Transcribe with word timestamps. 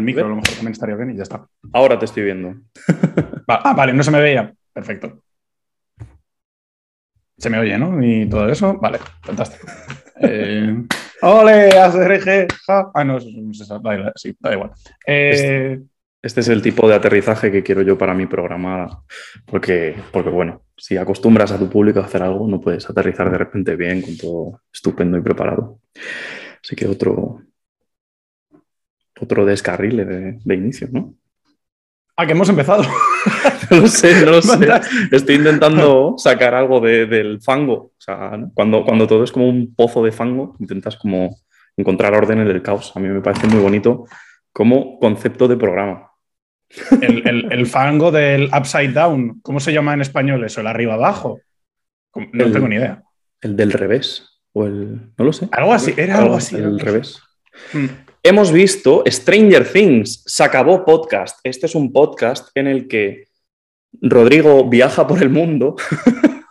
el 0.00 0.06
micro, 0.06 0.26
a 0.26 0.28
lo 0.28 0.36
mejor 0.36 0.54
también 0.54 0.72
estaría 0.72 0.96
bien 0.96 1.10
y 1.10 1.16
ya 1.16 1.22
está. 1.22 1.46
Ahora 1.72 1.98
te 1.98 2.06
estoy 2.06 2.24
viendo. 2.24 2.54
ah, 3.48 3.74
vale, 3.74 3.92
no 3.92 4.02
se 4.02 4.10
me 4.10 4.20
veía. 4.20 4.52
Perfecto. 4.72 5.22
Se 7.36 7.48
me 7.48 7.58
oye, 7.58 7.78
¿no? 7.78 8.02
Y 8.02 8.28
todo 8.28 8.48
eso. 8.48 8.78
Vale, 8.78 8.98
fantástico. 9.22 9.66
eh, 10.20 10.84
¡Ole! 11.22 11.68
ASRG. 11.78 12.48
Ah, 12.68 13.04
no, 13.04 13.18
da, 13.18 14.12
sí, 14.16 14.36
da 14.38 14.52
igual. 14.52 14.72
Eh, 15.06 15.80
este, 16.22 16.40
es 16.40 16.48
el 16.48 16.60
tipo 16.60 16.86
de 16.86 16.94
aterrizaje 16.94 17.50
que 17.50 17.62
quiero 17.62 17.80
yo 17.80 17.96
para 17.96 18.14
mi 18.14 18.26
programa, 18.26 19.04
porque, 19.46 19.96
porque 20.12 20.28
bueno, 20.28 20.62
si 20.76 20.98
acostumbras 20.98 21.50
a 21.52 21.58
tu 21.58 21.70
público 21.70 22.00
a 22.00 22.04
hacer 22.04 22.22
algo, 22.22 22.46
no 22.46 22.60
puedes 22.60 22.88
aterrizar 22.88 23.30
de 23.30 23.38
repente 23.38 23.74
bien 23.74 24.02
con 24.02 24.16
todo 24.18 24.60
estupendo 24.72 25.16
y 25.16 25.22
preparado. 25.22 25.80
Así 26.62 26.76
que 26.76 26.86
otro, 26.86 27.40
otro 29.20 29.44
descarrile 29.44 30.04
de, 30.04 30.38
de 30.42 30.54
inicio, 30.54 30.88
¿no? 30.90 31.14
Ah, 32.20 32.26
que 32.26 32.32
hemos 32.32 32.50
empezado. 32.50 32.82
no 33.70 33.78
lo 33.78 33.86
sé, 33.86 34.26
no 34.26 34.32
lo 34.32 34.42
sé. 34.42 34.68
Estoy 35.10 35.36
intentando 35.36 36.16
sacar 36.18 36.54
algo 36.54 36.78
del 36.78 37.40
fango. 37.40 37.74
O 37.74 37.94
sea, 37.96 38.38
cuando, 38.52 38.84
cuando 38.84 39.06
todo 39.06 39.24
es 39.24 39.32
como 39.32 39.48
un 39.48 39.74
pozo 39.74 40.04
de 40.04 40.12
fango, 40.12 40.54
intentas 40.60 40.96
como 40.96 41.34
encontrar 41.78 42.12
orden 42.12 42.40
en 42.40 42.48
el 42.48 42.60
caos. 42.60 42.92
A 42.94 43.00
mí 43.00 43.08
me 43.08 43.22
parece 43.22 43.46
muy 43.46 43.60
bonito 43.60 44.04
como 44.52 44.98
concepto 44.98 45.48
de 45.48 45.56
programa. 45.56 46.10
El, 47.00 47.66
fango 47.66 48.10
del 48.10 48.50
upside 48.54 48.92
down, 48.92 49.40
¿cómo 49.40 49.58
se 49.58 49.72
llama 49.72 49.94
en 49.94 50.02
español 50.02 50.44
eso? 50.44 50.60
¿El 50.60 50.66
arriba 50.66 50.94
abajo? 50.94 51.40
No 52.14 52.52
tengo 52.52 52.68
ni 52.68 52.76
idea. 52.76 53.02
El 53.40 53.56
del 53.56 53.72
revés. 53.72 54.40
O 54.52 54.66
el. 54.66 55.12
No 55.16 55.24
lo 55.24 55.32
sé. 55.32 55.48
Algo 55.52 55.72
así, 55.72 55.94
era 55.96 56.18
algo, 56.18 56.34
así. 56.34 56.56
El 56.56 56.78
revés. 56.78 57.22
Hmm. 57.72 57.86
Hemos 58.22 58.52
visto 58.52 59.02
Stranger 59.06 59.66
Things, 59.66 60.22
se 60.26 60.44
acabó 60.44 60.84
podcast. 60.84 61.38
Este 61.42 61.64
es 61.64 61.74
un 61.74 61.90
podcast 61.90 62.50
en 62.54 62.66
el 62.66 62.86
que 62.86 63.28
Rodrigo 63.92 64.68
viaja 64.68 65.06
por 65.06 65.22
el 65.22 65.30
mundo, 65.30 65.76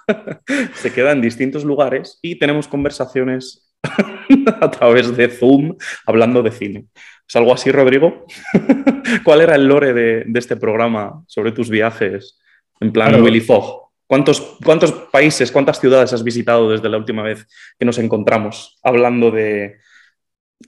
se 0.74 0.92
queda 0.92 1.12
en 1.12 1.22
distintos 1.22 1.64
lugares 1.64 2.18
y 2.24 2.40
tenemos 2.40 2.68
conversaciones 2.68 3.72
a 4.62 4.72
través 4.72 5.16
de 5.16 5.30
Zoom 5.30 5.78
hablando 6.08 6.42
de 6.42 6.52
cine. 6.52 6.86
¿Es 7.28 7.36
algo 7.36 7.54
así, 7.54 7.72
Rodrigo? 7.72 8.26
¿Cuál 9.24 9.42
era 9.42 9.54
el 9.54 9.68
lore 9.68 9.94
de, 9.94 10.26
este 10.34 10.56
programa 10.56 11.24
sobre 11.28 11.52
tus 11.52 11.70
viajes 11.70 12.40
en 12.80 12.92
plan 12.92 13.22
Willy 13.22 13.42
Fogg? 13.42 13.92
¿Cuántos, 14.08 14.58
¿Cuántos 14.66 14.92
países, 14.92 15.52
cuántas 15.52 15.80
ciudades 15.80 16.14
has 16.14 16.24
visitado 16.24 16.72
desde 16.72 16.90
la 16.90 16.98
última 16.98 17.22
vez 17.22 17.46
que 17.78 17.86
nos 17.86 18.00
encontramos 18.00 18.80
hablando 18.82 19.30
de, 19.30 19.76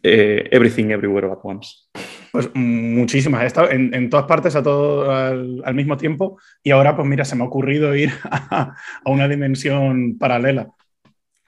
eh, 0.03 0.47
everything 0.52 0.92
Everywhere 0.92 1.31
at 1.31 1.39
Once? 1.44 1.88
Pues 2.31 2.50
muchísimas. 2.53 3.44
He 3.44 3.47
estado 3.47 3.70
en, 3.72 4.09
todas 4.09 4.25
partes 4.25 4.56
a 4.56 4.64
todo 4.64 5.11
al, 5.11 5.73
mismo 5.73 5.97
tiempo 5.97 6.39
y 6.64 6.72
ahora, 6.72 6.95
pues 6.95 7.08
mira, 7.08 7.25
se 7.25 7.36
me 7.36 7.44
ha 7.44 7.47
ocurrido 7.47 7.94
ir 7.95 8.12
a, 8.23 8.73
una 9.06 9.28
dimensión 9.28 10.17
paralela. 10.17 10.69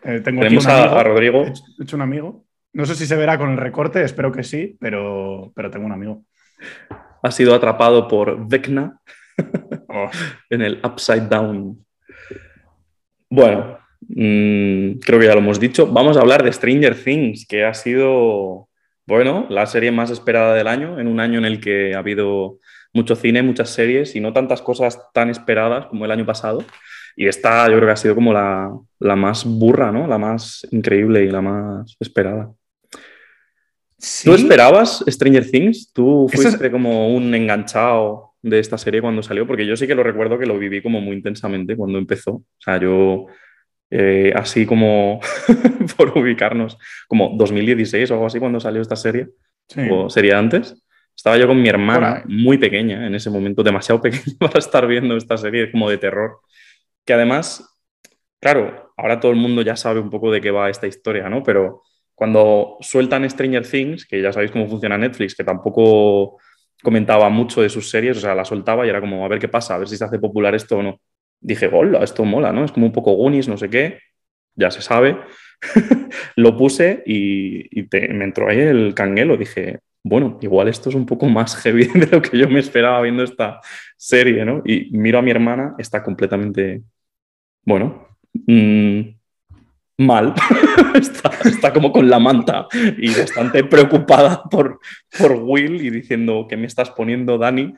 Eh, 0.03 0.19
tengo 0.19 0.41
Tenemos 0.41 0.67
a, 0.67 1.03
Rodrigo. 1.03 1.45
He 1.45 1.83
hecho, 1.83 1.95
un 1.95 2.01
amigo. 2.01 2.45
No 2.73 2.85
sé 2.85 2.95
si 2.95 3.05
se 3.05 3.15
verá 3.15 3.37
con 3.37 3.51
el 3.51 3.57
recorte, 3.57 4.03
espero 4.03 4.31
que 4.31 4.43
sí, 4.43 4.75
pero, 4.79 5.51
pero 5.55 5.69
tengo 5.69 5.85
un 5.85 5.91
amigo. 5.93 6.23
Ha 7.21 7.31
sido 7.31 7.55
atrapado 7.55 8.07
por 8.07 8.47
Vecna 8.47 8.99
oh. 9.87 10.09
en 10.49 10.61
el 10.61 10.81
Upside 10.83 11.27
Down. 11.27 11.85
Bueno, 13.29 13.77
Mm, 14.09 14.99
creo 14.99 15.19
que 15.19 15.25
ya 15.25 15.33
lo 15.33 15.39
hemos 15.39 15.59
dicho. 15.59 15.87
Vamos 15.87 16.17
a 16.17 16.21
hablar 16.21 16.43
de 16.43 16.51
Stranger 16.51 16.95
Things, 16.95 17.45
que 17.47 17.63
ha 17.63 17.73
sido, 17.73 18.69
bueno, 19.05 19.45
la 19.49 19.65
serie 19.65 19.91
más 19.91 20.11
esperada 20.11 20.53
del 20.55 20.67
año, 20.67 20.99
en 20.99 21.07
un 21.07 21.19
año 21.19 21.39
en 21.39 21.45
el 21.45 21.59
que 21.59 21.95
ha 21.95 21.99
habido 21.99 22.59
mucho 22.93 23.15
cine, 23.15 23.41
muchas 23.41 23.69
series 23.69 24.15
y 24.15 24.19
no 24.19 24.33
tantas 24.33 24.61
cosas 24.61 24.99
tan 25.13 25.29
esperadas 25.29 25.87
como 25.87 26.05
el 26.05 26.11
año 26.11 26.25
pasado. 26.25 26.63
Y 27.15 27.27
esta 27.27 27.67
yo 27.69 27.75
creo 27.75 27.87
que 27.87 27.93
ha 27.93 27.97
sido 27.97 28.15
como 28.15 28.33
la, 28.33 28.71
más 29.15 29.45
burra, 29.45 29.91
¿no? 29.91 30.07
La 30.07 30.17
más 30.17 30.67
increíble 30.71 31.23
y 31.23 31.29
la 31.29 31.41
más 31.41 31.95
esperada. 31.99 32.51
¿Tú 34.23 34.33
esperabas 34.33 35.03
Stranger 35.07 35.49
Things? 35.49 35.91
¿Tú 35.93 36.27
fuiste 36.31 36.69
como 36.69 37.15
un 37.15 37.33
enganchado 37.33 38.33
de 38.41 38.59
esta 38.59 38.77
serie 38.77 39.01
cuando 39.01 39.23
salió? 39.23 39.47
Porque 39.47 39.65
yo 39.65 39.77
sí 39.77 39.87
que 39.87 39.95
lo 39.95 40.03
recuerdo 40.03 40.37
que 40.37 40.45
lo 40.45 40.57
viví 40.59 40.81
como 40.81 40.99
muy 40.99 41.15
intensamente 41.15 41.77
cuando 41.77 41.99
empezó. 41.99 42.31
O 42.31 42.45
sea, 42.59 42.79
yo 42.79 43.27
eh, 43.95 44.33
así 44.35 44.65
como 44.65 45.19
por 45.97 46.17
ubicarnos, 46.17 46.79
como 47.07 47.33
2016 47.35 48.09
o 48.09 48.13
algo 48.15 48.25
así 48.25 48.39
cuando 48.39 48.59
salió 48.59 48.81
esta 48.81 48.95
serie, 48.95 49.27
o 49.91 50.09
sería 50.09 50.39
antes. 50.39 50.83
Estaba 51.15 51.37
yo 51.37 51.45
con 51.45 51.61
mi 51.61 51.69
hermana, 51.69 52.23
muy 52.25 52.57
pequeña 52.57 53.05
en 53.05 53.13
ese 53.13 53.29
momento, 53.29 53.61
demasiado 53.61 54.01
pequeña 54.01 54.35
para 54.39 54.57
estar 54.57 54.87
viendo 54.87 55.15
esta 55.15 55.37
serie 55.37 55.71
como 55.71 55.91
de 55.91 55.99
terror. 55.99 56.39
Que 57.05 57.13
además, 57.13 57.63
claro, 58.39 58.91
ahora 58.97 59.19
todo 59.19 59.31
el 59.31 59.37
mundo 59.37 59.61
ya 59.61 59.75
sabe 59.75 59.99
un 59.99 60.09
poco 60.09 60.31
de 60.31 60.41
qué 60.41 60.49
va 60.49 60.71
esta 60.71 60.87
historia, 60.87 61.29
¿no? 61.29 61.43
Pero 61.43 61.83
cuando 62.15 62.77
sueltan 62.81 63.29
Stranger 63.29 63.67
Things, 63.67 64.07
que 64.07 64.23
ya 64.23 64.33
sabéis 64.33 64.49
cómo 64.49 64.67
funciona 64.67 64.97
Netflix, 64.97 65.35
que 65.35 65.43
tampoco 65.43 66.39
comentaba 66.81 67.29
mucho 67.29 67.61
de 67.61 67.69
sus 67.69 67.91
series, 67.91 68.17
o 68.17 68.21
sea, 68.21 68.33
la 68.33 68.43
soltaba 68.43 68.87
y 68.87 68.89
era 68.89 68.99
como, 68.99 69.23
a 69.23 69.27
ver 69.27 69.37
qué 69.37 69.49
pasa, 69.49 69.75
a 69.75 69.77
ver 69.77 69.87
si 69.87 69.97
se 69.97 70.03
hace 70.03 70.17
popular 70.17 70.55
esto 70.55 70.77
o 70.77 70.81
no 70.81 70.99
dije, 71.43 71.69
hola, 71.71 72.03
esto 72.03 72.25
mola, 72.25 72.51
¿no? 72.51 72.65
Es 72.65 72.71
como 72.71 72.87
un 72.87 72.91
poco 72.91 73.13
Goonies, 73.13 73.47
no 73.47 73.57
sé 73.57 73.69
qué, 73.69 73.99
ya 74.55 74.71
se 74.71 74.81
sabe. 74.81 75.17
lo 76.35 76.57
puse 76.57 77.03
y, 77.05 77.69
me 77.91 78.23
entró 78.23 78.49
ahí 78.49 78.59
el 78.59 78.93
canguelo. 78.93 79.37
Dije, 79.37 79.79
bueno, 80.03 80.37
igual 80.41 80.67
esto 80.67 80.89
es 80.89 80.95
un 80.95 81.05
poco 81.05 81.27
más 81.27 81.55
heavy 81.61 81.85
de 81.87 82.07
lo 82.07 82.21
que 82.21 82.37
yo 82.37 82.49
me 82.49 82.59
esperaba 82.59 83.01
viendo 83.01 83.23
esta 83.23 83.59
serie, 83.97 84.45
¿no? 84.45 84.61
Y 84.65 84.89
miro 84.97 85.19
a 85.19 85.21
mi 85.21 85.31
hermana, 85.31 85.75
está 85.77 86.03
completamente, 86.03 86.81
bueno, 87.65 88.07
mmm, 88.47 89.01
mal, 89.97 90.33
está, 91.45 91.71
como 91.71 91.91
con 91.91 92.09
la 92.09 92.19
manta 92.19 92.67
y 92.97 93.13
bastante 93.13 93.63
preocupada 93.63 94.43
por, 94.49 94.79
por 95.17 95.33
Will 95.33 95.85
y 95.85 95.89
diciendo 95.89 96.47
que 96.49 96.57
me 96.57 96.65
estás 96.65 96.89
poniendo 96.89 97.37
Dani 97.37 97.73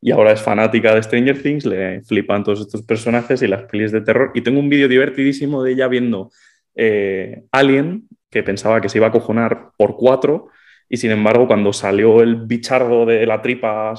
y 0.00 0.10
ahora 0.12 0.32
es 0.32 0.40
fanática 0.40 0.94
de 0.94 1.02
Stranger 1.02 1.42
Things, 1.42 1.66
le 1.66 2.02
flipan 2.02 2.44
todos 2.44 2.60
estos 2.60 2.82
personajes 2.82 3.42
y 3.42 3.48
las 3.48 3.62
pelis 3.64 3.92
de 3.92 4.00
terror. 4.00 4.30
Y 4.34 4.42
tengo 4.42 4.60
un 4.60 4.68
vídeo 4.68 4.88
divertidísimo 4.88 5.62
de 5.62 5.72
ella 5.72 5.88
viendo 5.88 6.30
eh, 6.74 7.42
Alien 7.50 8.08
que 8.30 8.42
pensaba 8.42 8.80
que 8.80 8.88
se 8.88 8.98
iba 8.98 9.08
a 9.08 9.12
cojonar 9.12 9.70
por 9.76 9.96
cuatro 9.96 10.48
y 10.88 10.98
sin 10.98 11.10
embargo 11.10 11.46
cuando 11.46 11.72
salió 11.72 12.20
el 12.20 12.36
bichardo 12.36 13.06
de 13.06 13.26
la 13.26 13.42
tripa 13.42 13.94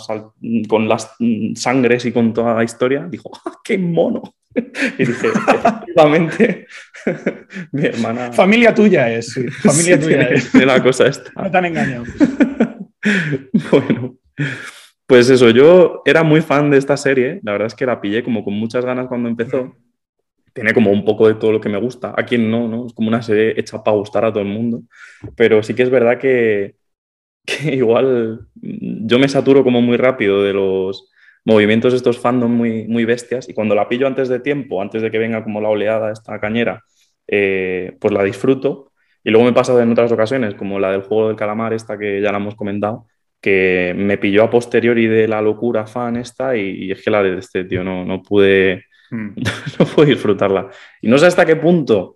con 0.69 0.87
las 0.87 1.15
sangres 1.55 2.05
y 2.05 2.11
con 2.11 2.33
toda 2.33 2.55
la 2.55 2.63
historia, 2.63 3.07
dijo, 3.09 3.31
¡ah, 3.45 3.55
qué 3.63 3.77
mono! 3.77 4.21
Y 4.97 5.05
dije, 5.05 5.27
efectivamente, 5.27 6.67
mi 7.71 7.85
hermana. 7.85 8.31
Familia 8.31 8.73
tuya 8.73 9.11
es, 9.11 9.33
sí. 9.33 9.47
Familia 9.47 9.99
tuya 9.99 10.21
es. 10.23 10.53
la 10.53 10.81
cosa 10.81 11.07
esta. 11.07 11.31
No 11.35 11.51
te 11.51 11.57
han 11.57 11.65
engañado. 11.65 12.03
bueno, 13.71 14.17
pues 15.05 15.29
eso, 15.29 15.49
yo 15.49 16.01
era 16.05 16.23
muy 16.23 16.41
fan 16.41 16.69
de 16.69 16.77
esta 16.77 16.97
serie. 16.97 17.39
La 17.43 17.53
verdad 17.53 17.67
es 17.67 17.75
que 17.75 17.85
la 17.85 18.01
pillé 18.01 18.23
como 18.23 18.43
con 18.43 18.53
muchas 18.53 18.85
ganas 18.85 19.07
cuando 19.07 19.29
empezó. 19.29 19.75
Tiene 20.53 20.73
como 20.73 20.91
un 20.91 21.05
poco 21.05 21.27
de 21.27 21.35
todo 21.35 21.51
lo 21.51 21.61
que 21.61 21.69
me 21.69 21.79
gusta. 21.79 22.13
A 22.17 22.25
quien 22.25 22.49
no, 22.49 22.67
¿no? 22.67 22.87
Es 22.87 22.93
como 22.93 23.09
una 23.09 23.21
serie 23.21 23.53
hecha 23.57 23.83
para 23.83 23.97
gustar 23.97 24.25
a 24.25 24.31
todo 24.31 24.41
el 24.41 24.49
mundo. 24.49 24.81
Pero 25.35 25.61
sí 25.61 25.75
que 25.75 25.83
es 25.83 25.89
verdad 25.89 26.17
que, 26.17 26.75
que 27.45 27.75
igual 27.75 28.47
yo 28.55 29.19
me 29.19 29.29
saturo 29.29 29.63
como 29.63 29.81
muy 29.81 29.97
rápido 29.97 30.41
de 30.41 30.53
los 30.53 31.11
movimientos 31.47 31.93
estos 31.93 32.19
fandom 32.19 32.51
muy, 32.51 32.85
muy 32.89 33.05
bestias 33.05 33.47
y 33.47 33.53
cuando 33.53 33.73
la 33.73 33.87
pillo 33.87 34.05
antes 34.05 34.27
de 34.27 34.41
tiempo, 34.41 34.81
antes 34.81 35.01
de 35.01 35.09
que 35.09 35.17
venga 35.17 35.45
como 35.45 35.61
la 35.61 35.69
oleada 35.69 36.11
esta 36.11 36.41
cañera, 36.41 36.83
eh, 37.25 37.95
pues 38.01 38.13
la 38.13 38.21
disfruto. 38.21 38.91
Y 39.23 39.29
luego 39.31 39.45
me 39.45 39.53
pasa 39.53 39.81
en 39.81 39.89
otras 39.89 40.11
ocasiones, 40.11 40.55
como 40.55 40.77
la 40.77 40.91
del 40.91 41.03
juego 41.03 41.29
del 41.29 41.37
calamar, 41.37 41.71
esta 41.71 41.97
que 41.97 42.21
ya 42.21 42.33
la 42.33 42.37
hemos 42.39 42.55
comentado, 42.55 43.07
que 43.39 43.93
me 43.95 44.17
pilló 44.17 44.43
a 44.43 44.49
posteriori 44.49 45.07
de 45.07 45.25
la 45.25 45.41
locura 45.41 45.87
fan 45.87 46.17
esta 46.17 46.57
y, 46.57 46.91
es 46.91 47.01
que 47.01 47.11
la 47.11 47.23
de 47.23 47.39
este 47.39 47.63
tío 47.63 47.81
no, 47.81 48.03
no 48.03 48.21
pude 48.21 48.83
hmm. 49.11 49.29
no 49.79 49.85
pude 49.85 50.07
disfrutarla. 50.07 50.69
Y 51.01 51.07
no 51.07 51.17
sé 51.17 51.27
hasta 51.27 51.45
qué 51.45 51.55
punto 51.55 52.15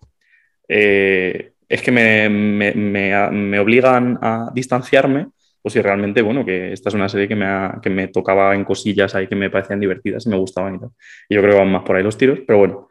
eh, 0.67 1.53
es 1.69 1.81
que 1.81 1.91
me, 1.91 2.27
me, 2.27 2.73
me, 2.73 3.59
obligan 3.59 4.19
a 4.21 4.51
distanciarme 4.53 5.27
o 5.63 5.69
si 5.69 5.81
realmente, 5.81 6.21
bueno, 6.21 6.45
que 6.45 6.73
esta 6.73 6.89
es 6.89 6.95
una 6.95 7.09
serie 7.09 7.27
que 7.27 7.35
me, 7.35 7.47
que 7.81 7.89
me 7.89 8.07
tocaba 8.07 8.55
en 8.55 8.63
cosillas 8.63 9.15
ahí 9.15 9.27
que 9.27 9.35
me 9.35 9.49
parecían 9.49 9.79
divertidas 9.79 10.25
y 10.25 10.29
me 10.29 10.37
gustaban 10.37 10.75
y 10.75 10.79
tal. 10.79 10.89
Y 11.29 11.35
yo 11.35 11.41
creo 11.41 11.53
que 11.53 11.59
van 11.59 11.71
más 11.71 11.83
por 11.83 11.95
ahí 11.95 12.03
los 12.03 12.17
tiros, 12.17 12.39
pero 12.45 12.59
bueno, 12.59 12.89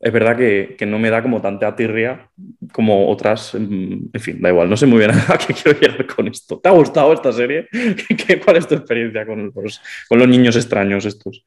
es 0.00 0.12
verdad 0.12 0.36
que, 0.36 0.76
que 0.78 0.84
no 0.84 0.98
me 0.98 1.08
da 1.08 1.22
como 1.22 1.40
tanta 1.40 1.74
tirria 1.74 2.28
como 2.72 3.08
otras, 3.08 3.54
mm, 3.54 4.10
en 4.12 4.20
fin, 4.20 4.40
da 4.40 4.50
igual, 4.50 4.68
no 4.68 4.76
sé 4.76 4.86
muy 4.86 4.98
bien 4.98 5.10
a 5.28 5.38
qué 5.38 5.54
quiero 5.54 5.80
llegar 5.80 6.06
con 6.06 6.28
esto. 6.28 6.60
¿Te 6.60 6.68
ha 6.68 6.72
gustado 6.72 7.12
esta 7.12 7.32
serie? 7.32 7.68
¿Qué, 7.72 8.38
¿Cuál 8.38 8.56
es 8.56 8.68
tu 8.68 8.74
experiencia 8.74 9.24
con 9.24 9.50
los, 9.54 9.80
con 10.08 10.18
los 10.18 10.28
niños 10.28 10.56
extraños 10.56 11.06
estos? 11.06 11.44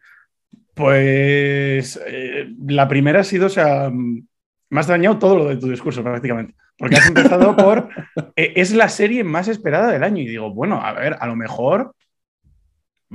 Pues 0.74 2.00
eh, 2.08 2.50
la 2.68 2.88
primera 2.88 3.20
ha 3.20 3.24
sido, 3.24 3.48
o 3.48 3.50
sea, 3.50 3.92
me 3.92 4.80
has 4.80 4.88
dañado 4.88 5.18
todo 5.18 5.38
lo 5.38 5.46
de 5.46 5.58
tu 5.58 5.70
discurso 5.70 6.04
prácticamente. 6.04 6.56
Porque 6.78 6.96
has 6.96 7.08
empezado 7.08 7.56
por... 7.56 7.90
Eh, 8.36 8.54
es 8.56 8.74
la 8.74 8.90
serie 8.90 9.24
más 9.24 9.48
esperada 9.48 9.92
del 9.92 10.04
año 10.04 10.22
y 10.22 10.28
digo, 10.28 10.54
bueno, 10.54 10.82
a 10.82 10.94
ver, 10.94 11.18
a 11.20 11.28
lo 11.28 11.36
mejor... 11.36 11.94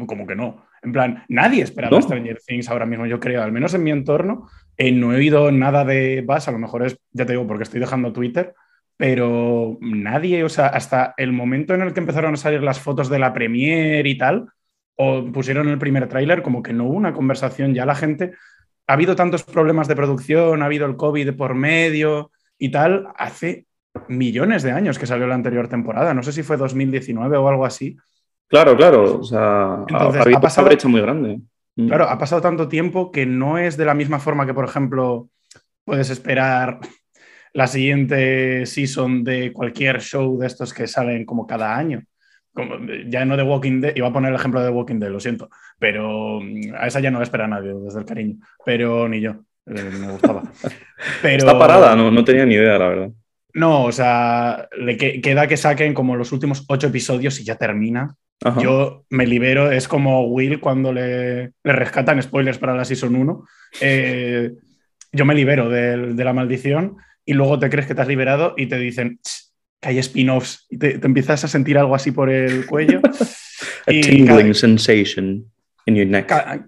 Como 0.07 0.27
que 0.27 0.35
no. 0.35 0.65
En 0.83 0.93
plan, 0.93 1.25
nadie 1.29 1.63
esperaba 1.63 2.03
Stranger 2.03 2.41
Things 2.45 2.69
ahora 2.69 2.87
mismo, 2.87 3.07
yo 3.07 3.21
creo, 3.21 3.43
al 3.43 3.53
menos 3.53 3.73
en 3.75 3.85
mi 3.85 3.93
entorno. 3.93 4.49
Eh, 4.77 4.91
no 4.91 5.13
he 5.13 5.17
oído 5.17 5.53
nada 5.53 5.85
de 5.85 6.23
Bass, 6.27 6.49
a 6.49 6.53
lo 6.53 6.59
mejor 6.59 6.85
es, 6.85 6.99
ya 7.13 7.25
te 7.25 7.35
digo, 7.35 7.47
porque 7.47 7.63
estoy 7.63 7.79
dejando 7.79 8.13
Twitter, 8.13 8.55
pero 8.97 9.79
nadie, 9.81 10.43
o 10.43 10.49
sea, 10.49 10.67
hasta 10.67 11.15
el 11.17 11.33
momento 11.33 11.75
en 11.75 11.83
el 11.83 11.93
que 11.93 12.01
empezaron 12.01 12.35
a 12.35 12.37
salir 12.37 12.63
las 12.63 12.81
fotos 12.81 13.09
de 13.09 13.21
la 13.21 13.33
premiere 13.33 14.09
y 14.09 14.19
tal, 14.19 14.49
o 14.97 15.25
pusieron 15.31 15.69
el 15.69 15.79
primer 15.79 16.09
tráiler, 16.09 16.43
como 16.43 16.65
que 16.65 16.73
no 16.73 16.85
hubo 16.85 16.95
una 16.95 17.13
conversación, 17.13 17.75
ya 17.75 17.87
la 17.87 17.95
gente, 17.95 18.33
ha 18.89 18.95
habido 18.95 19.15
tantos 19.15 19.45
problemas 19.45 19.87
de 19.87 19.95
producción, 19.95 20.63
ha 20.63 20.67
habido 20.67 20.87
el 20.87 20.97
COVID 20.97 21.35
por 21.35 21.55
medio 21.55 22.32
y 22.63 22.71
tal, 22.71 23.09
hace 23.17 23.67
millones 24.07 24.63
de 24.63 24.71
años 24.71 24.97
que 24.97 25.05
salió 25.05 25.27
la 25.27 25.35
anterior 25.35 25.67
temporada, 25.67 26.15
no 26.15 26.23
sé 26.23 26.31
si 26.31 26.45
fue 26.45 26.57
2019 26.57 27.37
o 27.37 27.49
algo 27.49 27.67
así. 27.67 27.97
Claro, 28.47 28.77
claro, 28.77 29.19
o 29.19 29.25
sea, 29.25 29.83
ha, 29.83 30.41
pasado, 30.41 30.67
una 30.67 30.69
brecha 30.69 30.87
muy 30.87 31.01
grande. 31.01 31.41
Mm. 31.75 31.89
Claro, 31.89 32.09
ha 32.09 32.17
pasado 32.17 32.41
tanto 32.41 32.69
tiempo 32.69 33.11
que 33.11 33.27
no 33.27 33.59
es 33.59 33.77
de 33.77 33.85
la 33.85 33.95
misma 33.95 34.21
forma 34.21 34.47
que, 34.47 34.55
por 34.55 34.65
ejemplo, 34.65 35.29
puedes 35.85 36.09
esperar 36.11 36.79
la 37.53 37.67
siguiente 37.67 38.65
season 38.65 39.25
de 39.25 39.53
cualquier 39.53 40.01
show 40.01 40.39
de 40.39 40.47
estos 40.47 40.73
que 40.73 40.87
salen 40.87 41.25
como 41.27 41.49
cada 41.49 41.77
año. 41.77 42.05
Como, 42.55 42.77
ya 43.09 43.25
no 43.25 43.37
de 43.37 43.43
Walking 43.43 43.81
Dead, 43.81 43.97
iba 43.97 44.07
a 44.07 44.13
poner 44.13 44.31
el 44.31 44.37
ejemplo 44.37 44.63
de 44.63 44.71
Walking 44.71 45.01
Dead, 45.01 45.11
lo 45.11 45.19
siento, 45.19 45.51
pero 45.81 46.39
mm, 46.41 46.75
a 46.79 46.87
esa 46.87 47.01
ya 47.01 47.11
no 47.11 47.19
la 47.19 47.25
espera 47.25 47.49
nadie 47.49 47.75
desde 47.75 47.99
el 47.99 48.05
cariño, 48.05 48.37
pero 48.65 49.09
ni 49.09 49.21
yo, 49.21 49.43
eh, 49.67 49.91
me 50.01 50.13
gustaba. 50.13 50.43
Pero, 51.23 51.39
Está 51.39 51.59
parada, 51.59 51.97
no, 51.97 52.11
no 52.11 52.25
tenía 52.25 52.45
ni 52.45 52.55
idea, 52.55 52.79
la 52.79 52.89
verdad. 52.89 53.11
No, 53.55 53.85
o 53.85 53.93
sea, 53.93 54.69
le 54.79 54.97
queda 54.97 55.47
que 55.47 55.57
saquen 55.57 55.93
como 55.93 56.17
los 56.17 56.33
últimos 56.33 56.65
ocho 56.69 56.87
episodios 56.87 57.39
y 57.41 57.45
ya 57.45 57.57
termina. 57.57 58.15
Yo 58.61 59.05
me 59.09 59.27
libero, 59.27 59.71
es 59.71 59.87
como 59.87 60.27
Will 60.27 60.59
cuando 60.59 60.93
le, 60.93 61.53
rescatan 61.63 62.21
spoilers 62.21 62.59
para 62.59 62.75
la 62.75 62.85
Season 62.85 63.15
1. 63.15 63.45
Eh, 63.81 64.51
yo 65.13 65.25
me 65.25 65.35
libero 65.35 65.69
de, 65.69 66.13
la 66.25 66.33
maldición 66.33 66.97
y 67.25 67.35
luego 67.35 67.59
te 67.59 67.71
crees 67.71 67.87
que 67.87 67.95
te 67.95 68.03
has 68.03 68.09
liberado 68.09 68.55
y 68.57 68.67
te 68.67 68.79
dicen 68.79 69.21
que 69.81 69.91
hay 69.91 69.99
spin-offs 69.99 70.67
y 70.71 70.79
te, 70.79 70.95
empiezas 71.05 71.45
a 71.45 71.49
sentir 71.49 71.79
algo 71.79 71.95
así 71.95 72.11
por 72.11 72.31
el 72.31 72.67
cuello. 72.67 73.01
A 73.87 73.91
tingling 73.91 74.55
sensation. 74.55 75.52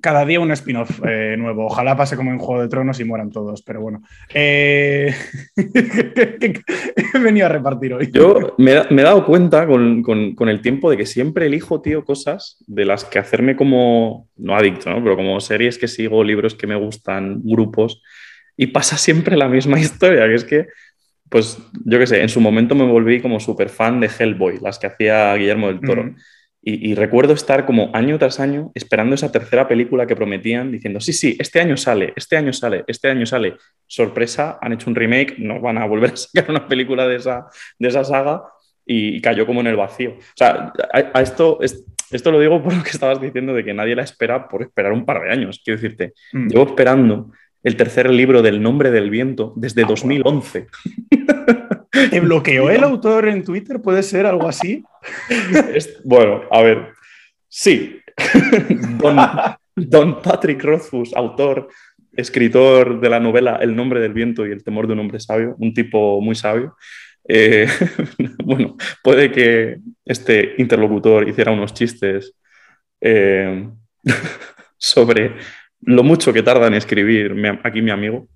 Cada, 0.00 0.24
día 0.24 0.40
un 0.40 0.50
spin-off 0.50 1.00
eh, 1.06 1.36
nuevo. 1.38 1.66
Ojalá 1.66 1.96
pase 1.96 2.16
como 2.16 2.32
en 2.32 2.38
Juego 2.38 2.62
de 2.62 2.68
Tronos 2.68 2.98
y 2.98 3.04
mueran 3.04 3.30
todos, 3.30 3.62
pero 3.62 3.80
bueno. 3.80 4.02
Eh, 4.32 5.14
he 5.56 7.18
venido 7.20 7.46
a 7.46 7.48
repartir 7.48 7.94
hoy. 7.94 8.10
Yo 8.12 8.54
me, 8.58 8.72
he 8.72 9.02
dado 9.02 9.24
cuenta 9.24 9.66
con, 9.66 10.48
el 10.48 10.60
tiempo 10.60 10.90
de 10.90 10.96
que 10.96 11.06
siempre 11.06 11.46
elijo, 11.46 11.80
tío, 11.80 12.04
cosas 12.04 12.56
de 12.66 12.84
las 12.84 13.04
que 13.04 13.20
hacerme 13.20 13.54
como, 13.54 14.28
no 14.36 14.56
adicto, 14.56 14.90
¿no? 14.90 15.02
Pero 15.02 15.14
como 15.14 15.38
series 15.40 15.78
que 15.78 15.86
sigo, 15.86 16.24
libros 16.24 16.56
que 16.56 16.66
me 16.66 16.76
gustan, 16.76 17.40
grupos. 17.44 18.02
Y 18.56 18.68
pasa 18.68 18.96
siempre 18.96 19.36
la 19.36 19.48
misma 19.48 19.78
historia, 19.80 20.26
que 20.26 20.34
es 20.34 20.44
que, 20.44 20.66
pues, 21.28 21.58
yo 21.84 22.00
qué 22.00 22.06
sé, 22.08 22.20
en 22.20 22.28
su 22.28 22.40
momento 22.40 22.74
me 22.74 22.84
volví 22.84 23.20
como 23.20 23.38
súper 23.38 23.68
fan 23.68 24.00
de 24.00 24.10
Hellboy, 24.18 24.58
las 24.60 24.80
que 24.80 24.88
hacía 24.88 25.34
Guillermo 25.36 25.68
del 25.68 25.80
Toro. 25.80 26.14
Y, 26.66 26.94
recuerdo 26.94 27.34
estar 27.34 27.66
como 27.66 27.90
año 27.92 28.18
tras 28.18 28.40
año 28.40 28.70
esperando 28.72 29.14
esa 29.14 29.30
tercera 29.30 29.68
película 29.68 30.06
que 30.06 30.16
prometían, 30.16 30.72
diciendo, 30.72 30.98
sí, 30.98 31.12
sí, 31.12 31.36
este 31.38 31.60
año 31.60 31.76
sale, 31.76 32.14
este 32.16 32.38
año 32.38 32.54
sale, 32.54 32.84
este 32.86 33.08
año 33.08 33.26
sale. 33.26 33.56
Sorpresa, 33.86 34.58
han 34.62 34.72
hecho 34.72 34.88
un 34.88 34.96
remake, 34.96 35.36
no 35.38 35.60
van 35.60 35.76
a 35.76 35.84
volver 35.84 36.12
a 36.12 36.16
sacar 36.16 36.50
una 36.50 36.66
película 36.66 37.06
de 37.06 37.16
esa, 37.16 37.48
de 37.78 37.88
esa 37.88 38.02
saga 38.02 38.44
y, 38.86 39.20
cayó 39.20 39.46
como 39.46 39.60
en 39.60 39.66
el 39.66 39.76
vacío. 39.76 40.12
O 40.12 40.36
sea, 40.36 40.72
a, 40.90 41.20
esto, 41.20 41.58
esto 41.60 42.30
lo 42.30 42.40
digo 42.40 42.62
por 42.64 42.74
lo 42.74 42.82
que 42.82 42.90
estabas 42.90 43.20
diciendo 43.20 43.52
de 43.52 43.62
que 43.62 43.74
nadie 43.74 43.94
la 43.94 44.02
espera 44.02 44.48
por 44.48 44.62
esperar 44.62 44.92
un 44.92 45.04
par 45.04 45.22
de 45.22 45.32
años. 45.32 45.60
Quiero 45.62 45.78
decirte, 45.78 46.14
mm. 46.32 46.48
llevo 46.48 46.64
esperando 46.64 47.30
el 47.62 47.76
tercer 47.76 48.08
libro 48.10 48.40
del 48.40 48.62
Nombre 48.62 48.90
del 48.90 49.10
Viento 49.10 49.52
desde 49.56 49.84
2011. 49.84 50.66
Ah, 51.28 51.33
¿Te 52.10 52.20
bloqueó 52.20 52.70
el 52.70 52.82
autor 52.82 53.28
en 53.28 53.44
Twitter? 53.44 53.80
¿Puede 53.80 54.02
ser 54.02 54.26
algo 54.26 54.48
así? 54.48 54.84
bueno, 56.04 56.42
a 56.50 56.62
ver. 56.62 56.88
Sí. 57.48 58.00
Don, 59.76 60.22
Patrick 60.22 60.62
Rothfuss, 60.62 61.14
autor, 61.14 61.68
escritor 62.12 63.00
de 63.00 63.10
la 63.10 63.18
novela 63.18 63.58
El 63.60 63.74
nombre 63.74 63.98
del 63.98 64.12
viento 64.12 64.46
y 64.46 64.52
el 64.52 64.62
temor 64.62 64.86
de 64.86 64.92
un 64.92 65.00
hombre 65.00 65.18
sabio, 65.18 65.56
un 65.58 65.74
tipo 65.74 66.20
muy 66.20 66.34
sabio. 66.34 66.76
Eh, 67.26 67.66
bueno, 68.44 68.76
puede 69.02 69.32
que 69.32 69.78
este 70.04 70.54
interlocutor 70.58 71.28
hiciera 71.28 71.52
unos 71.52 71.74
chistes 71.74 72.34
eh, 73.00 73.68
sobre 74.76 75.34
lo 75.80 76.02
mucho 76.02 76.32
que 76.32 76.42
tarda 76.42 76.66
en 76.66 76.74
escribir 76.74 77.34
aquí 77.62 77.82
mi 77.82 77.90
amigo 77.90 78.28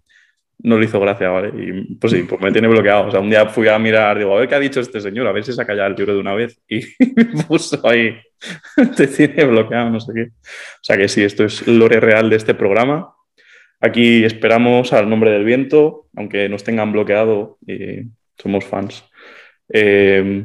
no 0.61 0.79
le 0.79 0.87
hizo 0.87 0.99
gracia, 1.01 1.29
¿vale? 1.29 1.53
Y 1.57 1.95
pues 1.95 2.13
sí, 2.13 2.23
pues 2.23 2.41
me 2.41 2.51
tiene 2.53 2.69
bloqueado. 2.69 3.07
O 3.07 3.11
sea, 3.11 3.21
un 3.21 3.31
día 3.31 3.47
fui 3.47 3.69
a 3.69 3.79
mirar, 3.79 4.19
digo, 4.19 4.37
a 4.37 4.41
ver 4.41 4.49
qué 4.49 4.55
ha 4.57 4.61
dicho 4.61 4.81
este 4.81 5.01
señor, 5.01 5.27
a 5.27 5.33
ver 5.33 5.45
si 5.45 5.59
ha 5.59 5.65
callado 5.65 5.89
el 5.89 5.95
libro 5.95 6.15
de 6.15 6.21
una 6.21 6.35
vez. 6.35 6.61
Y 6.69 6.81
me 7.17 7.45
puso 7.45 7.87
ahí, 7.87 8.17
te 8.97 9.07
tiene 9.07 9.45
bloqueado, 9.45 9.91
no 9.91 10.01
sé 10.01 10.13
qué. 10.15 10.23
O 10.23 10.83
sea 10.83 10.97
que 10.97 11.09
sí, 11.09 11.23
esto 11.23 11.45
es 11.45 11.67
lore 11.67 12.01
real 12.01 12.31
de 12.31 12.37
este 12.37 12.55
programa. 12.55 13.15
Aquí 13.81 14.25
esperamos 14.25 14.93
al 14.93 15.09
nombre 15.09 15.31
del 15.31 15.45
viento, 15.45 16.09
aunque 16.17 16.49
nos 16.49 16.65
tengan 16.65 16.93
bloqueado, 16.93 17.59
y 17.67 18.09
somos 18.37 18.65
fans. 18.65 19.05
Eh, 19.73 20.45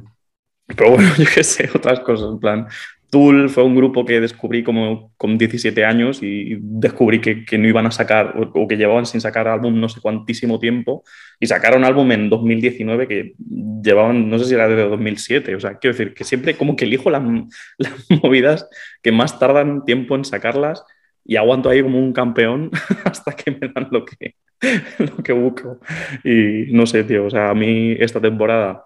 pero 0.67 0.91
bueno, 0.91 1.09
yo 1.17 1.25
qué 1.33 1.43
sé, 1.43 1.69
otras 1.73 1.99
cosas, 2.01 2.29
en 2.31 2.39
plan, 2.39 2.67
Tool 3.13 3.51
fue 3.51 3.63
un 3.63 3.75
grupo 3.75 4.05
que 4.05 4.19
descubrí 4.19 4.63
como 4.63 5.13
con 5.17 5.37
17 5.37 5.85
años 5.85 6.23
y 6.23 6.57
descubrí 6.59 7.21
que, 7.21 7.45
no 7.59 7.67
iban 7.67 7.85
a 7.85 7.91
sacar 7.91 8.33
o, 8.35 8.67
que 8.67 8.75
llevaban 8.75 9.05
sin 9.05 9.21
sacar 9.21 9.47
álbum 9.47 9.79
no 9.79 9.87
sé 9.87 10.01
cuántísimo 10.01 10.59
tiempo 10.59 11.03
y 11.39 11.45
sacaron 11.45 11.85
álbum 11.85 12.11
en 12.11 12.27
2019 12.27 13.07
que 13.07 13.35
llevaban, 13.83 14.31
no 14.31 14.39
sé 14.39 14.45
si 14.45 14.55
era 14.55 14.67
desde 14.67 14.89
2007. 14.89 15.53
O 15.53 15.59
sea, 15.59 15.77
quiero 15.77 15.95
decir 15.95 16.15
que 16.15 16.23
siempre 16.23 16.55
como 16.57 16.75
que 16.75 16.85
elijo 16.85 17.11
las, 17.11 17.21
las 17.77 17.93
movidas 18.09 18.67
que 19.03 19.11
más 19.11 19.37
tardan 19.37 19.85
tiempo 19.85 20.15
en 20.15 20.25
sacarlas 20.25 20.83
y 21.23 21.35
aguanto 21.35 21.69
ahí 21.69 21.83
como 21.83 21.99
un 21.99 22.13
campeón 22.13 22.71
hasta 23.05 23.35
que 23.35 23.51
me 23.51 23.67
dan 23.67 23.89
lo 23.91 24.05
que, 24.05 24.37
lo 24.97 25.17
que 25.17 25.33
busco. 25.33 25.79
Y 26.23 26.73
no 26.73 26.87
sé, 26.87 27.03
tío, 27.03 27.27
o 27.27 27.29
sea, 27.29 27.51
a 27.51 27.53
mí 27.53 27.95
esta 27.99 28.19
temporada 28.19 28.85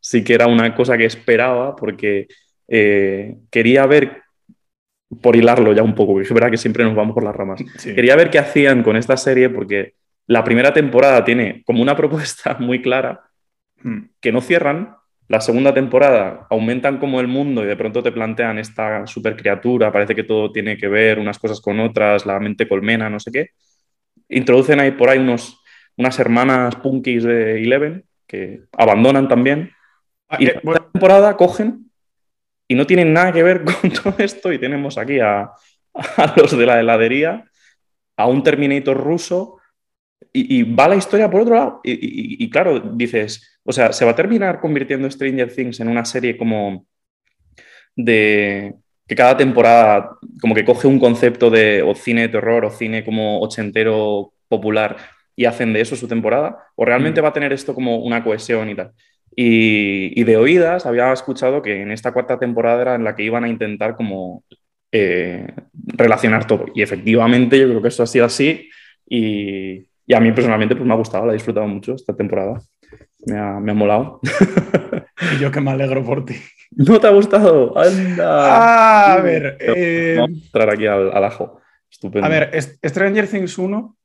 sí 0.00 0.24
que 0.24 0.34
era 0.34 0.48
una 0.48 0.74
cosa 0.74 0.98
que 0.98 1.04
esperaba 1.04 1.76
porque 1.76 2.26
eh, 2.72 3.36
quería 3.50 3.84
ver, 3.84 4.22
por 5.20 5.34
hilarlo 5.34 5.72
ya 5.72 5.82
un 5.82 5.96
poco, 5.96 6.20
es 6.20 6.32
verdad 6.32 6.52
que 6.52 6.56
siempre 6.56 6.84
nos 6.84 6.94
vamos 6.94 7.14
por 7.14 7.24
las 7.24 7.34
ramas, 7.34 7.60
quería 7.82 8.14
ver 8.14 8.30
qué 8.30 8.38
hacían 8.38 8.84
con 8.84 8.96
esta 8.96 9.16
serie 9.16 9.50
porque 9.50 9.94
la 10.28 10.44
primera 10.44 10.72
temporada 10.72 11.24
tiene 11.24 11.64
como 11.66 11.82
una 11.82 11.96
propuesta 11.96 12.56
muy 12.60 12.80
clara 12.80 13.24
hmm. 13.82 13.98
que 14.20 14.32
no 14.32 14.40
cierran. 14.40 14.94
La 15.26 15.40
segunda 15.40 15.74
temporada 15.74 16.46
aumentan 16.50 16.98
como 16.98 17.20
el 17.20 17.28
mundo 17.28 17.62
y 17.62 17.66
de 17.66 17.76
pronto 17.76 18.02
te 18.02 18.10
plantean 18.10 18.58
esta 18.58 19.06
super 19.06 19.36
criatura, 19.36 19.92
parece 19.92 20.14
que 20.14 20.24
todo 20.24 20.50
tiene 20.50 20.76
que 20.76 20.88
ver 20.88 21.20
unas 21.20 21.38
cosas 21.38 21.60
con 21.60 21.78
otras, 21.78 22.26
la 22.26 22.40
mente 22.40 22.68
colmena, 22.68 23.08
no 23.08 23.20
sé 23.20 23.30
qué. 23.30 23.50
Introducen 24.28 24.80
ahí 24.80 24.92
por 24.92 25.08
ahí 25.08 25.18
unos, 25.18 25.60
unas 25.96 26.18
hermanas 26.18 26.74
punkis 26.76 27.22
de 27.22 27.62
Eleven 27.62 28.04
que 28.26 28.62
abandonan 28.72 29.28
también. 29.28 29.70
Ah, 30.28 30.36
y 30.40 30.46
eh, 30.46 30.60
la 30.62 30.90
temporada 30.92 31.36
cogen 31.36 31.89
y 32.70 32.76
no 32.76 32.86
tienen 32.86 33.12
nada 33.12 33.32
que 33.32 33.42
ver 33.42 33.64
con 33.80 33.90
todo 33.90 34.14
esto 34.18 34.52
y 34.52 34.58
tenemos 34.60 34.96
aquí 34.96 35.18
a, 35.18 35.50
los 36.36 36.56
de 36.56 36.66
la 36.66 36.78
heladería, 36.78 37.44
a 38.16 38.28
un 38.28 38.44
Terminator 38.44 38.96
ruso 38.96 39.56
y, 40.32 40.62
va 40.62 40.86
la 40.86 40.94
historia 40.94 41.28
por 41.28 41.40
otro 41.40 41.56
lado. 41.56 41.80
Y, 41.82 42.48
claro, 42.48 42.78
dices, 42.78 43.58
o 43.64 43.72
sea, 43.72 43.92
se 43.92 44.04
va 44.04 44.12
a 44.12 44.16
terminar 44.16 44.60
convirtiendo 44.60 45.10
Stranger 45.10 45.52
Things 45.52 45.80
en 45.80 45.88
una 45.88 46.04
serie 46.04 46.36
como 46.36 46.86
de 47.96 48.76
que 49.08 49.16
cada 49.16 49.36
temporada 49.36 50.16
como 50.40 50.54
que 50.54 50.64
coge 50.64 50.86
un 50.86 51.00
concepto 51.00 51.50
de 51.50 51.82
o 51.82 51.96
cine 51.96 52.22
de 52.22 52.28
terror 52.28 52.64
o 52.64 52.70
cine 52.70 53.04
como 53.04 53.40
ochentero 53.40 54.32
popular 54.46 54.96
y 55.34 55.44
hacen 55.44 55.72
de 55.72 55.80
eso 55.80 55.96
su 55.96 56.06
temporada, 56.06 56.68
o 56.76 56.84
realmente 56.84 57.20
mm. 57.20 57.24
va 57.24 57.28
a 57.30 57.32
tener 57.32 57.52
esto 57.52 57.74
como 57.74 57.96
una 57.96 58.22
cohesión 58.22 58.70
y 58.70 58.76
tal. 58.76 58.92
Y, 59.34 60.22
de 60.24 60.36
oídas 60.36 60.86
había 60.86 61.12
escuchado 61.12 61.62
que 61.62 61.82
en 61.82 61.92
esta 61.92 62.12
cuarta 62.12 62.38
temporada 62.38 62.82
era 62.82 62.94
en 62.94 63.04
la 63.04 63.14
que 63.14 63.22
iban 63.22 63.44
a 63.44 63.48
intentar 63.48 63.96
como 63.96 64.44
eh, 64.92 65.46
relacionar 65.72 66.46
todo. 66.46 66.66
Y 66.74 66.82
efectivamente 66.82 67.58
yo 67.58 67.68
creo 67.68 67.82
que 67.82 67.88
eso 67.88 68.02
ha 68.02 68.06
sido 68.06 68.26
así 68.26 68.68
y, 69.06 69.86
a 70.12 70.18
mí 70.18 70.32
personalmente 70.32 70.74
pues 70.74 70.86
me 70.86 70.92
ha 70.92 70.96
gustado, 70.96 71.24
la 71.24 71.32
he 71.32 71.36
disfrutado 71.36 71.68
mucho 71.68 71.94
esta 71.94 72.16
temporada. 72.16 72.60
Me 73.26 73.38
ha, 73.38 73.60
me 73.60 73.72
ha 73.72 73.74
molado. 73.74 74.20
Y 75.34 75.38
yo 75.38 75.50
que 75.50 75.60
me 75.60 75.70
alegro 75.70 76.02
por 76.02 76.24
ti. 76.24 76.34
¿No 76.70 76.98
te 76.98 77.06
ha 77.06 77.10
gustado? 77.10 77.76
¡Anda! 77.78 79.12
a 79.12 79.20
ver. 79.20 79.58
Vamos 79.60 79.76
a 79.76 79.78
eh, 79.78 80.18
entrar 80.18 80.70
aquí 80.70 80.86
al, 80.86 81.24
ajo. 81.24 81.60
Estupendo. 81.90 82.26
A 82.26 82.30
ver, 82.30 82.50
Stranger 82.82 83.28
Things 83.28 83.58
1 83.58 83.96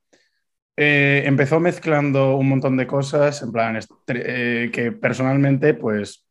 eh, 0.78 1.24
empezó 1.26 1.60
mezclando 1.60 2.36
un 2.38 2.50
montón 2.50 2.78
de 2.78 2.88
cosas, 2.88 3.42
en 3.42 3.52
plan, 3.52 3.80
eh, 4.08 4.70
que 4.74 4.92
personalmente, 4.92 5.74
pues, 5.74 6.26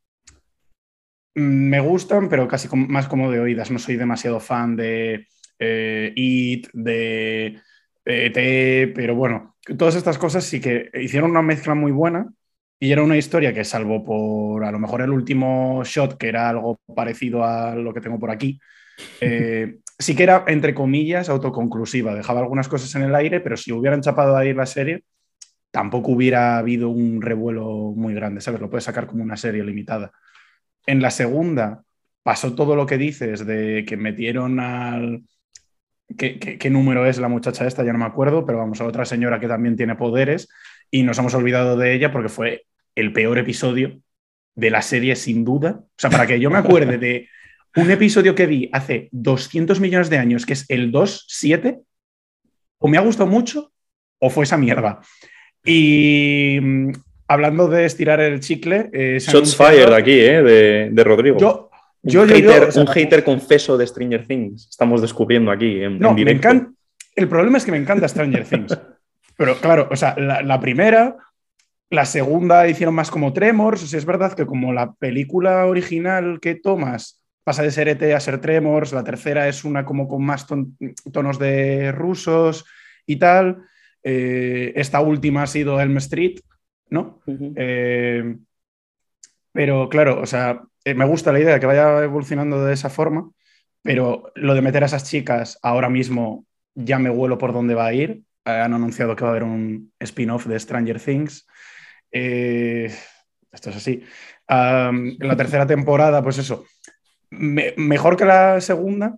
me 1.34 1.80
gustan, 1.80 2.28
pero 2.28 2.46
casi 2.46 2.68
más 2.76 3.08
como 3.08 3.30
de 3.30 3.40
oídas. 3.40 3.70
No 3.70 3.78
soy 3.78 3.96
demasiado 3.96 4.40
fan 4.40 4.76
de 4.76 5.26
eh, 5.58 6.12
It, 6.14 6.68
de 6.72 7.60
ET, 8.04 8.92
pero 8.94 9.14
bueno, 9.14 9.56
todas 9.78 9.96
estas 9.96 10.18
cosas 10.18 10.44
sí 10.44 10.60
que 10.60 10.90
hicieron 10.94 11.30
una 11.30 11.42
mezcla 11.42 11.74
muy 11.74 11.92
buena 11.92 12.28
y 12.78 12.92
era 12.92 13.02
una 13.02 13.16
historia 13.16 13.54
que, 13.54 13.64
salvo 13.64 14.04
por 14.04 14.64
a 14.64 14.70
lo 14.70 14.78
mejor 14.78 15.02
el 15.02 15.10
último 15.10 15.82
shot, 15.84 16.18
que 16.18 16.28
era 16.28 16.50
algo 16.50 16.80
parecido 16.94 17.44
a 17.44 17.74
lo 17.74 17.94
que 17.94 18.00
tengo 18.00 18.18
por 18.18 18.30
aquí, 18.30 18.60
eh, 19.20 19.78
sí 19.98 20.14
que 20.14 20.22
era, 20.22 20.44
entre 20.48 20.74
comillas, 20.74 21.28
autoconclusiva. 21.28 22.14
Dejaba 22.14 22.40
algunas 22.40 22.68
cosas 22.68 22.94
en 22.94 23.02
el 23.02 23.14
aire, 23.14 23.40
pero 23.40 23.56
si 23.56 23.72
hubieran 23.72 24.00
chapado 24.00 24.36
ahí 24.36 24.52
la 24.52 24.66
serie, 24.66 25.04
tampoco 25.70 26.12
hubiera 26.12 26.58
habido 26.58 26.88
un 26.88 27.20
revuelo 27.20 27.92
muy 27.96 28.14
grande, 28.14 28.40
¿sabes? 28.40 28.60
Lo 28.60 28.70
puedes 28.70 28.84
sacar 28.84 29.06
como 29.06 29.22
una 29.22 29.36
serie 29.36 29.64
limitada. 29.64 30.12
En 30.86 31.02
la 31.02 31.10
segunda 31.10 31.82
pasó 32.22 32.54
todo 32.54 32.76
lo 32.76 32.86
que 32.86 32.98
dices 32.98 33.46
de 33.46 33.84
que 33.86 33.96
metieron 33.96 34.60
al... 34.60 35.22
¿Qué, 36.18 36.38
qué 36.38 36.70
número 36.70 37.06
es 37.06 37.18
la 37.18 37.28
muchacha 37.28 37.66
esta? 37.66 37.82
Ya 37.82 37.92
no 37.92 37.98
me 37.98 38.04
acuerdo, 38.04 38.44
pero 38.44 38.58
vamos 38.58 38.80
a 38.80 38.84
otra 38.84 39.04
señora 39.04 39.40
que 39.40 39.48
también 39.48 39.74
tiene 39.74 39.96
poderes 39.96 40.48
y 40.90 41.02
nos 41.02 41.18
hemos 41.18 41.34
olvidado 41.34 41.76
de 41.76 41.94
ella 41.94 42.12
porque 42.12 42.28
fue 42.28 42.66
el 42.94 43.12
peor 43.12 43.38
episodio 43.38 44.00
de 44.54 44.70
la 44.70 44.82
serie 44.82 45.16
sin 45.16 45.44
duda. 45.44 45.80
O 45.80 45.94
sea, 45.96 46.10
para 46.10 46.26
que 46.26 46.38
yo 46.38 46.50
me 46.50 46.58
acuerde 46.58 46.98
de 46.98 47.28
un 47.76 47.90
episodio 47.90 48.35
que 48.35 48.47
vi 48.47 48.71
hace 48.73 49.09
200 49.12 49.81
millones 49.81 50.11
de 50.11 50.19
años, 50.19 50.47
que 50.47 50.52
es 50.52 50.64
el 50.69 50.93
2-7, 50.93 51.81
o 52.78 52.88
me 52.88 52.99
ha 52.99 53.00
gustado 53.00 53.28
mucho 53.28 53.73
o 54.19 54.31
fue 54.31 54.45
esa 54.45 54.57
mierda. 54.57 55.00
Y 55.64 56.59
mm, 56.61 56.93
hablando 57.28 57.69
de 57.69 57.85
estirar 57.85 58.21
el 58.21 58.40
chicle... 58.40 58.90
Eh, 58.93 59.19
Shots 59.19 59.57
fired 59.57 59.93
aquí, 59.93 60.12
¿eh? 60.12 60.43
De, 60.90 61.04
Rodrigo. 61.04 61.38
Yo, 61.38 62.23
un, 62.23 62.28
hater, 62.28 62.69
un 62.76 62.87
hater 62.87 63.25
confeso 63.25 63.76
de 63.76 63.87
Stranger 63.87 64.26
Things. 64.26 64.69
Estamos 64.69 65.00
descubriendo 65.00 65.50
aquí 65.50 65.83
en, 65.83 65.99
no, 65.99 66.14
directo. 66.14 66.52
Me 66.52 66.66
el 67.16 67.28
problema 67.28 67.59
es 67.59 67.64
que 67.64 67.71
me 67.71 67.78
encanta 67.78 68.09
Stranger 68.09 68.45
Things. 68.45 68.78
Pero 69.37 69.57
claro, 69.57 69.88
o 69.90 69.97
sea, 69.97 70.14
la, 70.16 70.61
primera, 70.61 71.16
la 71.90 72.04
segunda 72.04 72.69
hicieron 72.69 72.95
más 72.95 73.11
como 73.11 73.33
Tremors. 73.33 73.83
O 73.83 73.87
sea, 73.87 73.99
es 73.99 74.04
verdad 74.04 74.35
que 74.35 74.47
como 74.47 74.73
la 74.73 74.93
película 74.93 75.66
original 75.66 76.38
que 76.40 76.54
tomas 76.54 77.24
pasa 77.44 77.62
de 77.62 77.70
ser 77.70 77.88
ET 77.88 78.02
a 78.14 78.20
ser 78.20 78.40
Tremors, 78.40 78.92
la 78.92 79.04
tercera 79.04 79.46
es 79.46 79.64
una 79.64 79.84
como 79.84 80.08
con 80.08 80.24
más 80.24 80.46
tonos 80.46 81.38
de 81.38 81.92
rusos 81.92 82.64
y 83.06 83.16
tal. 83.16 83.66
Eh, 84.02 84.72
esta 84.76 85.00
última 85.00 85.42
ha 85.42 85.46
sido 85.46 85.80
Elm 85.80 85.96
Street, 85.98 86.40
¿no? 86.88 87.20
Eh, 87.26 88.36
pero 89.52 89.88
claro, 89.90 90.20
o 90.20 90.26
sea, 90.26 90.62
eh, 90.84 90.94
me 90.94 91.04
gusta 91.04 91.32
la 91.32 91.40
idea 91.40 91.54
de 91.54 91.60
que 91.60 91.66
vaya 91.66 92.02
evolucionando 92.02 92.64
de 92.64 92.72
esa 92.72 92.88
forma, 92.88 93.30
pero 93.82 94.32
lo 94.34 94.54
de 94.54 94.62
meter 94.62 94.82
a 94.82 94.86
esas 94.86 95.08
chicas 95.08 95.58
ahora 95.62 95.90
mismo 95.90 96.46
ya 96.74 96.98
me 96.98 97.10
vuelo 97.10 97.36
por 97.36 97.52
dónde 97.52 97.74
va 97.74 97.86
a 97.86 97.92
ir. 97.92 98.22
han 98.44 98.74
anunciado 98.74 99.14
que 99.16 99.24
va 99.24 99.30
a 99.30 99.32
haber 99.32 99.44
un 99.44 99.92
spin-off 100.00 100.46
de 100.46 100.58
Stranger 100.58 101.00
Things. 101.00 101.46
esto 102.10 103.70
es 103.70 103.76
así. 103.76 104.02
en 104.48 105.28
la 105.28 105.36
tercera 105.36 105.66
temporada, 105.74 106.22
pues 106.22 106.38
eso, 106.38 106.64
mejor 107.31 108.16
que 108.16 108.25
la 108.25 108.61
segunda, 108.61 109.16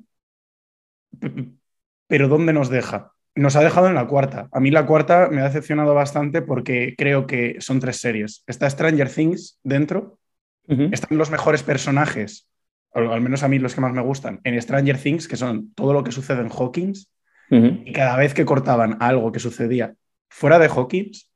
pero 2.06 2.28
¿dónde 2.28 2.52
nos 2.52 2.68
deja? 2.68 3.12
Nos 3.34 3.56
ha 3.56 3.60
dejado 3.60 3.88
en 3.88 3.94
la 3.94 4.06
cuarta. 4.06 4.48
A 4.52 4.60
mí 4.60 4.70
la 4.70 4.86
cuarta 4.86 5.28
me 5.30 5.40
ha 5.40 5.44
decepcionado 5.44 5.94
bastante 5.94 6.42
porque 6.42 6.94
creo 6.96 7.26
que 7.26 7.56
son 7.60 7.80
tres 7.80 7.98
series. 7.98 8.42
Está 8.46 8.68
Stranger 8.70 9.10
Things 9.10 9.58
dentro, 9.62 10.18
están 10.66 11.18
los 11.18 11.30
mejores 11.30 11.62
personajes, 11.62 12.48
o 12.90 12.98
al 12.98 13.20
menos 13.20 13.42
a 13.42 13.48
mí 13.48 13.58
los 13.58 13.74
que 13.74 13.80
más 13.80 13.92
me 13.92 14.02
gustan, 14.02 14.40
en 14.44 14.60
Stranger 14.60 14.98
Things, 14.98 15.28
que 15.28 15.36
son 15.36 15.72
todo 15.74 15.92
lo 15.92 16.02
que 16.02 16.12
sucede 16.12 16.40
en 16.40 16.50
Hawkins, 16.50 17.10
y 17.50 17.92
cada 17.92 18.16
vez 18.16 18.34
que 18.34 18.44
cortaban 18.44 18.96
algo 19.00 19.30
que 19.30 19.38
sucedía 19.38 19.94
fuera 20.28 20.58
de 20.58 20.66
Hawkins, 20.66 21.30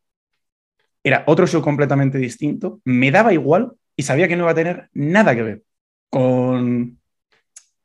era 1.04 1.22
otro 1.26 1.46
show 1.46 1.62
completamente 1.62 2.18
distinto, 2.18 2.80
me 2.84 3.10
daba 3.10 3.32
igual 3.32 3.72
y 3.94 4.02
sabía 4.02 4.26
que 4.26 4.36
no 4.36 4.44
iba 4.44 4.50
a 4.50 4.54
tener 4.54 4.90
nada 4.92 5.34
que 5.34 5.42
ver 5.42 5.62
con, 6.10 6.98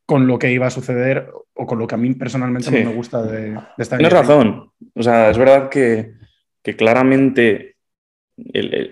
con 0.05 0.27
lo 0.27 0.37
que 0.37 0.51
iba 0.51 0.67
a 0.67 0.71
suceder 0.71 1.31
o 1.53 1.65
con 1.65 1.79
lo 1.79 1.87
que 1.87 1.95
a 1.95 1.97
mí 1.97 2.13
personalmente 2.13 2.69
me 2.71 2.93
gusta 2.93 3.23
de, 3.23 3.51
de 3.51 3.59
esta 3.77 3.97
Tienes 3.97 4.13
razón. 4.13 4.71
O 4.93 5.03
sea, 5.03 5.29
es 5.29 5.37
verdad 5.37 5.69
que, 5.69 6.13
claramente 6.77 7.75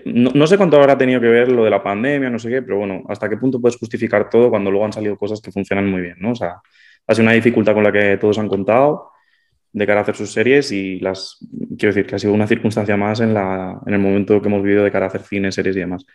no, 0.05 0.47
sé 0.47 0.57
cuánto 0.57 0.79
habrá 0.79 0.97
tenido 0.97 1.19
que 1.19 1.27
ver 1.27 1.51
lo 1.51 1.65
de 1.65 1.69
la 1.69 1.83
pandemia, 1.83 2.29
no 2.29 2.39
sé 2.39 2.49
qué, 2.49 2.61
pero 2.61 2.77
bueno, 2.77 3.03
hasta 3.09 3.27
qué 3.27 3.35
punto 3.35 3.59
puedes 3.59 3.77
justificar 3.77 4.29
todo 4.29 4.49
cuando 4.49 4.71
luego 4.71 4.85
han 4.85 4.93
salido 4.93 5.17
cosas 5.17 5.41
que 5.41 5.51
funcionan 5.51 5.89
muy 5.89 6.01
bien, 6.01 6.15
¿no? 6.19 6.31
O 6.31 6.35
sea, 6.35 6.61
ha 7.05 7.13
sido 7.13 7.23
una 7.23 7.33
dificultad 7.33 7.73
con 7.73 7.83
la 7.83 7.91
que 7.91 8.17
todos 8.17 8.37
han 8.37 8.47
contado 8.47 9.11
de 9.73 9.85
cara 9.87 9.99
a 9.99 10.03
hacer 10.03 10.15
sus 10.15 10.31
series 10.31 10.71
y 10.71 10.99
las, 10.99 11.39
quiero 11.77 11.93
decir, 11.93 12.05
que 12.05 12.15
ha 12.15 12.19
sido 12.19 12.31
una 12.31 12.47
circunstancia 12.47 12.95
más 12.95 13.19
en, 13.19 13.33
la, 13.33 13.81
en 13.85 13.93
el 13.93 13.99
momento 13.99 14.41
que 14.41 14.47
hemos 14.47 14.63
vivido 14.63 14.83
de 14.83 14.91
cara 14.91 15.07
a 15.07 15.09
hacer 15.09 15.23
cine, 15.23 15.51
series 15.51 15.75
y 15.75 15.79
demás. 15.79 16.05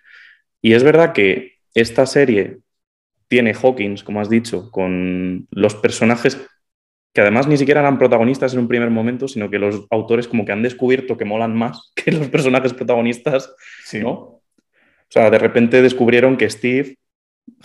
Y 0.62 0.72
es 0.72 0.82
verdad 0.82 1.12
que 1.12 1.56
esta 1.74 2.06
serie 2.06 2.60
tiene 3.28 3.54
Hawkins, 3.54 4.02
como 4.02 4.20
has 4.20 4.30
dicho, 4.30 4.70
con 4.70 5.46
los 5.50 5.74
personajes 5.74 6.38
que 7.12 7.22
además 7.22 7.46
ni 7.46 7.56
siquiera 7.56 7.80
eran 7.80 7.98
protagonistas 7.98 8.52
en 8.54 8.60
un 8.60 8.68
primer 8.68 8.90
momento, 8.90 9.28
sino 9.28 9.50
que 9.50 9.58
los 9.58 9.86
autores 9.90 10.28
como 10.28 10.44
que 10.44 10.52
han 10.52 10.62
descubierto 10.62 11.16
que 11.16 11.24
molan 11.24 11.54
más 11.56 11.92
que 11.96 12.12
los 12.12 12.28
personajes 12.28 12.72
protagonistas, 12.72 13.54
¿no? 13.94 14.10
O 14.10 15.10
sea, 15.10 15.30
de 15.30 15.38
repente 15.38 15.80
descubrieron 15.80 16.36
que 16.36 16.50
Steve 16.50 16.96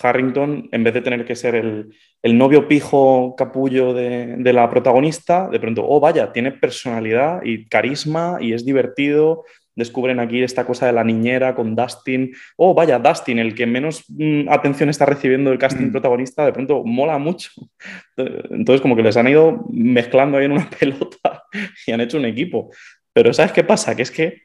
Harrington, 0.01 0.69
en 0.71 0.83
vez 0.83 0.93
de 0.93 1.01
tener 1.01 1.25
que 1.25 1.35
ser 1.35 1.55
el, 1.55 2.37
novio 2.37 2.69
pijo 2.69 3.35
capullo 3.37 3.93
de, 3.93 4.37
de, 4.37 4.53
la 4.53 4.69
protagonista, 4.69 5.49
de 5.49 5.59
pronto, 5.59 5.85
oh, 5.85 5.99
vaya, 5.99 6.31
tiene 6.31 6.53
personalidad 6.53 7.41
y 7.43 7.65
carisma 7.65 8.37
y 8.39 8.53
es 8.53 8.65
divertido 8.65 9.43
descubren 9.75 10.19
aquí 10.19 10.43
esta 10.43 10.65
cosa 10.65 10.85
de 10.85 10.93
la 10.93 11.03
niñera 11.03 11.55
con 11.55 11.75
Dustin. 11.75 12.33
Oh, 12.57 12.73
vaya, 12.73 12.99
Dustin, 12.99 13.39
el 13.39 13.55
que 13.55 13.65
menos 13.65 14.03
mm, 14.07 14.49
atención 14.49 14.89
está 14.89 15.05
recibiendo 15.05 15.51
el 15.51 15.57
casting 15.57 15.87
mm. 15.87 15.91
protagonista, 15.91 16.45
de 16.45 16.53
pronto 16.53 16.83
mola 16.83 17.17
mucho. 17.17 17.51
Entonces, 18.17 18.81
como 18.81 18.95
que 18.95 19.03
les 19.03 19.17
han 19.17 19.27
ido 19.27 19.65
mezclando 19.69 20.37
ahí 20.37 20.45
en 20.45 20.53
una 20.53 20.69
pelota 20.79 21.43
y 21.85 21.91
han 21.91 22.01
hecho 22.01 22.17
un 22.17 22.25
equipo. 22.25 22.71
Pero 23.13 23.33
¿sabes 23.33 23.51
qué 23.51 23.63
pasa? 23.63 23.95
Que 23.95 24.01
es 24.01 24.11
que 24.11 24.43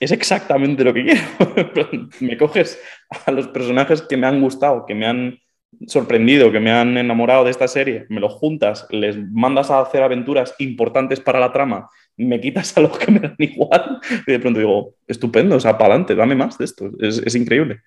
es 0.00 0.12
exactamente 0.12 0.84
lo 0.84 0.94
que 0.94 1.04
quiero. 1.04 2.08
me 2.20 2.36
coges 2.36 2.80
a 3.26 3.30
los 3.32 3.48
personajes 3.48 4.02
que 4.02 4.16
me 4.16 4.26
han 4.26 4.40
gustado, 4.40 4.86
que 4.86 4.94
me 4.94 5.06
han 5.06 5.38
sorprendido, 5.86 6.50
que 6.50 6.60
me 6.60 6.72
han 6.72 6.96
enamorado 6.96 7.44
de 7.44 7.50
esta 7.50 7.68
serie, 7.68 8.06
me 8.08 8.20
los 8.20 8.32
juntas, 8.32 8.86
les 8.90 9.18
mandas 9.30 9.70
a 9.70 9.80
hacer 9.80 10.02
aventuras 10.02 10.54
importantes 10.58 11.20
para 11.20 11.40
la 11.40 11.52
trama 11.52 11.90
me 12.24 12.40
quitas 12.40 12.76
a 12.76 12.80
los 12.80 12.98
que 12.98 13.10
me 13.10 13.20
dan 13.20 13.36
igual 13.38 14.00
y 14.26 14.32
de 14.32 14.38
pronto 14.40 14.58
digo, 14.58 14.94
estupendo, 15.06 15.56
o 15.56 15.60
sea, 15.60 15.78
para 15.78 15.94
adelante, 15.94 16.14
dame 16.14 16.34
más 16.34 16.58
de 16.58 16.64
esto, 16.64 16.90
es, 17.00 17.34
increíble. 17.34 17.80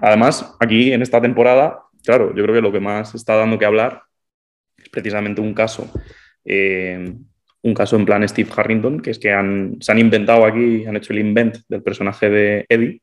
Además, 0.00 0.56
aquí 0.58 0.92
en 0.92 1.02
esta 1.02 1.20
temporada, 1.20 1.80
claro, 2.04 2.34
yo 2.34 2.42
creo 2.42 2.56
que 2.56 2.60
lo 2.60 2.72
que 2.72 2.80
más 2.80 3.14
está 3.14 3.36
dando 3.36 3.58
que 3.58 3.64
hablar 3.64 4.02
es 4.76 4.88
precisamente 4.88 5.40
un 5.40 5.54
caso, 5.54 5.90
eh, 6.44 7.14
un 7.62 7.74
caso 7.74 7.96
en 7.96 8.06
plan 8.06 8.28
Steve 8.28 8.50
Harrington, 8.54 9.00
que 9.00 9.10
es 9.10 9.18
que 9.18 9.32
han, 9.32 9.76
se 9.80 9.92
han 9.92 9.98
inventado 9.98 10.44
aquí, 10.44 10.84
han 10.86 10.96
hecho 10.96 11.12
el 11.12 11.20
invent 11.20 11.58
del 11.68 11.82
personaje 11.82 12.28
de 12.28 12.66
Eddie, 12.68 13.02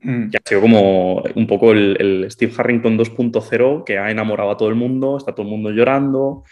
mm. 0.00 0.30
que 0.30 0.38
ha 0.38 0.40
sido 0.44 0.60
como 0.60 1.22
un 1.34 1.46
poco 1.46 1.70
el, 1.70 1.96
el 2.00 2.30
Steve 2.30 2.52
Harrington 2.56 2.98
2.0 2.98 3.84
que 3.84 3.98
ha 3.98 4.10
enamorado 4.10 4.50
a 4.50 4.56
todo 4.56 4.70
el 4.70 4.74
mundo, 4.74 5.18
está 5.18 5.32
todo 5.32 5.42
el 5.42 5.52
mundo 5.52 5.70
llorando, 5.70 6.44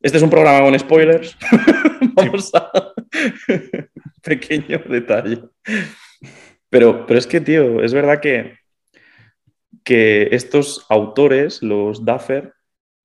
este 0.00 0.18
es 0.18 0.22
un 0.22 0.30
programa 0.30 0.64
con 0.64 0.78
spoilers. 0.78 1.36
Vamos 2.14 2.52
a. 2.54 2.70
Pequeño 4.22 4.80
detalle. 4.88 5.42
Pero, 6.68 7.06
pero 7.06 7.18
es 7.18 7.26
que, 7.26 7.40
tío, 7.40 7.82
es 7.82 7.94
verdad 7.94 8.20
que, 8.20 8.58
que 9.84 10.28
estos 10.32 10.84
autores, 10.88 11.62
los 11.62 12.04
Duffer, 12.04 12.52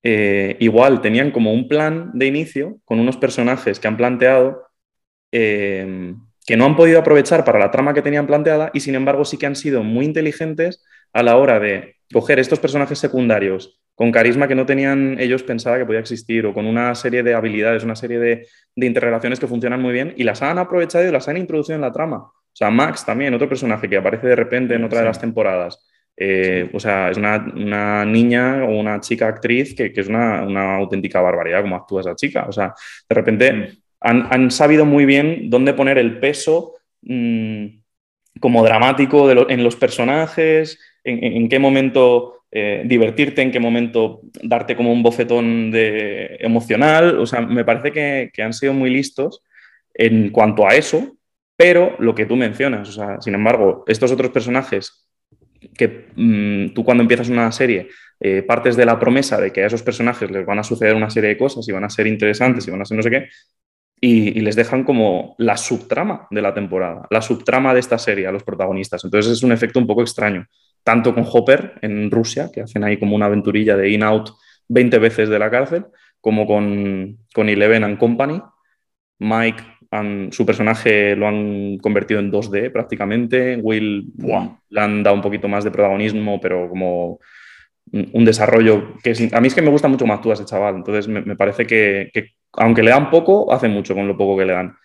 eh, 0.04 0.58
igual 0.60 1.02
tenían 1.02 1.32
como 1.32 1.54
un 1.54 1.68
plan 1.68 2.12
de 2.14 2.26
inicio 2.26 2.80
con 2.86 3.00
unos 3.00 3.18
personajes 3.18 3.80
que 3.80 3.88
han 3.88 3.98
planteado 3.98 4.64
eh, 5.32 6.16
que 6.46 6.58
no 6.58 6.66
han 6.66 6.76
podido 6.76 7.00
aprovechar 7.00 7.46
para 7.46 7.60
la 7.60 7.72
trama 7.72 7.94
que 7.94 8.02
tenían 8.02 8.28
planteada 8.28 8.72
y 8.74 8.80
sin 8.80 8.96
embargo 8.96 9.26
sí 9.26 9.38
que 9.38 9.46
han 9.46 9.56
sido 9.56 9.84
muy 9.84 10.06
inteligentes 10.06 10.84
a 11.14 11.24
la 11.24 11.38
hora 11.38 11.60
de 11.60 11.98
coger 12.12 12.40
estos 12.40 12.60
personajes 12.60 13.00
secundarios 13.00 13.80
con 14.02 14.12
carisma 14.12 14.48
que 14.48 14.56
no 14.56 14.66
tenían 14.66 15.18
ellos 15.20 15.44
pensada 15.44 15.78
que 15.78 15.86
podía 15.86 16.00
existir 16.00 16.44
o 16.48 16.56
con 16.56 16.66
una 16.66 16.96
serie 16.96 17.22
de 17.22 17.36
habilidades, 17.36 17.84
una 17.84 17.96
serie 17.96 18.18
de, 18.18 18.48
interrelaciones 18.76 19.40
que 19.40 19.46
funcionan 19.46 19.80
muy 19.80 19.94
bien 19.94 20.16
y 20.18 20.24
las 20.24 20.42
han 20.42 20.58
aprovechado 20.58 21.08
y 21.08 21.12
las 21.12 21.28
han 21.28 21.38
introducido 21.38 21.76
en 21.76 21.82
la 21.82 21.92
trama. 21.92 22.18
O 22.18 22.34
sea, 22.52 22.72
Max 22.72 23.06
también, 23.06 23.32
otro 23.36 23.48
personaje 23.48 23.88
que 23.88 23.98
aparece 23.98 24.26
de 24.26 24.36
repente 24.36 24.74
en 24.74 24.84
otra 24.84 25.02
de 25.02 25.06
las 25.06 25.22
temporadas. 25.22 25.88
Eh, 26.18 26.68
o 26.74 26.80
sea, 26.80 27.12
es 27.12 27.18
una, 27.18 28.04
niña 28.04 28.64
o 28.64 28.72
una 28.72 29.00
chica 29.02 29.28
actriz 29.28 29.76
que, 29.76 29.94
es 29.96 30.08
una, 30.08 30.78
auténtica 30.78 31.22
barbaridad 31.22 31.62
como 31.62 31.76
actúa 31.76 32.02
esa 32.02 32.16
chica. 32.16 32.48
O 32.50 32.52
sea, 32.52 32.74
de 33.08 33.16
repente 33.16 33.70
han, 34.00 34.50
sabido 34.50 34.84
muy 34.84 35.06
bien 35.06 35.48
dónde 35.52 35.76
poner 35.76 36.00
el 36.00 36.20
peso 36.20 36.74
mm, 37.04 37.68
como 38.40 38.64
dramático 38.64 39.30
en 39.30 39.64
los 39.64 39.76
personajes, 39.76 40.80
en, 41.04 41.50
qué 41.50 41.60
momento 41.60 42.41
eh, 42.52 42.84
divertirte, 42.86 43.42
en 43.42 43.52
qué 43.52 43.60
momento 43.60 44.22
darte 44.44 44.76
como 44.76 44.92
un 44.92 45.04
bofetón 45.04 45.72
de, 45.72 46.38
emocional. 46.40 47.20
O 47.20 47.26
sea, 47.26 47.42
me 47.42 47.66
parece 47.66 47.92
que, 47.92 48.30
que 48.34 48.44
han 48.44 48.54
sido 48.54 48.74
muy 48.74 48.90
listos 48.90 49.44
en 49.94 50.30
cuanto 50.30 50.68
a 50.68 50.76
eso, 50.76 51.18
pero 51.56 51.96
lo 52.00 52.16
que 52.16 52.26
tú 52.26 52.36
mencionas, 52.36 52.90
o 52.90 52.92
sea, 52.92 53.22
sin 53.22 53.36
embargo, 53.36 53.84
estos 53.88 54.12
otros 54.12 54.32
personajes 54.32 55.08
que 55.78 56.08
mm, 56.16 56.74
tú 56.74 56.84
cuando 56.84 57.04
empiezas 57.04 57.30
una 57.30 57.52
serie 57.52 57.90
eh, 58.20 58.42
partes 58.42 58.76
de 58.76 58.86
la 58.86 59.00
promesa 59.00 59.40
de 59.40 59.52
que 59.52 59.64
a 59.64 59.68
esos 59.68 59.84
personajes 59.84 60.30
les 60.32 60.46
van 60.46 60.60
a 60.60 60.64
suceder 60.64 60.96
una 60.96 61.10
serie 61.10 61.30
de 61.30 61.38
cosas 61.38 61.68
y 61.68 61.72
van 61.72 61.84
a 61.84 61.90
ser 61.90 62.08
interesantes 62.08 62.68
y 62.68 62.72
van 62.72 62.82
a 62.82 62.86
ser 62.86 62.98
no 62.98 63.04
sé 63.04 63.10
qué, 63.10 63.30
y, 64.00 64.40
les 64.42 64.56
dejan 64.56 64.84
como 64.84 65.36
la 65.38 65.58
subtrama 65.58 66.28
de 66.32 66.42
la 66.42 66.54
temporada, 66.54 67.08
la 67.12 67.22
subtrama 67.22 67.74
de 67.74 67.80
esta 67.80 68.00
serie 68.00 68.26
a 68.26 68.32
los 68.32 68.44
protagonistas. 68.44 69.04
Entonces 69.04 69.32
es 69.32 69.44
un 69.44 69.52
efecto 69.52 69.80
un 69.80 69.86
poco 69.86 70.02
extraño, 70.02 70.48
tanto 70.84 71.14
con 71.14 71.26
Hopper 71.32 71.76
en 71.82 72.10
Rusia, 72.12 72.50
que 72.54 72.62
hacen 72.62 72.84
ahí 72.84 72.98
como 72.98 73.16
una 73.16 73.28
aventurilla 73.28 73.76
de 73.78 73.90
in-out 73.90 74.32
20 74.68 75.00
veces 75.00 75.30
de 75.30 75.40
la 75.40 75.50
cárcel, 75.50 75.86
como 76.20 76.46
con, 76.46 77.20
con 77.34 77.50
Eleven 77.50 77.84
and 77.84 77.98
Company. 77.98 78.42
Mike 79.20 79.64
su 80.32 80.46
personaje 80.46 81.16
lo 81.18 81.28
han 81.28 81.78
convertido 81.80 82.22
en 82.22 82.32
2D 82.32 82.72
prácticamente. 82.72 83.58
Will 83.62 84.14
le 84.70 84.82
han 84.82 85.04
dado 85.04 85.16
un 85.16 85.22
poquito 85.22 85.50
más 85.50 85.66
de 85.66 85.72
protagonismo, 85.72 86.40
pero 86.40 86.70
como 86.70 87.20
un 87.92 88.24
desarrollo 88.24 88.96
que 89.04 89.14
a 89.34 89.42
mí 89.42 89.48
es 89.48 89.54
que 89.54 89.62
me 89.62 89.70
gusta 89.70 89.90
mucho 89.90 90.06
más 90.06 90.22
tú 90.22 90.32
ese 90.32 90.46
chaval. 90.46 90.76
Entonces 90.76 91.10
me, 91.10 91.36
parece 91.36 91.66
que, 91.66 92.10
aunque 92.54 92.84
le 92.84 92.92
dan 92.92 93.10
poco, 93.10 93.52
hace 93.52 93.68
mucho 93.68 93.94
con 93.94 94.08
lo 94.08 94.16
poco 94.16 94.38
que 94.38 94.46
le 94.46 94.54
dan. 94.54 94.78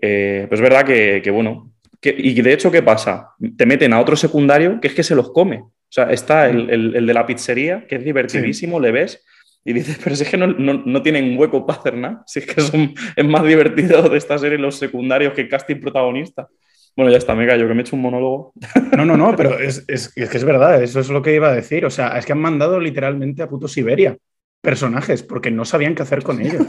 Eh, 0.00 0.46
pues 0.48 0.60
es 0.60 0.62
verdad 0.62 0.84
que, 0.84 1.30
bueno. 1.30 1.70
Y 2.10 2.40
de 2.42 2.52
hecho, 2.52 2.70
¿qué 2.70 2.82
pasa? 2.82 3.30
Te 3.56 3.66
meten 3.66 3.92
a 3.92 4.00
otro 4.00 4.16
secundario 4.16 4.80
que 4.80 4.88
es 4.88 4.94
que 4.94 5.02
se 5.02 5.14
los 5.14 5.30
come. 5.32 5.58
O 5.58 5.92
sea, 5.94 6.10
está 6.10 6.48
el, 6.48 6.70
el, 6.70 7.06
de 7.06 7.14
la 7.14 7.24
pizzería, 7.24 7.86
que 7.86 7.94
es 7.96 8.04
divertidísimo, 8.04 8.80
le 8.80 8.90
ves, 8.90 9.24
y 9.64 9.72
dices, 9.72 9.98
pero 10.04 10.16
si 10.16 10.24
es 10.24 10.28
que 10.28 10.36
no, 10.36 10.48
no, 10.48 10.82
no 10.84 11.02
tienen 11.02 11.38
hueco 11.38 11.64
para 11.64 11.78
hacer 11.78 11.94
nada, 11.94 12.22
si 12.26 12.40
es 12.40 12.46
que 12.46 12.60
son, 12.60 12.94
es 13.16 13.24
más 13.24 13.44
divertido 13.44 14.08
de 14.08 14.18
esta 14.18 14.38
serie 14.38 14.58
los 14.58 14.76
secundarios 14.76 15.32
que 15.32 15.48
casting 15.48 15.80
protagonista. 15.80 16.48
Bueno, 16.96 17.10
ya 17.10 17.18
está, 17.18 17.34
me 17.34 17.46
callo, 17.46 17.66
que 17.66 17.74
me 17.74 17.80
he 17.80 17.82
hecho 17.82 17.96
un 17.96 18.02
monólogo. 18.02 18.52
No, 18.96 19.04
no, 19.04 19.16
no, 19.16 19.34
pero 19.36 19.58
es, 19.58 19.84
es, 19.88 20.12
es, 20.14 20.28
que 20.28 20.36
es 20.36 20.44
verdad, 20.44 20.82
eso 20.82 21.00
es 21.00 21.08
lo 21.08 21.22
que 21.22 21.34
iba 21.34 21.48
a 21.48 21.54
decir. 21.54 21.84
O 21.86 21.90
sea, 21.90 22.18
es 22.18 22.26
que 22.26 22.32
han 22.32 22.40
mandado 22.40 22.78
literalmente 22.78 23.42
a 23.42 23.48
puto 23.48 23.68
Siberia 23.68 24.16
personajes 24.60 25.22
porque 25.22 25.50
no 25.50 25.64
sabían 25.64 25.94
qué 25.94 26.02
hacer 26.02 26.22
con 26.22 26.40
ellos. 26.40 26.66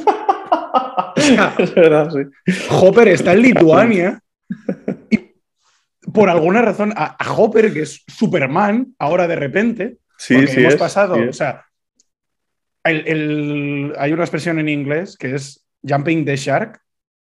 es 1.58 1.75
verdad, 1.75 2.10
sí. 2.12 2.54
Hopper 2.70 3.08
está 3.08 3.34
en 3.34 3.42
Lituania 3.42 4.20
por 6.16 6.30
alguna 6.30 6.62
razón 6.62 6.94
a, 6.96 7.16
Hopper, 7.36 7.72
que 7.72 7.82
es 7.82 8.04
Superman, 8.08 8.96
ahora 8.98 9.28
de 9.28 9.36
repente, 9.36 9.98
sí, 10.18 10.48
sí 10.48 10.62
hemos 10.62 10.76
pasado, 10.76 11.18
o 11.30 11.34
sea, 11.34 11.66
hay 12.84 14.14
una 14.14 14.24
expresión 14.24 14.60
en 14.60 14.70
inglés 14.70 15.18
que 15.18 15.36
es 15.36 15.66
jumping 15.88 16.26
the 16.26 16.36
shark, 16.36 16.80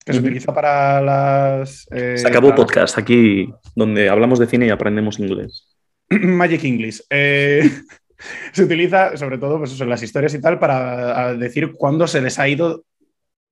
que 0.05 0.13
se 0.15 0.19
utiliza 0.19 0.55
para 0.55 1.01
las... 1.01 1.87
Eh, 1.91 2.17
se 2.17 2.27
acabó 2.27 2.55
podcast 2.55 2.97
aquí 2.99 3.53
donde 3.75 4.09
hablamos 4.09 4.39
de 4.39 4.47
cine 4.47 4.67
y 4.67 4.71
aprendemos 4.71 5.19
inglés. 5.19 5.69
Magic 6.09 6.65
English. 6.65 7.03
Eh, 7.11 7.69
se 8.53 8.65
utiliza 8.65 9.17
sobre 9.17 9.39
todo 9.39 9.59
pues 9.59 9.79
en 9.81 9.89
las 9.89 10.03
historias 10.03 10.35
y 10.35 10.41
tal 10.41 10.59
para 10.59 11.35
decir 11.35 11.73
cuándo 11.73 12.07
se 12.07 12.21
les 12.21 12.39
ha 12.39 12.49
ido 12.49 12.85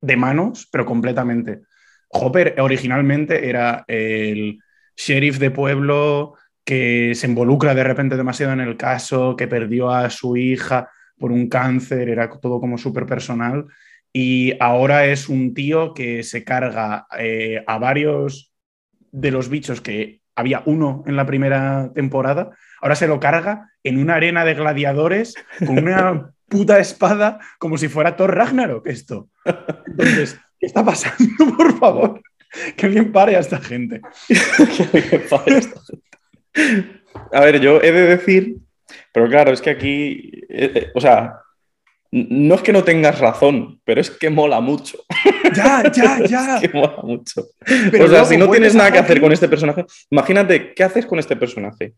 de 0.01 0.17
manos, 0.17 0.67
pero 0.71 0.85
completamente. 0.85 1.61
Hopper 2.09 2.55
originalmente 2.59 3.47
era 3.47 3.83
el 3.87 4.59
sheriff 4.99 5.39
de 5.39 5.49
pueblo 5.49 6.35
que 6.65 7.15
se 7.15 7.27
involucra 7.27 7.73
de 7.73 7.83
repente 7.83 8.17
demasiado 8.17 8.53
en 8.53 8.59
el 8.59 8.77
caso, 8.77 9.35
que 9.35 9.47
perdió 9.47 9.89
a 9.89 10.09
su 10.09 10.35
hija 10.37 10.89
por 11.17 11.31
un 11.31 11.49
cáncer, 11.49 12.09
era 12.09 12.29
todo 12.29 12.59
como 12.59 12.77
súper 12.77 13.05
personal. 13.05 13.65
Y 14.11 14.53
ahora 14.59 15.05
es 15.05 15.29
un 15.29 15.53
tío 15.53 15.93
que 15.93 16.23
se 16.23 16.43
carga 16.43 17.07
eh, 17.17 17.63
a 17.65 17.79
varios 17.79 18.53
de 19.11 19.31
los 19.31 19.49
bichos 19.49 19.81
que 19.81 20.21
había 20.35 20.63
uno 20.65 21.03
en 21.07 21.15
la 21.15 21.25
primera 21.25 21.91
temporada, 21.93 22.51
ahora 22.81 22.95
se 22.95 23.07
lo 23.07 23.19
carga 23.19 23.71
en 23.83 23.97
una 23.97 24.15
arena 24.15 24.45
de 24.45 24.53
gladiadores 24.53 25.35
con 25.65 25.79
una 25.79 26.31
puta 26.47 26.79
espada 26.79 27.39
como 27.57 27.77
si 27.77 27.87
fuera 27.87 28.15
Thor 28.15 28.35
Ragnarok 28.35 28.87
esto. 28.87 29.29
Entonces, 29.85 30.39
¿qué 30.59 30.67
está 30.67 30.85
pasando, 30.85 31.57
por 31.57 31.77
favor? 31.77 32.21
Que 32.75 32.85
alguien 32.87 33.11
pare 33.11 33.35
a 33.35 33.39
esta 33.39 33.59
gente. 33.59 34.01
que 34.27 35.19
pare 35.29 35.55
a 35.55 35.57
esta 35.59 35.79
gente. 35.81 37.01
A 37.31 37.41
ver, 37.41 37.59
yo 37.59 37.81
he 37.81 37.91
de 37.91 38.07
decir 38.07 38.57
pero 39.11 39.27
claro, 39.27 39.51
es 39.51 39.61
que 39.61 39.69
aquí, 39.69 40.31
eh, 40.49 40.71
eh, 40.75 40.91
o 40.93 41.01
sea, 41.01 41.41
no 42.11 42.55
es 42.55 42.61
que 42.61 42.73
no 42.73 42.83
tengas 42.83 43.19
razón, 43.19 43.79
pero 43.83 44.01
es 44.01 44.09
que 44.09 44.29
mola 44.29 44.59
mucho. 44.59 44.97
Ya, 45.55 45.81
ya, 45.91 46.19
ya. 46.27 46.55
es 46.57 46.61
que 46.61 46.77
mola 46.77 47.01
mucho. 47.01 47.41
o 47.41 48.07
sea, 48.07 48.23
si 48.23 48.37
no 48.37 48.51
tienes 48.51 48.75
nada 48.75 48.91
que 48.91 48.99
hacer 48.99 49.19
con 49.19 49.31
este 49.31 49.49
personaje, 49.49 49.83
imagínate, 50.11 50.75
¿qué 50.75 50.83
haces 50.83 51.07
con 51.07 51.17
este 51.17 51.35
personaje? 51.35 51.95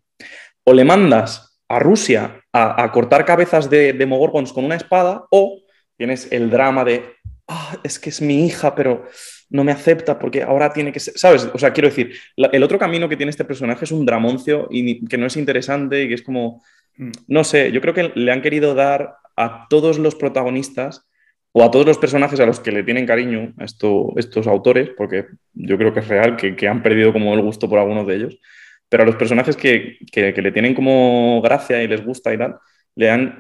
O 0.64 0.74
le 0.74 0.86
mandas 0.86 1.60
a 1.68 1.78
Rusia 1.78 2.40
a, 2.54 2.90
cortar 2.94 3.26
cabezas 3.26 3.70
de, 3.70 3.92
de 3.92 4.06
Mogorgons 4.06 4.54
con 4.54 4.64
una 4.64 4.76
espada, 4.76 5.26
o 5.32 5.60
tienes 5.98 6.32
el 6.32 6.50
drama 6.50 6.86
de, 6.86 7.04
ah, 7.50 7.78
es 7.84 8.00
que 8.00 8.10
es 8.10 8.22
mi 8.22 8.46
hija, 8.46 8.74
pero 8.74 9.06
no 9.52 9.64
me 9.64 9.72
acepta 9.72 10.18
porque 10.18 10.44
ahora 10.44 10.74
tiene 10.74 10.92
que 10.92 11.00
ser, 11.00 11.14
¿sabes? 11.18 11.50
O 11.54 11.60
sea, 11.60 11.74
quiero 11.74 11.90
decir, 11.90 12.14
el 12.36 12.64
otro 12.64 12.80
camino 12.80 13.08
que 13.08 13.18
tiene 13.18 13.30
este 13.30 13.46
personaje 13.46 13.86
es 13.86 13.92
un 13.92 14.06
dramoncio 14.06 14.68
y 14.72 15.06
que 15.06 15.18
no 15.18 15.28
es 15.28 15.38
interesante 15.38 16.04
y 16.04 16.08
que 16.08 16.16
es 16.16 16.24
como, 16.24 16.64
mm. 16.98 17.12
no 17.28 17.44
sé, 17.44 17.72
yo 17.72 17.82
creo 17.82 17.94
que 17.94 18.12
le 18.16 18.32
han 18.32 18.42
querido 18.42 18.74
dar 18.74 19.16
a 19.36 19.68
todos 19.70 20.00
los 20.00 20.16
protagonistas 20.16 21.06
o 21.52 21.64
a 21.64 21.72
todos 21.72 21.86
los 21.86 21.98
personajes 21.98 22.40
a 22.40 22.46
los 22.46 22.62
que 22.62 22.72
le 22.72 22.84
tienen 22.84 23.06
cariño 23.06 23.54
esto, 23.60 24.14
estos 24.16 24.48
autores, 24.48 24.90
porque 24.96 25.26
yo 25.54 25.78
creo 25.78 25.94
que 25.94 26.00
es 26.00 26.08
real 26.08 26.38
que, 26.38 26.68
han 26.68 26.82
perdido 26.82 27.12
como 27.12 27.34
el 27.34 27.42
gusto 27.42 27.70
por 27.70 27.80
algunos 27.80 28.08
de 28.08 28.16
ellos, 28.16 28.40
pero 28.88 29.04
a 29.04 29.06
los 29.06 29.18
personajes 29.18 29.58
que, 29.58 29.98
que, 30.12 30.34
que 30.34 30.42
le 30.42 30.54
tienen 30.54 30.74
como 30.74 31.42
gracia 31.42 31.84
y 31.84 31.88
les 31.90 32.06
gusta 32.06 32.34
y 32.34 32.38
tal, 32.38 32.58
le 32.96 33.10
han, 33.10 33.40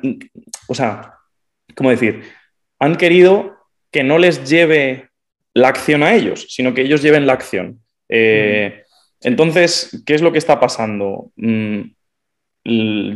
o 0.67 0.75
sea, 0.75 1.13
¿cómo 1.73 1.89
decir? 1.89 2.21
Han 2.79 2.97
querido 2.97 3.57
que 3.91 4.03
no 4.03 4.17
les 4.17 4.49
lleve 4.49 5.10
la 5.53 5.69
acción 5.69 6.03
a 6.03 6.13
ellos, 6.13 6.47
sino 6.49 6.73
que 6.73 6.81
ellos 6.81 7.01
lleven 7.01 7.27
la 7.27 7.33
acción. 7.33 7.79
Eh, 8.09 8.83
entonces, 9.21 10.03
¿qué 10.05 10.15
es 10.15 10.21
lo 10.21 10.31
que 10.31 10.37
está 10.37 10.59
pasando? 10.59 11.31
Mm, 11.35 11.81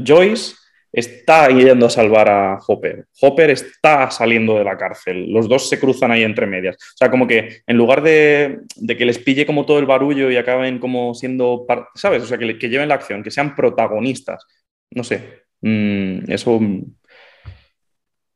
Joyce 0.06 0.56
está 0.92 1.50
yendo 1.50 1.88
a 1.88 1.90
salvar 1.90 2.30
a 2.30 2.58
Hopper. 2.66 3.06
Hopper 3.20 3.50
está 3.50 4.10
saliendo 4.12 4.58
de 4.58 4.64
la 4.64 4.78
cárcel. 4.78 5.30
Los 5.32 5.50
dos 5.50 5.68
se 5.68 5.80
cruzan 5.80 6.12
ahí 6.12 6.24
entre 6.24 6.46
medias. 6.46 6.78
O 6.78 6.98
sea, 6.98 7.12
como 7.12 7.28
que 7.28 7.62
en 7.68 7.78
lugar 7.78 8.02
de, 8.02 8.62
que 8.88 9.06
les 9.06 9.20
pille 9.20 9.46
como 9.46 9.66
todo 9.66 9.80
el 9.80 9.86
barullo 9.86 10.32
y 10.32 10.38
acaben 10.38 10.80
como 10.80 11.14
siendo, 11.14 11.66
¿sabes? 11.96 12.24
O 12.24 12.26
sea, 12.26 12.38
que, 12.38 12.70
lleven 12.70 12.88
la 12.88 12.96
acción, 12.96 13.24
que 13.24 13.32
sean 13.32 13.56
protagonistas. 13.56 14.46
No 14.92 15.04
sé. 15.04 15.44
Mm, 15.62 16.32
eso 16.32 16.60
me 16.60 16.86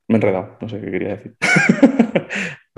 he 0.10 0.16
enredado. 0.16 0.58
No 0.60 0.68
sé 0.68 0.82
qué 0.82 0.92
quería 0.92 1.16
decir. 1.16 1.36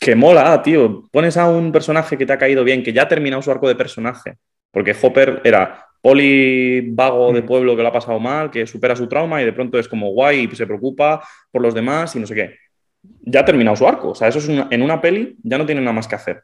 que 0.00 0.16
mola, 0.16 0.62
tío. 0.62 1.04
Pones 1.12 1.36
a 1.36 1.46
un 1.46 1.70
personaje 1.70 2.16
que 2.16 2.24
te 2.24 2.32
ha 2.32 2.38
caído 2.38 2.64
bien, 2.64 2.82
que 2.82 2.92
ya 2.92 3.02
ha 3.02 3.08
terminado 3.08 3.42
su 3.42 3.50
arco 3.50 3.68
de 3.68 3.76
personaje. 3.76 4.36
Porque 4.72 4.96
Hopper 5.00 5.42
era 5.44 5.86
poli 6.00 6.80
vago 6.92 7.32
de 7.34 7.42
mm. 7.42 7.46
pueblo 7.46 7.76
que 7.76 7.82
lo 7.82 7.88
ha 7.88 7.92
pasado 7.92 8.18
mal, 8.18 8.50
que 8.50 8.66
supera 8.66 8.96
su 8.96 9.06
trauma 9.06 9.42
y 9.42 9.44
de 9.44 9.52
pronto 9.52 9.78
es 9.78 9.86
como 9.86 10.10
guay 10.12 10.48
y 10.50 10.56
se 10.56 10.66
preocupa 10.66 11.22
por 11.52 11.60
los 11.60 11.74
demás 11.74 12.16
y 12.16 12.20
no 12.20 12.26
sé 12.26 12.34
qué. 12.34 12.56
Ya 13.20 13.40
ha 13.40 13.44
terminado 13.44 13.76
su 13.76 13.86
arco. 13.86 14.10
O 14.10 14.14
sea, 14.14 14.28
eso 14.28 14.38
es 14.38 14.48
en 14.48 14.82
una 14.82 15.02
peli 15.02 15.36
ya 15.42 15.58
no 15.58 15.66
tiene 15.66 15.82
nada 15.82 15.92
más 15.92 16.08
que 16.08 16.14
hacer. 16.14 16.42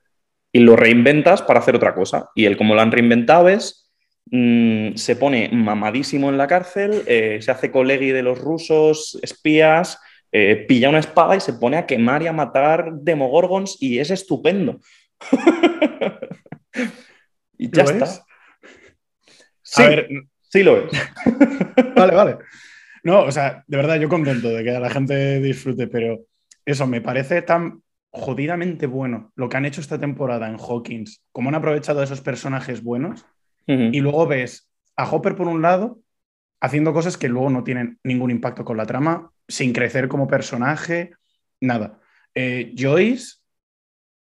Y 0.53 0.61
lo 0.61 0.77
reinventas 0.77 1.41
para 1.41 1.61
hacer 1.61 1.75
otra 1.75 1.95
cosa. 1.95 2.29
Y 2.35 2.45
él, 2.45 2.59
como 2.59 2.75
lo 2.75 2.83
han 2.83 2.93
reinventado, 2.93 3.49
es. 3.49 3.91
Mm, 4.31 4.97
se 4.97 5.15
pone 5.15 5.49
mamadísimo 5.53 6.29
en 6.31 6.37
la 6.37 6.49
cárcel, 6.49 7.05
eh, 7.07 7.39
se 7.41 7.53
hace 7.53 7.71
colegui 7.71 8.11
de 8.11 8.25
los 8.25 8.41
rusos, 8.41 9.17
espías, 9.23 10.01
eh, 10.33 10.65
pilla 10.69 10.89
una 10.89 10.99
espada 10.99 11.37
y 11.37 11.41
se 11.41 11.55
pone 11.55 11.77
a 11.77 11.87
quemar 11.87 12.23
y 12.23 12.27
a 12.27 12.33
matar 12.33 12.93
demogorgons 12.93 13.81
y 13.81 13.99
es 13.99 14.11
estupendo. 14.11 14.81
y 17.59 17.71
ya 17.71 17.85
está. 17.85 18.07
Sí, 19.63 19.83
sí 20.51 20.63
lo 20.63 20.79
es. 20.79 20.91
vale, 21.97 22.15
vale. 22.15 22.39
No, 23.03 23.23
o 23.23 23.31
sea, 23.31 23.65
de 23.67 23.77
verdad, 23.77 24.01
yo 24.01 24.09
contento 24.09 24.49
de 24.49 24.65
que 24.65 24.73
la 24.73 24.91
gente 24.91 25.41
disfrute, 25.41 25.87
pero 25.87 26.25
eso 26.65 26.87
me 26.87 27.01
parece 27.01 27.43
tan 27.43 27.83
jodidamente 28.11 28.87
bueno 28.87 29.33
lo 29.37 29.49
que 29.49 29.57
han 29.57 29.67
hecho 29.67 29.81
esta 29.81 29.99
temporada 29.99 30.49
en 30.49 30.57
Hawkins, 30.57 31.23
cómo 31.33 31.51
han 31.51 31.55
aprovechado 31.55 32.03
esos 32.03 32.21
personajes 32.21 32.83
buenos, 32.83 33.27
y 33.69 33.99
luego 33.99 34.29
ves 34.29 34.71
a 34.97 35.11
Hopper 35.11 35.35
por 35.35 35.49
un 35.49 35.61
lado 35.61 35.99
haciendo 36.67 36.93
cosas 36.93 37.17
que 37.17 37.29
luego 37.29 37.51
no 37.51 37.65
tienen 37.65 37.99
ningún 38.05 38.31
impacto 38.31 38.65
con 38.65 38.77
la 38.77 38.87
trama, 38.87 39.31
sin 39.49 39.73
crecer 39.73 40.09
como 40.09 40.27
personaje, 40.27 41.13
nada. 41.61 42.01
Eh, 42.35 42.75
Joyce 42.77 43.37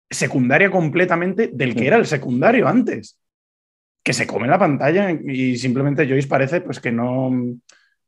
secundaria 0.10 0.72
completamente 0.72 1.50
del 1.54 1.76
que 1.76 1.88
era 1.88 1.98
el 1.98 2.06
secundario 2.06 2.68
antes. 2.68 3.20
Que 4.04 4.14
se 4.14 4.28
come 4.28 4.48
la 4.48 4.60
pantalla 4.60 5.12
y 5.12 5.58
simplemente 5.58 6.08
Joyce 6.08 6.28
parece 6.28 6.62
pues 6.62 6.80
que 6.80 6.92
no. 6.92 7.30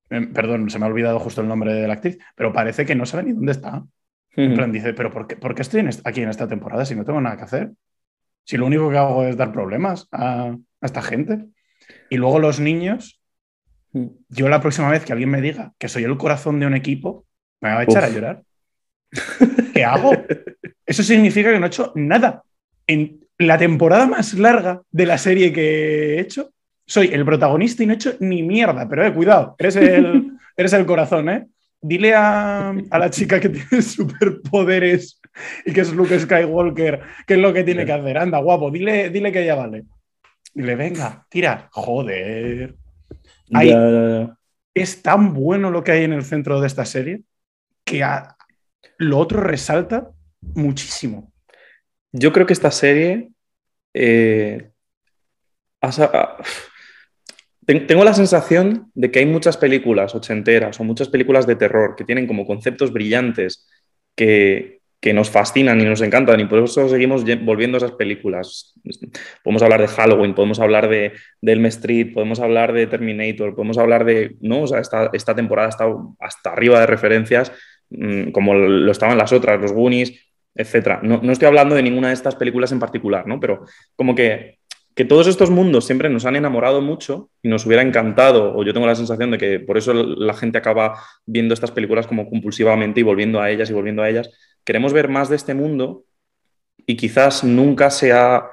Em, 0.10 0.34
perdón, 0.34 0.70
se 0.70 0.80
me 0.80 0.86
ha 0.86 0.90
olvidado 0.90 1.20
justo 1.20 1.42
el 1.42 1.48
nombre 1.48 1.74
de 1.74 1.88
la 1.88 1.94
actriz, 1.94 2.18
pero 2.36 2.54
parece 2.54 2.86
que 2.86 2.96
no 2.96 3.06
sabe 3.06 3.24
ni 3.24 3.34
dónde 3.34 3.52
está. 3.52 3.84
En 4.36 4.54
plan, 4.54 4.72
dice, 4.72 4.94
¿pero 4.94 5.12
por 5.12 5.28
qué, 5.28 5.36
por 5.36 5.54
qué 5.54 5.64
estoy 5.64 5.86
aquí 6.06 6.22
en 6.22 6.30
esta 6.30 6.48
temporada 6.48 6.86
si 6.86 6.96
no 6.96 7.04
tengo 7.04 7.20
nada 7.20 7.36
que 7.36 7.44
hacer? 7.44 7.72
Si 8.46 8.56
lo 8.56 8.66
único 8.66 8.90
que 8.90 8.98
hago 8.98 9.26
es 9.26 9.36
dar 9.36 9.52
problemas 9.52 10.08
a, 10.12 10.56
esta 10.82 11.02
gente. 11.02 11.46
Y 12.10 12.18
luego 12.18 12.40
los 12.40 12.60
niños, 12.60 13.19
yo 13.92 14.50
la 14.50 14.62
próxima 14.62 14.90
vez 14.90 15.04
que 15.04 15.14
alguien 15.14 15.30
me 15.30 15.42
diga 15.42 15.74
que 15.78 15.90
soy 15.90 16.04
el 16.04 16.18
corazón 16.18 16.60
de 16.60 16.68
un 16.68 16.76
equipo, 16.76 17.26
me 17.62 17.70
va 17.70 17.80
a 17.80 17.84
echar 17.84 18.04
a 18.04 18.10
llorar. 18.10 18.44
¿Qué 19.74 19.84
hago? 19.84 20.12
Eso 20.86 21.04
significa 21.04 21.52
que 21.52 21.60
no 21.60 21.66
he 21.66 21.68
hecho 21.68 21.92
nada. 21.96 22.44
En 22.88 23.20
la 23.38 23.58
temporada 23.58 24.06
más 24.08 24.34
larga 24.34 24.82
de 24.92 25.06
la 25.06 25.18
serie 25.18 25.54
que 25.54 26.16
he 26.16 26.20
hecho, 26.20 26.52
soy 26.86 27.08
el 27.08 27.26
protagonista 27.26 27.84
y 27.84 27.86
no 27.86 27.94
he 27.94 27.96
hecho 27.96 28.16
ni 28.20 28.44
mierda. 28.44 28.88
Pero 28.88 29.06
eh, 29.06 29.14
cuidado, 29.14 29.56
eres 29.58 29.76
el, 29.76 30.32
eres 30.58 30.74
el 30.74 30.86
corazón, 30.86 31.30
¿eh? 31.30 31.48
Dile 31.82 32.14
a, 32.14 32.74
la 32.92 33.10
chica 33.10 33.40
que 33.40 33.50
tiene 33.50 33.82
superpoderes 33.82 35.22
y 35.66 35.72
que 35.72 35.82
es 35.82 35.94
Luke 35.94 36.20
Skywalker 36.20 37.02
qué 37.26 37.36
es 37.36 37.40
lo 37.40 37.54
que 37.54 37.64
tiene 37.64 37.86
que 37.86 37.94
hacer. 37.94 38.18
Anda, 38.18 38.40
guapo, 38.40 38.70
dile, 38.70 39.10
dile 39.10 39.32
que 39.32 39.46
ya 39.46 39.56
vale. 39.56 39.86
Dile, 40.54 40.76
venga, 40.76 41.26
tira. 41.30 41.70
Joder. 41.72 42.76
Es 44.74 45.02
tan 45.02 45.34
bueno 45.34 45.72
lo 45.72 45.84
que 45.84 45.92
hay 45.92 46.04
en 46.04 46.14
el 46.14 46.24
centro 46.24 46.62
de 46.62 46.68
esta 46.68 46.86
serie 46.86 47.24
que 47.84 48.06
lo 48.98 49.18
otro 49.18 49.42
resalta 49.42 50.12
muchísimo. 50.42 51.32
Yo 52.12 52.32
creo 52.32 52.46
que 52.46 52.54
esta 52.54 52.72
serie 52.72 53.32
eh, 53.94 54.72
tengo 57.66 58.04
la 58.04 58.14
sensación 58.14 58.92
de 58.94 59.12
que 59.12 59.20
hay 59.20 59.26
muchas 59.26 59.58
películas 59.58 60.16
ochenteras 60.16 60.80
o 60.80 60.84
muchas 60.84 61.10
películas 61.10 61.46
de 61.48 61.56
terror 61.56 61.96
que 61.96 62.04
tienen 62.04 62.28
como 62.28 62.46
conceptos 62.46 62.92
brillantes 62.94 63.68
que, 64.16 64.79
nos 65.14 65.30
fascinan 65.30 65.80
y 65.80 65.86
nos 65.86 66.02
encantan 66.02 66.40
y 66.40 66.46
por 66.46 66.60
eso 66.60 66.90
seguimos 66.90 67.24
volviendo 67.42 67.78
a 67.78 67.80
esas 67.80 67.94
películas. 67.94 68.74
Podemos 69.44 69.62
hablar 69.62 69.82
de 69.82 69.88
Halloween, 69.88 70.36
podemos 70.36 70.60
hablar 70.60 70.90
de, 70.90 71.14
Elm 71.42 71.66
Street, 71.68 72.14
podemos 72.14 72.40
hablar 72.40 72.74
de 72.74 72.88
Terminator, 72.88 73.56
podemos 73.56 73.78
hablar 73.78 74.04
de... 74.04 74.36
No, 74.42 74.64
o 74.64 74.68
sea, 74.68 74.80
esta, 74.80 75.10
esta 75.14 75.36
temporada 75.36 75.70
estado 75.70 76.16
hasta 76.20 76.52
arriba 76.52 76.80
de 76.82 76.88
referencias 76.88 77.52
mm, 77.90 78.32
como 78.32 78.54
lo 78.54 78.92
estaban 78.92 79.18
las 79.18 79.32
otras, 79.32 79.62
los 79.62 79.72
Goonies, 79.72 80.14
etc. 80.54 81.00
No, 81.02 81.22
no 81.24 81.32
estoy 81.32 81.48
hablando 81.48 81.76
de 81.76 81.84
ninguna 81.84 82.10
de 82.10 82.16
estas 82.16 82.36
películas 82.36 82.72
en 82.74 82.80
particular, 82.80 83.26
¿no? 83.26 83.40
Pero 83.40 83.66
como 83.96 84.16
que 84.16 84.60
que 85.00 85.06
todos 85.06 85.28
estos 85.28 85.50
mundos 85.50 85.86
siempre 85.86 86.10
nos 86.10 86.26
han 86.26 86.36
enamorado 86.36 86.82
mucho 86.82 87.30
y 87.42 87.48
nos 87.48 87.66
hubiera 87.66 87.82
encantado, 87.82 88.54
o 88.54 88.66
yo 88.66 88.74
tengo 88.74 88.86
la 88.86 88.96
sensación 88.96 89.32
de 89.32 89.38
que 89.38 89.58
por 89.62 89.78
eso 89.78 89.94
la 89.94 90.34
gente 90.34 90.58
acaba 90.58 91.00
viendo 91.26 91.54
estas 91.54 91.72
películas 91.72 92.06
como 92.06 92.30
compulsivamente 92.30 93.00
y 93.00 93.04
volviendo 93.04 93.40
a 93.40 93.50
ellas 93.50 93.70
y 93.70 93.74
volviendo 93.74 94.02
a 94.02 94.10
ellas. 94.10 94.30
Queremos 94.64 94.94
ver 94.94 95.10
más 95.10 95.30
de 95.30 95.36
este 95.36 95.54
mundo 95.54 96.06
y 96.86 96.96
quizás 96.96 97.44
nunca 97.44 97.90
se 97.90 98.12
ha 98.12 98.50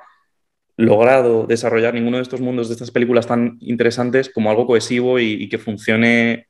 logrado 0.76 1.46
desarrollar 1.46 1.94
ninguno 1.94 2.18
de 2.18 2.22
estos 2.22 2.40
mundos 2.40 2.68
de 2.68 2.74
estas 2.74 2.90
películas 2.90 3.26
tan 3.26 3.56
interesantes 3.60 4.30
como 4.30 4.50
algo 4.50 4.66
cohesivo 4.66 5.18
y 5.18 5.48
que 5.48 5.58
funcione 5.58 6.48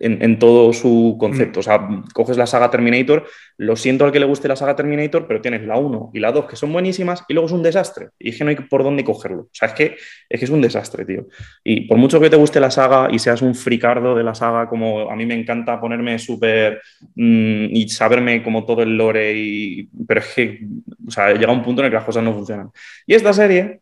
en, 0.00 0.38
todo 0.38 0.72
su 0.72 1.16
concepto. 1.18 1.58
Mm. 1.58 1.60
O 1.60 1.62
sea, 1.62 1.88
coges 2.12 2.36
la 2.36 2.46
saga 2.46 2.70
Terminator, 2.70 3.26
lo 3.56 3.76
siento 3.76 4.04
al 4.04 4.12
que 4.12 4.20
le 4.20 4.26
guste 4.26 4.48
la 4.48 4.56
saga 4.56 4.76
Terminator, 4.76 5.26
pero 5.26 5.40
tienes 5.40 5.62
la 5.62 5.76
1 5.76 6.10
y 6.14 6.20
la 6.20 6.32
2 6.32 6.46
que 6.46 6.56
son 6.56 6.72
buenísimas 6.72 7.24
y 7.28 7.34
luego 7.34 7.46
es 7.46 7.52
un 7.52 7.62
desastre. 7.62 8.08
Y 8.18 8.36
que 8.36 8.44
no 8.44 8.50
hay 8.50 8.56
por 8.56 8.84
dónde 8.84 9.04
cogerlo. 9.04 9.42
O 9.42 9.50
sea, 9.52 9.68
es 9.68 9.74
que, 9.74 9.96
es 10.28 10.38
que 10.38 10.44
es 10.44 10.50
un 10.50 10.60
desastre, 10.60 11.04
tío. 11.04 11.26
Y 11.64 11.82
por 11.82 11.98
mucho 11.98 12.20
que 12.20 12.30
te 12.30 12.36
guste 12.36 12.60
la 12.60 12.70
saga 12.70 13.08
y 13.10 13.18
seas 13.18 13.42
un 13.42 13.54
fricardo 13.54 14.14
de 14.14 14.24
la 14.24 14.34
saga, 14.34 14.68
como 14.68 15.10
a 15.10 15.16
mí 15.16 15.26
me 15.26 15.34
encanta 15.34 15.80
ponerme 15.80 16.18
súper 16.18 16.80
mm, 17.14 17.66
y 17.70 17.88
saberme 17.88 18.42
como 18.42 18.64
todo 18.64 18.82
el 18.82 18.96
lore, 18.96 19.32
y, 19.36 19.88
pero 20.06 20.20
es 20.20 20.26
que, 20.34 20.60
o 21.06 21.10
sea, 21.10 21.32
llega 21.32 21.52
un 21.52 21.62
punto 21.62 21.82
en 21.82 21.86
el 21.86 21.90
que 21.90 21.96
las 21.96 22.04
cosas 22.04 22.22
no 22.22 22.34
funcionan. 22.34 22.70
Y 23.06 23.14
esta 23.14 23.32
serie 23.32 23.80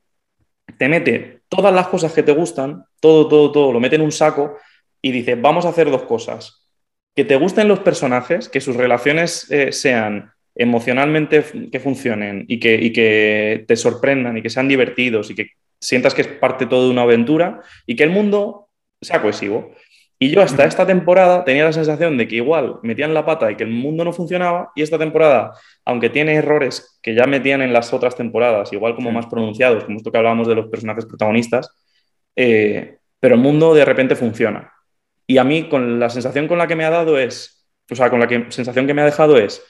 te 0.78 0.88
mete 0.88 1.40
todas 1.48 1.72
las 1.72 1.88
cosas 1.88 2.12
que 2.12 2.22
te 2.22 2.32
gustan, 2.32 2.84
todo, 3.00 3.28
todo, 3.28 3.52
todo, 3.52 3.72
lo 3.72 3.80
mete 3.80 3.96
en 3.96 4.02
un 4.02 4.12
saco 4.12 4.56
y 5.06 5.12
dice, 5.12 5.36
vamos 5.36 5.64
a 5.64 5.68
hacer 5.68 5.88
dos 5.88 6.02
cosas. 6.02 6.66
Que 7.14 7.24
te 7.24 7.36
gusten 7.36 7.68
los 7.68 7.78
personajes, 7.78 8.48
que 8.48 8.60
sus 8.60 8.74
relaciones 8.74 9.48
eh, 9.52 9.70
sean 9.70 10.32
emocionalmente 10.56 11.44
que 11.70 11.78
funcionen 11.78 12.44
y 12.48 12.58
que, 12.58 12.92
que 12.92 13.64
te 13.68 13.76
sorprendan 13.76 14.36
y 14.36 14.42
que 14.42 14.50
sean 14.50 14.66
divertidos 14.66 15.30
y 15.30 15.36
que 15.36 15.50
sientas 15.80 16.12
que 16.12 16.22
es 16.22 16.28
parte 16.28 16.66
todo 16.66 16.86
de 16.86 16.90
una 16.90 17.02
aventura 17.02 17.60
y 17.86 17.94
que 17.94 18.02
el 18.02 18.10
mundo 18.10 18.68
sea 19.00 19.22
cohesivo. 19.22 19.70
Y 20.18 20.30
yo 20.30 20.42
hasta 20.42 20.64
esta 20.64 20.84
temporada 20.84 21.44
tenía 21.44 21.66
la 21.66 21.72
sensación 21.72 22.16
de 22.16 22.26
que 22.26 22.36
igual 22.36 22.80
metían 22.82 23.14
la 23.14 23.24
pata 23.24 23.52
y 23.52 23.54
que 23.54 23.64
el 23.64 23.70
mundo 23.70 24.02
no 24.02 24.12
funcionaba 24.12 24.72
y 24.74 24.82
esta 24.82 24.98
temporada, 24.98 25.52
aunque 25.84 26.10
tiene 26.10 26.34
errores 26.34 26.98
que 27.00 27.14
ya 27.14 27.26
metían 27.26 27.62
en 27.62 27.72
las 27.72 27.92
otras 27.92 28.16
temporadas, 28.16 28.72
igual 28.72 28.96
como 28.96 29.12
más 29.12 29.26
pronunciados, 29.26 29.84
como 29.84 29.98
esto 29.98 30.10
que 30.10 30.18
hablábamos 30.18 30.48
de 30.48 30.56
los 30.56 30.66
personajes 30.66 31.06
protagonistas, 31.06 31.70
eh, 32.34 32.96
pero 33.20 33.34
el 33.34 33.40
mundo 33.40 33.74
de 33.74 33.84
repente 33.84 34.16
funciona. 34.16 34.72
Y 35.26 35.38
a 35.38 35.44
mí, 35.44 35.68
con 35.68 35.98
la 35.98 36.10
sensación 36.10 36.46
con 36.46 36.58
la 36.58 36.66
que 36.66 36.76
me 36.76 36.84
ha 36.84 36.90
dado 36.90 37.18
es, 37.18 37.68
o 37.90 37.94
sea, 37.94 38.10
con 38.10 38.20
la 38.20 38.28
sensación 38.28 38.86
que 38.86 38.94
me 38.94 39.02
ha 39.02 39.06
dejado 39.06 39.38
es, 39.38 39.62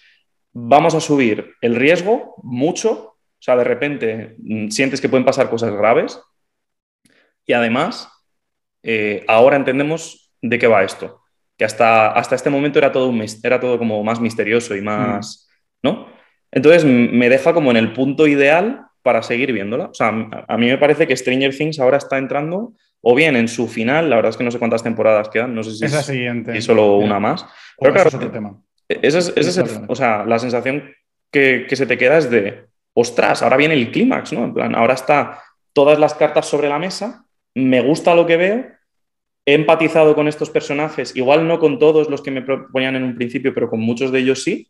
vamos 0.52 0.94
a 0.94 1.00
subir 1.00 1.54
el 1.60 1.76
riesgo 1.76 2.34
mucho, 2.42 2.92
o 2.92 3.42
sea, 3.42 3.56
de 3.56 3.64
repente 3.64 4.36
mm, 4.38 4.68
sientes 4.68 5.00
que 5.00 5.08
pueden 5.08 5.24
pasar 5.24 5.50
cosas 5.50 5.72
graves 5.72 6.20
y 7.44 7.52
además, 7.52 8.08
eh, 8.82 9.24
ahora 9.28 9.56
entendemos 9.56 10.32
de 10.42 10.58
qué 10.58 10.66
va 10.66 10.82
esto, 10.82 11.20
que 11.56 11.64
hasta, 11.64 12.12
hasta 12.12 12.34
este 12.34 12.50
momento 12.50 12.78
era 12.78 12.92
todo, 12.92 13.12
era 13.42 13.60
todo 13.60 13.78
como 13.78 14.02
más 14.02 14.20
misterioso 14.20 14.74
y 14.74 14.82
más, 14.82 15.48
mm. 15.82 15.88
¿no? 15.88 16.08
Entonces 16.50 16.84
me 16.84 17.28
deja 17.28 17.52
como 17.52 17.70
en 17.70 17.76
el 17.76 17.92
punto 17.92 18.26
ideal 18.26 18.86
para 19.02 19.22
seguir 19.22 19.52
viéndola. 19.52 19.86
O 19.86 19.94
sea, 19.94 20.08
a 20.48 20.56
mí 20.56 20.66
me 20.66 20.78
parece 20.78 21.06
que 21.06 21.16
Stranger 21.16 21.56
Things 21.56 21.78
ahora 21.78 21.98
está 21.98 22.18
entrando 22.18 22.72
o 23.08 23.14
bien 23.14 23.36
en 23.36 23.46
su 23.46 23.68
final, 23.68 24.10
la 24.10 24.16
verdad 24.16 24.30
es 24.30 24.36
que 24.36 24.42
no 24.42 24.50
sé 24.50 24.58
cuántas 24.58 24.82
temporadas 24.82 25.28
quedan, 25.28 25.54
no 25.54 25.62
sé 25.62 25.76
si 25.76 25.84
es 25.84 25.92
siguiente. 26.04 26.56
y 26.56 26.60
solo 26.60 26.96
una 26.96 27.20
más. 27.20 27.46
Pero 27.78 27.92
claro, 27.92 28.08
es 28.08 28.14
otro 28.16 28.32
tema. 28.32 28.60
Ese 28.88 29.18
es, 29.18 29.64
o 29.86 29.94
sea, 29.94 30.24
la 30.24 30.40
sensación 30.40 30.92
que, 31.30 31.68
se 31.70 31.86
te 31.86 31.98
queda 31.98 32.18
es 32.18 32.28
de, 32.28 32.64
ostras, 32.94 33.44
ahora 33.44 33.58
viene 33.58 33.74
el 33.74 33.92
clímax, 33.92 34.32
¿no? 34.32 34.46
En 34.46 34.54
plan, 34.54 34.74
ahora 34.74 34.94
está 34.94 35.40
todas 35.72 36.00
las 36.00 36.14
cartas 36.14 36.46
sobre 36.46 36.68
la 36.68 36.80
mesa, 36.80 37.24
me 37.54 37.80
gusta 37.80 38.12
lo 38.16 38.26
que 38.26 38.38
veo, 38.38 38.66
he 39.46 39.54
empatizado 39.54 40.16
con 40.16 40.26
estos 40.26 40.50
personajes, 40.50 41.14
igual 41.14 41.46
no 41.46 41.60
con 41.60 41.78
todos 41.78 42.10
los 42.10 42.22
que 42.22 42.32
me 42.32 42.42
proponían 42.42 42.96
en 42.96 43.04
un 43.04 43.14
principio, 43.14 43.54
pero 43.54 43.70
con 43.70 43.78
muchos 43.78 44.10
de 44.10 44.18
ellos 44.18 44.42
sí. 44.42 44.68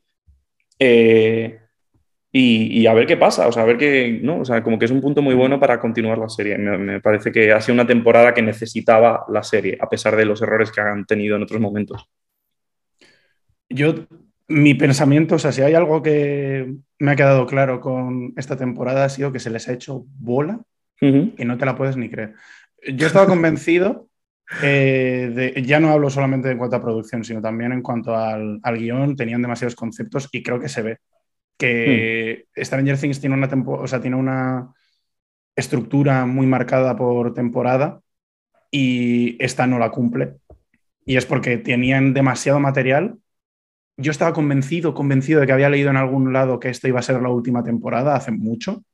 Eh, 0.79 1.59
y, 2.39 2.87
a 2.87 2.93
ver 2.93 3.07
qué 3.07 3.17
pasa, 3.17 3.49
o 3.49 3.53
sea, 3.53 3.63
a 3.63 3.67
ver 3.67 3.79
qué, 3.79 4.21
¿no? 4.23 4.41
O 4.41 4.45
sea, 4.45 4.63
como 4.63 4.79
que 4.79 4.85
es 4.85 4.91
un 4.91 5.01
punto 5.01 5.23
muy 5.23 5.35
bueno 5.35 5.59
para 5.59 5.81
continuar 5.81 6.19
la 6.19 6.29
serie. 6.29 6.59
Me, 6.59 7.01
parece 7.01 7.33
que 7.33 7.51
ha 7.51 7.63
sido 7.63 7.73
una 7.75 7.87
temporada 7.87 8.35
que 8.35 8.43
necesitaba 8.43 9.25
la 9.31 9.43
serie, 9.43 9.79
a 9.81 9.89
pesar 9.89 10.17
de 10.17 10.27
los 10.27 10.43
errores 10.43 10.71
que 10.71 10.83
han 10.83 11.07
tenido 11.07 11.37
en 11.37 11.43
otros 11.45 11.63
momentos. 11.63 12.11
Yo, 13.71 13.95
mi 14.49 14.75
pensamiento, 14.75 15.37
o 15.37 15.39
sea, 15.39 15.51
si 15.51 15.63
hay 15.63 15.73
algo 15.73 16.03
que 16.03 16.75
me 16.99 17.13
ha 17.13 17.17
quedado 17.17 17.47
claro 17.47 17.81
con 17.81 18.35
esta 18.37 18.57
temporada 18.57 19.07
ha 19.07 19.09
sido 19.09 19.33
que 19.33 19.41
se 19.41 19.51
les 19.51 19.67
ha 19.69 19.73
hecho 19.73 20.05
bola 20.19 20.61
y 21.01 21.45
no 21.45 21.57
te 21.57 21.65
la 21.65 21.75
puedes 21.75 21.97
ni 21.97 22.11
creer. 22.11 22.35
Yo 22.95 23.07
estaba 23.07 23.27
convencido, 23.27 24.09
eh, 24.63 25.33
de, 25.35 25.63
ya 25.63 25.81
no 25.81 25.91
hablo 25.91 26.11
solamente 26.11 26.51
en 26.51 26.59
cuanto 26.59 26.77
a 26.77 26.83
producción, 26.83 27.25
sino 27.25 27.41
también 27.41 27.73
en 27.73 27.83
cuanto 27.83 28.15
al, 28.15 28.61
al 28.63 28.79
guion, 28.79 29.17
tenían 29.17 29.41
demasiados 29.41 29.75
conceptos 29.75 30.29
y 30.33 30.43
creo 30.43 30.61
que 30.61 30.69
se 30.69 30.83
ve 30.83 30.99
que 31.57 32.47
hmm. 32.57 32.63
Stranger 32.63 32.99
Things 32.99 33.21
tiene 33.21 33.35
una, 33.35 33.49
o 33.67 33.87
sea, 33.87 34.01
tiene 34.01 34.17
una 34.17 34.73
estructura 35.55 36.27
muy 36.27 36.47
marcada 36.47 36.97
por 36.97 37.33
temporada 37.35 38.01
y 38.71 39.43
esta 39.43 39.67
no 39.67 39.79
la 39.79 39.91
cumple. 39.91 40.37
Y 41.05 41.17
es 41.17 41.25
porque 41.25 41.57
tenían 41.57 42.13
demasiado 42.13 42.61
material. 42.61 43.19
Yo 43.97 44.11
estaba 44.11 44.33
convencido, 44.33 44.93
convencido 44.93 45.41
de 45.41 45.47
que 45.47 45.53
había 45.53 45.71
leído 45.71 45.91
en 45.91 45.97
algún 45.97 46.33
lado 46.33 46.61
que 46.61 46.69
esta 46.69 46.89
iba 46.89 47.01
a 47.01 47.03
ser 47.03 47.23
la 47.23 47.31
última 47.31 47.65
temporada 47.65 48.15
hace 48.15 48.33
mucho. 48.33 48.85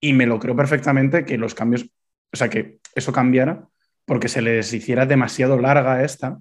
Y 0.00 0.14
me 0.14 0.26
lo 0.26 0.38
creo 0.38 0.56
perfectamente 0.56 1.24
que 1.24 1.38
los 1.38 1.54
cambios, 1.54 1.88
o 2.32 2.36
sea, 2.36 2.48
que 2.48 2.78
eso 2.94 3.12
cambiara 3.12 3.68
porque 4.06 4.28
se 4.28 4.42
les 4.42 4.72
hiciera 4.72 5.06
demasiado 5.06 5.58
larga 5.58 6.02
esta. 6.02 6.40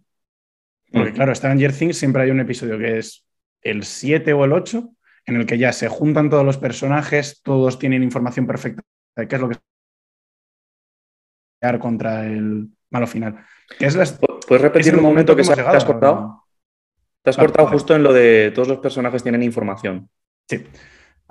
Porque, 0.92 1.12
hmm. 1.12 1.16
claro, 1.16 1.36
Stranger 1.36 1.74
Things 1.74 1.98
siempre 1.98 2.24
hay 2.24 2.32
un 2.32 2.40
episodio 2.40 2.80
que 2.80 2.98
es 2.98 3.28
el 3.62 3.84
7 3.84 4.34
o 4.34 4.46
el 4.46 4.54
8 4.54 4.90
en 5.30 5.36
el 5.36 5.46
que 5.46 5.58
ya 5.58 5.72
se 5.72 5.88
juntan 5.88 6.30
todos 6.30 6.46
los 6.46 6.58
personajes, 6.58 7.42
todos 7.44 7.80
tienen 7.80 8.04
información 8.04 8.48
perfecta 8.48 8.82
de 9.16 9.28
qué 9.28 9.36
es 9.36 9.42
lo 9.42 9.50
que 9.50 9.58
contra 11.80 12.26
el 12.26 12.70
malo 12.90 13.06
final. 13.08 13.46
¿Puedes 13.78 14.62
repetir 14.62 14.96
un 14.96 15.04
momento 15.04 15.36
que 15.36 15.44
se, 15.44 15.54
te 15.56 15.62
has 15.62 15.86
cortado? 15.86 16.46
Te 17.22 17.30
has 17.30 17.38
cortado 17.38 17.68
justo 17.68 17.96
en 17.96 18.04
lo 18.04 18.14
de 18.14 18.52
todos 18.56 18.68
los 18.68 18.80
personajes 18.80 19.22
tienen 19.22 19.44
información. 19.44 20.10
Sí. 20.48 20.66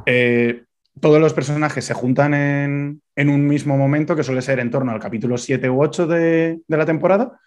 eh, 0.06 0.64
todos 1.00 1.20
los 1.20 1.32
personajes 1.32 1.84
se 1.84 1.94
juntan 1.94 2.34
en, 2.34 3.28
un 3.28 3.46
mismo 3.46 3.76
momento, 3.76 4.14
que 4.14 4.22
suele 4.22 4.42
ser 4.42 4.60
en 4.60 4.70
torno 4.70 4.92
al 4.92 5.00
capítulo 5.00 5.38
7 5.38 5.68
u 5.70 5.82
8 5.82 6.06
de, 6.06 6.60
la 6.68 6.86
temporada, 6.86 7.40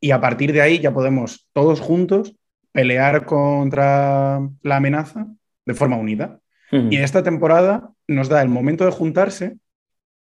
y 0.00 0.12
a 0.12 0.20
partir 0.20 0.52
de 0.52 0.62
ahí 0.62 0.78
ya 0.78 0.92
podemos 0.92 1.48
todos 1.52 1.80
juntos 1.80 2.34
pelear 2.72 3.26
contra 3.26 4.40
la 4.62 4.76
amenaza 4.76 5.26
de 5.70 5.78
forma 5.78 5.96
unida. 5.96 6.40
Y 6.72 6.98
esta 6.98 7.24
temporada 7.24 7.90
nos 8.06 8.28
da 8.28 8.42
el 8.42 8.48
momento 8.48 8.84
de 8.84 8.92
juntarse 8.92 9.56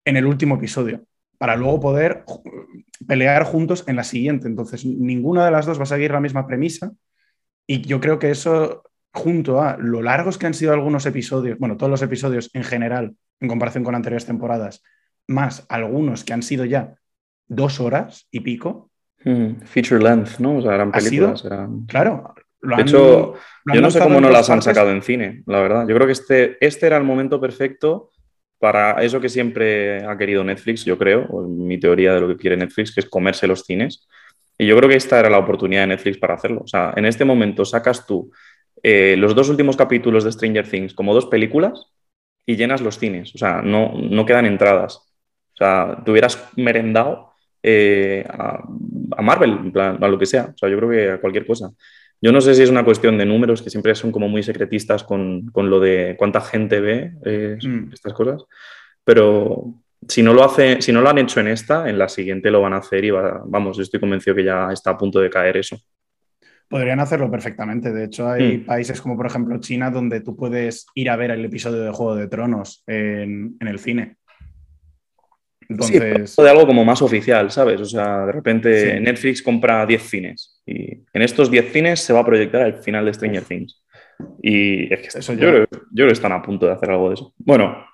en 0.05 0.15
el 0.15 0.25
último 0.25 0.55
episodio, 0.55 1.03
para 1.37 1.57
luego 1.57 1.81
poder 1.81 2.23
pelear 3.05 3.43
juntos 3.43 3.83
en 3.87 3.97
la 3.97 4.05
siguiente. 4.05 4.47
Entonces, 4.47 4.85
ninguna 4.85 5.43
de 5.43 5.51
las 5.51 5.65
dos 5.65 5.77
va 5.77 5.83
a 5.83 5.87
seguir 5.87 6.11
la 6.11 6.21
misma 6.21 6.47
premisa. 6.47 6.93
Y 7.65 7.81
yo 7.81 7.99
creo 7.99 8.17
que 8.17 8.31
eso 8.31 8.83
junto 9.13 9.61
a 9.61 9.75
lo 9.77 10.01
largos 10.01 10.37
que 10.37 10.47
han 10.47 10.53
sido 10.53 10.71
algunos 10.71 11.05
episodios, 11.05 11.57
bueno, 11.59 11.75
todos 11.75 11.89
los 11.89 12.01
episodios 12.01 12.49
en 12.53 12.63
general, 12.63 13.15
en 13.41 13.49
comparación 13.49 13.83
con 13.83 13.95
anteriores 13.95 14.25
temporadas, 14.25 14.83
más 15.27 15.65
algunos 15.67 16.23
que 16.23 16.31
han 16.31 16.43
sido 16.43 16.63
ya 16.63 16.95
dos 17.47 17.81
horas 17.81 18.27
y 18.31 18.39
pico. 18.39 18.89
Hmm, 19.25 19.55
feature 19.65 20.01
length, 20.01 20.39
¿no? 20.39 20.57
O 20.57 20.61
sea, 20.61 20.75
eran 20.75 20.91
películas. 20.91 21.43
Claro. 21.87 22.35
De 22.75 22.81
hecho, 22.81 23.35
yo 23.73 23.81
no 23.81 23.91
sé 23.91 23.99
cómo 23.99 24.19
no 24.19 24.29
las 24.29 24.49
han 24.49 24.61
sacado 24.61 24.91
en 24.91 25.01
cine, 25.01 25.43
la 25.45 25.61
verdad. 25.61 25.87
Yo 25.87 25.95
creo 25.95 26.07
que 26.07 26.13
este, 26.13 26.57
este 26.59 26.87
era 26.87 26.97
el 26.97 27.03
momento 27.03 27.39
perfecto 27.39 28.11
para 28.59 29.03
eso 29.03 29.21
que 29.21 29.29
siempre 29.29 30.03
ha 30.05 30.17
querido 30.17 30.43
Netflix, 30.43 30.83
yo 30.83 30.97
creo, 30.97 31.25
o 31.29 31.47
mi 31.47 31.79
teoría 31.79 32.13
de 32.13 32.21
lo 32.21 32.27
que 32.27 32.37
quiere 32.37 32.57
Netflix, 32.57 32.93
que 32.93 33.01
es 33.01 33.09
comerse 33.09 33.47
los 33.47 33.63
cines. 33.63 34.07
Y 34.57 34.65
yo 34.65 34.75
creo 34.77 34.89
que 34.89 34.95
esta 34.95 35.19
era 35.19 35.29
la 35.29 35.37
oportunidad 35.37 35.81
de 35.81 35.87
Netflix 35.87 36.17
para 36.17 36.33
hacerlo. 36.33 36.61
O 36.63 36.67
sea, 36.67 36.93
en 36.95 37.05
este 37.05 37.23
momento 37.23 37.63
sacas 37.65 38.07
tú 38.07 38.31
eh, 38.83 39.15
los 39.17 39.35
dos 39.35 39.49
últimos 39.49 39.77
capítulos 39.77 40.23
de 40.23 40.31
Stranger 40.31 40.67
Things 40.67 40.93
como 40.93 41.13
dos 41.13 41.27
películas 41.27 41.91
y 42.45 42.55
llenas 42.55 42.81
los 42.81 42.97
cines. 42.97 43.33
O 43.35 43.37
sea, 43.37 43.61
no, 43.61 43.93
no 43.93 44.25
quedan 44.25 44.45
entradas. 44.45 44.97
O 44.97 45.57
sea, 45.57 46.01
te 46.03 46.11
hubieras 46.11 46.51
merendado 46.55 47.31
eh, 47.61 48.25
a, 48.29 49.21
Marvel, 49.21 49.71
a 49.75 50.07
lo 50.07 50.17
que 50.17 50.25
sea. 50.25 50.53
O 50.53 50.57
sea, 50.57 50.69
yo 50.69 50.77
creo 50.77 50.89
que 50.89 51.11
a 51.11 51.21
cualquier 51.21 51.45
cosa. 51.45 51.71
Yo 52.21 52.31
no 52.31 52.41
sé 52.41 52.55
si 52.55 52.63
es 52.63 52.69
una 52.69 52.83
cuestión 52.83 53.17
de 53.17 53.25
números, 53.25 53.61
que 53.61 53.69
siempre 53.69 53.93
son 53.95 54.11
como 54.11 54.27
muy 54.27 54.43
secretistas 54.43 55.03
con, 55.03 55.51
lo 55.53 55.79
de 55.79 56.15
cuánta 56.17 56.41
gente 56.41 56.79
ve 56.79 57.13
eh, 57.25 57.57
mm. 57.61 57.93
estas 57.93 58.13
cosas, 58.13 58.43
pero 59.03 59.75
si 60.07 60.21
no, 60.21 60.33
lo 60.33 60.43
hace, 60.43 60.81
si 60.81 60.91
no 60.91 61.01
lo 61.01 61.09
han 61.09 61.17
hecho 61.17 61.39
en 61.39 61.47
esta, 61.47 61.89
en 61.89 61.97
la 61.97 62.09
siguiente 62.09 62.51
lo 62.51 62.61
van 62.61 62.73
a 62.73 62.77
hacer 62.77 63.03
y 63.05 63.11
vamos, 63.11 63.77
yo 63.77 63.83
estoy 63.83 63.99
convencido 63.99 64.35
que 64.35 64.43
ya 64.43 64.71
está 64.71 64.91
a 64.91 64.97
punto 64.97 65.19
de 65.19 65.29
caer 65.29 65.57
eso. 65.57 65.77
Podrían 66.69 66.99
hacerlo 66.99 67.31
perfectamente. 67.31 67.93
De 67.93 68.05
hecho, 68.05 68.27
hay 68.29 68.57
hmm. 68.57 68.65
países 68.65 69.01
como 69.01 69.15
por 69.15 69.25
ejemplo 69.25 69.59
China 69.59 69.89
donde 69.89 70.21
tú 70.21 70.35
puedes 70.35 70.85
ir 70.95 71.09
a 71.09 71.15
ver 71.15 71.31
el 71.31 71.45
episodio 71.45 71.81
de 71.81 71.91
Juego 71.91 72.15
de 72.15 72.27
Tronos 72.27 72.83
en, 72.87 73.55
el 73.59 73.79
cine. 73.79 74.17
Entonces... 75.69 76.35
de 76.35 76.49
algo 76.49 76.65
como 76.65 76.85
más 76.85 77.01
oficial, 77.01 77.51
¿sabes? 77.51 77.81
O 77.81 77.85
sea, 77.85 78.25
de 78.25 78.31
repente 78.31 78.99
Netflix 78.99 79.41
compra 79.41 79.85
10 79.85 80.01
cines 80.01 80.61
y 80.65 80.91
en 81.13 81.21
estos 81.21 81.51
10 81.51 81.71
cines 81.71 81.99
se 81.99 82.13
va 82.13 82.21
a 82.21 82.25
proyectar 82.25 82.65
el 82.65 82.75
final 82.75 83.05
de 83.05 83.13
Stranger 83.13 83.43
Things. 83.43 83.83
Y 84.41 84.91
es 84.93 84.99
que 84.99 85.19
eso 85.19 85.33
yo, 85.33 85.39
creo, 85.39 85.67
yo 85.71 85.77
creo 85.93 86.07
que 86.07 86.13
están 86.13 86.31
a 86.31 86.41
punto 86.41 86.65
de 86.65 86.73
hacer 86.73 86.89
algo 86.89 87.09
de 87.09 87.15
eso. 87.15 87.33
Bueno, 87.37 87.85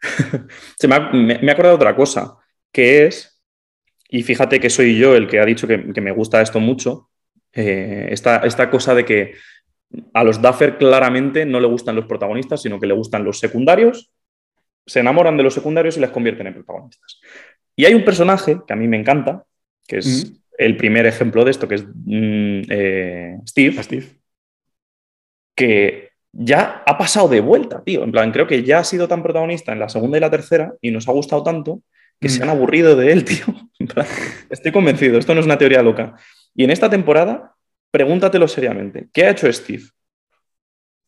se 0.78 0.88
me, 0.88 0.94
ha, 0.94 1.10
me, 1.10 1.50
acordado 1.50 1.74
otra 1.74 1.96
cosa, 1.96 2.36
que 2.70 3.06
es, 3.06 3.42
y 4.08 4.22
fíjate 4.22 4.60
que 4.60 4.70
soy 4.70 4.96
yo 4.98 5.16
el 5.16 5.26
que 5.26 5.40
ha 5.40 5.44
dicho 5.44 5.66
que, 5.66 5.92
que 5.92 6.00
me 6.00 6.12
gusta 6.12 6.40
esto 6.40 6.60
mucho, 6.60 7.08
eh, 7.54 8.08
esta, 8.10 8.70
cosa 8.70 8.94
de 8.94 9.04
que 9.04 9.34
a 10.14 10.24
los 10.24 10.40
Duffer 10.40 10.78
claramente 10.78 11.44
no 11.44 11.60
le 11.60 11.66
gustan 11.66 11.96
los 11.96 12.06
protagonistas, 12.06 12.62
sino 12.62 12.80
que 12.80 12.86
le 12.86 12.94
gustan 12.94 13.24
los 13.24 13.38
secundarios, 13.38 14.11
se 14.86 15.00
enamoran 15.00 15.36
de 15.36 15.42
los 15.42 15.54
secundarios 15.54 15.96
y 15.96 16.00
les 16.00 16.10
convierten 16.10 16.46
en 16.46 16.54
protagonistas. 16.54 17.20
Y 17.76 17.84
hay 17.84 17.94
un 17.94 18.04
personaje 18.04 18.58
que 18.66 18.72
a 18.72 18.76
mí 18.76 18.88
me 18.88 18.98
encanta, 18.98 19.44
que 19.86 19.98
es 19.98 20.32
el 20.58 20.76
primer 20.76 21.06
ejemplo 21.06 21.44
de 21.44 21.50
esto, 21.50 21.68
que 21.68 21.76
es 21.76 21.84
mm, 21.84 22.62
eh, 22.68 23.38
Steve, 23.46 23.82
Steve, 23.82 24.06
que 25.54 26.10
ya 26.32 26.82
ha 26.86 26.98
pasado 26.98 27.28
de 27.28 27.40
vuelta, 27.40 27.82
tío. 27.84 28.04
En 28.04 28.12
plan, 28.12 28.32
creo 28.32 28.46
que 28.46 28.62
ya 28.62 28.78
ha 28.78 28.84
sido 28.84 29.08
tan 29.08 29.22
protagonista 29.22 29.72
en 29.72 29.80
la 29.80 29.88
segunda 29.88 30.18
y 30.18 30.20
la 30.20 30.30
tercera 30.30 30.74
y 30.80 30.90
nos 30.90 31.08
ha 31.08 31.12
gustado 31.12 31.42
tanto 31.42 31.82
que 32.20 32.28
se 32.28 32.42
han 32.42 32.50
aburrido 32.50 32.94
de 32.94 33.12
él, 33.12 33.24
tío. 33.24 33.44
estoy 34.48 34.70
convencido, 34.70 35.18
esto 35.18 35.34
no 35.34 35.40
es 35.40 35.46
una 35.46 35.58
teoría 35.58 35.82
loca. 35.82 36.14
Y 36.54 36.64
en 36.64 36.70
esta 36.70 36.88
temporada, 36.88 37.54
pregúntatelo 37.90 38.46
seriamente. 38.46 39.08
¿Qué 39.12 39.26
ha 39.26 39.30
hecho 39.30 39.52
Steve? 39.52 39.84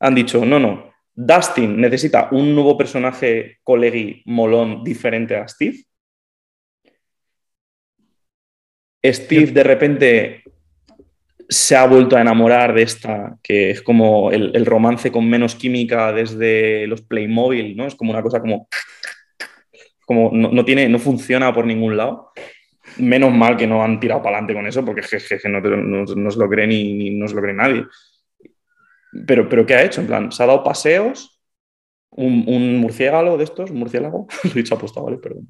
Han 0.00 0.14
dicho, 0.14 0.44
no, 0.44 0.58
no, 0.58 0.93
Dustin 1.14 1.80
necesita 1.80 2.28
un 2.32 2.54
nuevo 2.54 2.76
personaje 2.76 3.58
colegui 3.62 4.22
molón 4.26 4.82
diferente 4.82 5.36
a 5.36 5.46
Steve. 5.46 5.84
Steve 9.04 9.52
de 9.52 9.62
repente 9.62 10.44
se 11.48 11.76
ha 11.76 11.86
vuelto 11.86 12.16
a 12.16 12.20
enamorar 12.20 12.74
de 12.74 12.82
esta, 12.82 13.36
que 13.42 13.70
es 13.70 13.82
como 13.82 14.30
el, 14.30 14.66
romance 14.66 15.12
con 15.12 15.28
menos 15.28 15.54
química 15.54 16.12
desde 16.12 16.86
los 16.86 17.02
Playmobil, 17.02 17.76
¿no? 17.76 17.86
Es 17.86 17.94
como 17.94 18.10
una 18.10 18.22
cosa 18.22 18.40
como... 18.40 18.68
como 20.06 20.30
no, 20.32 20.64
tiene, 20.64 20.88
no 20.88 20.98
funciona 20.98 21.52
por 21.52 21.66
ningún 21.66 21.96
lado. 21.96 22.32
Menos 22.98 23.32
mal 23.32 23.56
que 23.56 23.66
no 23.66 23.82
han 23.84 24.00
tirado 24.00 24.22
para 24.22 24.36
adelante 24.36 24.54
con 24.54 24.66
eso, 24.66 24.84
porque 24.84 25.02
no, 25.44 25.60
no, 25.60 26.30
se 26.30 26.38
lo 26.38 26.48
cree 26.48 26.66
ni, 26.66 27.10
no 27.10 27.28
se 27.28 27.34
lo 27.34 27.42
cree 27.42 27.54
nadie. 27.54 27.84
Pero, 29.26 29.48
pero 29.48 29.66
¿qué 29.66 29.74
ha 29.74 29.84
hecho? 29.84 30.00
En 30.00 30.06
plan, 30.06 30.32
se 30.32 30.42
ha 30.42 30.46
dado 30.46 30.64
paseos, 30.64 31.40
un, 32.10 32.44
un 32.46 32.78
murciélago 32.78 33.36
de 33.36 33.44
estos, 33.44 33.70
un 33.70 33.78
murciélago, 33.78 34.26
lo 34.44 34.50
he 34.50 34.54
dicho 34.54 34.74
apostado, 34.74 35.06
¿vale? 35.06 35.18
Perdón, 35.18 35.46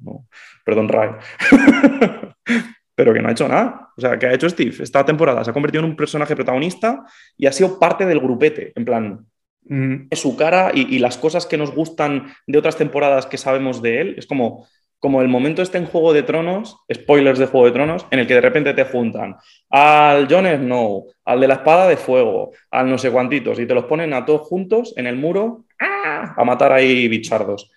perdón, 0.63 0.89
Ray. 0.89 1.09
pero 2.95 3.13
que 3.13 3.21
no 3.21 3.27
ha 3.27 3.31
hecho 3.31 3.47
nada. 3.47 3.89
O 3.97 4.01
sea, 4.01 4.17
¿qué 4.17 4.27
ha 4.27 4.33
hecho 4.33 4.49
Steve? 4.49 4.75
Esta 4.81 5.05
temporada 5.05 5.43
se 5.43 5.49
ha 5.49 5.53
convertido 5.53 5.83
en 5.83 5.89
un 5.89 5.95
personaje 5.95 6.35
protagonista 6.35 7.03
y 7.37 7.45
ha 7.45 7.51
sido 7.51 7.77
parte 7.77 8.05
del 8.05 8.19
grupete. 8.19 8.71
En 8.75 8.85
plan, 8.85 9.25
mm. 9.65 10.07
su 10.13 10.37
cara 10.37 10.71
y, 10.73 10.95
y, 10.95 10.99
las 10.99 11.17
cosas 11.17 11.45
que 11.45 11.57
nos 11.57 11.71
gustan 11.71 12.33
de 12.47 12.57
otras 12.57 12.77
temporadas 12.77 13.25
que 13.25 13.37
sabemos 13.37 13.81
de 13.81 14.01
él. 14.01 14.15
Es 14.17 14.25
como, 14.25 14.67
como 15.05 15.21
el 15.21 15.27
momento 15.27 15.61
este 15.61 15.77
en 15.77 15.85
Juego 15.85 16.13
de 16.13 16.23
Tronos, 16.23 16.79
spoilers 16.91 17.37
de 17.37 17.45
Juego 17.45 17.67
de 17.67 17.73
Tronos, 17.73 18.07
en 18.09 18.17
el 18.17 18.25
que 18.25 18.33
de 18.33 18.41
repente 18.41 18.73
te 18.73 18.85
juntan 18.85 19.35
al 19.69 20.27
Jon 20.27 20.47
Snow, 20.47 21.05
al 21.23 21.39
de 21.39 21.47
la 21.47 21.53
espada 21.53 21.87
de 21.87 21.95
fuego, 21.95 22.53
al 22.71 22.89
no 22.89 22.97
sé 22.97 23.11
cuantitos, 23.11 23.59
y 23.59 23.67
te 23.67 23.75
los 23.75 23.85
ponen 23.85 24.15
a 24.15 24.25
todos 24.25 24.47
juntos 24.47 24.95
en 24.97 25.05
el 25.05 25.15
muro 25.15 25.65
¡ah! 25.79 26.33
a 26.35 26.43
matar 26.43 26.71
ahí 26.73 27.07
bichardos. 27.07 27.71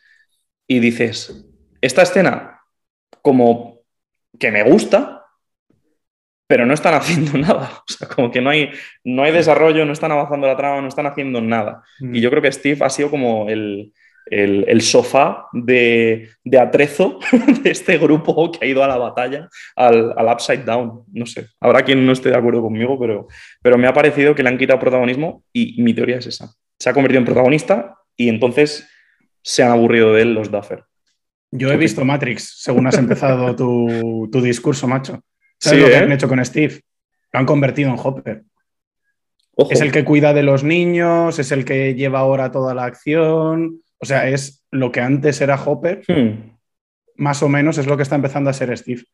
Y 0.67 0.79
dices, 0.79 1.47
esta 1.83 2.01
escena, 2.01 2.63
como 3.21 3.83
que 4.41 4.51
me 4.51 4.63
gusta, 4.63 5.27
pero 6.47 6.65
no 6.65 6.73
están 6.73 6.95
haciendo 6.99 7.37
nada. 7.37 7.73
O 7.87 7.93
sea, 7.93 8.09
como 8.09 8.31
que 8.31 8.41
no 8.41 8.49
hay, 8.49 8.71
no 9.05 9.23
hay 9.23 9.33
desarrollo, 9.33 9.85
no 9.85 9.93
están 9.93 10.13
avanzando 10.13 10.47
la 10.47 10.57
trama, 10.57 10.81
no 10.81 10.89
están 10.89 11.05
haciendo 11.05 11.43
nada. 11.43 11.83
Mm. 12.01 12.15
Y 12.15 12.23
yo 12.23 12.31
creo 12.31 12.41
que 12.41 12.53
Steve 12.53 12.83
ha 12.87 12.89
sido 12.89 13.11
como 13.11 13.51
el, 13.51 13.93
el, 14.31 14.81
sofá 14.81 15.47
de, 15.53 16.31
atrezo 16.59 17.19
de 17.63 17.71
este 17.71 17.99
grupo 17.99 18.53
que 18.53 18.65
ha 18.65 18.69
ido 18.69 18.83
a 18.85 18.89
la 18.89 18.99
batalla, 18.99 19.49
al, 19.77 20.15
Upside 20.33 20.65
Down. 20.65 21.05
No 21.13 21.27
sé, 21.27 21.47
habrá 21.61 21.83
quien 21.83 22.05
no 22.05 22.13
esté 22.13 22.31
de 22.31 22.37
acuerdo 22.37 22.63
conmigo, 22.63 22.99
pero, 22.99 23.29
pero 23.63 23.79
me 23.79 23.87
ha 23.87 23.93
parecido 23.93 24.35
que 24.35 24.43
le 24.43 24.49
han 24.49 24.59
quitado 24.59 24.79
protagonismo 24.79 25.45
y 25.53 25.81
mi 25.83 25.95
teoría 25.95 26.19
es 26.19 26.27
esa. 26.27 26.53
Se 26.79 26.91
ha 26.91 26.93
convertido 26.93 27.21
en 27.21 27.27
protagonista 27.27 27.97
y 28.17 28.29
entonces 28.29 28.89
se 29.43 29.63
han 29.63 29.73
aburrido 29.73 30.13
de 30.13 30.23
él 30.23 30.35
los 30.35 30.51
Duffer. 30.51 30.85
Yo 31.51 31.73
he 31.73 31.77
visto 31.77 32.05
Matrix, 32.05 32.61
según 32.63 32.87
has 32.87 32.99
empezado 32.99 33.57
tu, 33.57 34.29
discurso, 34.43 34.87
macho. 34.87 35.21
¿Sabes 35.59 35.81
lo 35.81 35.87
que 35.87 35.95
¿eh? 35.95 35.97
han 35.99 36.13
hecho 36.13 36.29
con 36.29 36.45
Steve? 36.45 36.83
Lo 37.33 37.41
han 37.41 37.47
convertido 37.47 37.91
en 37.91 37.97
Hopper. 37.99 38.45
Es 39.71 39.81
el 39.81 39.91
que 39.91 40.05
cuida 40.05 40.33
de 40.33 40.43
los 40.43 40.63
niños, 40.63 41.39
es 41.39 41.51
el 41.51 41.65
que 41.65 41.95
lleva 41.95 42.21
ahora 42.21 42.53
toda 42.53 42.75
la 42.75 42.85
acción. 42.85 43.83
O 44.01 44.07
sea, 44.07 44.29
es 44.29 44.65
lo 44.71 44.93
que 44.93 45.01
antes 45.01 45.41
era 45.41 45.63
Hopper, 45.63 46.03
hmm. 46.07 46.57
más 47.17 47.43
o 47.43 47.49
menos 47.49 47.79
es 47.79 47.87
lo 47.87 47.97
que 47.97 48.03
está 48.03 48.17
empezando 48.17 48.51
a 48.51 48.55
ser 48.55 48.77
Steve. 48.77 49.05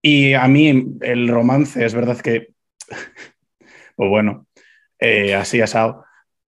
Y 0.00 0.34
a 0.34 0.46
mí 0.48 0.98
el 1.00 1.28
romance 1.28 1.84
es 1.84 1.94
verdad 1.94 2.18
que, 2.18 2.54
pues 3.96 4.10
bueno, 4.10 4.46
eh, 4.98 5.34
así 5.34 5.60
asado. 5.60 6.04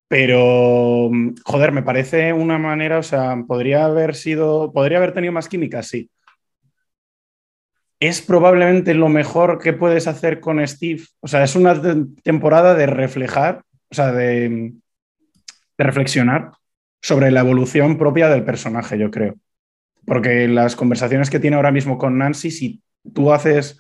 Pero, 0.09 1.11
joder, 1.45 1.73
me 1.73 1.83
parece 1.83 2.33
una 2.33 2.59
manera, 2.59 2.99
o 2.99 3.03
sea, 3.03 3.37
podría 3.47 3.87
haber 3.87 4.15
sido, 4.15 4.73
podría 4.73 4.99
haber 4.99 5.13
tenido 5.13 5.33
más 5.33 5.49
química, 5.49 5.83
sí. 5.83 6.11
Es 8.01 8.21
probablemente 8.21 8.93
lo 8.93 9.09
mejor 9.09 9.59
que 9.59 9.73
puedes 9.73 10.07
hacer 10.07 10.41
con 10.41 10.67
Steve. 10.67 11.03
O 11.21 11.29
sea, 11.29 11.43
es 11.43 11.57
una 11.57 11.81
temporada 12.23 12.75
de 12.75 12.87
reflejar, 12.87 13.63
o 13.91 13.95
sea, 13.95 14.13
de, 14.13 14.75
de 15.79 15.85
reflexionar 15.85 16.53
sobre 17.05 17.31
la 17.31 17.41
evolución 17.41 17.99
propia 17.99 18.31
del 18.31 18.45
personaje, 18.45 18.97
yo 18.97 19.11
creo. 19.11 19.35
Porque 20.07 20.49
las 20.49 20.75
conversaciones 20.75 21.29
que 21.29 21.39
tiene 21.39 21.57
ahora 21.57 21.71
mismo 21.71 21.99
con 21.99 22.17
Nancy, 22.17 22.51
si 22.51 22.83
tú 23.13 23.31
haces 23.31 23.79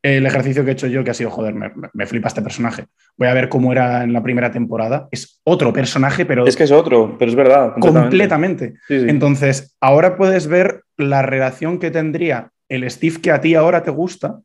el 0.00 0.24
ejercicio 0.24 0.64
que 0.64 0.70
he 0.70 0.72
hecho 0.72 0.86
yo, 0.86 1.04
que 1.04 1.10
ha 1.10 1.14
sido, 1.14 1.28
joder, 1.28 1.54
me, 1.54 2.06
flipa 2.06 2.28
este 2.28 2.40
personaje. 2.40 2.86
Voy 3.18 3.28
a 3.28 3.34
ver 3.34 3.50
cómo 3.50 3.72
era 3.72 4.02
en 4.02 4.14
la 4.14 4.22
primera 4.22 4.50
temporada. 4.50 5.06
Es 5.10 5.42
otro 5.44 5.70
personaje, 5.70 6.24
pero... 6.24 6.46
Es 6.46 6.56
que 6.56 6.64
es 6.64 6.72
otro, 6.72 7.18
pero 7.18 7.30
es 7.30 7.34
verdad. 7.34 7.74
Completamente. 7.78 8.76
Entonces, 8.88 9.76
ahora 9.78 10.16
puedes 10.16 10.46
ver 10.46 10.84
la 10.96 11.20
relación 11.20 11.78
que 11.78 11.90
tendría 11.90 12.52
el 12.70 12.90
Steve 12.90 13.20
que 13.20 13.32
a 13.32 13.42
ti 13.42 13.54
ahora 13.54 13.82
te 13.82 13.90
gusta 13.90 14.40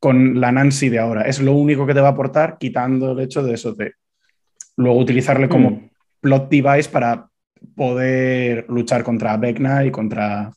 con 0.00 0.40
la 0.40 0.52
Nancy 0.52 0.88
de 0.88 1.00
ahora. 1.00 1.22
Es 1.22 1.38
lo 1.42 1.52
único 1.52 1.86
que 1.86 1.92
te 1.92 2.00
va 2.00 2.08
a 2.08 2.12
aportar, 2.12 2.56
quitando 2.58 3.12
el 3.12 3.20
hecho 3.20 3.42
de 3.42 3.52
eso, 3.52 3.74
de 3.74 3.92
luego 4.78 4.98
utilizarle 4.98 5.50
como 5.50 5.70
hmm. 5.70 5.90
Plot 6.20 6.48
device 6.48 6.88
para 6.90 7.28
poder 7.74 8.66
luchar 8.68 9.02
contra 9.04 9.36
Vecna 9.36 9.84
y 9.84 9.90
contra 9.90 10.52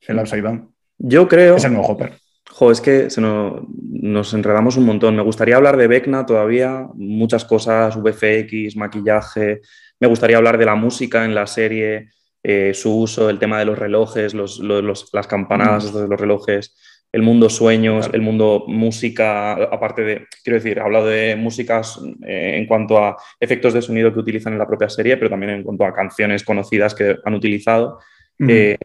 el 0.00 0.18
Upside 0.18 0.42
Down. 0.42 0.74
Yo 0.98 1.28
creo. 1.28 1.56
Es 1.56 1.64
el 1.64 1.72
nuevo 1.72 1.88
Hopper. 1.88 2.12
Jo, 2.50 2.70
es 2.70 2.80
que 2.80 3.10
se 3.10 3.20
nos, 3.20 4.34
enredamos 4.34 4.76
un 4.76 4.84
montón. 4.84 5.16
Me 5.16 5.22
gustaría 5.22 5.56
hablar 5.56 5.76
de 5.76 5.88
Vecna 5.88 6.24
todavía, 6.24 6.86
muchas 6.94 7.44
cosas, 7.44 7.96
VFX, 7.96 8.76
maquillaje. 8.76 9.60
Me 9.98 10.06
gustaría 10.06 10.36
hablar 10.36 10.58
de 10.58 10.66
la 10.66 10.74
música 10.74 11.24
en 11.24 11.34
la 11.34 11.46
serie, 11.46 12.10
eh, 12.42 12.72
su 12.74 12.96
uso, 12.96 13.30
el 13.30 13.38
tema 13.38 13.58
de 13.58 13.64
los 13.64 13.78
relojes, 13.78 14.34
las 14.34 15.26
campanadas 15.26 15.92
mm. 15.92 15.96
de 15.96 16.08
los 16.08 16.20
relojes, 16.20 16.76
el 17.14 17.22
mundo 17.22 17.48
sueños, 17.48 18.10
el 18.12 18.22
mundo 18.22 18.64
música, 18.66 19.52
aparte 19.52 20.02
de, 20.02 20.26
quiero 20.42 20.56
decir, 20.56 20.78
he 20.78 20.80
hablado 20.80 21.06
de 21.06 21.36
músicas 21.36 22.00
eh, 22.26 22.56
en 22.56 22.66
cuanto 22.66 22.98
a 22.98 23.16
efectos 23.38 23.72
de 23.72 23.82
sonido 23.82 24.12
que 24.12 24.18
utilizan 24.18 24.54
en 24.54 24.58
la 24.58 24.66
propia 24.66 24.88
serie, 24.88 25.16
pero 25.16 25.30
también 25.30 25.52
en 25.52 25.62
cuanto 25.62 25.84
a 25.84 25.94
canciones 25.94 26.42
conocidas 26.42 26.92
que 26.92 27.14
han 27.24 27.34
utilizado. 27.34 28.00
Eh, 28.48 28.76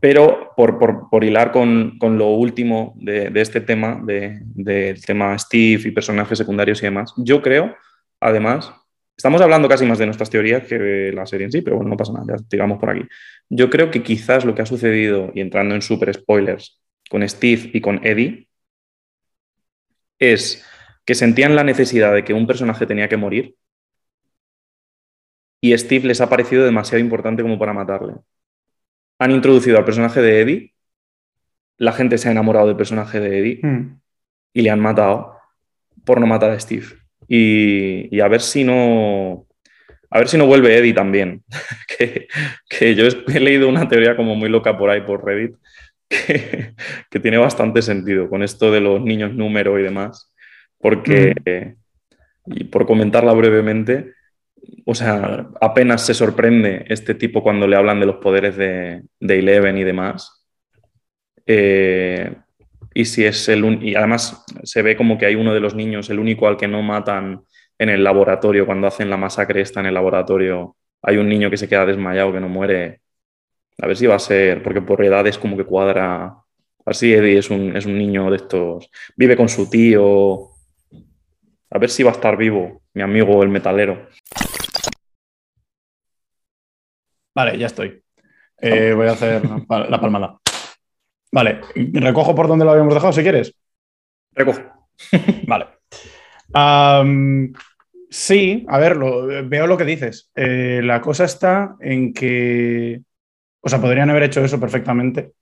pero 0.00 0.52
por, 0.56 1.22
hilar 1.22 1.52
con, 1.52 1.98
lo 2.00 2.28
último 2.28 2.94
de, 2.96 3.30
este 3.34 3.60
tema, 3.60 4.00
del 4.02 5.04
tema 5.04 5.38
Steve 5.38 5.82
y 5.84 5.90
personajes 5.90 6.38
secundarios 6.38 6.82
y 6.82 6.86
demás, 6.86 7.12
yo 7.18 7.42
creo, 7.42 7.76
además, 8.20 8.72
Estamos 9.16 9.40
hablando 9.40 9.68
casi 9.68 9.86
más 9.86 9.98
de 9.98 10.06
nuestras 10.06 10.28
teorías 10.28 10.66
que 10.66 10.78
de 10.78 11.12
la 11.12 11.26
serie 11.26 11.46
en 11.46 11.52
sí, 11.52 11.62
pero 11.62 11.76
bueno, 11.76 11.90
no 11.90 11.96
pasa 11.96 12.12
nada, 12.12 12.36
ya 12.36 12.44
tiramos 12.48 12.78
por 12.78 12.90
aquí. 12.90 13.02
Yo 13.48 13.70
creo 13.70 13.90
que 13.90 14.02
quizás 14.02 14.44
lo 14.44 14.54
que 14.54 14.62
ha 14.62 14.66
sucedido, 14.66 15.30
y 15.34 15.40
entrando 15.40 15.74
en 15.74 15.82
super 15.82 16.12
spoilers, 16.12 16.80
con 17.08 17.26
Steve 17.28 17.70
y 17.72 17.80
con 17.80 18.04
Eddie, 18.04 18.48
es 20.18 20.64
que 21.04 21.14
sentían 21.14 21.54
la 21.54 21.64
necesidad 21.64 22.14
de 22.14 22.24
que 22.24 22.34
un 22.34 22.46
personaje 22.46 22.86
tenía 22.86 23.08
que 23.08 23.16
morir 23.16 23.56
y 25.60 25.76
Steve 25.78 26.08
les 26.08 26.20
ha 26.20 26.28
parecido 26.28 26.64
demasiado 26.64 27.02
importante 27.02 27.42
como 27.42 27.58
para 27.58 27.72
matarle. 27.72 28.16
Han 29.18 29.30
introducido 29.30 29.78
al 29.78 29.84
personaje 29.84 30.20
de 30.20 30.40
Eddie, 30.40 30.74
la 31.78 31.92
gente 31.92 32.18
se 32.18 32.28
ha 32.28 32.32
enamorado 32.32 32.66
del 32.66 32.76
personaje 32.76 33.20
de 33.20 33.38
Eddie 33.38 33.60
hmm. 33.62 34.00
y 34.52 34.62
le 34.62 34.70
han 34.70 34.80
matado 34.80 35.38
por 36.04 36.20
no 36.20 36.26
matar 36.26 36.50
a 36.50 36.60
Steve. 36.60 36.86
Y, 37.28 38.20
a 38.20 38.28
ver 38.28 38.40
si 38.40 38.64
no. 38.64 39.46
A 40.10 40.18
ver 40.18 40.28
si 40.28 40.38
no 40.38 40.46
vuelve 40.46 40.76
Eddie 40.76 40.94
también. 40.94 41.42
que, 42.68 42.94
yo 42.94 43.06
he 43.06 43.40
leído 43.40 43.68
una 43.68 43.88
teoría 43.88 44.16
como 44.16 44.34
muy 44.36 44.48
loca 44.48 44.76
por 44.78 44.90
ahí 44.90 45.00
por 45.00 45.24
Reddit, 45.24 45.56
que, 46.08 47.20
tiene 47.20 47.38
bastante 47.38 47.82
sentido 47.82 48.28
con 48.28 48.42
esto 48.42 48.70
de 48.70 48.80
los 48.80 49.00
niños 49.02 49.32
número 49.34 49.78
y 49.78 49.82
demás. 49.82 50.32
Porque, 50.78 51.34
mm. 52.46 52.52
y 52.54 52.64
por 52.64 52.86
comentarla 52.86 53.32
brevemente, 53.32 54.12
o 54.84 54.94
sea, 54.94 55.48
apenas 55.60 56.04
se 56.04 56.14
sorprende 56.14 56.84
este 56.88 57.14
tipo 57.14 57.42
cuando 57.42 57.66
le 57.66 57.76
hablan 57.76 58.00
de 58.00 58.06
los 58.06 58.16
poderes 58.16 58.56
de, 58.56 59.02
de 59.20 59.38
Eleven 59.38 59.78
y 59.78 59.84
demás. 59.84 60.44
Eh, 61.46 62.34
y 62.94 63.04
si 63.06 63.24
es 63.24 63.48
el 63.48 63.82
y 63.82 63.96
además 63.96 64.44
se 64.62 64.82
ve 64.82 64.96
como 64.96 65.18
que 65.18 65.26
hay 65.26 65.34
uno 65.34 65.52
de 65.52 65.60
los 65.60 65.74
niños, 65.74 66.08
el 66.10 66.20
único 66.20 66.46
al 66.46 66.56
que 66.56 66.68
no 66.68 66.80
matan 66.80 67.42
en 67.76 67.88
el 67.88 68.04
laboratorio 68.04 68.66
cuando 68.66 68.86
hacen 68.86 69.10
la 69.10 69.16
masacre 69.16 69.60
esta 69.60 69.80
en 69.80 69.86
el 69.86 69.94
laboratorio, 69.94 70.76
hay 71.02 71.16
un 71.16 71.28
niño 71.28 71.50
que 71.50 71.56
se 71.56 71.68
queda 71.68 71.84
desmayado 71.84 72.32
que 72.32 72.40
no 72.40 72.48
muere. 72.48 73.00
A 73.82 73.88
ver 73.88 73.96
si 73.96 74.06
va 74.06 74.14
a 74.14 74.20
ser, 74.20 74.62
porque 74.62 74.80
por 74.80 75.04
edad 75.04 75.26
es 75.26 75.36
como 75.36 75.56
que 75.56 75.64
cuadra. 75.64 76.36
Así 76.86 77.12
Eddie 77.12 77.38
es 77.38 77.50
un, 77.50 77.76
es 77.76 77.84
un 77.84 77.98
niño 77.98 78.30
de 78.30 78.36
estos, 78.36 78.88
vive 79.16 79.36
con 79.36 79.48
su 79.48 79.68
tío. 79.68 80.50
A 81.70 81.78
ver 81.78 81.90
si 81.90 82.04
va 82.04 82.10
a 82.10 82.14
estar 82.14 82.36
vivo, 82.36 82.82
mi 82.94 83.02
amigo 83.02 83.42
el 83.42 83.48
metalero. 83.48 84.08
Vale, 87.34 87.58
ya 87.58 87.66
estoy. 87.66 88.00
Eh, 88.60 88.92
voy 88.94 89.08
a 89.08 89.12
hacer 89.12 89.42
la 89.44 90.00
palmada. 90.00 90.38
Vale, 91.34 91.62
recojo 91.74 92.32
por 92.32 92.46
donde 92.46 92.64
lo 92.64 92.70
habíamos 92.70 92.94
dejado 92.94 93.12
si 93.12 93.22
quieres. 93.22 93.52
Recojo. 94.34 94.62
vale. 95.48 95.66
sí, 98.08 98.64
a 98.68 98.78
ver, 98.78 98.96
veo 99.44 99.66
lo 99.66 99.76
que 99.76 99.84
dices. 99.84 100.30
Eh, 100.36 100.80
la 100.84 101.00
cosa 101.00 101.24
está 101.24 101.74
en 101.80 102.14
que, 102.14 103.02
o 103.60 103.68
sea, 103.68 103.80
podrían 103.80 104.10
haber 104.10 104.22
hecho 104.22 104.44
eso 104.44 104.60
perfectamente, 104.60 105.32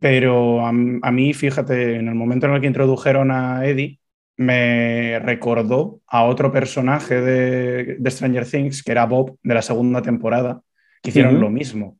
pero 0.00 0.66
a, 0.66 0.72
mí, 0.72 1.32
fíjate, 1.32 1.94
en 1.94 2.08
el 2.08 2.16
momento 2.16 2.46
en 2.46 2.54
el 2.54 2.60
que 2.60 2.66
introdujeron 2.66 3.30
a 3.30 3.64
Eddie, 3.64 4.00
me 4.36 5.20
recordó 5.20 6.00
a 6.08 6.24
otro 6.24 6.50
personaje 6.50 7.20
de, 7.20 8.10
Stranger 8.10 8.46
Things, 8.46 8.82
que 8.82 8.90
era 8.90 9.06
Bob 9.06 9.38
de 9.44 9.54
la 9.54 9.62
segunda 9.62 10.02
temporada, 10.02 10.60
que 11.00 11.10
hicieron 11.10 11.40
lo 11.40 11.50
mismo. 11.50 11.99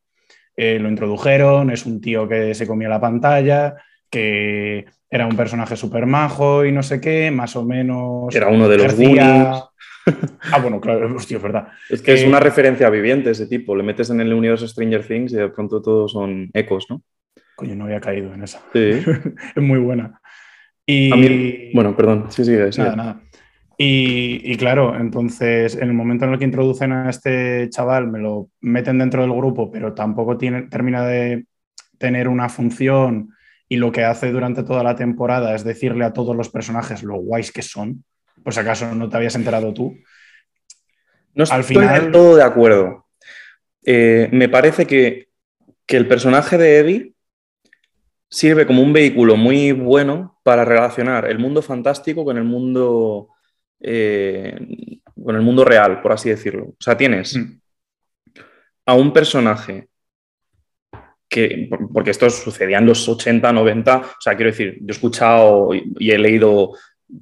Eh, 0.63 0.79
lo 0.79 0.91
introdujeron, 0.91 1.71
es 1.71 1.87
un 1.87 2.03
tío 2.03 2.29
que 2.29 2.55
se 2.55 2.67
comía 2.67 2.87
la 2.87 3.01
pantalla, 3.01 3.77
que 4.11 4.85
era 5.09 5.27
un 5.27 5.35
personaje 5.35 5.75
súper 5.75 6.05
majo 6.05 6.67
y 6.67 6.71
no 6.71 6.83
sé 6.83 7.01
qué, 7.01 7.31
más 7.31 7.57
o 7.57 7.65
menos. 7.65 8.35
Era 8.35 8.49
uno 8.49 8.69
de 8.69 8.77
los 8.77 8.95
Goonies. 8.95 9.65
Ah, 10.53 10.59
bueno, 10.61 10.81
claro, 10.81 11.15
hostia, 11.15 11.37
es 11.37 11.43
verdad. 11.43 11.69
Es 11.89 12.03
que 12.03 12.15
es 12.15 12.25
una 12.25 12.39
eh, 12.39 12.41
referencia 12.41 12.91
viviente 12.91 13.31
ese 13.31 13.47
tipo. 13.47 13.77
Le 13.77 13.83
metes 13.83 14.11
en 14.11 14.21
el 14.21 14.33
universo 14.33 14.67
Stranger 14.67 15.07
Things 15.07 15.33
y 15.33 15.37
de 15.37 15.49
pronto 15.49 15.81
todos 15.81 16.13
son 16.13 16.51
ecos, 16.53 16.87
¿no? 16.91 17.03
Coño, 17.55 17.77
no 17.77 17.85
había 17.85 18.01
caído 18.01 18.35
en 18.35 18.43
esa. 18.43 18.61
Sí. 18.73 19.03
es 19.57 19.63
muy 19.63 19.79
buena. 19.79 20.21
Y... 20.85 21.73
bueno, 21.73 21.97
perdón, 21.97 22.27
sí, 22.31 22.45
sí, 22.45 22.57
sí. 22.71 22.81
Nada, 22.81 22.97
nada. 22.97 23.21
Y, 23.83 24.59
claro, 24.59 24.95
entonces 24.95 25.75
en 25.75 25.85
el 25.85 25.95
momento 25.95 26.27
en 26.27 26.33
el 26.33 26.39
que 26.39 26.45
introducen 26.45 26.93
a 26.93 27.09
este 27.09 27.71
chaval, 27.71 28.09
me 28.09 28.19
lo 28.19 28.51
meten 28.61 28.99
dentro 28.99 29.23
del 29.23 29.33
grupo, 29.33 29.71
pero 29.71 29.95
tampoco 29.95 30.37
tiene, 30.37 30.65
termina 30.65 31.07
de 31.07 31.47
tener 31.97 32.29
una 32.29 32.51
función 32.51 33.31
y 33.71 33.77
lo 33.77 33.91
que 33.91 34.05
hace 34.05 34.33
durante 34.33 34.65
toda 34.65 34.83
la 34.83 34.97
temporada 34.97 35.55
es 35.55 35.65
decirle 35.65 36.05
a 36.05 36.13
todos 36.13 36.37
los 36.37 36.51
personajes 36.51 37.03
lo 37.03 37.17
guays 37.21 37.53
que 37.53 37.63
son, 37.63 38.05
si 38.47 38.61
acaso 38.61 38.95
no 38.95 39.09
te 39.09 39.17
habías 39.17 39.35
enterado 39.35 39.73
tú. 39.73 39.97
No 41.33 41.45
estoy 41.45 41.57
Al 41.57 41.65
final... 41.65 42.03
del 42.03 42.13
todo 42.13 42.37
de 42.37 42.43
acuerdo. 42.43 43.07
Eh, 43.83 44.29
me 44.31 44.51
parece 44.51 44.87
que, 44.87 45.31
que 45.87 45.97
el 45.97 46.07
personaje 46.07 46.59
de 46.59 46.79
Eddie 46.81 47.15
sirve 48.29 48.67
como 48.67 48.83
un 48.83 48.93
vehículo 48.93 49.39
muy 49.39 49.73
bueno 49.73 50.39
para 50.43 50.67
relacionar 50.67 51.25
el 51.31 51.39
mundo 51.39 51.63
fantástico 51.63 52.27
con 52.27 52.37
el 52.37 52.45
mundo 52.45 53.30
eh, 53.81 55.01
con 55.23 55.37
el 55.37 55.43
mundo 55.43 55.65
real, 55.65 56.01
por 56.03 56.13
así 56.13 56.29
decirlo. 56.29 56.65
O 56.65 56.77
sea, 56.79 56.97
tienes 56.97 57.37
mm. 57.37 57.61
a 58.87 58.95
un 58.95 59.13
personaje 59.13 59.89
que, 61.29 61.71
porque 61.93 62.11
esto 62.11 62.29
sucedía 62.29 62.79
en 62.79 62.87
los 62.87 63.09
80, 63.09 63.53
90, 63.53 63.97
o 63.97 64.21
sea, 64.21 64.35
quiero 64.35 64.51
decir, 64.51 64.79
yo 64.81 64.89
he 64.89 64.91
escuchado 64.91 65.71
y, 65.75 66.11
he 66.11 66.19
leído 66.19 66.73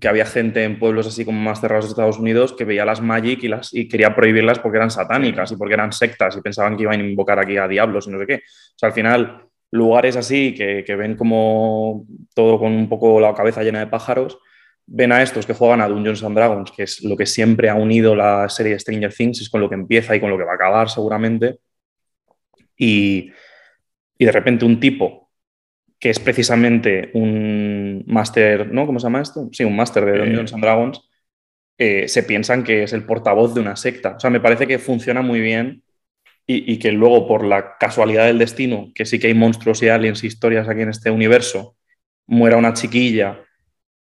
que 0.01 0.09
había 0.09 0.27
gente 0.27 0.65
en 0.65 0.79
pueblos 0.79 1.07
así 1.07 1.25
como 1.25 1.41
más 1.41 1.61
cerrados 1.61 1.87
de 1.87 1.91
Estados 1.91 2.19
Unidos 2.19 2.53
que 2.53 2.65
veía 2.65 2.85
las 2.85 3.01
Magic 3.01 3.43
y, 3.43 3.49
las, 3.49 3.73
y 3.75 3.89
quería 3.89 4.15
prohibirlas 4.15 4.59
porque 4.59 4.77
eran 4.79 4.91
satánicas 4.91 5.53
y 5.53 5.57
porque 5.57 5.75
eran 5.75 5.93
sectas 5.93 6.37
y 6.37 6.41
pensaban 6.41 6.77
que 6.77 6.83
iban 6.83 7.01
a 7.01 7.05
invocar 7.05 7.39
aquí 7.39 7.57
a 7.57 7.69
diablos 7.69 8.07
y 8.07 8.11
no 8.11 8.19
sé 8.19 8.27
qué. 8.27 8.35
O 8.35 8.79
sea, 8.79 8.89
al 8.89 8.93
final, 8.93 9.47
lugares 9.71 10.17
así 10.17 10.55
que, 10.55 10.85
que 10.87 10.97
ven 10.97 11.17
como 11.17 12.07
todo 12.35 12.59
con 12.59 12.73
un 12.73 12.89
poco 12.89 13.21
la 13.21 13.35
cabeza 13.35 13.63
llena 13.63 13.81
de 13.81 13.87
pájaros, 13.87 14.39
ven 14.91 15.13
a 15.13 15.23
estos 15.23 15.47
que 15.47 15.53
juegan 15.53 15.81
a 15.81 15.89
Dungeons 15.89 16.25
and 16.25 16.35
Dragons, 16.35 16.73
que 16.73 16.85
es 16.85 17.03
lo 17.05 17.17
que 17.17 17.27
siempre 17.27 17.69
ha 17.69 17.75
unido 17.75 18.17
la 18.17 18.49
serie 18.49 18.73
de 18.73 18.81
Stranger 18.81 19.13
Things, 19.13 19.43
es 19.43 19.51
con 19.51 19.61
lo 19.61 19.69
que 19.69 19.75
empieza 19.75 20.17
y 20.17 20.21
con 20.21 20.31
lo 20.31 20.39
que 20.39 20.45
va 20.45 20.53
a 20.53 20.55
acabar 20.55 20.89
seguramente. 20.89 21.59
Y, 22.77 23.31
de 24.19 24.33
repente 24.33 24.65
un 24.65 24.81
tipo 24.81 25.31
que 26.01 26.11
es 26.11 26.19
precisamente 26.19 27.11
un 27.15 28.05
máster, 28.07 28.73
¿no? 28.73 28.87
¿Cómo 28.87 28.99
se 29.01 29.07
llama 29.07 29.21
esto? 29.21 29.49
Sí, 29.53 29.65
un 29.65 29.77
máster 29.77 30.05
de 30.05 30.19
Dungeons 30.19 30.53
and 30.55 30.63
Dragons, 30.63 31.09
eh, 31.77 32.09
se 32.09 32.23
piensan 32.23 32.65
que 32.65 32.85
es 32.85 32.93
el 32.93 33.05
portavoz 33.05 33.55
de 33.55 33.61
una 33.61 33.77
secta. 33.77 34.17
O 34.17 34.21
sea, 34.21 34.31
me 34.31 34.41
parece 34.41 34.67
que 34.67 34.79
funciona 34.79 35.23
muy 35.23 35.41
bien 35.41 35.83
y, 36.47 36.73
y, 36.73 36.79
que 36.79 36.93
luego, 36.93 37.27
por 37.29 37.45
la 37.45 37.77
casualidad 37.79 38.27
del 38.27 38.39
destino, 38.39 38.91
que 38.95 39.07
sí 39.07 39.19
que 39.19 39.27
hay 39.27 39.35
monstruos 39.35 39.83
y 39.83 39.89
aliens 39.89 40.25
y 40.25 40.29
historias 40.29 40.69
aquí 40.69 40.83
en 40.83 40.91
este 40.91 41.11
universo, 41.11 41.77
muera 42.27 42.57
una 42.57 42.75
chiquilla 42.75 43.45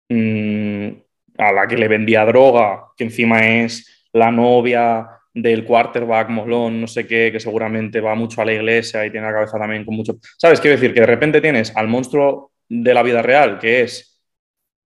Mm, 0.10 0.89
a 1.38 1.53
la 1.53 1.68
que 1.68 1.78
le 1.78 1.88
vendía 1.88 2.26
droga, 2.26 2.88
que 2.97 3.05
encima 3.05 3.47
es 3.47 4.07
la 4.12 4.32
novia 4.32 5.07
del 5.34 5.66
quarterback 5.66 6.30
molón, 6.30 6.82
no 6.82 6.88
sé 6.88 7.07
qué, 7.07 7.32
que 7.32 7.39
seguramente 7.39 8.01
va 8.01 8.16
mucho 8.16 8.41
a 8.41 8.45
la 8.45 8.53
iglesia 8.53 9.05
y 9.05 9.12
tiene 9.12 9.28
la 9.28 9.34
cabeza 9.34 9.57
también 9.57 9.86
con 9.86 9.95
mucho... 9.95 10.18
¿Sabes? 10.38 10.60
Quiero 10.60 10.76
decir 10.76 10.93
que 10.93 11.01
de 11.01 11.05
repente 11.05 11.41
tienes 11.41 11.76
al 11.76 11.88
monstruo 11.88 12.51
de 12.68 12.93
la 12.93 13.03
vida 13.03 13.22
real, 13.22 13.60
que 13.60 13.82
es 13.82 14.22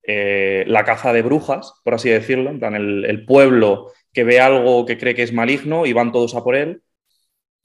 eh, 0.04 0.66
la 0.68 0.84
caza 0.84 1.14
de 1.14 1.22
brujas, 1.22 1.74
por 1.84 1.94
así 1.94 2.10
decirlo, 2.10 2.50
en 2.50 2.60
plan 2.60 2.76
el, 2.76 3.26
pueblo 3.26 3.92
que 4.12 4.24
ve 4.24 4.40
algo 4.40 4.86
que 4.86 4.98
cree 4.98 5.16
que 5.16 5.24
es 5.24 5.34
maligno 5.34 5.86
y 5.86 5.94
van 5.94 6.12
todos 6.12 6.36
a 6.36 6.44
por 6.44 6.56
él. 6.56 6.82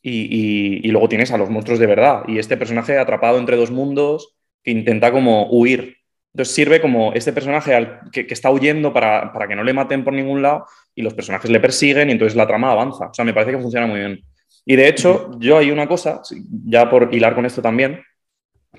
Y, 0.00 0.88
luego 0.90 1.08
tienes 1.08 1.32
a 1.32 1.38
los 1.38 1.50
monstruos 1.50 1.78
de 1.80 1.86
verdad. 1.86 2.22
Y 2.28 2.38
este 2.38 2.56
personaje 2.56 2.96
atrapado 2.96 3.38
entre 3.38 3.56
dos 3.56 3.70
mundos 3.70 4.36
que 4.62 4.70
intenta 4.70 5.12
como 5.12 5.50
huir. 5.50 5.97
Entonces 6.38 6.54
sirve 6.54 6.80
como 6.80 7.12
este 7.14 7.32
personaje 7.32 7.76
que, 8.12 8.24
está 8.30 8.48
huyendo 8.48 8.92
para, 8.92 9.32
para, 9.32 9.48
que 9.48 9.56
no 9.56 9.64
le 9.64 9.72
maten 9.72 10.04
por 10.04 10.12
ningún 10.12 10.40
lado 10.40 10.66
y 10.94 11.02
los 11.02 11.12
personajes 11.12 11.50
le 11.50 11.58
persiguen 11.58 12.10
y 12.10 12.12
entonces 12.12 12.36
la 12.36 12.46
trama 12.46 12.70
avanza. 12.70 13.06
O 13.06 13.12
sea, 13.12 13.24
me 13.24 13.34
parece 13.34 13.50
que 13.50 13.58
funciona 13.58 13.88
muy 13.88 13.98
bien. 13.98 14.20
Y 14.64 14.76
de 14.76 14.86
hecho, 14.86 15.32
yo 15.40 15.58
hay 15.58 15.72
una 15.72 15.88
cosa, 15.88 16.22
ya 16.64 16.88
por 16.88 17.12
hilar 17.12 17.34
con 17.34 17.44
esto 17.44 17.60
también, 17.60 18.04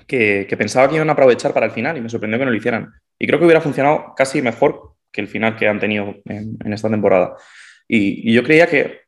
que, 0.06 0.46
pensaba 0.56 0.88
que 0.88 0.94
iban 0.94 1.10
a 1.10 1.12
aprovechar 1.12 1.52
para 1.52 1.66
el 1.66 1.72
final 1.72 1.98
y 1.98 2.00
me 2.00 2.08
sorprendió 2.08 2.38
que 2.38 2.46
no 2.46 2.50
lo 2.50 2.56
hicieran. 2.56 2.94
Y 3.18 3.26
creo 3.26 3.38
que 3.38 3.44
hubiera 3.44 3.60
funcionado 3.60 4.14
casi 4.16 4.40
mejor 4.40 4.94
que 5.12 5.20
el 5.20 5.28
final 5.28 5.54
que 5.54 5.68
han 5.68 5.80
tenido 5.80 6.14
en, 6.24 6.72
esta 6.72 6.88
temporada. 6.88 7.36
Y, 7.86 8.32
yo 8.32 8.42
creía 8.42 8.68
que 8.68 9.00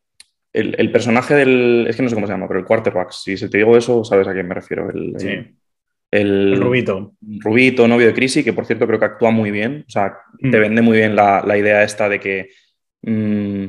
el, 0.52 0.92
personaje 0.92 1.34
del. 1.34 1.86
Es 1.88 1.96
que 1.96 2.02
no 2.02 2.10
sé 2.10 2.14
cómo 2.14 2.26
se 2.26 2.34
llama, 2.34 2.48
pero 2.48 2.60
el 2.60 2.66
quarterback, 2.66 3.12
si 3.12 3.38
se 3.38 3.48
te 3.48 3.56
digo 3.56 3.78
eso, 3.78 4.04
sabes 4.04 4.28
a 4.28 4.34
quién 4.34 4.46
me 4.46 4.56
refiero. 4.56 4.90
El, 4.90 5.14
sí. 5.16 5.28
el, 5.28 5.54
Rubito. 6.12 7.14
Rubito, 7.20 7.88
novio 7.88 8.08
de 8.08 8.14
Chrissy, 8.14 8.44
que 8.44 8.52
por 8.52 8.66
cierto 8.66 8.86
creo 8.86 8.98
que 8.98 9.06
actúa 9.06 9.30
muy 9.30 9.50
bien. 9.50 9.84
O 9.86 9.90
sea, 9.90 10.18
te 10.38 10.58
mm. 10.58 10.60
vende 10.60 10.82
muy 10.82 10.98
bien 10.98 11.16
la, 11.16 11.56
idea 11.56 11.82
esta 11.82 12.08
de 12.08 12.20
que. 12.20 12.50
Mm, 13.02 13.64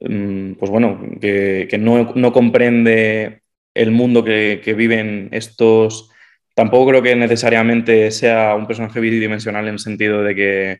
mm, 0.00 0.54
pues 0.54 0.70
bueno, 0.70 1.00
que, 1.20 1.68
no, 1.78 2.32
comprende 2.32 3.42
el 3.74 3.90
mundo 3.90 4.24
que, 4.24 4.60
que 4.64 4.74
viven 4.74 5.28
estos 5.32 6.10
Tampoco 6.56 6.88
creo 6.88 7.02
que 7.02 7.14
necesariamente 7.14 8.10
sea 8.10 8.54
un 8.54 8.66
personaje 8.66 8.98
bidimensional 8.98 9.66
en 9.66 9.74
el 9.74 9.78
sentido 9.78 10.22
de 10.22 10.34
que 10.34 10.78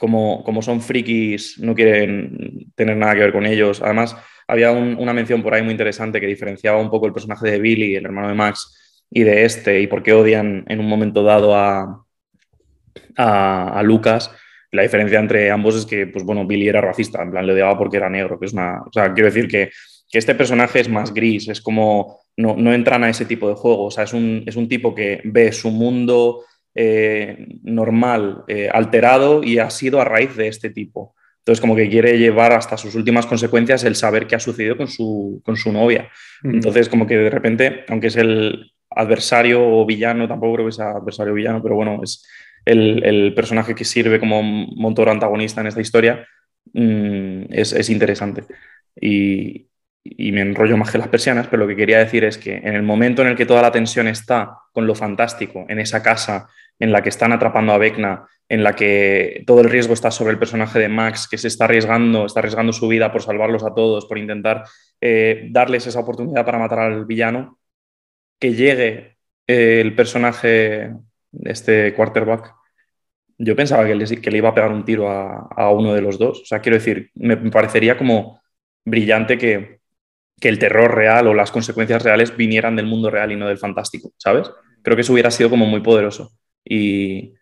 como, 0.00 0.42
como 0.42 0.62
son 0.62 0.80
frikis 0.80 1.60
no 1.60 1.76
quieren 1.76 2.72
tener 2.74 2.96
nada 2.96 3.14
que 3.14 3.20
ver 3.20 3.32
con 3.32 3.46
ellos. 3.46 3.80
Además, 3.82 4.16
había 4.48 4.72
una 4.72 5.12
mención 5.12 5.44
por 5.44 5.54
ahí 5.54 5.62
muy 5.62 5.70
interesante 5.70 6.20
que 6.20 6.26
diferenciaba 6.26 6.80
un 6.80 6.90
poco 6.90 7.06
el 7.06 7.12
personaje 7.12 7.48
de 7.48 7.60
Billy, 7.60 7.94
el 7.94 8.04
hermano 8.04 8.26
de 8.26 8.34
Max, 8.34 8.89
y 9.10 9.22
de 9.24 9.44
este, 9.44 9.80
y 9.80 9.86
por 9.86 10.02
qué 10.02 10.12
odian 10.12 10.64
en 10.68 10.80
un 10.80 10.88
momento 10.88 11.22
dado 11.22 11.54
a, 11.54 12.04
a, 13.16 13.82
Lucas. 13.82 14.30
La 14.72 14.82
diferencia 14.82 15.18
entre 15.18 15.50
ambos 15.50 15.74
es 15.74 15.86
que, 15.86 16.06
pues 16.06 16.24
bueno, 16.24 16.46
Billy 16.46 16.68
era 16.68 16.80
racista, 16.80 17.22
en 17.22 17.32
plan 17.32 17.46
le 17.46 17.54
odiaba 17.54 17.76
porque 17.76 17.96
era 17.96 18.08
negro, 18.08 18.38
que 18.38 18.46
es 18.46 18.52
una... 18.52 18.82
O 18.82 18.92
sea, 18.92 19.12
quiero 19.12 19.26
decir 19.26 19.48
que, 19.48 19.70
que 20.08 20.18
este 20.18 20.34
personaje 20.34 20.80
es 20.80 20.88
más 20.88 21.12
gris, 21.12 21.48
es 21.48 21.60
como 21.60 22.20
no, 22.40 22.72
entran 22.72 23.04
a 23.04 23.10
ese 23.10 23.24
tipo 23.24 23.48
de 23.48 23.54
juego. 23.54 23.84
O 23.84 23.90
sea, 23.90 24.04
es 24.04 24.12
un, 24.12 24.68
tipo 24.68 24.94
que 24.94 25.20
ve 25.24 25.52
su 25.52 25.70
mundo 25.70 26.44
eh, 26.74 27.46
normal 27.62 28.44
eh, 28.48 28.68
alterado 28.72 29.42
y 29.42 29.58
ha 29.58 29.70
sido 29.70 30.00
a 30.00 30.04
raíz 30.04 30.36
de 30.36 30.48
este 30.48 30.70
tipo. 30.70 31.14
Entonces, 31.40 31.60
como 31.60 31.74
que 31.74 31.88
quiere 31.88 32.18
llevar 32.18 32.52
hasta 32.52 32.76
sus 32.76 32.94
últimas 32.94 33.26
consecuencias 33.26 33.82
el 33.84 33.96
saber 33.96 34.26
qué 34.26 34.36
ha 34.36 34.40
sucedido 34.40 34.76
con 34.76 34.88
su, 34.88 35.40
con 35.44 35.56
su 35.56 35.72
novia. 35.72 36.10
Entonces, 36.44 36.88
como 36.88 37.06
que 37.06 37.16
de 37.16 37.30
repente, 37.30 37.84
aunque 37.88 38.08
es 38.08 38.16
el 38.16 38.72
adversario 38.90 39.66
o 39.66 39.86
villano, 39.86 40.28
tampoco 40.28 40.54
creo 40.54 40.66
que 40.66 40.72
sea 40.72 40.90
adversario 40.90 41.32
o 41.32 41.36
villano, 41.36 41.62
pero 41.62 41.76
bueno, 41.76 42.00
es 42.02 42.26
el, 42.66 43.32
personaje 43.34 43.74
que 43.74 43.84
sirve 43.84 44.20
como 44.20 44.42
motor 44.42 45.08
antagonista 45.08 45.62
en 45.62 45.68
esta 45.68 45.80
historia, 45.80 46.26
mm, 46.74 47.44
es, 47.50 47.72
es, 47.72 47.88
interesante. 47.88 48.44
Y, 49.00 49.68
y 50.04 50.32
me 50.32 50.42
enrollo 50.42 50.76
más 50.76 50.90
que 50.90 50.98
las 50.98 51.08
persianas, 51.08 51.46
pero 51.46 51.62
lo 51.62 51.68
que 51.68 51.76
quería 51.76 51.98
decir 51.98 52.24
es 52.24 52.36
que 52.36 52.56
en 52.56 52.74
el 52.74 52.82
momento 52.82 53.22
en 53.22 53.28
el 53.28 53.36
que 53.36 53.46
toda 53.46 53.62
la 53.62 53.72
tensión 53.72 54.08
está 54.08 54.58
con 54.72 54.86
lo 54.86 54.94
fantástico, 54.94 55.64
en 55.68 55.78
esa 55.78 56.02
casa 56.02 56.48
en 56.80 56.92
la 56.92 57.02
que 57.02 57.10
están 57.10 57.32
atrapando 57.32 57.72
a 57.72 57.78
Vecna, 57.78 58.26
en 58.48 58.64
la 58.64 58.74
que 58.74 59.44
todo 59.46 59.60
el 59.60 59.70
riesgo 59.70 59.94
está 59.94 60.10
sobre 60.10 60.32
el 60.32 60.38
personaje 60.38 60.78
de 60.78 60.88
Max, 60.88 61.28
que 61.30 61.38
se 61.38 61.46
está 61.46 61.66
arriesgando, 61.66 62.26
está 62.26 62.40
arriesgando 62.40 62.72
su 62.72 62.88
vida 62.88 63.12
por 63.12 63.22
salvarlos 63.22 63.62
a 63.62 63.74
todos, 63.74 64.06
por 64.06 64.18
intentar 64.18 64.64
eh, 65.00 65.46
darles 65.50 65.86
esa 65.86 66.00
oportunidad 66.00 66.44
para 66.44 66.58
matar 66.58 66.80
al 66.80 67.04
villano, 67.04 67.58
que 68.40 68.54
llegue 68.54 69.18
eh, 69.46 69.80
el 69.80 69.94
personaje 69.94 70.92
de 71.30 71.50
este 71.50 71.94
quarterback. 71.94 72.54
Yo 73.38 73.54
pensaba 73.54 73.86
que 73.86 73.94
le, 73.94 74.36
iba 74.38 74.48
a 74.48 74.54
pegar 74.54 74.72
un 74.72 74.84
tiro 74.84 75.08
a, 75.08 75.70
uno 75.70 75.94
de 75.94 76.02
los 76.02 76.18
dos. 76.18 76.40
O 76.40 76.44
sea, 76.44 76.60
quiero 76.60 76.76
decir, 76.76 77.10
me 77.14 77.36
parecería 77.36 77.96
como 77.96 78.40
brillante 78.84 79.38
que, 79.38 79.80
que 80.40 80.48
el 80.48 80.58
terror 80.58 80.94
real 80.94 81.26
o 81.28 81.34
las 81.34 81.52
consecuencias 81.52 82.02
reales 82.02 82.36
vinieran 82.36 82.74
del 82.74 82.86
mundo 82.86 83.10
real 83.10 83.30
y 83.30 83.36
no 83.36 83.46
del 83.46 83.58
fantástico, 83.58 84.12
¿sabes? 84.16 84.50
Creo 84.82 84.96
que 84.96 85.02
eso 85.02 85.12
hubiera 85.12 85.30
sido 85.30 85.50
como 85.50 85.66
muy 85.66 85.80
poderoso. 85.80 86.32
Y, 86.64 87.34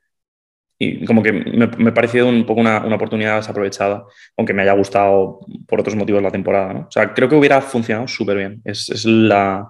como 1.06 1.22
que 1.22 1.32
me, 1.32 1.66
me 1.66 1.90
ha 1.90 1.94
parecido 1.94 2.28
un 2.28 2.46
poco 2.46 2.60
una, 2.60 2.78
oportunidad 2.94 3.36
desaprovechada, 3.36 4.04
aunque 4.36 4.54
me 4.54 4.62
haya 4.62 4.74
gustado 4.74 5.40
por 5.66 5.80
otros 5.80 5.96
motivos 5.96 6.22
la 6.22 6.30
temporada. 6.30 6.72
¿no? 6.72 6.80
O 6.80 6.90
sea, 6.90 7.12
creo 7.14 7.28
que 7.28 7.34
hubiera 7.34 7.60
funcionado 7.60 8.06
súper 8.06 8.36
bien. 8.36 8.62
Es, 8.64 9.04
la, 9.04 9.68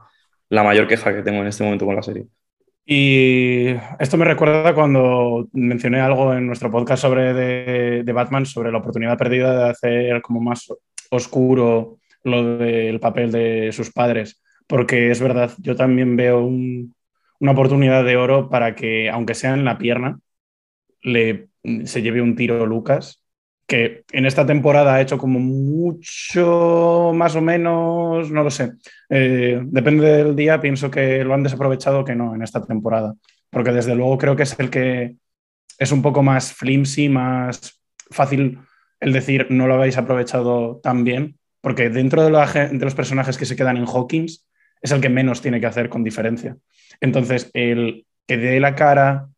mayor 0.50 0.86
queja 0.86 1.14
que 1.14 1.22
tengo 1.22 1.40
en 1.40 1.46
este 1.46 1.64
momento 1.64 1.86
con 1.86 1.96
la 1.96 2.02
serie. 2.02 2.26
Y 2.84 3.68
esto 3.98 4.16
me 4.16 4.24
recuerda 4.24 4.74
cuando 4.74 5.48
mencioné 5.52 6.00
algo 6.00 6.32
en 6.32 6.46
nuestro 6.46 6.70
podcast 6.70 7.02
sobre 7.02 7.34
de 8.02 8.12
Batman, 8.12 8.46
sobre 8.46 8.72
la 8.72 8.78
oportunidad 8.78 9.18
perdida 9.18 9.64
de 9.64 9.70
hacer 9.70 10.22
como 10.22 10.40
más 10.40 10.68
oscuro 11.10 11.98
lo 12.24 12.58
del 12.58 13.00
papel 13.00 13.30
de 13.30 13.70
sus 13.72 13.90
padres, 13.90 14.42
porque 14.66 15.10
es 15.10 15.20
verdad, 15.20 15.52
yo 15.58 15.76
también 15.76 16.16
veo 16.16 16.50
una 17.40 17.52
oportunidad 17.52 18.04
de 18.04 18.16
oro 18.16 18.48
para 18.48 18.74
que, 18.74 19.10
aunque 19.10 19.34
sea 19.34 19.54
en 19.54 19.64
la 19.64 19.78
pierna, 19.78 20.20
le, 21.02 21.48
se 21.84 22.02
lleve 22.02 22.22
un 22.22 22.36
tiro 22.36 22.66
Lucas, 22.66 23.24
que 23.66 24.04
en 24.12 24.24
esta 24.24 24.46
temporada 24.46 24.94
ha 24.94 25.00
hecho 25.00 25.18
como 25.18 25.38
mucho, 25.38 27.12
más 27.14 27.36
o 27.36 27.42
menos, 27.42 28.30
no 28.30 28.42
lo 28.42 28.50
sé. 28.50 28.72
Eh, 29.10 29.60
depende 29.62 30.06
del 30.06 30.34
día, 30.34 30.60
pienso 30.60 30.90
que 30.90 31.22
lo 31.22 31.34
han 31.34 31.42
desaprovechado 31.42 32.04
que 32.04 32.14
no 32.14 32.34
en 32.34 32.42
esta 32.42 32.64
temporada, 32.64 33.14
porque 33.50 33.72
desde 33.72 33.94
luego 33.94 34.16
creo 34.16 34.36
que 34.36 34.44
es 34.44 34.58
el 34.58 34.70
que 34.70 35.16
es 35.78 35.92
un 35.92 36.00
poco 36.02 36.22
más 36.22 36.52
flimsy, 36.54 37.08
más 37.08 37.80
fácil 38.10 38.58
el 39.00 39.12
decir 39.12 39.46
no 39.50 39.66
lo 39.66 39.74
habéis 39.74 39.98
aprovechado 39.98 40.80
tan 40.82 41.04
bien, 41.04 41.38
porque 41.60 41.90
dentro 41.90 42.24
de, 42.24 42.30
los 42.30 42.94
personajes 42.94 43.36
que 43.36 43.46
se 43.46 43.54
quedan 43.54 43.76
en 43.76 43.86
Hawkins 43.86 44.47
es 44.80 44.90
el 44.92 45.00
que 45.00 45.08
menos 45.08 45.40
tiene 45.40 45.60
que 45.60 45.66
hacer 45.66 45.88
con 45.88 46.04
diferencia. 46.04 46.56
Entonces, 47.00 47.50
el 47.54 48.06
que 48.26 48.36
dé 48.36 48.60
la 48.60 48.74
cara 48.74 49.28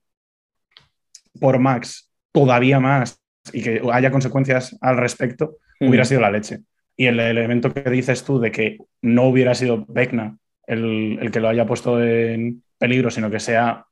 por 1.38 1.58
Max 1.58 2.10
todavía 2.32 2.80
más 2.80 3.20
y 3.52 3.62
que 3.62 3.82
haya 3.92 4.10
consecuencias 4.10 4.76
al 4.80 4.96
respecto, 4.96 5.56
hubiera 5.80 6.04
sido 6.04 6.20
la 6.20 6.30
leche. 6.30 6.60
Y 6.96 7.06
el 7.06 7.18
elemento 7.18 7.72
que 7.72 7.88
dices 7.88 8.24
tú 8.24 8.38
de 8.38 8.50
que 8.50 8.78
no 9.00 9.24
hubiera 9.24 9.54
sido 9.54 9.86
Vecna 9.88 10.36
el, 10.66 11.30
que 11.32 11.40
lo 11.40 11.48
haya 11.48 11.66
puesto 11.66 12.02
en 12.02 12.62
peligro, 12.78 13.10
sino 13.10 13.30
que 13.30 13.40
sea 13.40 13.86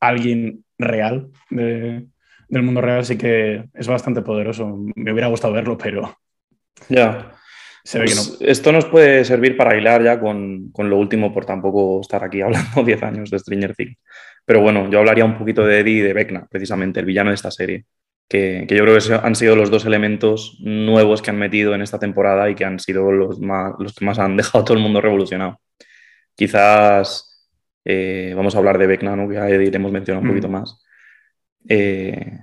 alguien 0.00 0.64
real 0.78 1.30
del 1.50 2.62
mundo 2.62 2.80
real, 2.80 3.04
sí 3.04 3.16
que 3.16 3.64
es 3.74 3.86
bastante 3.86 4.22
poderoso. 4.22 4.78
Me 4.94 5.12
hubiera 5.12 5.28
gustado 5.28 5.54
verlo, 5.54 5.76
pero 5.76 6.18
ya. 6.88 7.32
Se 7.86 8.00
ve 8.00 8.06
que 8.06 8.16
no. 8.16 8.22
Pues 8.26 8.38
esto 8.40 8.72
nos 8.72 8.86
puede 8.86 9.24
servir 9.24 9.56
para 9.56 9.76
hilar 9.76 10.02
ya 10.02 10.18
con, 10.18 10.72
lo 10.76 10.98
último, 10.98 11.32
por 11.32 11.46
tampoco 11.46 12.00
estar 12.00 12.24
aquí 12.24 12.40
hablando 12.42 12.82
10 12.82 13.02
años 13.04 13.30
de 13.30 13.38
Stranger 13.38 13.76
Things. 13.76 13.96
Pero 14.44 14.60
bueno, 14.60 14.90
yo 14.90 14.98
hablaría 14.98 15.24
un 15.24 15.38
poquito 15.38 15.64
de 15.64 15.80
Eddie 15.80 15.98
y 15.98 16.00
de 16.00 16.12
Vecna, 16.12 16.46
precisamente, 16.50 16.98
el 16.98 17.06
villano 17.06 17.30
de 17.30 17.36
esta 17.36 17.52
serie. 17.52 17.86
Que, 18.28 18.66
yo 18.68 18.82
creo 18.82 18.98
que 18.98 19.14
han 19.14 19.36
sido 19.36 19.54
los 19.54 19.70
dos 19.70 19.84
elementos 19.84 20.58
nuevos 20.60 21.22
que 21.22 21.30
han 21.30 21.38
metido 21.38 21.76
en 21.76 21.82
esta 21.82 22.00
temporada 22.00 22.50
y 22.50 22.56
que 22.56 22.64
han 22.64 22.80
sido 22.80 23.12
los, 23.12 23.38
más, 23.38 23.74
los 23.78 23.94
que 23.94 24.04
más 24.04 24.18
han 24.18 24.36
dejado 24.36 24.62
a 24.62 24.64
todo 24.64 24.76
el 24.76 24.82
mundo 24.82 25.00
revolucionado. 25.00 25.60
Quizás 26.34 27.48
eh, 27.84 28.34
vamos 28.34 28.56
a 28.56 28.58
hablar 28.58 28.78
de 28.78 28.88
Vecna, 28.88 29.14
¿no? 29.14 29.28
que 29.28 29.38
a 29.38 29.48
Eddie 29.48 29.70
le 29.70 29.76
hemos 29.76 29.92
mencionado 29.92 30.22
un 30.22 30.30
poquito 30.30 30.48
mm. 30.48 30.52
más. 30.52 30.84
Eh, 31.68 32.40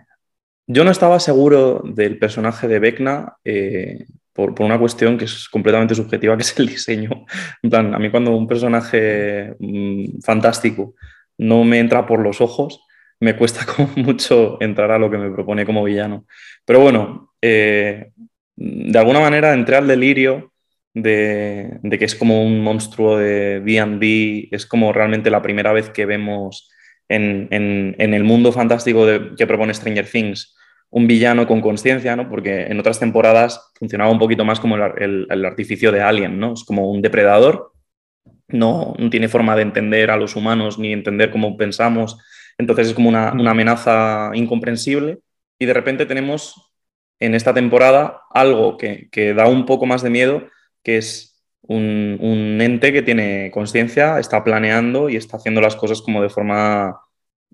yo 0.68 0.86
no 0.86 0.92
estaba 0.92 1.20
seguro 1.20 1.82
del 1.84 2.18
personaje 2.18 2.70
de 2.70 2.80
Vecna 2.80 3.36
eh, 3.44 4.06
por, 4.34 4.60
una 4.62 4.80
cuestión 4.80 5.18
que 5.18 5.26
es 5.26 5.48
completamente 5.48 5.96
subjetiva, 5.96 6.36
que 6.36 6.44
es 6.44 6.58
el 6.60 6.68
diseño. 6.68 7.26
En 7.62 7.70
plan, 7.70 7.94
a 7.94 8.00
mí 8.00 8.10
cuando 8.10 8.36
un 8.36 8.48
personaje 8.48 9.56
mm, 9.60 10.22
fantástico 10.22 10.96
no 11.38 11.64
me 11.64 11.80
entra 11.80 12.06
por 12.06 12.20
los 12.20 12.42
ojos, 12.42 12.82
me 13.20 13.36
cuesta 13.36 13.66
como 13.76 13.90
mucho 13.96 14.58
entrar 14.62 14.92
a 14.92 15.00
lo 15.00 15.10
que 15.10 15.18
me 15.18 15.32
propone 15.32 15.66
como 15.66 15.84
villano. 15.84 16.26
Pero 16.66 16.80
bueno, 16.80 17.34
eh, 17.42 18.12
de 18.56 19.00
alguna 19.00 19.20
manera 19.20 19.54
entré 19.54 19.76
al 19.76 19.88
delirio 19.88 20.52
de, 20.94 21.80
que 21.98 22.06
es 22.06 22.16
como 22.16 22.44
un 22.44 22.62
monstruo 22.62 23.18
de 23.18 23.62
D&D, 23.62 24.50
es 24.52 24.66
como 24.66 24.94
realmente 24.94 25.32
la 25.32 25.42
primera 25.42 25.74
vez 25.74 25.90
que 25.90 26.06
vemos 26.06 26.70
en, 27.10 27.48
el 27.52 28.24
mundo 28.24 28.52
fantástico 28.52 29.06
que 29.38 29.48
propone 29.48 29.74
Stranger 29.74 30.08
Things 30.08 30.56
un 30.94 31.08
villano 31.08 31.48
con 31.48 31.60
conciencia, 31.60 32.16
¿no? 32.16 32.30
Porque 32.30 32.68
en 32.68 32.80
otras 32.80 33.00
temporadas 33.00 33.72
funcionaba 33.74 34.12
un 34.12 34.20
poquito 34.20 34.46
más 34.46 34.60
como 34.60 34.76
el, 34.76 35.46
artificio 35.46 35.92
de 35.92 36.04
Alien, 36.04 36.40
¿no? 36.40 36.54
Es 36.54 36.64
como 36.64 36.92
un 36.92 37.02
depredador, 37.02 37.74
no, 38.48 38.94
tiene 39.10 39.28
forma 39.28 39.56
de 39.56 39.64
entender 39.64 40.12
a 40.12 40.18
los 40.18 40.36
humanos 40.36 40.78
ni 40.78 40.94
entender 40.94 41.32
cómo 41.32 41.58
pensamos 41.58 42.20
Entonces 42.60 42.90
es 42.90 42.94
como 42.94 43.10
una, 43.10 43.30
amenaza 43.30 44.30
incomprensible 44.36 45.20
y 45.58 45.66
de 45.66 45.74
repente 45.74 46.06
tenemos 46.06 46.72
en 47.20 47.34
esta 47.34 47.56
temporada 47.56 48.22
algo 48.30 48.78
que, 48.78 49.34
da 49.36 49.48
un 49.48 49.66
poco 49.66 49.88
más 49.88 50.04
de 50.04 50.12
miedo, 50.12 50.48
que 50.84 50.98
es 50.98 51.44
un, 51.64 52.60
ente 52.62 52.94
que 52.94 53.02
tiene 53.02 53.50
conciencia, 53.52 54.20
está 54.20 54.44
planeando 54.44 55.10
y 55.10 55.16
está 55.16 55.38
haciendo 55.38 55.60
las 55.60 55.76
cosas 55.76 56.04
como 56.04 56.22
de 56.22 56.30
forma, 56.30 57.00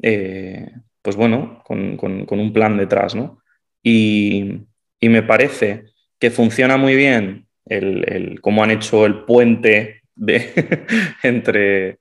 eh, 0.01 0.71
pues 1.01 1.15
bueno, 1.15 1.61
con, 1.65 1.97
un 2.01 2.53
plan 2.53 2.77
detrás, 2.77 3.15
¿no? 3.15 3.41
Y, 3.83 4.65
me 5.01 5.23
parece 5.23 5.85
que 6.19 6.29
funciona 6.29 6.77
muy 6.77 6.95
bien 6.95 7.47
el, 7.65 8.39
cómo 8.41 8.63
han 8.63 8.71
hecho 8.71 9.05
el 9.05 9.23
puente 9.23 10.01
entre 11.23 11.99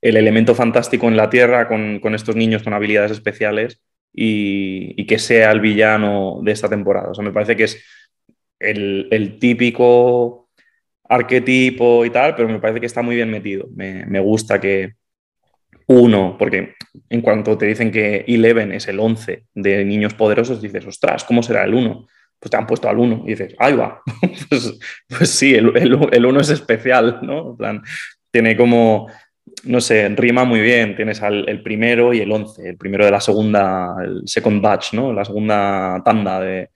el 0.00 0.16
elemento 0.16 0.54
fantástico 0.54 1.08
en 1.08 1.16
la 1.16 1.28
Tierra 1.28 1.66
con, 1.68 2.14
estos 2.14 2.36
niños 2.36 2.62
con 2.62 2.72
habilidades 2.72 3.10
especiales 3.10 3.80
y, 4.12 5.04
que 5.06 5.18
sea 5.18 5.50
el 5.50 5.60
villano 5.60 6.40
de 6.42 6.52
esta 6.52 6.68
temporada. 6.68 7.10
O 7.10 7.14
sea, 7.14 7.24
me 7.24 7.32
parece 7.32 7.56
que 7.56 7.64
es 7.64 7.84
el, 8.60 9.38
típico 9.40 10.48
arquetipo 11.04 12.04
y 12.04 12.10
tal, 12.10 12.36
pero 12.36 12.48
me 12.48 12.60
parece 12.60 12.80
que 12.80 12.86
está 12.86 13.02
muy 13.02 13.16
bien 13.16 13.30
metido. 13.30 13.68
Me, 13.74 14.20
gusta 14.20 14.60
que 14.60 14.94
uno, 15.88 16.36
porque 16.38 16.74
en 17.08 17.20
cuanto 17.20 17.56
te 17.58 17.66
dicen 17.66 17.90
que 17.90 18.24
Eleven 18.28 18.72
es 18.72 18.88
el 18.88 19.00
11 19.00 19.46
de 19.54 19.84
niños 19.84 20.14
poderosos, 20.14 20.62
dices, 20.62 20.86
ostras, 20.86 21.24
¿cómo 21.24 21.42
será 21.42 21.64
el 21.64 21.74
1? 21.74 22.06
Pues 22.38 22.50
te 22.50 22.56
han 22.56 22.66
puesto 22.66 22.88
al 22.88 22.98
1 22.98 23.24
y 23.26 23.30
dices, 23.30 23.54
ahí 23.58 23.74
va. 23.74 24.02
pues, 24.48 24.78
pues, 25.08 25.30
sí, 25.30 25.54
el, 25.54 25.72
el, 26.12 26.26
1 26.26 26.40
es 26.40 26.50
especial, 26.50 27.20
¿no? 27.22 27.56
Tiene 28.30 28.56
como 28.56 29.08
no 29.64 29.80
sé, 29.80 30.08
rima 30.10 30.44
muy 30.44 30.60
bien. 30.60 30.94
Tienes 30.94 31.20
el 31.22 31.62
primero 31.62 32.12
y 32.12 32.20
el 32.20 32.30
once, 32.30 32.68
el 32.68 32.76
primero 32.76 33.04
de 33.04 33.10
la 33.10 33.20
segunda, 33.20 33.94
el 34.04 34.22
second 34.26 34.62
batch, 34.62 34.92
¿no? 34.92 35.12
La 35.12 35.24
segunda 35.24 36.00
tanda 36.04 36.40
de, 36.40 36.70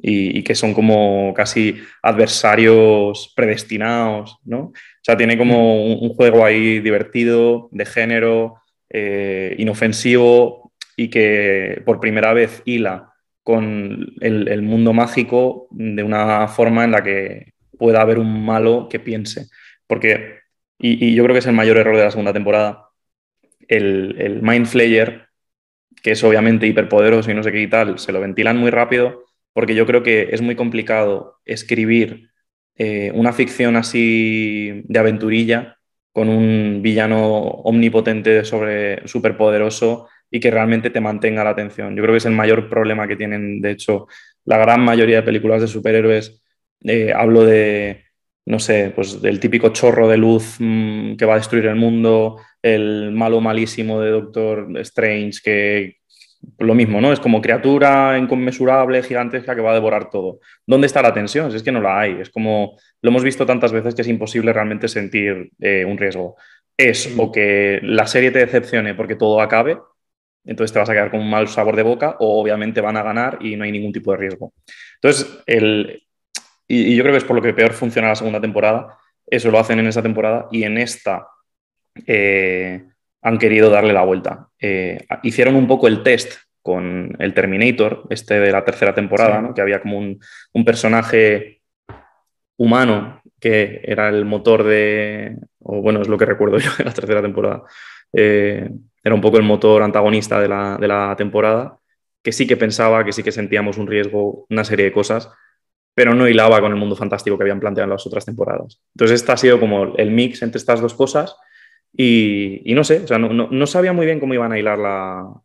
y, 0.00 0.42
que 0.42 0.54
son 0.54 0.74
como 0.74 1.32
casi 1.34 1.76
adversarios 2.02 3.32
predestinados, 3.34 4.38
¿no? 4.44 4.72
O 5.08 5.10
sea, 5.10 5.16
tiene 5.16 5.38
como 5.38 5.86
un, 5.86 6.10
juego 6.10 6.44
ahí 6.44 6.80
divertido, 6.80 7.70
de 7.72 7.86
género, 7.86 8.56
eh, 8.90 9.54
inofensivo 9.56 10.70
y 10.98 11.08
que 11.08 11.80
por 11.86 11.98
primera 11.98 12.34
vez 12.34 12.60
hila 12.66 13.14
con 13.42 14.12
el, 14.20 14.48
el 14.48 14.60
mundo 14.60 14.92
mágico 14.92 15.66
de 15.70 16.02
una 16.02 16.46
forma 16.48 16.84
en 16.84 16.92
la 16.92 17.02
que 17.02 17.54
pueda 17.78 18.02
haber 18.02 18.18
un 18.18 18.44
malo 18.44 18.86
que 18.90 19.00
piense. 19.00 19.46
Porque 19.86 20.40
y, 20.78 21.14
yo 21.14 21.24
creo 21.24 21.32
que 21.32 21.38
es 21.38 21.46
el 21.46 21.54
mayor 21.54 21.78
error 21.78 21.96
de 21.96 22.04
la 22.04 22.10
segunda 22.10 22.34
temporada. 22.34 22.90
El, 23.66 24.14
el 24.18 24.42
Mind 24.42 24.66
Flayer, 24.66 25.28
que 26.02 26.10
es 26.10 26.22
obviamente 26.22 26.66
hiperpoderoso 26.66 27.30
y 27.30 27.34
no 27.34 27.42
sé 27.42 27.50
qué 27.50 27.62
y 27.62 27.70
tal, 27.70 27.98
se 27.98 28.12
lo 28.12 28.20
ventilan 28.20 28.58
muy 28.58 28.70
rápido 28.70 29.24
porque 29.54 29.74
yo 29.74 29.86
creo 29.86 30.02
que 30.02 30.28
es 30.32 30.42
muy 30.42 30.54
complicado 30.54 31.38
escribir 31.46 32.27
eh, 32.78 33.12
una 33.14 33.32
ficción 33.32 33.76
así 33.76 34.82
de 34.84 34.98
aventurilla 34.98 35.76
con 36.12 36.28
un 36.28 36.80
villano 36.82 37.38
omnipotente 37.64 38.44
sobre 38.44 39.06
superpoderoso 39.06 40.08
y 40.30 40.40
que 40.40 40.50
realmente 40.50 40.90
te 40.90 41.00
mantenga 41.00 41.44
la 41.44 41.50
atención. 41.50 41.96
Yo 41.96 42.02
creo 42.02 42.14
que 42.14 42.18
es 42.18 42.26
el 42.26 42.32
mayor 42.32 42.68
problema 42.68 43.08
que 43.08 43.16
tienen, 43.16 43.60
de 43.60 43.72
hecho, 43.72 44.06
la 44.44 44.58
gran 44.58 44.80
mayoría 44.82 45.16
de 45.16 45.22
películas 45.22 45.60
de 45.60 45.68
superhéroes. 45.68 46.42
Eh, 46.84 47.12
hablo 47.14 47.44
de 47.44 48.08
no 48.48 48.58
sé, 48.58 48.92
pues 48.94 49.20
del 49.20 49.40
típico 49.40 49.68
chorro 49.70 50.08
de 50.08 50.16
luz 50.16 50.56
mm, 50.58 51.16
que 51.16 51.26
va 51.26 51.34
a 51.34 51.36
destruir 51.36 51.66
el 51.66 51.76
mundo, 51.76 52.40
el 52.62 53.12
malo 53.12 53.42
malísimo 53.42 54.00
de 54.00 54.10
Doctor 54.10 54.70
Strange, 54.78 55.40
que 55.44 55.97
lo 56.58 56.74
mismo, 56.74 57.00
¿no? 57.00 57.12
Es 57.12 57.20
como 57.20 57.40
criatura 57.40 58.18
inconmensurable, 58.18 59.02
gigantesca, 59.02 59.54
que 59.54 59.60
va 59.60 59.72
a 59.72 59.74
devorar 59.74 60.10
todo. 60.10 60.40
¿Dónde 60.66 60.86
está 60.86 61.02
la 61.02 61.14
tensión? 61.14 61.54
es 61.54 61.62
que 61.62 61.72
no 61.72 61.80
la 61.80 62.00
hay. 62.00 62.20
Es 62.20 62.30
como, 62.30 62.76
lo 63.02 63.10
hemos 63.10 63.24
visto 63.24 63.46
tantas 63.46 63.72
veces 63.72 63.94
que 63.94 64.02
es 64.02 64.08
imposible 64.08 64.52
realmente 64.52 64.88
sentir 64.88 65.50
eh, 65.60 65.84
un 65.84 65.98
riesgo. 65.98 66.36
Es 66.76 67.12
o 67.16 67.32
que 67.32 67.80
la 67.82 68.06
serie 68.06 68.30
te 68.30 68.40
decepcione 68.40 68.94
porque 68.94 69.16
todo 69.16 69.40
acabe, 69.40 69.78
entonces 70.44 70.72
te 70.72 70.78
vas 70.78 70.88
a 70.88 70.92
quedar 70.92 71.10
con 71.10 71.20
un 71.20 71.30
mal 71.30 71.48
sabor 71.48 71.76
de 71.76 71.82
boca, 71.82 72.16
o 72.20 72.40
obviamente 72.40 72.80
van 72.80 72.96
a 72.96 73.02
ganar 73.02 73.38
y 73.40 73.56
no 73.56 73.64
hay 73.64 73.72
ningún 73.72 73.92
tipo 73.92 74.12
de 74.12 74.18
riesgo. 74.18 74.52
Entonces, 74.94 75.42
el, 75.46 76.02
y, 76.68 76.94
yo 76.94 77.02
creo 77.02 77.14
que 77.14 77.18
es 77.18 77.24
por 77.24 77.36
lo 77.36 77.42
que 77.42 77.54
peor 77.54 77.72
funciona 77.72 78.08
la 78.08 78.14
segunda 78.14 78.40
temporada. 78.40 78.98
Eso 79.26 79.50
lo 79.50 79.58
hacen 79.58 79.78
en 79.78 79.86
esa 79.86 80.02
temporada 80.02 80.48
y 80.52 80.62
en 80.64 80.78
esta 80.78 81.26
eh, 82.06 82.84
han 83.22 83.38
querido 83.38 83.70
darle 83.70 83.92
la 83.92 84.04
vuelta. 84.04 84.48
Eh, 84.60 85.06
hicieron 85.22 85.56
un 85.56 85.66
poco 85.66 85.88
el 85.88 86.02
test 86.02 86.34
con 86.62 87.16
el 87.18 87.34
Terminator, 87.34 88.04
este 88.10 88.38
de 88.40 88.52
la 88.52 88.64
tercera 88.64 88.94
temporada, 88.94 89.52
que 89.54 89.60
había 89.60 89.80
como 89.80 89.98
un, 89.98 90.64
personaje 90.64 91.62
humano 92.56 93.22
que 93.40 93.80
era 93.84 94.08
el 94.08 94.24
motor 94.24 94.64
de, 94.64 95.36
o 95.60 95.80
bueno, 95.80 96.02
es 96.02 96.08
lo 96.08 96.18
que 96.18 96.26
recuerdo 96.26 96.58
yo 96.58 96.70
de 96.76 96.84
la 96.84 96.92
tercera 96.92 97.22
temporada, 97.22 97.62
eh, 98.12 98.68
era 99.02 99.14
un 99.14 99.20
poco 99.20 99.38
el 99.38 99.44
motor 99.44 99.82
antagonista 99.82 100.40
de 100.40 100.48
la, 100.48 100.76
de 100.78 100.88
la 100.88 101.14
temporada, 101.16 101.78
que 102.22 102.32
sí 102.32 102.46
que 102.46 102.56
pensaba, 102.56 103.04
que 103.04 103.12
sí 103.12 103.22
que 103.22 103.32
sentíamos 103.32 103.78
un 103.78 103.86
riesgo, 103.86 104.46
una 104.50 104.64
serie 104.64 104.86
de 104.86 104.92
cosas, 104.92 105.30
pero 105.94 106.14
no 106.14 106.28
hilaba 106.28 106.60
con 106.60 106.72
el 106.72 106.78
mundo 106.78 106.96
fantástico 106.96 107.38
que 107.38 107.44
habían 107.44 107.60
planteado 107.60 107.84
en 107.86 107.90
las 107.92 108.06
otras 108.06 108.24
temporadas. 108.24 108.80
Entonces, 108.94 109.22
esta 109.22 109.32
ha 109.32 109.36
sido 109.36 109.58
como 109.58 109.96
el 109.96 110.10
mix 110.10 110.42
entre 110.42 110.58
estas 110.58 110.80
dos 110.80 110.94
cosas 110.94 111.36
y, 111.92 112.72
no 112.74 112.84
sé, 112.84 113.00
o 113.00 113.06
sea, 113.06 113.18
no, 113.18 113.66
sabía 113.66 113.92
muy 113.92 114.06
bien 114.06 114.20
cómo 114.20 114.34
iban 114.34 114.52
a 114.52 114.58
hilar 114.58 114.78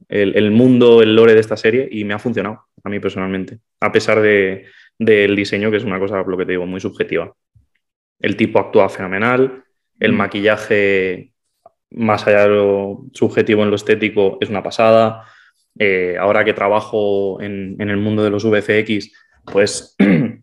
el, 0.08 0.52
mundo, 0.52 1.02
el 1.02 1.16
lore 1.16 1.34
de 1.34 1.40
esta 1.40 1.58
serie 1.58 1.88
y 1.90 2.04
me 2.04 2.14
ha 2.14 2.20
funcionado 2.20 2.66
a 2.84 2.90
mí 2.90 3.00
personalmente, 3.00 3.60
a 3.80 3.92
pesar 3.92 4.22
de, 4.22 4.66
del 5.00 5.36
diseño, 5.36 5.72
que 5.72 5.78
es 5.78 5.84
una 5.84 6.00
cosa, 6.00 6.22
lo 6.22 6.38
que 6.38 6.46
te 6.46 6.52
digo, 6.52 6.66
muy 6.66 6.80
subjetiva. 6.80 7.34
El 8.20 8.36
tipo 8.36 8.60
actúa 8.60 8.90
fenomenal, 8.90 9.64
el 10.00 10.14
mm. 10.14 10.16
maquillaje, 10.16 11.32
más 11.92 12.28
allá 12.28 12.44
de 12.44 12.50
lo 12.50 13.06
subjetivo 13.14 13.64
en 13.64 13.70
lo 13.70 13.76
estético, 13.76 14.38
es 14.40 14.50
una 14.50 14.62
pasada. 14.64 15.26
Eh, 15.80 16.18
ahora 16.20 16.46
que 16.46 16.54
trabajo 16.54 17.42
en, 17.42 17.76
en 17.80 17.90
el 17.90 17.98
mundo 17.98 18.24
de 18.24 18.30
los 18.30 18.46
VFX, 18.46 19.12
pues 19.46 19.96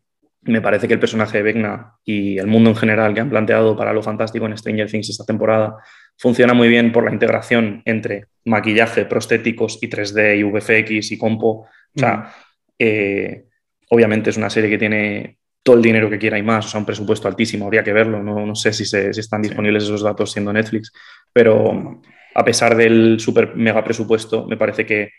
me 0.50 0.60
parece 0.60 0.88
que 0.88 0.94
el 0.94 1.00
personaje 1.00 1.38
de 1.38 1.42
Vecna 1.42 1.94
y 2.04 2.38
el 2.38 2.46
mundo 2.46 2.70
en 2.70 2.76
general 2.76 3.14
que 3.14 3.20
han 3.20 3.30
planteado 3.30 3.76
para 3.76 3.92
lo 3.92 4.02
fantástico 4.02 4.46
en 4.46 4.56
Stranger 4.56 4.90
Things 4.90 5.10
esta 5.10 5.24
temporada 5.24 5.76
funciona 6.16 6.52
muy 6.52 6.68
bien 6.68 6.92
por 6.92 7.04
la 7.04 7.12
integración 7.12 7.82
entre 7.84 8.26
maquillaje, 8.44 9.06
prostéticos 9.06 9.78
y 9.80 9.88
3D 9.88 10.38
y 10.38 10.42
VFX 10.42 11.12
y 11.12 11.18
compo. 11.18 11.66
O 11.94 11.98
sea, 11.98 12.32
eh, 12.78 13.46
obviamente 13.88 14.30
es 14.30 14.36
una 14.36 14.50
serie 14.50 14.70
que 14.70 14.78
tiene 14.78 15.38
todo 15.62 15.76
el 15.76 15.82
dinero 15.82 16.08
que 16.08 16.18
quiera 16.18 16.38
y 16.38 16.42
más, 16.42 16.66
o 16.66 16.68
sea, 16.68 16.80
un 16.80 16.86
presupuesto 16.86 17.28
altísimo, 17.28 17.66
habría 17.66 17.84
que 17.84 17.92
verlo, 17.92 18.22
no, 18.22 18.54
sé 18.54 18.72
si, 18.72 18.84
están 18.84 19.42
disponibles 19.42 19.84
esos 19.84 20.02
datos 20.02 20.32
siendo 20.32 20.52
Netflix, 20.52 20.92
pero 21.32 22.00
a 22.34 22.44
pesar 22.44 22.76
del 22.76 23.20
super 23.20 23.54
mega 23.56 23.84
presupuesto, 23.84 24.46
me 24.46 24.56
parece 24.56 24.86
que 24.86 25.10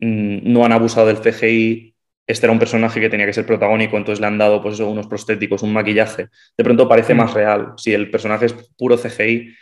mm, 0.00 0.52
no 0.52 0.64
han 0.64 0.72
abusado 0.72 1.06
del 1.06 1.20
CGI 1.20 1.91
este 2.32 2.46
era 2.46 2.52
un 2.52 2.58
personaje 2.58 3.00
que 3.00 3.08
tenía 3.08 3.26
que 3.26 3.32
ser 3.32 3.46
protagónico, 3.46 3.96
entonces 3.96 4.20
le 4.20 4.26
han 4.26 4.38
dado 4.38 4.62
pues 4.62 4.80
unos 4.80 5.06
prostéticos, 5.06 5.62
un 5.62 5.72
maquillaje. 5.72 6.28
De 6.56 6.64
pronto 6.64 6.88
parece 6.88 7.14
más 7.14 7.32
real. 7.34 7.74
Si 7.76 7.92
el 7.92 8.10
personaje 8.10 8.46
es 8.46 8.54
puro 8.76 8.96
CGI, 8.96 9.54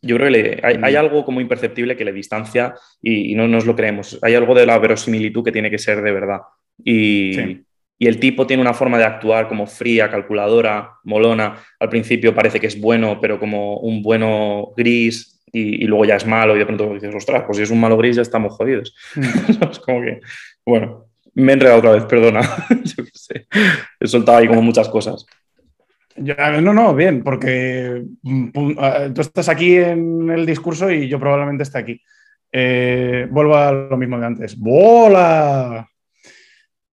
yo 0.00 0.16
creo 0.16 0.32
que 0.32 0.60
hay, 0.62 0.78
mm. 0.78 0.96
algo 0.96 1.24
como 1.24 1.40
imperceptible 1.40 1.96
que 1.96 2.04
le 2.04 2.12
distancia 2.12 2.74
y, 3.00 3.34
no 3.34 3.48
nos 3.48 3.66
lo 3.66 3.74
creemos. 3.74 4.18
Hay 4.22 4.34
algo 4.34 4.54
de 4.54 4.66
la 4.66 4.78
verosimilitud 4.78 5.44
que 5.44 5.52
tiene 5.52 5.70
que 5.70 5.78
ser 5.78 6.02
de 6.02 6.12
verdad. 6.12 6.40
Y, 6.82 7.62
el 7.98 8.18
tipo 8.18 8.48
tiene 8.48 8.62
una 8.62 8.74
forma 8.74 8.98
de 8.98 9.04
actuar 9.04 9.46
como 9.46 9.64
fría, 9.64 10.10
calculadora, 10.10 10.94
molona. 11.04 11.56
Al 11.78 11.88
principio 11.88 12.34
parece 12.34 12.58
que 12.58 12.66
es 12.66 12.80
bueno, 12.80 13.20
pero 13.20 13.38
como 13.38 13.78
un 13.78 14.02
bueno 14.02 14.72
gris, 14.76 15.40
y, 15.52 15.86
luego 15.86 16.04
ya 16.04 16.16
es 16.16 16.26
malo 16.26 16.56
y 16.56 16.58
de 16.58 16.66
pronto 16.66 16.94
dices, 16.94 17.14
ostras, 17.14 17.44
pues 17.46 17.58
si 17.58 17.62
es 17.62 17.70
un 17.70 17.78
malo 17.78 17.96
gris 17.96 18.16
ya 18.16 18.22
estamos 18.22 18.54
jodidos. 18.54 18.94
Mm. 19.14 19.62
es 19.70 19.78
como 19.78 20.00
que, 20.00 20.20
bueno, 20.66 21.11
me 21.34 21.52
he 21.52 21.54
enredado 21.54 21.78
otra 21.78 21.92
vez, 21.92 22.04
perdona. 22.04 22.40
Yo 22.84 23.04
qué 23.04 23.10
sé. 23.12 23.46
He 23.98 24.06
soltado 24.06 24.38
ahí 24.38 24.48
como 24.48 24.62
muchas 24.62 24.88
cosas. 24.88 25.26
no, 26.16 26.72
no, 26.74 26.94
bien, 26.94 27.22
porque 27.22 28.04
mm, 28.22 28.48
ah, 28.78 29.08
tú 29.14 29.20
estás 29.20 29.48
aquí 29.48 29.76
en 29.76 30.30
el 30.30 30.44
discurso 30.44 30.90
y 30.90 31.08
yo 31.08 31.18
probablemente 31.18 31.62
esté 31.62 31.78
aquí. 31.78 32.00
Eh, 32.50 33.26
vuelvo 33.30 33.56
a 33.56 33.72
lo 33.72 33.96
mismo 33.96 34.18
de 34.18 34.26
antes. 34.26 34.58
¡Bola! 34.58 35.88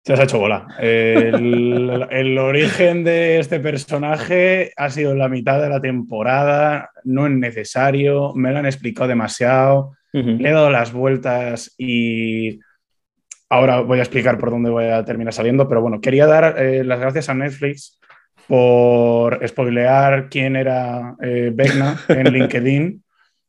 Se 0.04 0.12
has 0.12 0.20
hecho 0.20 0.38
bola. 0.38 0.68
El, 0.78 2.06
el, 2.10 2.38
origen 2.38 3.02
de 3.02 3.38
este 3.38 3.58
personaje 3.58 4.70
ha 4.76 4.90
sido 4.90 5.12
en 5.12 5.18
la 5.18 5.28
mitad 5.28 5.60
de 5.60 5.70
la 5.70 5.80
temporada, 5.80 6.90
no 7.04 7.26
es 7.26 7.32
necesario, 7.32 8.32
me 8.34 8.52
lo 8.52 8.58
han 8.58 8.66
explicado 8.66 9.08
demasiado, 9.08 9.96
le 10.12 10.48
he 10.48 10.52
dado 10.52 10.70
las 10.70 10.92
vueltas 10.92 11.74
y 11.76 12.60
Ahora 13.48 13.80
voy 13.80 14.00
a 14.00 14.02
explicar 14.02 14.38
por 14.38 14.50
dónde 14.50 14.70
voy 14.70 14.86
a 14.86 15.04
terminar 15.04 15.32
saliendo, 15.32 15.68
pero 15.68 15.80
bueno, 15.80 16.00
quería 16.00 16.26
dar 16.26 16.56
eh, 16.58 16.82
las 16.82 16.98
gracias 16.98 17.28
a 17.28 17.34
Netflix 17.34 18.00
por 18.48 19.46
spoilear 19.46 20.28
quién 20.28 20.56
era 20.56 21.14
eh, 21.22 21.54
en 22.08 22.24
LinkedIn, 22.32 23.04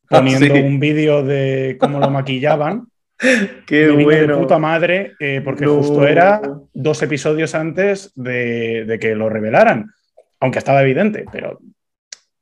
poniendo 0.10 0.54
un 0.54 0.80
vídeo 0.80 1.24
de 1.24 1.78
cómo 1.80 2.00
lo 2.00 2.10
maquillaban. 2.10 2.88
Qué 3.66 3.90
bueno. 3.90 4.36
De 4.36 4.42
puta 4.42 4.60
madre, 4.60 5.14
eh, 5.20 5.42
porque 5.44 5.66
justo 5.66 6.08
era 6.08 6.42
dos 6.74 7.02
episodios 7.02 7.56
antes 7.56 8.12
de, 8.16 8.98
que 9.02 9.16
lo 9.16 9.30
revelaran. 9.30 9.92
Aunque 10.40 10.60
estaba 10.60 10.84
evidente, 10.84 11.26
pero 11.32 11.60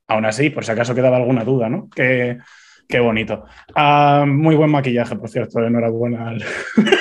aún 0.07 0.25
así, 0.25 0.49
por 0.49 0.65
si 0.65 0.71
acaso 0.71 0.93
quedaba 0.93 1.15
alguna 1.15 1.45
duda, 1.45 1.69
¿no? 1.69 1.89
Qué, 1.95 2.37
qué 2.87 2.99
bonito. 2.99 3.45
Ah, 3.75 4.25
muy 4.27 4.55
buen 4.55 4.71
maquillaje, 4.71 5.15
por 5.15 5.29
cierto. 5.29 5.59
Enhorabuena 5.63 6.29
al 6.29 6.43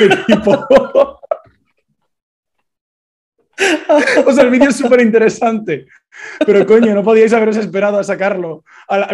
equipo. 0.01 0.67
o 4.27 4.33
sea, 4.33 4.45
el 4.45 4.51
vídeo 4.51 4.71
es 4.71 4.77
súper 4.77 5.01
interesante. 5.01 5.87
Pero 6.47 6.67
coño, 6.67 6.95
no 6.95 7.03
podíais 7.03 7.33
haberos 7.33 7.57
esperado 7.57 7.99
a 7.99 8.05
sacarlo 8.05 8.65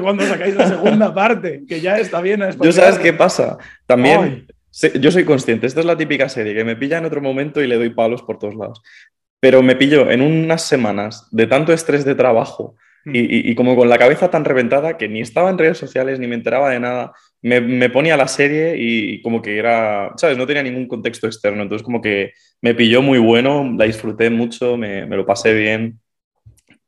cuando 0.02 0.26
sacáis 0.26 0.54
la 0.54 0.68
segunda 0.68 1.14
parte, 1.14 1.64
que 1.66 1.80
ya 1.80 1.98
está 1.98 2.20
bien. 2.20 2.42
Yo 2.60 2.72
sabes 2.72 2.98
qué 2.98 3.12
pasa. 3.12 3.58
También, 3.86 4.46
yo 5.00 5.10
soy 5.10 5.24
consciente, 5.24 5.66
esta 5.66 5.80
es 5.80 5.86
la 5.86 5.96
típica 5.96 6.28
serie 6.28 6.54
que 6.54 6.64
me 6.64 6.76
pilla 6.76 6.98
en 6.98 7.04
otro 7.04 7.20
momento 7.20 7.62
y 7.62 7.66
le 7.66 7.76
doy 7.76 7.90
palos 7.90 8.22
por 8.22 8.38
todos 8.38 8.54
lados. 8.54 8.82
Pero 9.40 9.62
me 9.62 9.76
pillo 9.76 10.10
en 10.10 10.20
unas 10.20 10.62
semanas 10.62 11.26
de 11.30 11.46
tanto 11.46 11.72
estrés 11.72 12.04
de 12.04 12.14
trabajo 12.14 12.76
hmm. 13.04 13.12
y, 13.14 13.54
como 13.54 13.76
con 13.76 13.88
la 13.88 13.98
cabeza 13.98 14.30
tan 14.30 14.44
reventada 14.44 14.96
que 14.96 15.08
ni 15.08 15.20
estaba 15.20 15.50
en 15.50 15.58
redes 15.58 15.78
sociales 15.78 16.18
ni 16.18 16.26
me 16.26 16.34
enteraba 16.34 16.70
de 16.70 16.80
nada. 16.80 17.12
Me, 17.42 17.60
me, 17.60 17.88
ponía 17.88 18.16
la 18.16 18.28
serie 18.28 18.76
y 18.78 19.22
como 19.22 19.40
que 19.40 19.58
era, 19.58 20.12
¿sabes? 20.16 20.36
No 20.36 20.46
tenía 20.46 20.62
ningún 20.62 20.86
contexto 20.86 21.26
externo. 21.26 21.62
Entonces 21.62 21.84
como 21.84 22.00
que 22.02 22.32
me 22.60 22.74
pilló 22.74 23.02
muy 23.02 23.18
bueno, 23.18 23.72
la 23.76 23.86
disfruté 23.86 24.30
mucho, 24.30 24.76
me, 24.76 25.06
me 25.06 25.16
lo 25.16 25.26
pasé 25.26 25.54
bien. 25.54 26.00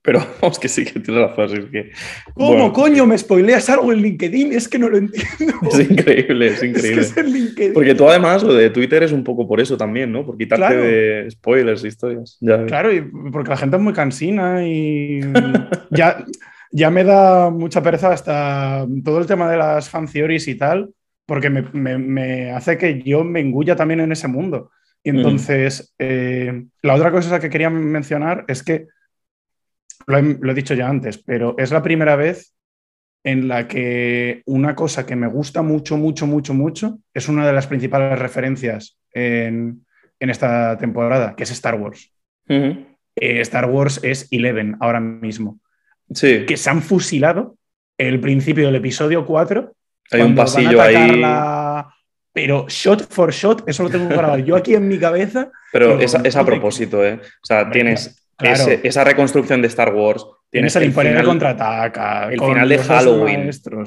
Pero 0.03 0.19
vamos 0.43 0.59
que 0.59 0.69
sí 0.69 0.85
que 0.85 1.01
tiene 1.01 1.27
razón. 1.27 1.71
que, 1.71 1.93
¿Cómo 2.35 2.73
coño 2.73 3.07
me 3.07 3.17
spoileas 3.17 3.71
algo 3.71 3.93
en 3.93 4.03
LinkedIn? 4.03 4.53
Es 4.53 4.69
que 4.69 4.79
no 4.79 4.89
lo 4.89 4.99
entiendo. 4.99 5.55
Es 5.73 5.91
increíble, 5.91 6.47
es 6.49 6.63
increíble. 6.63 7.73
Porque 7.73 7.95
tú 7.95 8.09
además 8.09 8.43
lo 8.43 8.55
de 8.55 8.71
Twitter 8.71 9.03
es 9.03 9.13
un 9.13 9.23
poco 9.23 9.47
por 9.47 9.61
eso 9.61 9.77
también, 9.77 10.13
¿no? 10.13 10.27
Por 10.27 10.37
quitarte 10.37 10.77
de 10.77 11.31
spoilers 11.31 11.85
y 11.85 11.89
historias. 11.89 12.39
claro, 12.67 12.93
y 12.93 13.01
porque 13.31 13.51
la 13.51 13.57
gente 13.57 13.77
es 13.77 13.83
muy 13.83 13.93
cansina 13.93 14.67
y 14.67 15.21
ya, 15.91 16.25
ya 16.71 16.91
me 16.91 17.05
da 17.05 17.51
mucha 17.51 17.83
pereza 17.83 18.13
hasta 18.13 18.87
todo 19.05 19.19
el 19.19 19.27
tema 19.27 19.51
de 19.51 19.57
las 19.57 19.89
fan 19.89 20.07
theories 20.07 20.49
y 20.49 20.57
tal, 20.57 20.91
porque 21.27 21.49
me, 21.49 21.63
me, 21.73 21.99
me 21.99 22.51
hace 22.51 22.77
que 22.77 23.03
yo 23.03 23.25
me 23.25 23.41
engulla 23.41 23.77
también 23.77 24.01
en 24.01 24.13
ese 24.13 24.27
mundo. 24.27 24.71
Y 25.05 25.11
entonces, 25.11 25.95
eh, 25.99 26.65
la 26.83 26.95
otra 26.95 27.11
cosa 27.11 27.41
que 27.41 27.51
quería 27.51 27.71
mencionar 27.71 28.45
es 28.47 28.63
que 28.63 28.87
lo 30.07 30.19
he, 30.19 30.55
dicho 30.55 30.75
ya 30.75 30.89
antes, 30.89 31.19
pero 31.19 31.55
es 31.59 31.71
la 31.71 31.83
primera 31.83 32.17
vez 32.17 32.55
en 33.25 33.49
la 33.49 33.69
que 33.69 34.43
una 34.47 34.75
cosa 34.75 35.07
que 35.07 35.17
me 35.17 35.29
gusta 35.29 35.63
mucho, 35.63 35.97
mucho, 35.97 36.27
mucho, 36.27 36.55
mucho, 36.55 36.99
es 37.15 37.29
una 37.29 37.47
de 37.47 37.53
las 37.53 37.67
principales 37.67 38.19
referencias 38.19 38.99
en, 39.13 39.85
esta 40.19 40.79
temporada, 40.79 41.35
que 41.37 41.43
es 41.43 41.51
Star 41.51 41.75
Wars. 41.75 42.13
Eh, 42.49 43.41
Star 43.41 43.69
Wars 43.69 44.01
es 44.03 44.29
Eleven 44.31 44.77
ahora 44.81 45.01
mismo. 45.01 45.59
Sí. 46.13 46.45
Que 46.47 46.57
se 46.57 46.71
han 46.71 46.83
fusilado 46.83 47.57
el 47.99 48.21
principio 48.21 48.67
del 48.67 48.77
episodio 48.77 49.25
4. 49.25 49.73
Hay 50.13 50.21
un 50.21 50.35
pasillo 50.35 50.81
ahí. 50.81 51.23
Pero 52.35 52.67
shot 52.69 53.13
for 53.13 53.31
shot, 53.31 53.69
eso 53.69 53.83
lo 53.83 53.91
tengo 53.91 54.09
grabar 54.09 54.43
yo 54.43 54.57
aquí 54.57 54.75
en 54.75 54.89
mi 54.89 54.99
cabeza. 54.99 55.51
Pero 55.71 55.99
es, 56.01 56.15
a 56.15 56.45
propósito, 56.45 57.05
¿eh? 57.05 57.21
O 57.21 57.47
sea, 57.47 57.71
tienes 57.71 58.22
esa 58.43 59.05
reconstrucción 59.05 59.63
de 59.63 59.69
Star 59.69 59.95
Wars. 59.95 60.25
Tienes 60.51 60.77
el 60.77 60.85
Imperio 60.85 61.25
contraataca. 61.25 62.31
El 62.31 62.41
final 62.41 62.69
de 62.69 62.79
Halloween. 62.79 63.51
O 63.51 63.87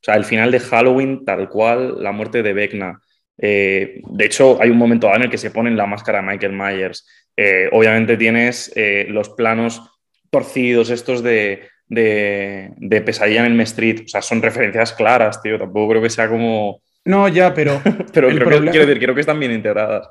sea, 0.00 0.16
el 0.16 0.24
final 0.24 0.50
de 0.50 0.60
Halloween, 0.60 1.24
tal 1.24 1.48
cual, 1.48 2.02
la 2.02 2.12
muerte 2.12 2.42
de 2.42 2.52
Vecna. 2.52 3.00
Eh, 3.38 4.00
de 4.06 4.24
hecho, 4.24 4.60
hay 4.60 4.70
un 4.70 4.76
momento 4.76 5.12
en 5.14 5.22
el 5.22 5.30
que 5.30 5.38
se 5.38 5.50
ponen 5.50 5.76
la 5.76 5.86
máscara 5.86 6.20
de 6.20 6.26
Michael 6.26 6.52
Myers. 6.52 7.06
Eh, 7.36 7.68
obviamente 7.72 8.16
tienes 8.16 8.70
eh, 8.76 9.06
los 9.08 9.30
planos 9.30 9.82
torcidos, 10.30 10.90
estos 10.90 11.22
de, 11.22 11.68
de, 11.88 13.02
pesadilla 13.04 13.46
en 13.46 13.52
el 13.52 13.60
Street. 13.62 14.02
O 14.04 14.08
sea, 14.08 14.22
son 14.22 14.42
referencias 14.42 14.92
claras, 14.92 15.42
tío. 15.42 15.58
Tampoco 15.58 15.90
creo 15.90 16.02
que 16.02 16.10
sea 16.10 16.28
como. 16.28 16.82
No, 17.04 17.28
ya, 17.28 17.54
pero. 17.54 17.80
pero 18.12 18.28
creo, 18.28 18.62
que, 18.62 18.70
quiero 18.70 18.86
decir, 18.86 19.02
creo 19.02 19.14
que 19.14 19.20
están 19.22 19.40
bien 19.40 19.52
integradas. 19.52 20.08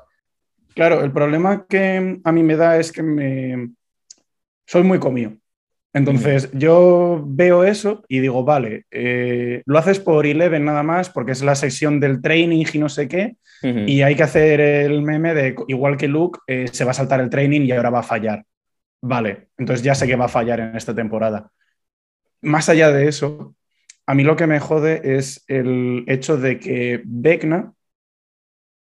Claro, 0.74 1.04
el 1.04 1.12
problema 1.12 1.66
que 1.68 2.18
a 2.22 2.32
mí 2.32 2.42
me 2.42 2.56
da 2.56 2.78
es 2.78 2.90
que 2.90 3.02
me 3.02 3.68
soy 4.66 4.82
muy 4.82 4.98
comido. 4.98 5.32
Entonces, 5.94 6.50
yo 6.52 7.22
veo 7.24 7.62
eso 7.62 8.02
y 8.08 8.18
digo, 8.18 8.42
vale, 8.42 8.84
eh, 8.90 9.62
lo 9.64 9.78
haces 9.78 10.00
por 10.00 10.26
Eleven 10.26 10.64
nada 10.64 10.82
más 10.82 11.08
porque 11.08 11.30
es 11.30 11.42
la 11.42 11.54
sección 11.54 12.00
del 12.00 12.20
training 12.20 12.64
y 12.72 12.78
no 12.78 12.88
sé 12.88 13.06
qué, 13.06 13.36
y 13.62 14.02
hay 14.02 14.14
que 14.16 14.24
hacer 14.24 14.60
el 14.60 15.00
meme 15.02 15.32
de, 15.32 15.54
igual 15.68 15.96
que 15.96 16.08
Luke, 16.08 16.40
eh, 16.48 16.66
se 16.70 16.84
va 16.84 16.90
a 16.90 16.94
saltar 16.94 17.20
el 17.20 17.30
training 17.30 17.62
y 17.62 17.72
ahora 17.72 17.90
va 17.90 18.00
a 18.00 18.02
fallar. 18.02 18.44
Vale, 19.00 19.48
entonces 19.56 19.84
ya 19.84 19.94
sé 19.94 20.06
que 20.06 20.16
va 20.16 20.24
a 20.24 20.28
fallar 20.28 20.60
en 20.60 20.76
esta 20.76 20.94
temporada. 20.94 21.50
Más 22.42 22.68
allá 22.68 22.90
de 22.90 23.06
eso, 23.06 23.54
a 24.04 24.14
mí 24.14 24.24
lo 24.24 24.34
que 24.34 24.48
me 24.48 24.60
jode 24.60 25.16
es 25.16 25.44
el 25.46 26.04
hecho 26.08 26.36
de 26.36 26.58
que 26.58 27.02
Vecna 27.04 27.72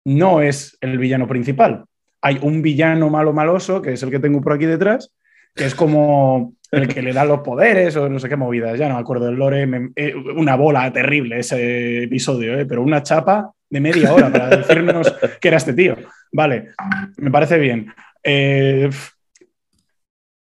no 0.03 0.41
es 0.41 0.77
el 0.81 0.97
villano 0.97 1.27
principal. 1.27 1.86
Hay 2.21 2.39
un 2.41 2.61
villano 2.61 3.09
malo 3.09 3.34
maloso, 3.34 3.81
que 3.81 3.93
es 3.93 4.03
el 4.03 4.09
que 4.09 4.19
tengo 4.19 4.41
por 4.41 4.53
aquí 4.53 4.65
detrás, 4.65 5.13
que 5.53 5.65
es 5.65 5.75
como 5.75 6.55
el 6.71 6.87
que 6.87 7.01
le 7.03 7.13
da 7.13 7.23
los 7.23 7.41
poderes 7.41 7.95
o 7.95 8.09
no 8.09 8.19
sé 8.19 8.27
qué 8.27 8.35
movidas, 8.35 8.77
ya 8.79 8.87
no 8.87 8.95
me 8.95 9.01
acuerdo 9.01 9.27
del 9.27 9.35
lore, 9.35 9.67
eh, 9.95 10.15
una 10.15 10.55
bola 10.55 10.91
terrible 10.91 11.39
ese 11.39 12.03
episodio, 12.03 12.57
eh, 12.59 12.65
pero 12.65 12.81
una 12.81 13.03
chapa 13.03 13.53
de 13.69 13.79
media 13.79 14.13
hora 14.13 14.31
para 14.31 14.57
decirnos 14.57 15.13
que 15.41 15.47
era 15.47 15.57
este 15.57 15.73
tío. 15.73 15.95
Vale, 16.31 16.71
me 17.17 17.29
parece 17.29 17.59
bien. 17.59 17.93
Eh, 18.23 18.89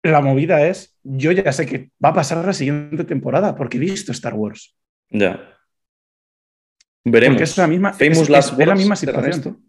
la 0.03 0.21
movida 0.21 0.65
es, 0.67 0.95
yo 1.03 1.31
ya 1.31 1.51
sé 1.51 1.65
que 1.65 1.89
va 2.03 2.09
a 2.09 2.13
pasar 2.13 2.45
la 2.45 2.53
siguiente 2.53 3.03
temporada 3.03 3.55
porque 3.55 3.77
he 3.77 3.79
visto 3.79 4.11
Star 4.11 4.35
Wars. 4.35 4.75
Ya. 5.09 5.57
Veremos. 7.03 7.35
Porque 7.35 7.43
es 7.45 7.57
la 7.57 7.67
misma, 7.67 7.95
es, 7.97 8.29
la 8.57 8.75
misma 8.75 8.95
situación. 8.95 9.65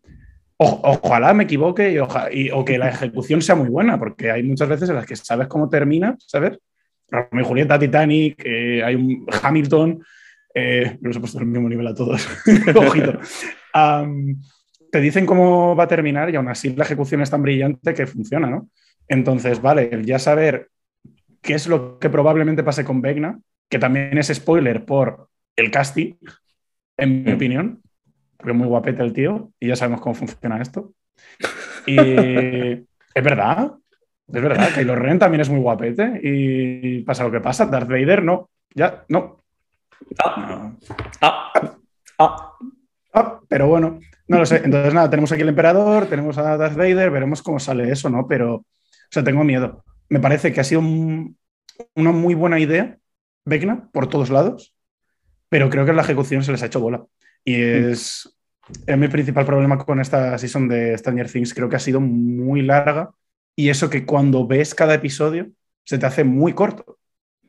Ojalá 0.63 1.35
me 1.35 1.45
equivoque 1.45 1.93
y, 2.33 2.51
o 2.51 2.65
que 2.65 2.79
la 2.79 2.89
ejecución 2.89 3.43
sea 3.43 3.55
muy 3.55 3.69
buena, 3.69 3.99
porque 3.99 4.31
hay 4.31 4.43
muchas 4.43 4.69
veces 4.69 4.89
en 4.89 4.97
las 4.97 5.07
que 5.07 5.17
sabes 5.17 5.49
cómo 5.49 5.69
termina, 5.69 6.17
¿sabes? 6.19 6.59
Romeo 7.09 7.45
y 7.45 7.49
Julieta, 7.49 7.79
Titanic, 7.79 8.43
eh, 8.45 8.83
hay 8.83 8.95
un 8.95 9.27
Hamilton, 9.43 10.03
eh, 10.55 10.99
los 11.01 11.17
he 11.17 11.21
puesto 11.21 11.39
al 11.39 11.47
mismo 11.47 11.69
nivel 11.69 11.87
a 11.87 11.95
todos, 11.95 12.27
ojito. 12.75 13.19
te 14.91 15.01
dicen 15.01 15.27
cómo 15.27 15.77
va 15.77 15.85
a 15.85 15.89
terminar 15.89 16.31
y 16.31 16.37
aún 16.37 16.49
así 16.49 16.75
la 16.75 16.85
ejecución 16.85 17.21
es 17.23 17.31
tan 17.31 17.43
brillante 17.43 17.95
que 17.95 18.07
funciona, 18.07 18.49
¿no? 18.49 18.69
Entonces, 19.09 19.61
vale, 19.61 20.03
ya 20.05 20.19
saber 20.19 20.69
qué 21.43 21.55
es 21.55 21.67
lo 21.67 21.99
que 21.99 22.09
probablemente 22.09 22.63
pase 22.63 22.85
con 22.85 23.03
Vegna, 23.03 23.39
que 23.69 23.79
también 23.79 24.17
es 24.17 24.29
spoiler 24.29 24.85
por 24.85 25.29
el 25.57 25.71
casting, 25.71 26.15
en 26.97 27.25
mi 27.25 27.33
mm. 27.33 27.35
opinión, 27.35 27.83
porque 28.43 28.53
es 28.53 28.59
muy 28.59 28.67
guapete 28.67 29.03
el 29.03 29.13
tío 29.13 29.53
y 29.61 29.69
ya 29.69 29.77
sabemos 29.77 30.01
cómo 30.01 30.17
funciona 30.17 30.61
esto. 30.61 30.93
Y 31.87 31.97
es 33.15 33.25
verdad, 33.25 33.73
es 34.27 34.43
verdad, 34.43 34.69
Kylo 34.75 34.97
Ren 34.97 35.21
también 35.21 35.43
es 35.43 35.49
muy 35.49 35.61
guapete 35.61 36.19
y 36.21 37.03
pasa 37.03 37.23
lo 37.23 37.31
que 37.31 37.41
pasa. 37.41 37.67
Darth 37.67 37.89
Vader 37.89 38.25
no, 38.25 38.51
ya, 38.75 39.05
no. 39.09 39.45
Ah, 40.25 40.73
ah, 41.21 41.53
ah, 42.19 42.53
ah, 43.15 43.41
pero 43.49 43.69
bueno, 43.69 44.01
no 44.27 44.39
lo 44.39 44.45
sé. 44.45 44.63
Entonces, 44.65 44.93
nada, 44.93 45.09
tenemos 45.09 45.31
aquí 45.31 45.43
el 45.43 45.51
emperador, 45.51 46.07
tenemos 46.07 46.37
a 46.37 46.57
Darth 46.57 46.77
Vader, 46.77 47.11
veremos 47.11 47.43
cómo 47.43 47.61
sale 47.61 47.93
eso, 47.93 48.11
¿no? 48.11 48.27
Pero, 48.27 48.57
o 48.57 48.67
sea, 49.09 49.23
tengo 49.23 49.45
miedo. 49.45 49.85
Me 50.09 50.19
parece 50.19 50.53
que 50.53 50.61
ha 50.61 50.65
sido 50.65 50.81
una 50.81 52.11
muy 52.13 52.35
buena 52.35 52.59
idea, 52.59 52.99
Vecna, 53.45 53.89
por 53.93 54.09
todos 54.09 54.31
lados, 54.31 54.75
pero 55.49 55.71
creo 55.71 55.85
que 55.85 55.91
en 55.91 55.97
la 55.97 56.03
ejecución 56.03 56.43
se 56.43 56.51
les 56.51 56.63
ha 56.65 56.67
hecho 56.67 56.81
bola. 56.81 57.05
Y 57.45 57.57
mm. 57.57 57.93
Es, 58.87 58.99
mi 58.99 59.09
principal 59.09 59.45
problema 59.45 59.79
con 59.79 60.01
esta 60.01 60.37
season 60.39 60.69
de 60.69 60.97
Stranger 60.97 61.31
Things. 61.31 61.55
Creo 61.55 61.69
que 61.69 61.77
ha 61.77 61.81
sido 61.81 62.01
muy 62.01 62.63
larga 62.63 63.11
y 63.57 63.69
eso 63.69 63.91
que 63.91 64.07
cuando 64.07 64.47
ves 64.47 64.75
cada 64.75 64.95
episodio 64.95 65.51
se 65.85 65.99
te 65.99 66.07
hace 66.07 66.25
muy 66.25 66.53
corto, 66.53 66.99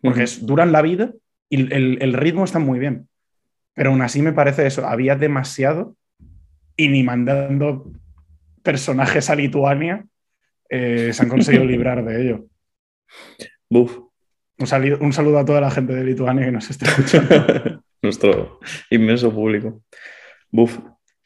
porque 0.01 0.23
es, 0.23 0.45
duran 0.45 0.71
la 0.71 0.81
vida 0.81 1.13
y 1.49 1.71
el, 1.71 2.13
ritmo 2.13 2.43
está 2.43 2.59
muy 2.59 2.79
bien. 2.79 3.07
Pero 3.73 3.91
aún 3.91 4.01
así 4.01 4.21
me 4.21 4.33
parece 4.33 4.65
eso, 4.65 4.85
había 4.87 5.15
demasiado 5.15 5.95
y 6.75 6.87
ni 6.89 7.03
mandando 7.03 7.91
personajes 8.63 9.29
a 9.29 9.35
Lituania 9.35 10.05
eh, 10.69 11.11
se 11.13 11.23
han 11.23 11.29
conseguido 11.29 11.65
librar 11.65 12.03
de 12.03 12.21
ello. 12.21 12.45
Un, 13.69 14.09
un, 14.59 15.13
saludo 15.13 15.39
a 15.39 15.45
toda 15.45 15.61
la 15.61 15.71
gente 15.71 15.93
de 15.93 16.03
Lituania 16.03 16.45
que 16.45 16.51
nos 16.51 16.69
está 16.69 16.85
escuchando. 16.85 17.83
nuestro 18.03 18.59
inmenso 18.89 19.33
público. 19.33 19.81
Buf. 20.51 20.77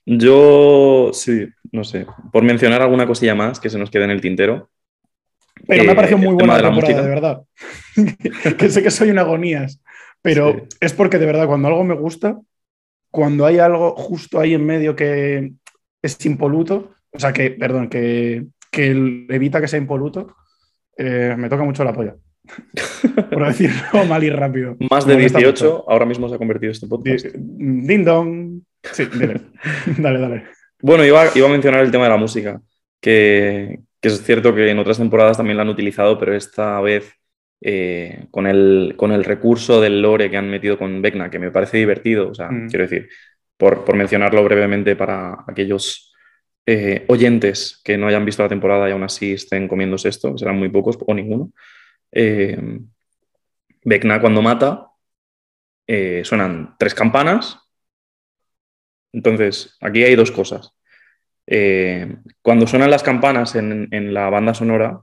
Yo, 0.09 1.09
sí, 1.11 1.49
no 1.73 1.83
sé, 1.83 2.07
por 2.31 2.41
mencionar 2.41 2.81
alguna 2.81 3.05
cosilla 3.05 3.35
más 3.35 3.59
que 3.59 3.69
se 3.69 3.77
nos 3.77 3.91
quede 3.91 4.05
en 4.05 4.11
el 4.11 4.21
tintero. 4.21 4.69
Pero 5.67 5.83
me 5.83 5.91
ha 5.91 5.95
parecido 5.95 6.17
muy 6.17 6.33
buena 6.33 6.61
la 6.61 6.69
temporada, 6.69 7.01
de 7.01 7.09
verdad. 7.09 7.41
que 8.57 8.69
sé 8.69 8.81
que 8.81 8.89
soy 8.89 9.09
un 9.09 9.19
agonías, 9.19 9.81
Pero 10.21 10.65
es 10.79 10.93
porque 10.93 11.17
de 11.17 11.25
verdad, 11.25 11.45
cuando 11.45 11.67
algo 11.67 11.83
me 11.83 11.93
gusta, 11.93 12.39
cuando 13.11 13.45
hay 13.45 13.59
algo 13.59 13.97
justo 13.97 14.39
ahí 14.39 14.53
en 14.53 14.65
medio 14.65 14.95
que 14.95 15.51
es 16.01 16.25
impoluto, 16.25 16.93
o 17.11 17.19
sea, 17.19 17.33
que, 17.33 17.51
perdón, 17.51 17.89
que, 17.89 18.45
evita 18.71 19.59
que 19.59 19.67
sea 19.67 19.79
impoluto, 19.79 20.37
eh, 20.95 21.35
me 21.37 21.49
toca 21.49 21.63
mucho 21.63 21.83
la 21.83 21.91
polla. 21.91 22.15
Por 23.29 23.45
decirlo 23.45 24.05
mal 24.07 24.23
y 24.23 24.29
rápido. 24.29 24.77
Más 24.89 25.05
de 25.05 25.17
18, 25.17 25.83
ahora 25.89 26.05
mismo 26.05 26.29
se 26.29 26.35
ha 26.35 26.37
convertido 26.37 26.71
este 26.71 26.87
podcast. 26.87 27.25
Ding 27.35 28.05
dong. 28.05 28.61
Sí, 28.83 29.07
dale, 29.97 30.19
dale. 30.19 30.47
Bueno, 30.81 31.03
iba, 31.03 31.23
a 31.23 31.49
mencionar 31.49 31.81
el 31.83 31.91
tema 31.91 32.05
de 32.05 32.09
la 32.09 32.17
música, 32.17 32.61
que, 33.01 33.79
es 34.01 34.23
cierto 34.23 34.53
que 34.53 34.69
en 34.69 34.79
otras 34.79 34.97
temporadas 34.97 35.37
también 35.37 35.57
la 35.57 35.63
han 35.63 35.69
utilizado, 35.69 36.17
pero 36.17 36.35
esta 36.35 36.79
vez 36.81 37.13
eh, 37.61 38.27
con, 38.31 38.47
el, 38.47 38.93
con 38.95 39.11
el 39.11 39.23
recurso 39.23 39.81
del 39.81 40.01
lore 40.01 40.29
que 40.29 40.37
han 40.37 40.49
metido 40.49 40.77
con 40.77 41.01
Vecna, 41.01 41.29
que 41.29 41.39
me 41.39 41.51
parece 41.51 41.77
divertido, 41.77 42.29
o 42.29 42.33
sea, 42.35 42.49
mm. 42.49 42.69
quiero 42.69 42.83
decir, 42.83 43.09
por, 43.57 43.95
mencionarlo 43.95 44.43
brevemente 44.43 44.95
para 44.95 45.43
aquellos 45.47 46.13
eh, 46.65 47.05
oyentes 47.07 47.81
que 47.83 47.97
no 47.97 48.07
hayan 48.07 48.25
visto 48.25 48.43
la 48.43 48.49
temporada 48.49 48.87
y 48.87 48.91
aún 48.91 49.03
así 49.03 49.33
estén 49.33 49.67
comiéndose 49.67 50.09
esto, 50.09 50.37
serán 50.37 50.59
muy 50.59 50.69
pocos 50.69 50.97
o 51.05 51.13
ninguno. 51.13 51.51
Eh, 52.11 52.57
Vecna 53.83 54.19
cuando 54.19 54.41
mata 54.41 54.87
eh, 55.87 56.21
suenan 56.25 56.75
tres 56.77 56.93
campanas. 56.93 57.57
Entonces, 59.17 59.75
aquí 59.81 60.03
hay 60.03 60.15
dos 60.15 60.31
cosas. 60.31 60.71
Eh, 61.47 62.17
cuando 62.43 62.67
suenan 62.67 62.91
las 62.91 63.01
campanas 63.01 63.55
en, 63.55 64.13
la 64.13 64.29
banda 64.29 64.53
sonora, 64.53 65.01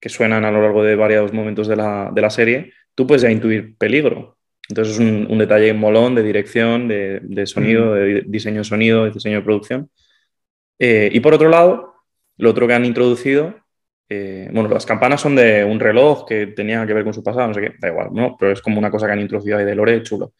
que 0.00 0.08
suenan 0.08 0.44
a 0.44 0.52
lo 0.52 0.62
largo 0.62 0.84
de 0.84 0.94
varios 0.94 1.32
momentos 1.32 1.66
de 1.66 1.74
la, 1.74 2.30
serie, 2.30 2.72
tú 2.94 3.04
puedes 3.04 3.22
ya 3.22 3.30
intuir 3.32 3.76
peligro. 3.76 4.38
Entonces 4.68 4.94
es 4.94 5.00
un, 5.00 5.38
detalle 5.38 5.72
molón 5.72 6.14
de 6.14 6.22
dirección, 6.22 6.86
de, 6.86 7.46
sonido, 7.46 7.94
de 7.94 8.22
diseño 8.26 8.58
de 8.58 8.64
sonido, 8.64 9.04
de 9.04 9.10
diseño 9.10 9.38
de 9.38 9.44
producción. 9.44 9.90
y 10.78 11.18
por 11.20 11.34
otro 11.34 11.48
lado, 11.48 11.94
lo 12.36 12.50
otro 12.50 12.68
que 12.68 12.74
han 12.74 12.84
introducido 12.84 13.56
eh, 14.10 14.48
bueno, 14.52 14.70
las 14.70 14.86
campanas 14.86 15.20
son 15.20 15.36
de 15.36 15.64
un 15.64 15.78
reloj 15.78 16.24
que 16.26 16.46
tenía 16.48 16.86
que 16.86 16.94
ver 16.94 17.04
con 17.04 17.12
su 17.12 17.22
pasado, 17.22 17.48
no 17.48 17.54
sé 17.54 17.60
qué, 17.60 17.74
da 17.78 17.88
igual, 17.88 18.08
¿no? 18.12 18.36
Pero 18.38 18.52
es 18.52 18.62
como 18.62 18.78
una 18.78 18.90
cosa 18.90 19.06
que 19.06 19.12
han 19.12 19.20
introducido 19.20 19.58
ahí 19.58 19.64
de 19.66 19.74
lore 19.74 20.02
chulo. 20.02 20.32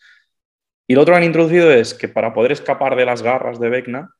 Y 0.88 0.94
lo 0.94 1.02
otro 1.02 1.12
que 1.12 1.18
han 1.18 1.24
introducido 1.24 1.70
es 1.70 1.92
que 1.92 2.08
para 2.08 2.32
poder 2.32 2.50
escapar 2.50 2.96
de 2.96 3.04
las 3.04 3.22
garras 3.22 3.60
de 3.60 3.68
Vecna, 3.68 4.10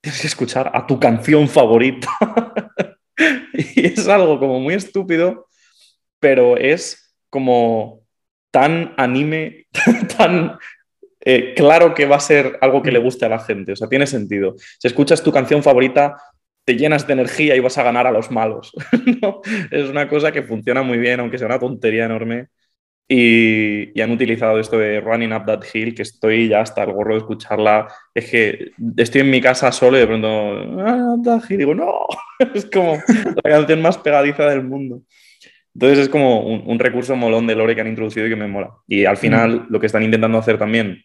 tienes 0.00 0.20
que 0.20 0.26
escuchar 0.26 0.70
a 0.74 0.86
tu 0.86 1.00
canción 1.00 1.48
favorita. 1.48 2.08
y 3.54 3.86
es 3.86 4.06
algo 4.08 4.38
como 4.38 4.60
muy 4.60 4.74
estúpido, 4.74 5.48
pero 6.20 6.58
es 6.58 7.16
como 7.30 8.02
tan 8.50 8.92
anime, 8.98 9.66
tan 10.18 10.58
eh, 11.24 11.54
claro 11.56 11.94
que 11.94 12.04
va 12.04 12.16
a 12.16 12.20
ser 12.20 12.58
algo 12.60 12.82
que 12.82 12.92
le 12.92 12.98
guste 12.98 13.24
a 13.24 13.30
la 13.30 13.38
gente. 13.38 13.72
O 13.72 13.76
sea, 13.76 13.88
tiene 13.88 14.06
sentido. 14.06 14.54
Si 14.78 14.88
escuchas 14.88 15.22
tu 15.22 15.32
canción 15.32 15.62
favorita, 15.62 16.16
te 16.64 16.76
llenas 16.76 17.06
de 17.06 17.14
energía 17.14 17.56
y 17.56 17.60
vas 17.60 17.78
a 17.78 17.82
ganar 17.82 18.06
a 18.06 18.12
los 18.12 18.30
malos. 18.30 18.72
Es 19.70 19.88
una 19.88 20.08
cosa 20.08 20.30
que 20.30 20.42
funciona 20.42 20.82
muy 20.82 20.98
bien, 20.98 21.20
aunque 21.20 21.38
sea 21.38 21.46
una 21.46 21.58
tontería 21.58 22.04
enorme. 22.04 22.48
Y, 23.08 24.00
han 24.00 24.10
utilizado 24.10 24.58
esto 24.58 24.78
de 24.78 25.00
Running 25.00 25.32
Up 25.32 25.44
That 25.46 25.64
Hill, 25.72 25.94
que 25.94 26.02
estoy 26.02 26.48
ya 26.48 26.60
hasta 26.60 26.82
el 26.82 26.92
gorro 26.92 27.14
de 27.14 27.20
escucharla. 27.20 27.88
Es 28.14 28.30
que 28.30 28.72
estoy 28.96 29.20
en 29.22 29.30
mi 29.30 29.40
casa 29.40 29.70
solo 29.72 29.96
y 29.96 30.00
de 30.00 30.06
pronto, 30.06 30.28
ah, 30.80 31.16
That 31.24 31.42
Hill, 31.48 31.58
digo, 31.58 31.74
no, 31.74 32.06
es 32.54 32.66
como 32.66 32.98
la 33.42 33.50
canción 33.50 33.82
más 33.82 33.98
pegadiza 33.98 34.46
del 34.46 34.64
mundo. 34.64 35.02
Entonces 35.74 36.00
es 36.00 36.08
como 36.08 36.40
un, 36.40 36.78
recurso 36.78 37.16
molón 37.16 37.46
de 37.46 37.54
lore 37.54 37.74
que 37.74 37.80
han 37.80 37.88
introducido 37.88 38.26
y 38.26 38.30
que 38.30 38.36
me 38.36 38.46
mola. 38.46 38.72
Y 38.86 39.04
al 39.04 39.16
final 39.16 39.66
lo 39.70 39.80
que 39.80 39.86
están 39.86 40.02
intentando 40.02 40.38
hacer 40.38 40.58
también 40.58 41.02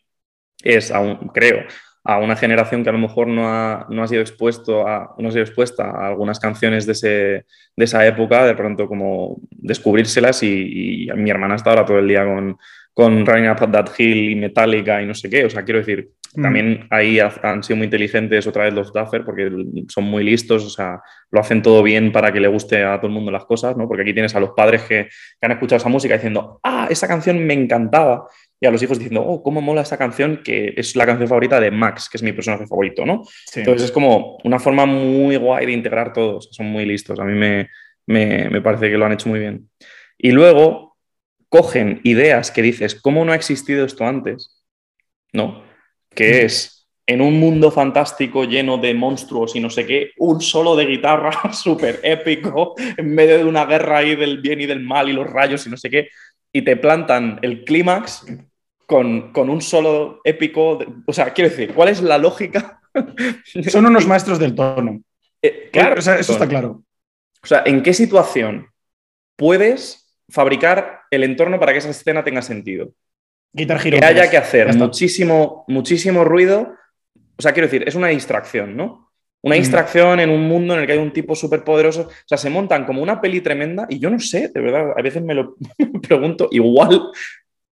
es, 0.62 0.92
aún, 0.92 1.16
creo, 1.34 1.66
a 2.08 2.20
una 2.20 2.38
generación 2.38 2.84
que 2.84 2.90
a 2.90 2.94
lo 2.94 3.00
mejor 3.00 3.28
no 3.28 3.50
ha, 3.50 3.86
no 3.90 4.02
ha 4.02 4.08
sido, 4.08 4.22
expuesto 4.22 4.88
a, 4.88 5.14
no 5.18 5.28
ha 5.28 5.32
sido 5.32 5.44
expuesta 5.44 5.92
a 5.92 6.08
algunas 6.08 6.40
canciones 6.40 6.86
de, 6.86 6.94
ese, 6.94 7.08
de 7.08 7.84
esa 7.84 8.08
época, 8.08 8.46
de 8.46 8.56
pronto 8.56 8.88
como 8.88 9.42
descubrírselas 9.52 10.42
y, 10.42 11.10
mi 11.18 11.30
hermana 11.30 11.56
está 11.56 11.72
ahora 11.72 11.86
todo 11.86 12.00
el 12.00 12.08
día 12.08 12.24
con, 12.24 12.58
con 12.94 13.26
Running 13.26 13.50
Up 13.50 13.70
That 13.70 13.90
Hill 13.98 14.30
y 14.30 14.36
Metallica 14.36 15.02
y 15.02 15.06
no 15.06 15.14
sé 15.14 15.30
qué, 15.30 15.44
o 15.44 15.50
sea, 15.50 15.66
quiero 15.66 15.80
decir, 15.80 16.12
mm. 16.34 16.42
también 16.42 16.88
ahí 16.92 17.20
han 17.20 17.62
sido 17.62 17.76
muy 17.76 17.86
inteligentes 17.88 18.48
otra 18.48 18.64
vez 18.64 18.74
los 18.74 18.94
Duffer 18.94 19.26
porque 19.26 19.52
son 19.90 20.06
muy 20.06 20.24
listos, 20.24 20.64
o 20.64 20.70
sea, 20.70 21.02
lo 21.30 21.42
hacen 21.42 21.62
todo 21.62 21.84
bien 21.84 22.14
para 22.14 22.32
que 22.32 22.40
le 22.40 22.48
guste 22.48 22.86
a 22.86 22.96
todo 23.02 23.08
el 23.08 23.14
mundo 23.14 23.32
las 23.32 23.44
cosas, 23.44 23.76
¿no? 23.76 23.86
Porque 23.86 24.04
aquí 24.04 24.14
tienes 24.14 24.34
a 24.34 24.40
los 24.40 24.52
padres 24.52 24.84
que, 24.84 25.10
que 25.10 25.46
han 25.46 25.52
escuchado 25.52 25.76
esa 25.76 25.90
música 25.90 26.14
diciendo, 26.14 26.62
ah, 26.64 26.88
esa 26.90 27.06
canción 27.06 27.46
me 27.46 27.54
encantaba 27.54 28.30
y 28.60 28.66
a 28.66 28.72
los 28.72 28.82
hijos 28.82 28.98
diciendo, 28.98 29.24
oh, 29.24 29.44
cómo 29.44 29.62
mola 29.62 29.82
esta 29.82 29.98
canción, 29.98 30.42
que 30.44 30.74
es 30.76 30.96
la 30.96 31.06
canción 31.06 31.28
favorita 31.28 31.60
de 31.60 31.70
Max, 31.70 32.10
que 32.10 32.18
es 32.18 32.24
mi 32.24 32.34
personaje 32.34 32.66
favorito, 32.66 33.06
¿no? 33.06 33.24
Entonces 33.56 33.86
es 33.86 33.92
como 33.92 34.38
una 34.44 34.60
forma 34.60 34.86
muy 34.86 35.36
guay 35.36 35.68
de 35.68 35.74
integrar 35.74 36.12
todos, 36.12 36.50
son 36.52 36.68
muy 36.68 36.86
listos, 36.86 37.20
a 37.20 37.24
mí 37.24 37.34
me, 37.34 37.70
me, 38.08 38.62
parece 38.62 38.90
que 38.90 38.98
lo 38.98 39.06
han 39.06 39.14
hecho 39.14 39.30
muy 39.30 39.40
bien. 39.40 39.70
Y 40.18 40.32
luego 40.32 40.98
cogen 41.50 42.02
ideas 42.04 42.50
que 42.50 42.64
dices, 42.64 42.96
¿cómo 42.96 43.24
no 43.24 43.32
ha 43.32 43.36
existido 43.36 43.86
esto 43.86 44.06
antes? 44.06 44.64
¿No? 45.34 45.64
Que 46.10 46.44
es 46.44 46.88
en 47.06 47.22
un 47.22 47.40
mundo 47.40 47.72
fantástico 47.72 48.44
lleno 48.44 48.78
de 48.80 48.94
monstruos 48.94 49.56
y 49.56 49.60
no 49.60 49.70
sé 49.70 49.86
qué, 49.86 50.12
un 50.18 50.42
solo 50.42 50.76
de 50.76 50.86
guitarra 50.86 51.32
súper 51.54 52.00
épico 52.04 52.74
en 52.98 53.14
medio 53.14 53.38
de 53.38 53.46
una 53.46 53.66
guerra 53.66 54.00
ahí 54.00 54.16
del 54.16 54.42
bien 54.42 54.60
y 54.62 54.66
del 54.66 54.82
mal 54.82 55.08
y 55.08 55.14
los 55.14 55.28
rayos 55.28 55.66
y 55.68 55.70
no 55.70 55.78
sé 55.78 55.90
qué 55.92 56.10
y 56.52 56.64
te 56.64 56.76
plantan 56.76 57.40
el 57.44 57.64
clímax 57.64 58.26
con, 58.88 59.32
un 59.36 59.62
solo 59.62 60.22
épico. 60.24 60.80
o 61.06 61.14
sea, 61.14 61.32
quiero 61.34 61.50
decir, 61.52 61.74
¿cuál 61.74 61.90
es 61.90 62.02
la 62.02 62.18
lógica? 62.18 62.82
Son 63.70 63.86
unos 63.86 64.08
maestros 64.08 64.40
del 64.40 64.56
tono. 64.56 65.02
Eh, 65.42 65.70
claro, 65.72 66.00
eso 66.00 66.14
está 66.14 66.48
claro. 66.48 66.84
O 67.44 67.48
sea, 67.48 67.64
¿en 67.66 67.84
qué 67.84 67.94
situación 67.94 68.68
puedes 69.36 70.18
fabricar 70.30 71.02
el 71.12 71.24
entorno 71.24 71.60
para 71.60 71.74
que 71.74 71.80
esa 71.80 71.90
escena 71.90 72.24
tenga 72.24 72.42
sentido? 72.42 72.92
Quitar 73.56 73.82
Que 73.82 74.04
haya 74.04 74.30
que 74.30 74.38
hacer 74.38 74.74
muchísimo, 74.76 75.66
muchísimo 75.68 76.24
ruido. 76.24 76.74
O 77.38 77.42
sea, 77.42 77.52
quiero 77.52 77.68
decir, 77.68 77.88
es 77.88 77.96
una 77.96 78.08
distracción, 78.08 78.76
¿no? 78.76 79.12
Una 79.42 79.56
mm. 79.56 79.60
distracción 79.60 80.20
en 80.20 80.30
un 80.30 80.48
mundo 80.48 80.74
en 80.74 80.82
el 80.82 80.88
que 80.88 80.94
hay 80.94 80.98
un 80.98 81.14
tipo 81.14 81.36
súper 81.36 81.64
poderoso. 81.64 82.04
O 82.04 82.12
sea, 82.26 82.38
se 82.38 82.50
montan 82.50 82.86
como 82.86 83.04
una 83.04 83.20
peli 83.20 83.42
tremenda 83.42 83.86
y 83.90 84.00
yo 84.00 84.10
no 84.10 84.20
sé, 84.20 84.48
de 84.48 84.62
verdad, 84.62 84.94
a 84.98 85.02
veces 85.02 85.22
me 85.22 85.34
lo 85.34 85.56
pregunto, 86.08 86.48
igual 86.52 87.12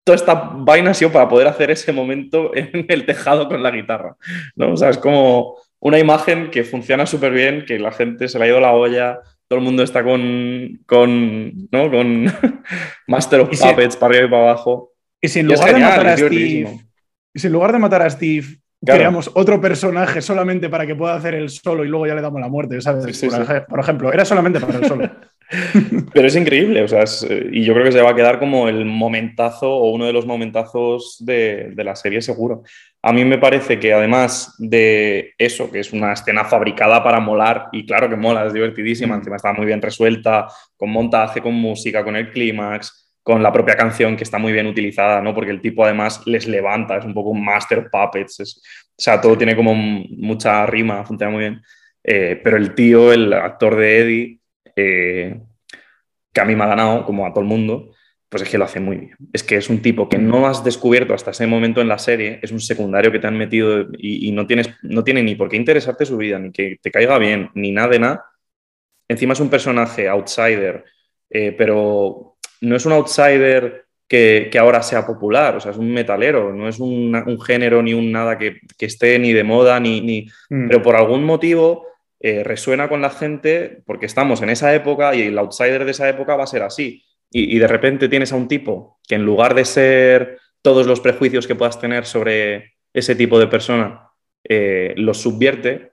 toda 0.05 0.15
esta 0.15 0.35
vaina 0.35 0.91
ha 0.91 0.93
sido 0.93 1.11
para 1.11 1.27
poder 1.27 1.47
hacer 1.47 1.71
ese 1.71 1.91
momento 1.91 2.51
en 2.55 2.85
el 2.87 3.05
tejado 3.05 3.49
con 3.49 3.61
la 3.61 3.71
guitarra. 3.71 4.15
¿no? 4.55 4.73
O 4.73 4.77
sea, 4.77 4.89
es 4.89 4.97
como 4.97 5.57
una 5.79 5.99
imagen 5.99 6.49
que 6.49 6.63
funciona 6.63 7.05
súper 7.05 7.33
bien, 7.33 7.65
que 7.65 7.77
la 7.79 7.91
gente 7.91 8.29
se 8.29 8.39
le 8.39 8.45
ha 8.45 8.47
ido 8.47 8.59
la 8.59 8.71
olla, 8.71 9.19
todo 9.47 9.59
el 9.59 9.65
mundo 9.65 9.83
está 9.83 10.03
con, 10.03 10.79
con, 10.85 11.69
¿no? 11.71 11.91
con 11.91 12.25
Master 13.07 13.41
of 13.41 13.49
Puppets 13.49 13.97
para 13.97 14.11
arriba 14.11 14.27
y 14.27 14.31
para 14.31 14.43
abajo. 14.43 14.93
Y 15.21 15.27
si 15.27 15.39
en 15.39 15.47
lugar 15.47 15.73
de 15.73 15.79
matar 15.81 16.07
a 16.07 16.17
Steve, 16.17 16.79
y 17.33 17.39
si 17.39 17.47
en 17.47 17.53
lugar 17.53 17.71
de 17.71 17.79
matar 17.79 18.01
a 18.03 18.09
Steve 18.09 18.45
creamos 18.83 19.31
otro 19.33 19.59
personaje 19.59 20.21
solamente 20.21 20.69
para 20.69 20.85
que 20.85 20.95
pueda 20.95 21.15
hacer 21.15 21.33
el 21.33 21.49
solo 21.49 21.83
y 21.83 21.87
luego 21.87 22.05
ya 22.05 22.13
le 22.13 22.21
damos 22.21 22.39
la 22.39 22.49
muerte, 22.49 22.79
¿sabes? 22.81 23.25
por, 23.67 23.79
ejemplo, 23.79 24.13
era 24.13 24.25
solamente 24.25 24.59
para 24.59 24.77
el 24.77 24.85
solo. 24.85 25.09
Pero 26.13 26.27
es 26.27 26.35
increíble, 26.35 26.81
o 26.81 26.87
sea, 26.87 27.03
y 27.51 27.63
yo 27.63 27.73
creo 27.73 27.85
que 27.85 27.91
se 27.91 28.01
va 28.01 28.11
a 28.11 28.15
quedar 28.15 28.39
como 28.39 28.67
el 28.67 28.85
momentazo 28.85 29.71
o 29.71 29.91
uno 29.91 30.05
de 30.05 30.13
los 30.13 30.25
momentazos 30.25 31.17
de, 31.19 31.73
la 31.75 31.95
serie 31.95 32.21
seguro. 32.21 32.63
A 33.01 33.13
mí 33.13 33.23
me 33.25 33.37
parece 33.37 33.79
que 33.79 33.93
además 33.93 34.55
de 34.57 35.33
eso, 35.37 35.71
que 35.71 35.79
es 35.79 35.93
una 35.93 36.13
escena 36.13 36.45
fabricada 36.45 37.03
para 37.03 37.19
molar, 37.19 37.67
y 37.71 37.85
claro 37.85 38.09
que 38.09 38.15
mola, 38.15 38.45
es 38.45 38.53
divertidísima, 38.53 39.15
mm. 39.15 39.19
encima 39.19 39.35
está 39.35 39.53
muy 39.53 39.65
bien 39.65 39.81
resuelta, 39.81 40.47
con 40.75 40.89
montaje, 40.89 41.41
con 41.41 41.53
música, 41.53 42.03
con 42.03 42.15
el 42.15 42.31
clímax, 42.31 43.13
con 43.21 43.43
la 43.43 43.51
propia 43.51 43.75
canción 43.75 44.15
que 44.17 44.23
está 44.23 44.39
muy 44.39 44.51
bien 44.51 44.67
utilizada, 44.67 45.21
¿no? 45.21 45.33
Porque 45.33 45.51
el 45.51 45.61
tipo 45.61 45.83
además 45.83 46.25
les 46.25 46.47
levanta, 46.47 46.97
es 46.97 47.05
un 47.05 47.13
poco 47.13 47.29
un 47.29 47.43
master 47.43 47.89
puppets, 47.91 48.39
o 48.39 49.01
sea, 49.01 49.21
todo 49.21 49.37
tiene 49.37 49.55
como 49.55 49.75
mucha 49.75 50.65
rima, 50.65 51.03
funciona 51.03 51.31
muy 51.31 51.41
bien. 51.41 51.61
Eh, 52.03 52.39
pero 52.43 52.57
el 52.57 52.75
tío, 52.75 53.11
el 53.11 53.33
actor 53.33 53.75
de 53.75 53.97
Eddie, 53.99 54.39
eh, 54.75 55.39
que 56.33 56.41
a 56.41 56.45
mí 56.45 56.55
me 56.55 56.63
ha 56.63 56.67
ganado, 56.67 57.05
como 57.05 57.25
a 57.25 57.31
todo 57.31 57.41
el 57.41 57.47
mundo, 57.47 57.91
pues 58.29 58.43
es 58.43 58.49
que 58.49 58.57
lo 58.57 58.65
hace 58.65 58.79
muy 58.79 58.97
bien. 58.97 59.15
Es 59.31 59.43
que 59.43 59.55
es 59.55 59.69
un 59.69 59.81
tipo 59.81 60.09
que 60.09 60.17
no 60.17 60.47
has 60.47 60.63
descubierto 60.63 61.13
hasta 61.13 61.31
ese 61.31 61.47
momento 61.47 61.79
en 61.79 61.87
la 61.87 61.97
serie, 61.97 62.39
es 62.41 62.51
un 62.51 62.59
secundario 62.59 63.11
que 63.11 63.19
te 63.19 63.27
han 63.27 63.37
metido 63.37 63.87
y, 63.97 64.31
no, 64.33 64.45
tienes, 64.45 64.69
no 64.81 65.03
tiene 65.03 65.23
ni 65.23 65.35
por 65.35 65.47
qué 65.47 65.55
interesarte 65.55 66.05
su 66.05 66.17
vida, 66.17 66.37
ni 66.37 66.51
que 66.51 66.77
te 66.81 66.91
caiga 66.91 67.17
bien, 67.17 67.49
ni 67.53 67.71
nada 67.71 67.87
de 67.87 67.99
nada. 67.99 68.25
Encima 69.07 69.33
es 69.33 69.39
un 69.39 69.49
personaje 69.49 70.09
outsider, 70.09 70.83
eh, 71.29 71.53
pero 71.57 72.35
no 72.61 72.75
es 72.75 72.85
un 72.85 72.91
outsider 72.93 73.85
que, 74.07 74.51
ahora 74.59 74.83
sea 74.83 75.05
popular, 75.05 75.55
o 75.55 75.59
sea, 75.59 75.71
es 75.71 75.77
un 75.77 75.91
metalero, 75.91 76.53
no 76.53 76.67
es 76.67 76.79
un, 76.79 77.39
género 77.41 77.81
ni 77.81 77.93
un 77.93 78.11
nada 78.11 78.37
que, 78.37 78.59
esté 78.79 79.17
ni 79.19 79.31
de 79.33 79.43
moda, 79.43 79.79
ni, 79.79 80.01
ni... 80.01 80.27
Mm. 80.49 80.67
pero 80.67 80.81
por 80.81 80.95
algún 80.95 81.23
motivo 81.23 81.85
eh, 82.19 82.43
resuena 82.43 82.87
con 82.87 83.01
la 83.01 83.09
gente 83.09 83.83
porque 83.85 84.05
estamos 84.05 84.41
en 84.41 84.49
esa 84.49 84.73
época 84.73 85.13
y 85.15 85.23
el 85.23 85.37
outsider 85.37 85.85
de 85.85 85.91
esa 85.91 86.07
época 86.09 86.35
va 86.35 86.43
a 86.43 86.47
ser 86.47 86.63
así. 86.63 87.03
Y, 87.31 87.59
de 87.59 87.67
repente 87.67 88.07
tienes 88.07 88.31
a 88.31 88.37
un 88.37 88.47
tipo 88.47 88.99
que 89.05 89.15
en 89.15 89.25
lugar 89.25 89.55
de 89.55 89.65
ser 89.65 90.39
todos 90.61 90.87
los 90.87 91.01
prejuicios 91.01 91.47
que 91.47 91.55
puedas 91.55 91.79
tener 91.81 92.05
sobre 92.05 92.75
ese 92.93 93.15
tipo 93.15 93.37
de 93.39 93.47
persona, 93.47 94.09
eh, 94.43 94.93
los 94.95 95.21
subvierte 95.21 95.91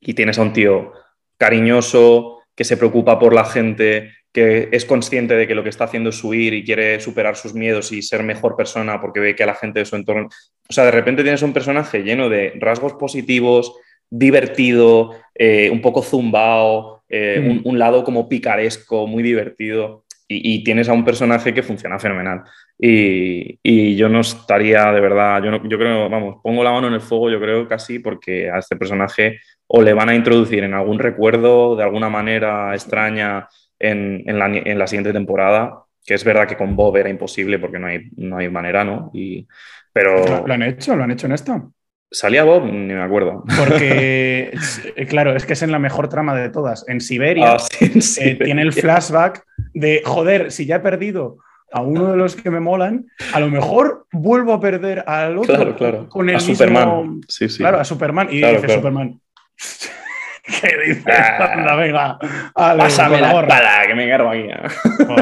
y 0.00 0.14
tienes 0.14 0.38
a 0.38 0.42
un 0.42 0.54
tío 0.54 0.92
cariñoso, 1.36 2.36
que 2.54 2.64
se 2.64 2.78
preocupa 2.78 3.18
por 3.18 3.34
la 3.34 3.44
gente, 3.44 4.14
que 4.32 4.70
es 4.72 4.86
consciente 4.86 5.34
de 5.34 5.46
que 5.46 5.54
lo 5.54 5.62
que 5.62 5.68
está 5.68 5.84
haciendo 5.84 6.10
es 6.10 6.24
huir 6.24 6.54
y 6.54 6.64
quiere 6.64 7.00
superar 7.00 7.36
sus 7.36 7.52
miedos 7.52 7.92
y 7.92 8.00
ser 8.00 8.22
mejor 8.22 8.56
persona 8.56 9.00
porque 9.00 9.20
ve 9.20 9.36
que 9.36 9.42
a 9.42 9.46
la 9.46 9.54
gente 9.54 9.80
de 9.80 9.84
su 9.84 9.94
entorno... 9.94 10.28
O 10.68 10.72
sea, 10.72 10.84
de 10.86 10.90
repente 10.90 11.22
tienes 11.22 11.42
un 11.42 11.52
personaje 11.52 12.02
lleno 12.02 12.30
de 12.30 12.54
rasgos 12.58 12.94
positivos, 12.94 13.74
divertido, 14.10 15.12
eh, 15.34 15.70
un 15.70 15.80
poco 15.80 16.02
zumbao, 16.02 17.02
eh, 17.08 17.60
mm. 17.64 17.68
un, 17.68 17.78
lado 17.78 18.04
como 18.04 18.28
picaresco, 18.28 19.06
muy 19.06 19.22
divertido. 19.22 20.04
Y, 20.28 20.64
tienes 20.64 20.88
a 20.88 20.92
un 20.92 21.04
personaje 21.04 21.54
que 21.54 21.62
funciona 21.62 22.00
fenomenal. 22.00 22.42
Y, 22.78 23.94
yo 23.94 24.08
no 24.08 24.20
estaría, 24.20 24.90
de 24.90 25.00
verdad, 25.00 25.40
yo, 25.42 25.62
yo 25.68 25.78
creo, 25.78 26.08
vamos, 26.08 26.38
pongo 26.42 26.64
la 26.64 26.72
mano 26.72 26.88
en 26.88 26.94
el 26.94 27.00
fuego, 27.00 27.30
yo 27.30 27.40
creo 27.40 27.68
casi, 27.68 28.00
porque 28.00 28.50
a 28.50 28.58
este 28.58 28.74
personaje 28.74 29.38
o 29.68 29.82
le 29.82 29.92
van 29.92 30.08
a 30.08 30.14
introducir 30.14 30.64
en 30.64 30.74
algún 30.74 30.98
recuerdo 30.98 31.76
de 31.76 31.84
alguna 31.84 32.08
manera 32.08 32.74
extraña 32.74 33.48
en, 33.78 34.24
la, 34.26 34.86
siguiente 34.86 35.12
temporada, 35.12 35.84
que 36.04 36.14
es 36.14 36.24
verdad 36.24 36.48
que 36.48 36.56
con 36.56 36.76
Bob 36.76 36.96
era 36.96 37.08
imposible 37.08 37.58
porque 37.58 37.78
no 37.78 37.86
hay, 37.86 38.10
no 38.16 38.38
hay 38.38 38.48
manera, 38.48 38.84
¿no? 38.84 39.10
Y, 39.12 39.46
pero... 39.92 40.46
¿Lo 40.46 40.52
han 40.52 40.62
hecho? 40.62 40.96
¿Lo 40.96 41.04
han 41.04 41.10
hecho 41.10 41.26
en 41.26 41.32
esto? 41.32 41.72
¿Salía 42.16 42.44
Bob? 42.44 42.64
Ni 42.64 42.94
me 42.94 43.02
acuerdo. 43.02 43.44
Porque, 43.58 44.50
claro, 45.10 45.36
es 45.36 45.44
que 45.44 45.52
es 45.52 45.60
en 45.60 45.70
la 45.70 45.78
mejor 45.78 46.08
trama 46.08 46.34
de 46.34 46.48
todas. 46.48 46.88
En 46.88 47.02
Siberia, 47.02 47.52
ah, 47.52 47.56
eh, 47.80 48.38
tiene 48.42 48.62
el 48.62 48.72
flashback 48.72 49.44
de, 49.74 50.00
joder, 50.02 50.50
si 50.50 50.64
ya 50.64 50.76
he 50.76 50.80
perdido 50.80 51.36
a 51.70 51.82
uno 51.82 52.12
de 52.12 52.16
los 52.16 52.34
que 52.34 52.50
me 52.50 52.58
molan, 52.58 53.06
a 53.34 53.40
lo 53.40 53.50
mejor 53.50 54.06
vuelvo 54.12 54.54
a 54.54 54.60
perder 54.60 55.04
al 55.06 55.36
otro 55.36 55.56
claro, 55.56 55.76
claro. 55.76 56.08
con 56.08 56.30
el 56.30 56.36
a 56.36 56.40
Superman. 56.40 57.20
Sí, 57.28 57.50
sí. 57.50 57.58
Claro, 57.58 57.80
a 57.80 57.84
Superman. 57.84 58.28
Y 58.30 58.36
dice 58.36 58.66
Superman, 58.66 59.20
¿qué 60.62 60.74
dices? 60.86 61.04
Ah, 61.06 61.76
venga, 61.76 62.18
pásame 62.54 63.20
la 63.20 63.40
espada, 63.42 63.86
que 63.86 63.94
me 63.94 64.04
encargo 64.06 64.30
aquí. 64.30 64.48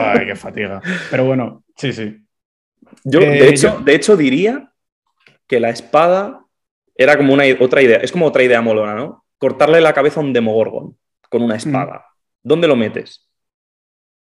Ay, 0.01 0.27
qué 0.27 0.37
fatiga. 0.37 0.81
Pero 1.11 1.25
bueno, 1.25 1.65
sí, 1.77 1.93
sí. 1.93 2.21
Yo, 3.03 3.19
de, 3.19 3.39
eh, 3.39 3.49
hecho, 3.49 3.81
de 3.85 3.95
hecho, 3.97 4.17
diría 4.17 4.71
que 5.49 5.59
la 5.59 5.71
espada 5.71 6.44
era 6.95 7.17
como 7.17 7.33
una 7.35 7.45
otra 7.61 7.83
idea, 7.83 7.99
es 7.99 8.13
como 8.13 8.27
otra 8.27 8.43
idea 8.43 8.61
molona, 8.61 8.95
¿no? 8.95 9.25
Cortarle 9.39 9.81
la 9.81 9.93
cabeza 9.93 10.21
a 10.21 10.23
un 10.23 10.33
Demogorgon 10.33 10.97
con 11.29 11.43
una 11.43 11.57
espada. 11.57 12.07
¿Dónde 12.43 12.69
lo 12.69 12.77
metes? 12.77 13.29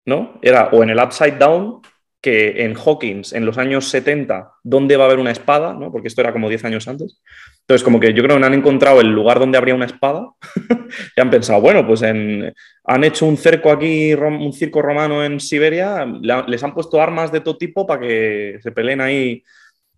¿No? 0.05 0.39
Era 0.41 0.69
o 0.71 0.81
en 0.81 0.91
el 0.91 0.99
Upside 0.99 1.37
Down, 1.37 1.81
que 2.21 2.63
en 2.63 2.75
Hawkins, 2.75 3.33
en 3.33 3.45
los 3.45 3.57
años 3.57 3.89
70, 3.89 4.51
¿dónde 4.63 4.95
va 4.95 5.03
a 5.03 5.07
haber 5.07 5.19
una 5.19 5.31
espada? 5.31 5.73
¿no? 5.73 5.91
Porque 5.91 6.07
esto 6.07 6.21
era 6.21 6.31
como 6.31 6.49
10 6.49 6.65
años 6.65 6.87
antes. 6.87 7.19
Entonces, 7.61 7.83
como 7.83 7.99
que 7.99 8.13
yo 8.13 8.23
creo 8.23 8.37
que 8.37 8.45
han 8.45 8.53
encontrado 8.53 9.01
el 9.01 9.07
lugar 9.07 9.39
donde 9.39 9.57
habría 9.57 9.75
una 9.75 9.85
espada 9.85 10.29
y 11.17 11.21
han 11.21 11.29
pensado, 11.29 11.59
bueno, 11.61 11.85
pues 11.85 12.03
en, 12.03 12.53
han 12.83 13.03
hecho 13.03 13.25
un 13.25 13.37
cerco 13.37 13.71
aquí, 13.71 14.13
un 14.13 14.53
circo 14.53 14.81
romano 14.81 15.25
en 15.25 15.39
Siberia, 15.39 16.05
les 16.47 16.63
han 16.63 16.73
puesto 16.73 17.01
armas 17.01 17.31
de 17.31 17.41
todo 17.41 17.57
tipo 17.57 17.87
para 17.87 18.01
que 18.01 18.59
se 18.61 18.71
peleen 18.71 19.01
ahí 19.01 19.43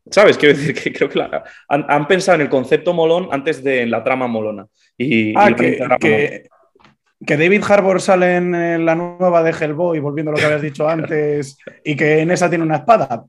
¿Sabes? 0.10 0.38
Quiero 0.38 0.58
decir 0.58 0.74
que 0.76 0.92
creo 0.92 1.10
que 1.10 1.24
han, 1.70 2.08
pensado 2.08 2.36
en 2.36 2.42
el 2.42 2.50
concepto 2.50 2.94
molón 2.94 3.30
antes 3.32 3.64
de 3.64 3.86
la 3.86 4.04
trama 4.04 4.28
molona. 4.28 4.68
Y, 4.98 5.34
ah, 5.38 5.54
que, 5.56 6.50
David 7.20 7.64
Harbour 7.68 8.02
sale 8.02 8.36
en 8.36 8.86
la 8.86 8.96
nueva 8.96 9.42
de 9.44 9.52
Hellboy, 9.52 10.00
volviendo 10.00 10.32
a 10.32 10.34
lo 10.34 10.40
que 10.40 10.46
habías 10.46 10.62
dicho 10.62 10.90
antes, 10.90 11.58
y 11.84 11.96
que 11.96 12.20
en 12.20 12.32
esa 12.32 12.50
tiene 12.50 12.66
una 12.66 12.78
espada. 12.78 13.24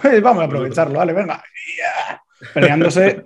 Pues 0.00 0.22
vamos 0.22 0.42
a 0.42 0.46
aprovecharlo, 0.46 0.98
vale, 0.98 1.12
venga. 1.12 1.42
Peleándose. 2.54 3.24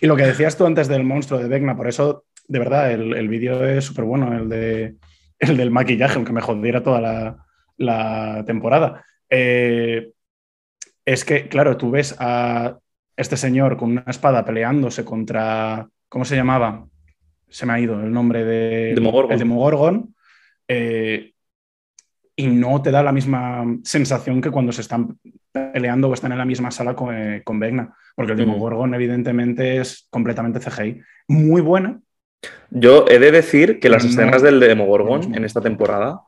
Y 0.00 0.06
lo 0.06 0.16
que 0.16 0.26
decías 0.26 0.56
tú 0.56 0.64
antes 0.64 0.86
del 0.86 1.02
monstruo 1.02 1.40
de 1.40 1.48
Vecna, 1.48 1.76
por 1.76 1.88
eso, 1.88 2.24
de 2.46 2.58
verdad, 2.58 2.92
el, 2.92 3.28
vídeo 3.28 3.64
es 3.64 3.84
súper 3.84 4.04
bueno, 4.04 4.36
el, 4.36 4.48
de, 4.48 4.94
el 5.40 5.56
del 5.56 5.70
maquillaje, 5.72 6.16
aunque 6.16 6.32
me 6.32 6.40
jodiera 6.40 6.82
toda 6.82 7.00
la, 7.00 7.36
la 7.78 8.44
temporada. 8.46 9.04
Eh, 9.28 10.12
es 11.04 11.24
que, 11.24 11.48
claro, 11.48 11.76
tú 11.76 11.90
ves 11.90 12.16
a 12.18 12.78
este 13.16 13.36
señor 13.36 13.76
con 13.76 13.92
una 13.92 14.04
espada 14.06 14.44
peleándose 14.44 15.04
contra. 15.04 15.88
¿Cómo 16.08 16.24
se 16.24 16.36
llamaba? 16.36 16.86
Se 17.48 17.66
me 17.66 17.72
ha 17.72 17.80
ido 17.80 18.00
el 18.00 18.12
nombre 18.12 18.44
de. 18.44 18.94
Demogorgon. 18.94 19.32
El 19.32 19.38
Demogorgon. 19.38 20.14
Eh, 20.66 21.32
y 22.36 22.46
no 22.48 22.82
te 22.82 22.90
da 22.90 23.02
la 23.02 23.12
misma 23.12 23.64
sensación 23.84 24.40
que 24.40 24.50
cuando 24.50 24.72
se 24.72 24.80
están 24.80 25.18
peleando 25.52 26.08
o 26.08 26.14
están 26.14 26.32
en 26.32 26.38
la 26.38 26.44
misma 26.44 26.70
sala 26.72 26.94
con, 26.94 27.14
eh, 27.14 27.42
con 27.44 27.60
Vecna. 27.60 27.94
Porque 28.16 28.32
el 28.32 28.38
mm. 28.38 28.40
Demogorgon, 28.40 28.94
evidentemente, 28.94 29.78
es 29.78 30.08
completamente 30.10 30.58
CGI. 30.58 31.00
Muy 31.28 31.60
buena. 31.60 32.00
Yo 32.70 33.06
he 33.08 33.18
de 33.18 33.30
decir 33.30 33.78
que 33.78 33.88
las 33.88 34.04
escenas 34.04 34.42
del 34.42 34.60
Demogorgon 34.60 35.34
en 35.34 35.44
esta 35.44 35.60
temporada, 35.60 36.20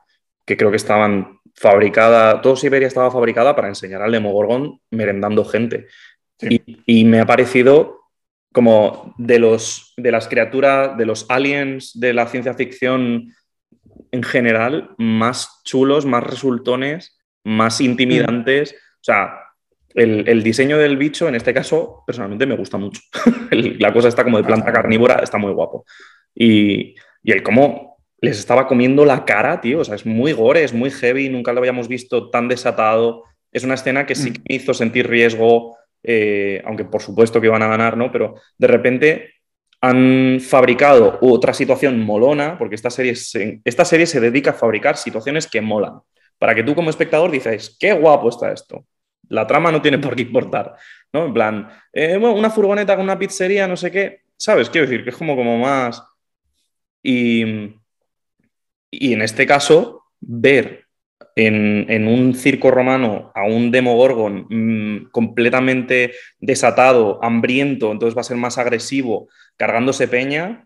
que 0.47 0.55
creo 0.57 0.71
que 0.71 0.77
estaban 0.77 1.39
fabricada, 1.53 2.41
todo 2.41 2.55
Siberia 2.55 2.87
estaba 2.87 3.11
fabricada 3.11 3.55
para 3.55 3.67
enseñar 3.67 4.01
al 4.01 4.13
Demogorgon 4.13 4.79
merendando 4.89 5.43
gente. 5.43 5.87
Y, 6.39 7.03
me 7.03 7.19
ha 7.19 7.25
parecido 7.25 7.99
como 8.53 9.13
de, 9.17 9.39
los, 9.39 9.93
de 9.97 10.11
las 10.11 10.27
criaturas, 10.27 10.97
de 10.97 11.05
los 11.05 11.25
aliens 11.29 11.99
de 11.99 12.13
la 12.13 12.27
ciencia 12.27 12.53
ficción 12.53 13.33
en 14.11 14.23
general, 14.23 14.91
más 14.97 15.61
chulos, 15.65 16.05
más 16.05 16.23
resultones, 16.23 17.19
más 17.43 17.81
intimidantes. 17.81 18.73
O 18.73 19.03
sea, 19.03 19.39
el, 19.95 20.43
diseño 20.43 20.77
del 20.77 20.95
bicho, 20.95 21.27
en 21.27 21.35
este 21.35 21.53
caso, 21.53 22.03
personalmente 22.05 22.45
me 22.45 22.55
gusta 22.55 22.77
mucho. 22.77 23.01
la 23.51 23.91
cosa 23.91 24.07
está 24.07 24.23
como 24.23 24.37
de 24.37 24.43
planta 24.43 24.71
carnívora, 24.71 25.15
está 25.15 25.37
muy 25.37 25.51
guapo. 25.51 25.85
Y, 26.33 26.95
y 27.23 27.31
el 27.31 27.43
cómo 27.43 27.96
les 28.19 28.39
estaba 28.39 28.67
comiendo 28.67 29.05
la 29.05 29.25
cara, 29.25 29.61
tío. 29.61 29.79
O 29.79 29.83
sea, 29.83 29.95
es 29.95 30.05
muy 30.05 30.33
gore, 30.33 30.63
es 30.63 30.73
muy 30.73 30.89
heavy, 30.89 31.29
nunca 31.29 31.53
lo 31.53 31.59
habíamos 31.59 31.87
visto 31.87 32.29
tan 32.29 32.47
desatado. 32.47 33.23
Es 33.51 33.63
una 33.63 33.75
escena 33.75 34.05
que 34.05 34.15
sí 34.15 34.31
mm. 34.31 34.33
que 34.33 34.41
me 34.49 34.55
hizo 34.55 34.73
sentir 34.73 35.07
riesgo, 35.07 35.77
eh, 36.03 36.61
aunque 36.65 36.85
por 36.85 37.01
supuesto 37.01 37.39
que 37.39 37.47
iban 37.47 37.61
a 37.63 37.67
ganar, 37.67 37.97
¿no? 37.97 38.11
Pero 38.11 38.35
de 38.57 38.67
repente 38.67 39.33
han 39.81 40.39
fabricado 40.41 41.19
otra 41.21 41.53
situación 41.53 41.99
molona, 42.03 42.57
porque 42.57 42.75
esta 42.75 42.89
serie, 42.89 43.15
se, 43.15 43.61
esta 43.63 43.85
serie 43.85 44.07
se 44.07 44.19
dedica 44.19 44.51
a 44.51 44.53
fabricar 44.53 44.97
situaciones 44.97 45.47
que 45.47 45.61
molan. 45.61 45.99
Para 46.39 46.55
que 46.55 46.63
tú 46.63 46.75
como 46.75 46.89
espectador 46.89 47.31
dices, 47.31 47.77
qué 47.79 47.93
guapo 47.93 48.29
está 48.29 48.51
esto. 48.51 48.85
La 49.29 49.45
trama 49.45 49.71
no 49.71 49.81
tiene 49.81 49.99
por 49.99 50.15
qué 50.15 50.23
importar, 50.23 50.75
¿no? 51.13 51.25
En 51.25 51.33
plan, 51.33 51.69
eh, 51.93 52.17
una 52.17 52.49
furgoneta 52.49 52.95
con 52.95 53.03
una 53.03 53.19
pizzería, 53.19 53.67
no 53.67 53.75
sé 53.75 53.91
qué, 53.91 54.21
¿sabes? 54.37 54.69
Quiero 54.69 54.87
decir 54.87 55.03
que 55.03 55.11
es 55.11 55.15
como, 55.15 55.35
como 55.35 55.57
más... 55.59 56.01
Y, 57.03 57.75
y 58.91 59.13
en 59.13 59.21
este 59.21 59.45
caso, 59.45 60.03
ver 60.19 60.87
en, 61.35 62.07
un 62.07 62.33
circo 62.33 62.71
romano 62.71 63.31
a 63.35 63.43
un 63.45 63.71
Demogorgon 63.71 64.47
mm, 64.49 65.09
completamente 65.11 66.13
desatado, 66.39 67.23
hambriento, 67.23 67.91
entonces 67.91 68.17
va 68.17 68.21
a 68.21 68.25
ser 68.25 68.37
más 68.37 68.57
agresivo, 68.57 69.29
cargándose 69.55 70.07
peña, 70.07 70.65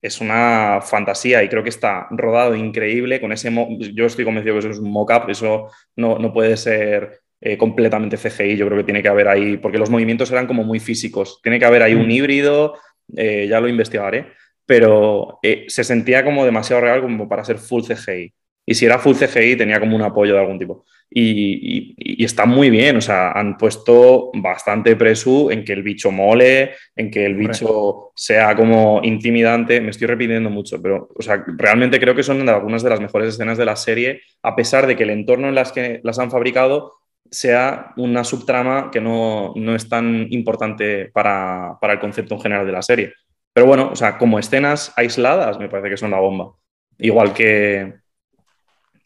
es 0.00 0.20
una 0.20 0.80
fantasía 0.82 1.42
y 1.42 1.48
creo 1.48 1.62
que 1.62 1.68
está 1.68 2.06
rodado 2.10 2.54
increíble 2.54 3.20
con 3.20 3.32
ese... 3.32 3.52
Yo 3.92 4.06
estoy 4.06 4.24
convencido 4.24 4.54
que 4.54 4.60
eso 4.60 4.70
es 4.70 4.78
un 4.78 4.90
mock-up, 4.90 5.28
eso 5.28 5.68
no, 5.96 6.32
puede 6.32 6.56
ser 6.56 7.20
eh, 7.40 7.58
completamente 7.58 8.16
CGI, 8.16 8.56
yo 8.56 8.66
creo 8.66 8.78
que 8.78 8.84
tiene 8.84 9.02
que 9.02 9.08
haber 9.08 9.28
ahí, 9.28 9.56
porque 9.58 9.78
los 9.78 9.90
movimientos 9.90 10.30
eran 10.30 10.46
como 10.46 10.64
muy 10.64 10.80
físicos, 10.80 11.40
tiene 11.42 11.58
que 11.58 11.66
haber 11.66 11.82
ahí 11.82 11.94
un 11.94 12.06
mm. 12.06 12.10
híbrido, 12.10 12.74
eh, 13.16 13.46
ya 13.48 13.60
lo 13.60 13.68
investigaré, 13.68 14.32
pero 14.70 15.40
eh, 15.42 15.64
se 15.66 15.82
sentía 15.82 16.24
como 16.24 16.44
demasiado 16.44 16.82
real 16.82 17.02
como 17.02 17.28
para 17.28 17.44
ser 17.44 17.58
full 17.58 17.82
CGI. 17.82 18.32
Y 18.64 18.74
si 18.76 18.86
era 18.86 19.00
full 19.00 19.16
CGI 19.16 19.56
tenía 19.56 19.80
como 19.80 19.96
un 19.96 20.02
apoyo 20.02 20.34
de 20.34 20.38
algún 20.38 20.60
tipo. 20.60 20.84
Y, 21.10 22.22
está 22.24 22.46
muy 22.46 22.70
bien, 22.70 22.96
o 22.96 23.00
sea, 23.00 23.32
han 23.32 23.58
puesto 23.58 24.30
bastante 24.32 24.94
presu 24.94 25.50
en 25.50 25.64
que 25.64 25.72
el 25.72 25.82
bicho 25.82 26.12
mole, 26.12 26.74
en 26.94 27.10
que 27.10 27.26
el 27.26 27.34
bicho 27.34 28.12
sea 28.14 28.54
como 28.54 29.00
intimidante. 29.02 29.80
Me 29.80 29.90
estoy 29.90 30.06
repitiendo 30.06 30.50
mucho, 30.50 30.80
pero, 30.80 31.08
o 31.16 31.20
sea, 31.20 31.44
realmente 31.56 31.98
creo 31.98 32.14
que 32.14 32.22
son 32.22 32.48
algunas 32.48 32.84
de 32.84 32.90
las 32.90 33.00
mejores 33.00 33.30
escenas 33.30 33.58
de 33.58 33.64
la 33.64 33.74
serie, 33.74 34.20
a 34.44 34.54
pesar 34.54 34.86
de 34.86 34.94
que 34.94 35.02
el 35.02 35.10
entorno 35.10 35.48
en 35.48 35.56
las 35.56 35.72
que 35.72 36.00
las 36.04 36.20
han 36.20 36.30
fabricado 36.30 36.92
sea 37.28 37.92
una 37.96 38.22
subtrama 38.22 38.90
que 38.92 39.00
no, 39.00 39.52
es 39.74 39.88
tan 39.88 40.28
importante 40.30 41.10
para, 41.12 41.76
para 41.80 41.94
el 41.94 41.98
concepto 41.98 42.36
en 42.36 42.40
general 42.40 42.66
de 42.66 42.72
la 42.72 42.82
serie. 42.82 43.14
Pero 43.52 43.66
bueno, 43.66 43.90
o 43.92 43.96
sea, 43.96 44.18
como 44.18 44.38
escenas 44.38 44.92
aisladas 44.96 45.58
me 45.58 45.68
parece 45.68 45.90
que 45.90 45.96
son 45.96 46.10
la 46.10 46.20
bomba. 46.20 46.52
Igual 46.98 47.32
que... 47.32 47.94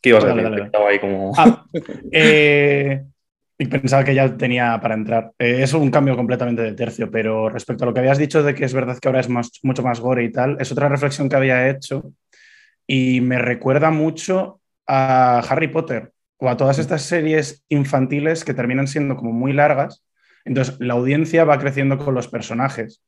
¿Qué 0.03 0.11
ibas 0.11 0.25
a 0.25 0.35
decir? 0.35 0.71
ahí 0.87 0.99
como... 0.99 1.33
Ah, 1.37 1.65
eh, 2.13 3.05
pensaba 3.71 4.05
que 4.05 4.15
ya 4.15 4.37
tenía 4.37 4.79
para 4.81 4.95
entrar. 4.95 5.33
Eh, 5.39 5.63
es 5.63 5.73
un 5.73 5.91
cambio 5.91 6.17
completamente 6.17 6.63
de 6.63 6.73
tercio, 6.73 7.11
pero 7.11 7.49
respecto 7.49 7.85
a 7.85 7.87
lo 7.87 7.95
que 7.95 8.01
habías 8.01 8.19
dicho 8.19 8.43
de 8.43 8.55
que 8.55 8.65
es 8.65 8.75
verdad 8.75 8.99
que 8.99 9.09
ahora 9.09 9.21
es 9.21 9.29
más, 9.29 9.51
mucho 9.63 9.83
más 9.83 10.01
gore 10.01 10.25
y 10.25 10.33
tal, 10.33 10.57
es 10.61 10.71
otra 10.73 10.89
reflexión 10.89 11.29
que 11.29 11.37
había 11.37 11.71
hecho 11.71 12.13
y 12.87 13.21
me 13.21 13.39
recuerda 13.39 13.91
mucho 13.91 14.61
a 14.87 15.39
Harry 15.49 15.69
Potter 15.69 16.13
o 16.37 16.49
a 16.49 16.57
todas 16.57 16.79
estas 16.79 17.03
series 17.03 17.65
infantiles 17.69 18.45
que 18.45 18.55
terminan 18.55 18.89
siendo 18.89 19.17
como 19.17 19.33
muy 19.33 19.53
largas. 19.53 20.05
Entonces, 20.45 20.79
la 20.81 20.95
audiencia 20.95 21.45
va 21.45 21.59
creciendo 21.59 21.97
con 21.97 22.15
los 22.15 22.29
personajes 22.29 23.03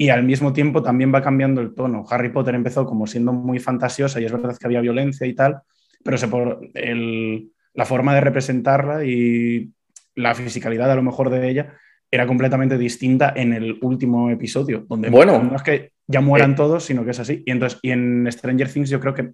y 0.00 0.08
al 0.08 0.22
mismo 0.22 0.54
tiempo 0.54 0.82
también 0.82 1.12
va 1.14 1.20
cambiando 1.20 1.60
el 1.60 1.74
tono. 1.74 2.06
Harry 2.08 2.30
Potter 2.30 2.54
empezó 2.54 2.86
como 2.86 3.06
siendo 3.06 3.34
muy 3.34 3.58
fantasiosa 3.58 4.18
y 4.18 4.24
es 4.24 4.32
verdad 4.32 4.56
que 4.58 4.66
había 4.66 4.80
violencia 4.80 5.26
y 5.26 5.34
tal, 5.34 5.60
pero 6.02 6.16
se 6.16 6.26
por 6.26 6.58
la 6.72 7.84
forma 7.84 8.14
de 8.14 8.22
representarla 8.22 9.04
y 9.04 9.70
la 10.14 10.34
fisicalidad 10.34 10.90
a 10.90 10.94
lo 10.94 11.02
mejor 11.02 11.28
de 11.28 11.46
ella 11.50 11.74
era 12.10 12.26
completamente 12.26 12.78
distinta 12.78 13.34
en 13.36 13.52
el 13.52 13.78
último 13.82 14.30
episodio, 14.30 14.86
donde 14.88 15.10
bueno, 15.10 15.42
no 15.42 15.54
es 15.54 15.62
que 15.62 15.92
ya 16.06 16.22
mueran 16.22 16.52
eh, 16.52 16.56
todos, 16.56 16.82
sino 16.82 17.04
que 17.04 17.10
es 17.10 17.20
así. 17.20 17.42
Y 17.44 17.50
entonces, 17.50 17.78
y 17.82 17.90
en 17.90 18.26
Stranger 18.32 18.72
Things 18.72 18.88
yo 18.88 19.00
creo 19.00 19.12
que... 19.12 19.32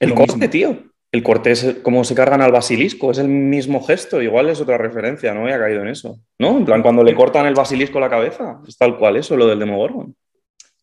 El 0.00 0.14
corte, 0.14 0.48
tío. 0.48 0.82
El 1.12 1.22
corte 1.22 1.50
es 1.50 1.76
como 1.82 2.04
se 2.04 2.14
cargan 2.14 2.40
al 2.40 2.52
basilisco, 2.52 3.10
es 3.10 3.18
el 3.18 3.28
mismo 3.28 3.82
gesto, 3.82 4.22
igual 4.22 4.48
es 4.48 4.60
otra 4.60 4.78
referencia, 4.78 5.34
no 5.34 5.42
había 5.42 5.58
caído 5.58 5.82
en 5.82 5.88
eso. 5.88 6.18
¿No? 6.38 6.56
En 6.56 6.64
plan, 6.64 6.82
cuando 6.82 7.04
le 7.04 7.14
cortan 7.14 7.46
el 7.46 7.54
basilisco 7.54 8.00
la 8.00 8.08
cabeza, 8.08 8.60
es 8.66 8.78
tal 8.78 8.96
cual 8.96 9.16
eso, 9.16 9.36
lo 9.36 9.46
del 9.46 9.58
Demogorgon. 9.58 10.16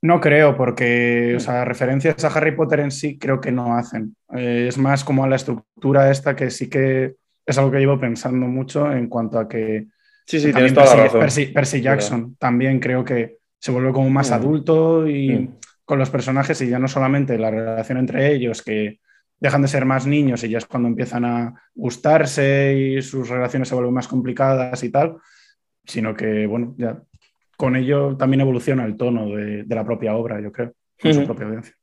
No 0.01 0.21
creo, 0.21 0.55
porque 0.55 1.33
o 1.35 1.39
sea, 1.39 1.65
referencias 1.65 2.23
a 2.23 2.27
Harry 2.27 2.55
Potter 2.55 2.79
en 2.79 2.91
sí 2.91 3.17
creo 3.17 3.41
que 3.41 3.51
no 3.51 3.75
hacen. 3.75 4.15
Eh, 4.33 4.67
es 4.69 4.77
más 4.77 5.03
como 5.03 5.23
a 5.23 5.27
la 5.27 5.35
estructura 5.35 6.09
esta 6.09 6.35
que 6.35 6.51
sí 6.51 6.69
que 6.69 7.15
es 7.45 7.57
algo 7.57 7.71
que 7.71 7.79
llevo 7.79 7.99
pensando 7.99 8.45
mucho 8.45 8.89
en 8.91 9.09
cuanto 9.09 9.39
a 9.39 9.47
que 9.47 9.87
Sí, 10.29 10.39
sí, 10.39 10.53
tienes 10.53 10.75
toda 10.75 10.95
la 10.95 11.03
razón. 11.05 11.53
Percy, 11.55 11.81
Jackson 11.81 12.35
también 12.35 12.79
creo 12.79 13.03
que 13.03 13.37
se 13.57 13.71
vuelve 13.71 13.91
como 13.91 14.11
más 14.11 14.29
mm. 14.29 14.33
adulto 14.33 15.07
y 15.07 15.31
mm. 15.31 15.55
con 15.83 15.97
los 15.97 16.11
personajes 16.11 16.61
y 16.61 16.69
ya 16.69 16.77
no 16.77 16.87
solamente 16.87 17.39
la 17.39 17.49
relación 17.49 17.97
entre 17.97 18.31
ellos, 18.31 18.61
que 18.61 18.99
dejan 19.39 19.61
de 19.61 19.67
ser 19.67 19.85
más 19.85 20.05
niños 20.05 20.43
y 20.43 20.49
ya 20.49 20.57
es 20.57 20.65
cuando 20.65 20.89
empiezan 20.89 21.25
a 21.25 21.61
gustarse 21.73 22.75
y 22.77 23.01
sus 23.01 23.29
relaciones 23.29 23.69
se 23.69 23.75
vuelven 23.75 23.93
más 23.93 24.07
complicadas 24.07 24.83
y 24.83 24.89
tal, 24.89 25.17
sino 25.85 26.15
que, 26.15 26.45
bueno, 26.45 26.75
ya 26.77 27.01
con 27.57 27.75
ello 27.75 28.15
también 28.17 28.41
evoluciona 28.41 28.85
el 28.85 28.97
tono 28.97 29.35
de, 29.35 29.65
la 29.67 29.85
propia 29.85 30.15
obra, 30.15 30.41
yo 30.41 30.51
creo, 30.51 30.73
con 31.01 31.13
su 31.13 31.25
propia 31.25 31.47
audiencia. 31.47 31.75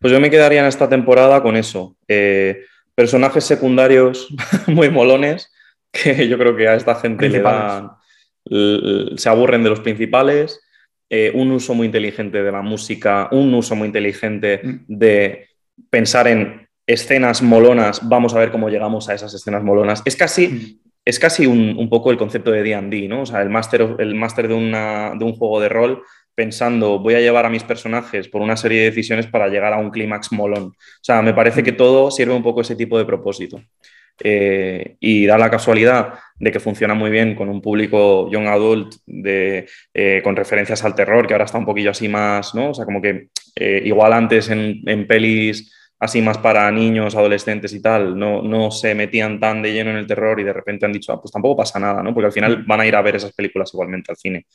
Pues 0.00 0.12
yo 0.12 0.20
me 0.20 0.30
quedaría 0.30 0.60
en 0.60 0.66
esta 0.66 0.88
temporada 0.88 1.42
con 1.42 1.56
eso. 1.56 1.96
Eh, 2.08 2.64
personajes 2.94 3.44
secundarios 3.44 4.28
muy 4.66 4.90
molones 4.90 5.52
que 5.92 6.26
yo 6.28 6.38
creo 6.38 6.56
que 6.56 6.68
a 6.68 6.74
esta 6.74 6.94
gente 6.94 7.28
le 7.28 7.40
dan, 7.40 7.90
se 9.16 9.28
aburren 9.28 9.62
de 9.62 9.70
los 9.70 9.80
principales, 9.80 10.60
eh, 11.10 11.30
un 11.34 11.52
uso 11.52 11.74
muy 11.74 11.86
inteligente 11.86 12.42
de 12.42 12.50
la 12.50 12.62
música, 12.62 13.28
un 13.32 13.52
uso 13.52 13.76
muy 13.76 13.86
inteligente 13.86 14.60
mm. 14.62 14.84
de 14.88 15.48
pensar 15.90 16.28
en 16.28 16.68
escenas 16.86 17.42
molonas, 17.42 18.06
vamos 18.08 18.34
a 18.34 18.38
ver 18.38 18.50
cómo 18.50 18.68
llegamos 18.68 19.08
a 19.08 19.14
esas 19.14 19.32
escenas 19.34 19.62
molonas. 19.62 20.02
Es 20.04 20.16
casi, 20.16 20.48
mm. 20.48 20.80
es 21.04 21.18
casi 21.18 21.46
un, 21.46 21.88
poco 21.88 22.10
el 22.10 22.18
concepto 22.18 22.50
de 22.50 22.62
D&D, 22.62 23.08
¿no? 23.08 23.22
O 23.22 23.26
sea, 23.26 23.42
el 23.42 23.50
máster 23.50 23.96
el 23.98 24.14
máster 24.14 24.48
de, 24.48 24.54
de 24.54 25.24
un 25.24 25.32
juego 25.34 25.60
de 25.60 25.68
rol 25.68 26.02
pensando, 26.34 26.98
voy 26.98 27.14
a 27.14 27.20
llevar 27.20 27.44
a 27.44 27.50
mis 27.50 27.62
personajes 27.62 28.26
por 28.28 28.40
una 28.40 28.56
serie 28.56 28.80
de 28.80 28.86
decisiones 28.86 29.26
para 29.26 29.48
llegar 29.48 29.72
a 29.72 29.78
un 29.78 29.90
clímax 29.90 30.32
molón. 30.32 30.64
O 30.64 30.74
sea, 31.02 31.20
me 31.22 31.34
parece 31.34 31.62
mm. 31.62 31.64
que 31.64 31.72
todo 31.72 32.10
sirve 32.10 32.34
un 32.34 32.42
poco 32.42 32.62
ese 32.62 32.76
tipo 32.76 32.98
de 32.98 33.04
propósito. 33.04 33.60
Eh, 34.20 34.96
y 35.00 35.26
da 35.26 35.38
la 35.38 35.50
casualidad 35.50 36.14
de 36.38 36.52
que 36.52 36.60
funciona 36.60 36.94
muy 36.94 37.10
bien 37.10 37.34
con 37.34 37.48
un 37.48 37.60
público 37.60 38.30
young 38.30 38.46
adult 38.46 38.94
de, 39.06 39.66
eh, 39.94 40.20
con 40.22 40.36
referencias 40.36 40.84
al 40.84 40.94
terror, 40.94 41.26
que 41.26 41.34
ahora 41.34 41.44
está 41.44 41.58
un 41.58 41.64
poquillo 41.64 41.90
así 41.90 42.08
más, 42.08 42.54
¿no? 42.54 42.70
O 42.70 42.74
sea, 42.74 42.84
como 42.84 43.00
que 43.00 43.28
eh, 43.56 43.82
igual 43.84 44.12
antes 44.12 44.50
en, 44.50 44.82
en, 44.86 45.06
pelis 45.06 45.72
así 45.98 46.20
más 46.20 46.38
para 46.38 46.70
niños, 46.72 47.14
adolescentes 47.14 47.72
y 47.72 47.80
tal, 47.80 48.18
no, 48.18 48.42
no 48.42 48.70
se 48.72 48.94
metían 48.94 49.38
tan 49.38 49.62
de 49.62 49.72
lleno 49.72 49.90
en 49.90 49.98
el 49.98 50.06
terror 50.06 50.40
y 50.40 50.44
de 50.44 50.52
repente 50.52 50.84
han 50.84 50.92
dicho, 50.92 51.12
ah, 51.12 51.20
pues 51.20 51.30
tampoco 51.30 51.58
pasa 51.58 51.78
nada, 51.78 52.02
¿no? 52.02 52.12
Porque 52.12 52.26
al 52.26 52.32
final 52.32 52.64
van 52.66 52.80
a 52.80 52.86
ir 52.86 52.96
a 52.96 53.02
ver 53.02 53.16
esas 53.16 53.32
películas 53.32 53.70
igualmente 53.72 54.10
al 54.10 54.16
cine. 54.16 54.46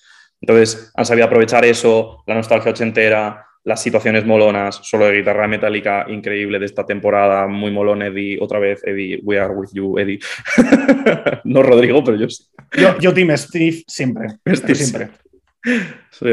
Entonces, 0.41 0.91
han 0.93 1.05
sabido 1.05 1.25
aprovechar 1.25 1.63
eso, 1.65 2.23
la 2.27 2.35
nostalgia 2.35 2.71
ochentera, 2.71 3.46
las 3.67 3.83
situaciones 3.83 4.25
molonas, 4.25 4.79
solo 4.81 5.07
de 5.07 5.17
guitarra 5.17 5.45
metálica 5.45 6.05
increíble 6.07 6.57
de 6.57 6.65
esta 6.65 6.85
temporada, 6.85 7.47
muy 7.47 7.69
molón, 7.69 8.01
Eddie, 8.01 8.37
otra 8.39 8.59
vez, 8.59 8.81
Eddie, 8.85 9.19
we 9.23 9.37
are 9.37 9.53
with 9.53 9.71
you, 9.73 9.99
Eddie. 9.99 10.19
no 11.43 11.61
Rodrigo, 11.61 12.01
pero 12.01 12.17
yo 12.17 12.29
sí. 12.29 12.45
Yo, 12.77 12.97
yo 12.99 13.13
Team 13.13 13.35
Steve 13.35 13.83
siempre. 13.85 14.29
Steve 14.53 14.75
siempre. 14.75 15.09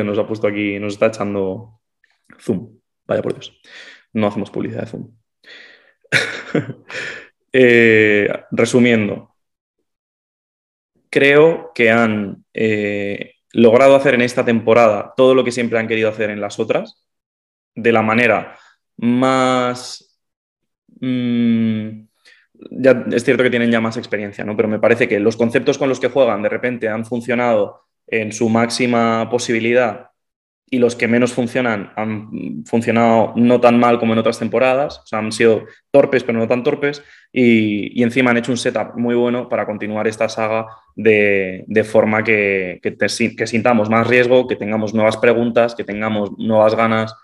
nos 0.05 0.16
ha 0.16 0.28
puesto 0.28 0.47
aquí, 0.47 0.78
nos 0.78 0.93
está 0.93 1.07
echando 1.07 1.80
Zoom. 2.39 2.78
Vaya 3.05 3.20
por 3.20 3.32
Dios. 3.32 3.61
No 4.12 4.28
hacemos 4.28 4.53
publicidad 4.53 4.82
de 4.82 4.87
Zoom. 4.87 5.11
Eh, 7.57 8.28
resumiendo, 8.51 9.32
creo 11.09 11.70
que 11.72 11.89
han 11.89 12.45
eh, 12.53 13.35
logrado 13.53 13.95
hacer 13.95 14.14
en 14.14 14.22
esta 14.22 14.45
temporada 14.45 15.14
todo 15.16 15.37
lo 15.37 15.45
que 15.45 15.53
siempre 15.53 15.78
han 15.78 15.87
querido 15.87 16.09
hacer 16.09 16.30
en 16.30 16.41
las 16.41 16.59
otras 16.59 17.04
de 17.75 17.93
la 17.93 18.03
manera 18.03 18.57
más... 18.97 20.18
Mm, 21.01 22.05
ya 22.70 23.05
es 23.12 23.25
cierto 23.25 23.43
que 23.43 23.51
tienen 23.51 23.70
ya 23.70 23.81
más 23.81 23.97
experiencia, 23.97 24.45
¿no? 24.45 24.57
pero 24.57 24.68
me 24.68 24.79
parece 24.79 25.09
que 25.09 25.20
los 25.20 25.37
conceptos 25.37 25.77
con 25.77 25.89
los 25.89 26.01
que 26.01 26.09
juegan 26.09 26.43
de 26.43 26.49
repente 26.49 26.89
han 26.89 27.05
funcionado 27.05 27.83
en 28.07 28.33
su 28.33 28.49
máxima 28.49 29.29
posibilidad 29.31 30.11
y 30.70 30.79
los 30.79 30.97
que 30.97 31.09
menos 31.09 31.33
funcionan 31.33 31.93
han 31.95 32.64
funcionado 32.64 33.33
no 33.37 33.61
tan 33.61 33.79
mal 33.79 33.99
como 33.99 34.12
en 34.12 34.18
otras 34.18 34.39
temporadas, 34.39 35.01
o 35.01 35.07
sea, 35.07 35.18
han 35.18 35.33
sido 35.33 35.64
torpes 35.91 36.25
pero 36.25 36.39
no 36.39 36.49
tan 36.49 36.62
torpes 36.62 37.03
y, 37.33 38.03
encima 38.03 38.31
han 38.31 38.39
hecho 38.39 38.53
un 38.53 38.59
setup 38.59 38.97
muy 38.97 39.14
bueno 39.14 39.49
para 39.49 39.66
continuar 39.66 40.09
esta 40.09 40.29
saga 40.29 40.66
de, 40.97 41.85
forma 41.85 42.25
que, 42.25 42.81
que 42.83 43.47
sintamos 43.47 43.91
más 43.91 44.07
riesgo, 44.07 44.47
que 44.47 44.57
tengamos 44.57 44.95
nuevas 44.95 45.16
preguntas, 45.16 45.75
que 45.75 45.85
tengamos 45.85 46.31
nuevas 46.39 46.75
ganas 46.75 47.14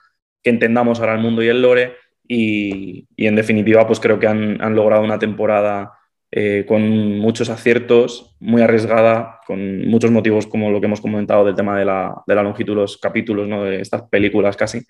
que 0.42 0.50
entendamos 0.50 1.00
ahora 1.00 1.14
el 1.14 1.20
mundo 1.20 1.42
y 1.42 1.48
el 1.48 1.62
lore 1.62 1.94
y, 2.26 3.06
en 3.16 3.34
definitiva 3.34 3.86
pues 3.86 3.98
creo 3.98 4.18
que 4.18 4.26
han, 4.26 4.58
logrado 4.74 5.02
una 5.02 5.18
temporada 5.18 5.92
eh, 6.30 6.64
con 6.66 7.18
muchos 7.18 7.50
aciertos, 7.50 8.36
muy 8.38 8.62
arriesgada, 8.62 9.40
con 9.46 9.88
muchos 9.88 10.12
motivos 10.12 10.46
como 10.46 10.70
lo 10.70 10.80
que 10.80 10.86
hemos 10.86 11.00
comentado 11.00 11.44
del 11.44 11.56
tema 11.56 11.76
de 11.76 11.84
la, 11.84 12.22
longitud 12.26 12.74
de 12.74 12.82
los 12.82 12.98
capítulos, 12.98 13.48
¿no? 13.48 13.64
de 13.64 13.80
estas 13.80 14.02
películas 14.02 14.56
casi. 14.56 14.80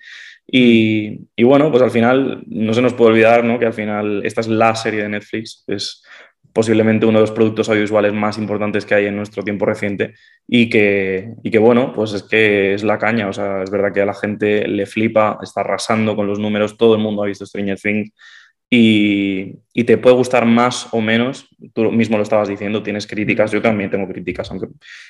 Y, 0.47 1.29
y, 1.35 1.45
bueno, 1.45 1.71
pues 1.71 1.83
al 1.83 1.91
final 1.91 2.43
no 2.47 2.75
se 2.75 2.83
nos 2.83 2.93
puede 2.93 3.13
olvidar 3.13 3.45
¿no? 3.45 3.59
que 3.59 3.67
al 3.67 3.73
final 3.73 4.21
esta 4.25 4.43
es 4.43 4.49
la 4.49 4.75
serie 4.75 5.03
de 5.03 5.09
Netflix, 5.09 5.65
es 5.67 6.05
posiblemente 6.53 7.07
uno 7.07 7.19
de 7.19 7.23
los 7.23 7.31
productos 7.31 7.69
audiovisuales 7.69 8.13
más 8.13 8.39
importantes 8.39 8.85
que 8.85 8.95
hay 8.95 9.07
en 9.07 9.17
nuestro 9.17 9.43
tiempo 9.43 9.67
reciente 9.67 10.15
y 10.47 10.69
que, 10.69 11.35
y 11.43 11.51
que, 11.51 11.59
bueno, 11.59 11.93
pues 11.93 12.13
es 12.13 12.23
que 12.23 12.75
es 12.75 12.83
la 12.83 12.99
caña, 12.99 13.29
o 13.29 13.33
sea, 13.33 13.63
es 13.63 13.71
verdad 13.71 13.93
que 13.93 14.01
a 14.01 14.07
la 14.07 14.15
gente 14.15 14.67
le 14.67 14.87
flipa, 14.87 15.39
está 15.43 15.61
arrasando 15.61 16.17
con 16.17 16.27
los 16.27 16.39
números, 16.39 16.77
todo 16.77 16.95
el 16.95 17.01
mundo 17.01 17.23
ha 17.23 17.27
visto 17.27 17.47
Stranger 17.47 17.79
Things 17.79 18.13
y, 18.69 19.57
y 19.73 19.85
te 19.85 19.99
puede 19.99 20.17
gustar 20.17 20.47
más 20.47 20.89
o 20.93 21.01
menos, 21.01 21.49
tú 21.73 21.91
mismo 21.91 22.17
lo 22.17 22.23
estabas 22.23 22.49
diciendo, 22.49 22.83
tienes 22.83 23.07
críticas, 23.07 23.51
yo 23.51 23.61
también 23.61 23.91
tengo 23.91 24.07
críticas, 24.09 24.51
aunque 24.51 24.69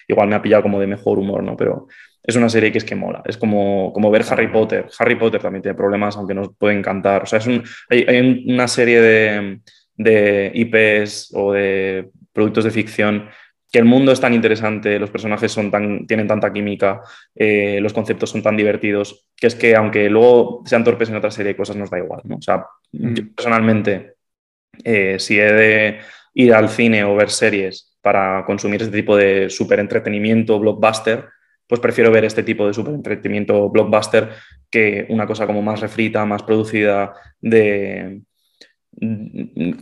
igual 0.08 0.28
me 0.28 0.36
ha 0.36 0.42
pillado 0.42 0.62
como 0.62 0.80
de 0.80 0.86
mejor 0.86 1.18
humor, 1.18 1.42
¿no? 1.42 1.56
Pero 1.56 1.86
es 2.22 2.36
una 2.36 2.48
serie 2.48 2.70
que 2.70 2.78
es 2.78 2.84
que 2.84 2.94
mola, 2.94 3.22
es 3.26 3.36
como, 3.36 3.92
como 3.92 4.10
ver 4.10 4.24
Harry 4.30 4.48
Potter, 4.48 4.86
Harry 4.98 5.16
Potter 5.16 5.40
también 5.40 5.62
tiene 5.62 5.76
problemas, 5.76 6.16
aunque 6.16 6.34
nos 6.34 6.54
puede 6.56 6.78
encantar, 6.78 7.22
o 7.22 7.26
sea, 7.26 7.38
es 7.38 7.48
hay, 7.88 8.04
hay 8.08 8.44
una 8.46 8.68
serie 8.68 9.00
de 9.00 9.60
de 10.02 10.50
IPs 10.54 11.32
o 11.34 11.52
de 11.52 12.08
productos 12.32 12.64
de 12.64 12.70
ficción, 12.70 13.28
que 13.70 13.78
el 13.78 13.84
mundo 13.84 14.12
es 14.12 14.20
tan 14.20 14.32
interesante, 14.32 14.98
los 14.98 15.10
personajes 15.10 15.52
son 15.52 15.70
tan, 15.70 16.06
tienen 16.06 16.26
tanta 16.26 16.52
química, 16.52 17.02
eh, 17.34 17.78
los 17.82 17.92
conceptos 17.92 18.30
son 18.30 18.42
tan 18.42 18.56
divertidos, 18.56 19.28
que 19.36 19.46
es 19.46 19.54
que 19.54 19.76
aunque 19.76 20.08
luego 20.08 20.62
sean 20.64 20.84
torpes 20.84 21.10
en 21.10 21.16
otra 21.16 21.30
serie 21.30 21.52
de 21.52 21.56
cosas, 21.56 21.76
nos 21.76 21.90
da 21.90 21.98
igual. 21.98 22.22
¿no? 22.24 22.36
O 22.36 22.42
sea, 22.42 22.64
mm. 22.92 23.14
yo 23.14 23.22
personalmente, 23.34 24.14
eh, 24.82 25.18
si 25.18 25.38
he 25.38 25.52
de 25.52 25.98
ir 26.34 26.54
al 26.54 26.70
cine 26.70 27.04
o 27.04 27.14
ver 27.14 27.28
series 27.28 27.94
para 28.00 28.44
consumir 28.46 28.80
este 28.80 28.96
tipo 28.96 29.16
de 29.16 29.50
super 29.50 29.78
entretenimiento 29.78 30.58
blockbuster, 30.58 31.26
pues 31.66 31.80
prefiero 31.80 32.10
ver 32.10 32.24
este 32.24 32.42
tipo 32.42 32.66
de 32.66 32.72
super 32.72 32.94
entretenimiento 32.94 33.68
blockbuster 33.68 34.30
que 34.70 35.06
una 35.10 35.26
cosa 35.26 35.46
como 35.46 35.60
más 35.60 35.80
refrita, 35.80 36.24
más 36.24 36.42
producida 36.42 37.12
de, 37.40 38.22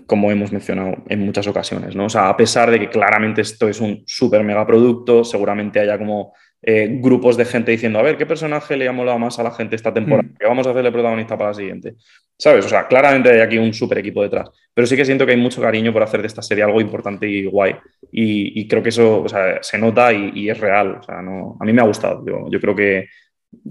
como 0.07 0.31
hemos 0.31 0.53
mencionado 0.53 1.03
en 1.09 1.21
muchas 1.21 1.47
ocasiones, 1.49 1.97
¿no? 1.97 2.05
O 2.05 2.09
sea, 2.09 2.29
a 2.29 2.37
pesar 2.37 2.71
de 2.71 2.79
que 2.79 2.89
claramente 2.89 3.41
esto 3.41 3.69
es 3.69 3.81
un 3.81 4.05
súper 4.07 4.45
mega 4.45 4.66
producto, 4.66 5.25
seguramente 5.25 5.81
haya 5.81 5.99
como 5.99 6.35
eh, 6.62 6.89
grupos 7.01 7.37
de 7.37 7.45
gente 7.45 7.73
diciendo, 7.73 7.99
a 7.99 8.03
ver, 8.03 8.16
¿qué 8.16 8.27
personaje 8.27 8.77
le 8.77 8.87
ha 8.87 8.93
molado 8.93 9.19
más 9.19 9.39
a 9.39 9.43
la 9.43 9.51
gente 9.51 9.75
esta 9.75 9.93
temporada? 9.93 10.29
Mm. 10.29 10.35
¿Qué 10.39 10.47
vamos 10.47 10.66
a 10.66 10.71
hacerle 10.71 10.93
protagonista 10.93 11.37
para 11.37 11.51
la 11.51 11.55
siguiente? 11.55 11.95
¿Sabes? 12.37 12.66
O 12.66 12.69
sea, 12.69 12.87
claramente 12.87 13.31
hay 13.31 13.41
aquí 13.41 13.59
un 13.59 13.75
súper 13.75 13.99
equipo 13.99 14.23
detrás, 14.23 14.51
pero 14.73 14.87
sí 14.87 14.97
que 14.97 15.05
siento 15.05 15.27
que 15.27 15.33
hay 15.33 15.39
mucho 15.39 15.61
cariño 15.61 15.93
por 15.93 16.05
hacer 16.05 16.21
de 16.21 16.29
esta 16.29 16.43
serie 16.43 16.62
algo 16.62 16.81
importante 16.81 17.29
y 17.29 17.47
guay. 17.47 17.75
Y, 18.12 18.69
creo 18.69 18.83
que 18.83 18.91
eso 18.91 19.25
se 19.61 19.79
nota 19.79 20.12
y, 20.12 20.49
es 20.49 20.59
real. 20.59 20.99
O 21.01 21.03
sea, 21.03 21.21
no, 21.21 21.57
a 21.61 21.64
mí 21.64 21.73
me 21.73 21.83
ha 21.83 21.87
gustado. 21.87 22.25
Yo, 22.25 22.49
yo 22.49 22.61
creo 22.61 22.77
que 22.77 23.09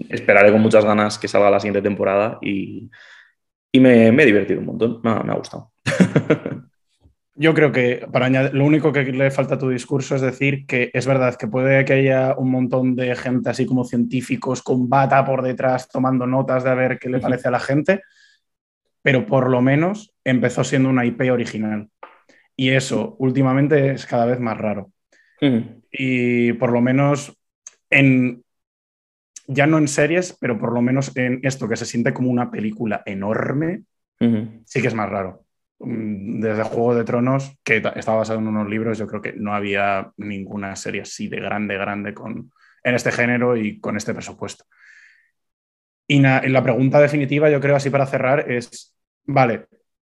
esperaré 0.10 0.52
con 0.52 0.62
muchas 0.62 0.84
ganas 0.84 1.18
que 1.18 1.30
salga 1.30 1.50
la 1.50 1.60
siguiente 1.62 1.82
temporada 1.82 2.38
y, 2.42 2.90
y 3.72 3.80
me, 3.80 4.08
he 4.08 4.26
divertido 4.26 4.60
un 4.60 4.66
montón, 4.66 5.00
me, 5.04 5.10
ha 5.10 5.36
gustado. 5.36 5.72
Yo 7.36 7.54
creo 7.54 7.72
que 7.72 8.08
para 8.12 8.26
añadir, 8.26 8.56
lo 8.56 8.66
único 8.66 8.92
que 8.92 9.04
le 9.04 9.30
falta 9.30 9.56
a 9.56 9.60
tu 9.60 9.70
discurso 9.70 10.16
es 10.16 10.22
decir 10.22 10.66
que 10.66 10.90
es 10.92 11.06
verdad 11.06 11.36
que 11.36 11.48
puede 11.48 11.86
que 11.86 11.94
haya 11.94 12.36
un 12.36 12.50
montón 12.50 12.96
de 12.96 13.16
gente 13.16 13.52
así 13.52 13.68
como 13.68 13.84
científicos 13.84 14.64
con 14.64 14.90
bata 14.90 15.24
por 15.24 15.44
detrás 15.44 15.88
tomando 15.88 16.26
notas 16.26 16.64
de 16.64 16.72
a 16.72 16.76
ver 16.76 16.98
qué 16.98 17.10
le 17.10 17.20
parece 17.20 17.48
a 17.48 17.52
la 17.52 17.60
gente, 17.60 18.02
pero 19.04 19.28
por 19.28 19.52
lo 19.52 19.62
menos 19.62 20.16
empezó 20.24 20.64
siendo 20.64 20.90
una 20.90 21.06
IP 21.06 21.32
original. 21.32 21.90
Y 22.56 22.70
eso 22.70 23.16
últimamente 23.20 23.92
es 23.92 24.08
cada 24.08 24.26
vez 24.26 24.40
más 24.40 24.58
raro. 24.58 24.92
Y 25.92 26.54
por 26.54 26.72
lo 26.72 26.82
menos 26.82 27.38
en, 27.92 28.44
ya 29.48 29.66
no 29.66 29.78
en 29.78 29.88
series, 29.88 30.38
pero 30.40 30.60
por 30.60 30.74
lo 30.74 30.82
menos 30.82 31.16
en 31.16 31.40
esto 31.44 31.68
que 31.68 31.76
se 31.76 31.86
siente 31.86 32.14
como 32.14 32.30
una 32.30 32.52
película 32.52 33.02
enorme, 33.06 33.84
sí 34.20 34.82
que 34.82 34.88
es 34.88 34.94
más 34.94 35.10
raro. 35.10 35.46
Mm, 35.80 36.40
desde 36.40 36.64
Juego 36.64 36.96
de 36.96 37.04
Tronos, 37.04 37.58
que 37.64 37.78
estaba 37.96 38.20
basado 38.20 38.40
en 38.40 38.48
unos 38.48 38.68
libros, 38.70 38.98
yo 38.98 39.08
creo 39.08 39.22
que 39.22 39.34
no 39.34 39.54
había 39.54 40.12
ninguna 40.18 40.76
serie 40.76 41.02
así 41.02 41.28
de 41.28 41.40
grande, 41.40 41.78
grande 41.78 42.14
con, 42.14 42.52
en 42.84 42.96
este 42.96 43.12
género 43.12 43.56
y 43.56 43.80
con 43.80 43.96
este 43.96 44.14
presupuesto. 44.14 44.66
Y 46.08 46.20
la 46.20 46.64
pregunta 46.64 47.02
definitiva, 47.02 47.50
yo 47.50 47.60
creo, 47.60 47.76
así 47.76 47.90
para 47.90 48.06
cerrar, 48.06 48.50
es, 48.50 48.96
vale, 49.26 49.68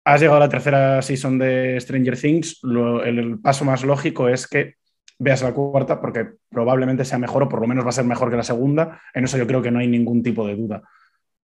has 0.07 0.21
llegado 0.21 0.37
a 0.37 0.41
la 0.41 0.49
tercera 0.49 1.03
season 1.03 1.37
de 1.37 1.81
Stranger 1.81 2.17
Things, 2.17 2.61
el, 3.05 3.41
paso 3.41 3.65
más 3.65 3.83
lógico 3.83 4.29
es 4.29 4.47
que 4.47 4.75
veas 5.19 5.43
la 5.43 5.53
cuarta 5.53 6.01
porque 6.01 6.27
probablemente 6.49 7.05
sea 7.05 7.19
mejor 7.19 7.45
o 7.45 7.49
por 7.49 7.61
lo 7.61 7.67
menos 7.67 7.85
va 7.85 7.91
a 7.91 7.93
ser 7.93 8.05
mejor 8.05 8.31
que 8.31 8.37
la 8.37 8.43
segunda. 8.43 9.01
En 9.15 9.25
eso 9.25 9.39
yo 9.39 9.47
creo 9.47 9.63
que 9.63 9.71
no 9.71 9.79
hay 9.79 9.89
ningún 9.89 10.23
tipo 10.23 10.47
de 10.47 10.57
duda. 10.57 10.83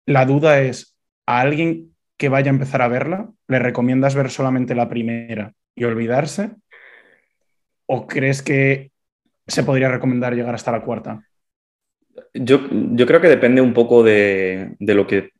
La 0.07 0.25
duda 0.25 0.61
es, 0.61 0.97
¿a 1.27 1.41
alguien 1.41 1.95
que 2.17 2.29
vaya 2.29 2.51
a 2.51 2.55
empezar 2.55 2.83
a 2.83 2.89
verla, 2.89 3.31
le 3.49 3.59
recomiendas 3.59 4.15
ver 4.15 4.31
solamente 4.31 4.75
la 4.75 4.89
primera 4.89 5.55
y 5.75 5.85
olvidarse? 5.85 6.51
¿O 7.87 8.07
crees 8.07 8.43
que 8.43 8.91
se 9.47 9.65
podría 9.65 9.89
recomendar 9.89 10.35
llegar 10.35 10.55
hasta 10.55 10.73
la 10.73 10.83
cuarta? 10.83 11.25
Yo, 12.35 12.69
creo 12.69 13.21
que 13.21 13.29
depende 13.29 13.61
un 13.61 13.73
poco 13.73 14.03
de, 14.03 14.77
lo, 14.81 15.07
que, 15.07 15.31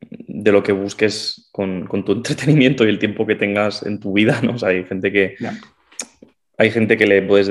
de 0.00 0.52
lo 0.52 0.62
que 0.62 0.72
busques 0.72 1.48
con, 1.52 1.88
tu 2.04 2.12
entretenimiento 2.12 2.84
y 2.84 2.88
el 2.88 2.98
tiempo 2.98 3.26
que 3.26 3.36
tengas 3.36 3.84
en 3.84 4.00
tu 4.00 4.12
vida, 4.12 4.40
¿no? 4.42 4.54
hay 4.66 4.84
gente 4.84 5.10
que, 5.12 5.36
hay 6.58 6.70
gente 6.70 6.96
que 6.96 7.06
le 7.06 7.22
puedes 7.22 7.48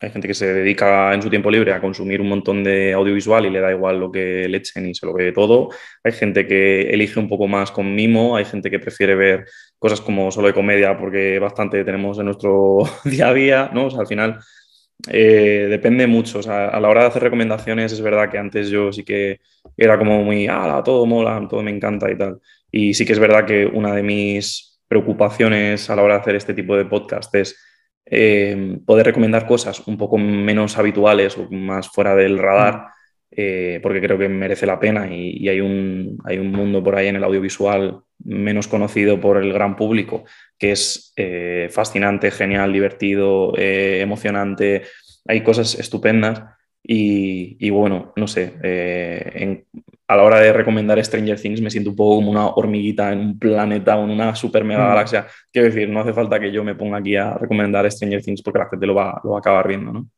hay 0.00 0.10
gente 0.10 0.28
que 0.28 0.34
se 0.34 0.52
dedica 0.52 1.14
en 1.14 1.22
su 1.22 1.30
tiempo 1.30 1.50
libre 1.50 1.72
a 1.72 1.80
consumir 1.80 2.20
un 2.20 2.28
montón 2.28 2.62
de 2.62 2.92
audiovisual 2.92 3.46
y 3.46 3.50
le 3.50 3.60
da 3.60 3.70
igual 3.70 3.98
lo 3.98 4.12
que 4.12 4.48
le 4.48 4.58
echen 4.58 4.86
y 4.88 4.94
se 4.94 5.06
lo 5.06 5.14
ve 5.14 5.32
todo. 5.32 5.70
Hay 6.04 6.12
gente 6.12 6.46
que 6.46 6.82
elige 6.90 7.18
un 7.18 7.28
poco 7.28 7.48
más 7.48 7.70
con 7.70 7.94
mimo, 7.94 8.36
hay 8.36 8.44
gente 8.44 8.70
que 8.70 8.78
prefiere 8.78 9.14
ver 9.14 9.46
cosas 9.78 10.00
como 10.00 10.30
solo 10.30 10.48
de 10.48 10.54
comedia 10.54 10.98
porque 10.98 11.38
bastante 11.38 11.84
tenemos 11.84 12.18
en 12.18 12.26
nuestro 12.26 12.80
día 13.04 13.28
a 13.28 13.34
día, 13.34 13.70
¿no? 13.72 13.88
al 13.98 14.06
final 14.06 14.38
eh, 15.08 15.66
depende 15.70 16.06
mucho. 16.06 16.40
a 16.50 16.78
la 16.80 16.88
hora 16.88 17.02
de 17.02 17.08
hacer 17.08 17.22
recomendaciones 17.22 17.92
es 17.92 18.00
verdad 18.00 18.30
que 18.30 18.38
antes 18.38 18.68
yo 18.68 18.92
sí 18.92 19.04
que 19.04 19.40
era 19.76 19.98
como 19.98 20.22
muy, 20.22 20.46
ah, 20.48 20.82
todo 20.84 21.06
mola, 21.06 21.46
todo 21.48 21.62
me 21.62 21.70
encanta 21.70 22.10
y 22.10 22.16
tal. 22.18 22.40
Y 22.70 22.94
sí 22.94 23.04
que 23.06 23.12
es 23.12 23.18
verdad 23.18 23.46
que 23.46 23.66
una 23.66 23.94
de 23.94 24.02
mis 24.02 24.78
preocupaciones 24.88 25.88
a 25.90 25.96
la 25.96 26.02
hora 26.02 26.14
de 26.14 26.20
hacer 26.20 26.36
este 26.36 26.54
tipo 26.54 26.76
de 26.76 26.84
podcast 26.84 27.34
es 27.34 27.56
eh, 28.08 28.78
poder 28.86 29.06
recomendar 29.06 29.46
cosas 29.46 29.86
un 29.86 29.98
poco 29.98 30.16
menos 30.16 30.78
habituales 30.78 31.36
o 31.36 31.50
más 31.50 31.88
fuera 31.88 32.14
del 32.14 32.38
radar, 32.38 32.86
eh, 33.30 33.80
porque 33.82 34.00
creo 34.00 34.16
que 34.16 34.28
merece 34.28 34.64
la 34.64 34.78
pena 34.78 35.12
y, 35.12 35.48
hay, 35.48 35.60
un, 35.60 36.18
hay, 36.24 36.38
un, 36.38 36.52
mundo 36.52 36.82
por 36.82 36.94
ahí 36.94 37.08
en 37.08 37.16
el 37.16 37.24
audiovisual 37.24 38.00
menos 38.24 38.68
conocido 38.68 39.20
por 39.20 39.36
el 39.38 39.52
gran 39.52 39.74
público, 39.74 40.24
que 40.56 40.72
es 40.72 41.12
eh, 41.16 41.68
fascinante, 41.70 42.30
genial, 42.30 42.72
divertido, 42.72 43.52
emocionante, 43.56 44.82
hay 45.26 45.42
cosas 45.42 45.78
estupendas. 45.78 46.42
Y, 46.88 47.68
bueno, 47.70 48.12
no 48.14 48.28
sé, 48.28 48.54
a 50.08 50.16
la 50.16 50.22
hora 50.22 50.40
de 50.40 50.52
recomendar 50.52 51.04
Stranger 51.04 51.40
Things 51.40 51.60
me 51.60 51.70
siento 51.70 51.90
un 51.90 51.96
poco 51.96 52.16
como 52.16 52.30
una 52.30 52.46
hormiguita 52.46 53.12
en 53.12 53.18
un 53.20 53.38
planeta 53.38 53.96
o 53.96 54.04
en 54.04 54.10
una 54.10 54.34
super 54.34 54.62
mega 54.64 54.84
mm. 54.84 54.88
galaxia. 54.88 55.26
Quiero 55.52 55.66
decir, 55.66 55.88
no 55.88 56.00
hace 56.00 56.12
falta 56.12 56.38
que 56.38 56.52
yo 56.52 56.62
me 56.62 56.74
ponga 56.74 56.98
aquí 56.98 57.16
a 57.16 57.34
recomendar 57.34 57.90
Stranger 57.90 58.22
Things 58.22 58.42
porque 58.42 58.60
la 58.60 58.68
gente 58.68 58.86
lo 58.86 58.94
va, 58.94 59.20
lo 59.24 59.30
va 59.30 59.38
a 59.38 59.40
acabar 59.40 59.66
viendo, 59.66 59.92
¿no? 59.92 60.08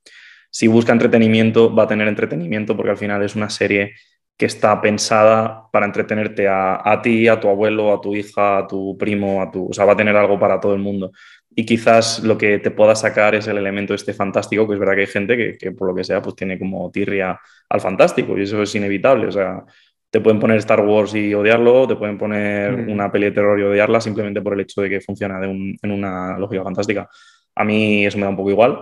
Si 0.50 0.66
busca 0.66 0.92
entretenimiento, 0.92 1.74
va 1.74 1.84
a 1.84 1.86
tener 1.86 2.08
entretenimiento 2.08 2.76
porque 2.76 2.90
al 2.90 2.96
final 2.96 3.22
es 3.22 3.36
una 3.36 3.50
serie 3.50 3.94
que 4.36 4.46
está 4.46 4.80
pensada 4.80 5.64
para 5.72 5.86
entretenerte 5.86 6.46
a, 6.48 6.80
a, 6.84 7.02
ti, 7.02 7.26
a 7.26 7.40
tu 7.40 7.48
abuelo, 7.48 7.92
a 7.92 8.00
tu 8.00 8.14
hija, 8.14 8.58
a 8.58 8.66
tu 8.66 8.96
primo, 8.96 9.42
a 9.42 9.50
tu, 9.50 9.68
o 9.70 9.72
sea, 9.72 9.84
va 9.84 9.94
a 9.94 9.96
tener 9.96 10.16
algo 10.16 10.38
para 10.38 10.60
todo 10.60 10.74
el 10.74 10.80
mundo 10.80 11.12
y 11.58 11.66
quizás 11.66 12.22
lo 12.22 12.38
que 12.38 12.60
te 12.60 12.70
pueda 12.70 12.94
sacar 12.94 13.34
es 13.34 13.48
el 13.48 13.58
elemento 13.58 13.92
este 13.92 14.14
fantástico, 14.14 14.64
que 14.68 14.74
es 14.74 14.78
verdad 14.78 14.94
que 14.94 15.00
hay 15.00 15.06
gente 15.08 15.58
que, 15.58 15.72
por 15.72 15.88
lo 15.88 15.94
que 15.96 16.04
sea 16.04 16.22
pues 16.22 16.36
tiene 16.36 16.56
como 16.56 16.88
tirria 16.92 17.36
al 17.68 17.80
fantástico 17.80 18.38
y 18.38 18.42
eso 18.42 18.62
es 18.62 18.72
inevitable, 18.76 19.26
o 19.26 19.32
sea, 19.32 19.64
te 20.08 20.20
pueden 20.20 20.38
poner 20.38 20.58
Star 20.58 20.82
Wars 20.82 21.16
y 21.16 21.34
odiarlo, 21.34 21.88
te 21.88 21.96
pueden 21.96 22.16
poner 22.16 22.86
mm. 22.86 22.92
una 22.92 23.10
peli 23.10 23.24
de 23.24 23.32
terror 23.32 23.58
y 23.58 23.64
odiarla 23.64 24.00
simplemente 24.00 24.40
por 24.40 24.52
el 24.52 24.60
hecho 24.60 24.82
de 24.82 24.88
que 24.88 25.00
funciona 25.00 25.40
en 25.44 25.90
una 25.90 26.38
lógica 26.38 26.62
fantástica. 26.62 27.08
A 27.56 27.64
mí 27.64 28.06
eso 28.06 28.18
me 28.18 28.22
da 28.22 28.30
un 28.30 28.36
poco 28.36 28.50
igual, 28.50 28.78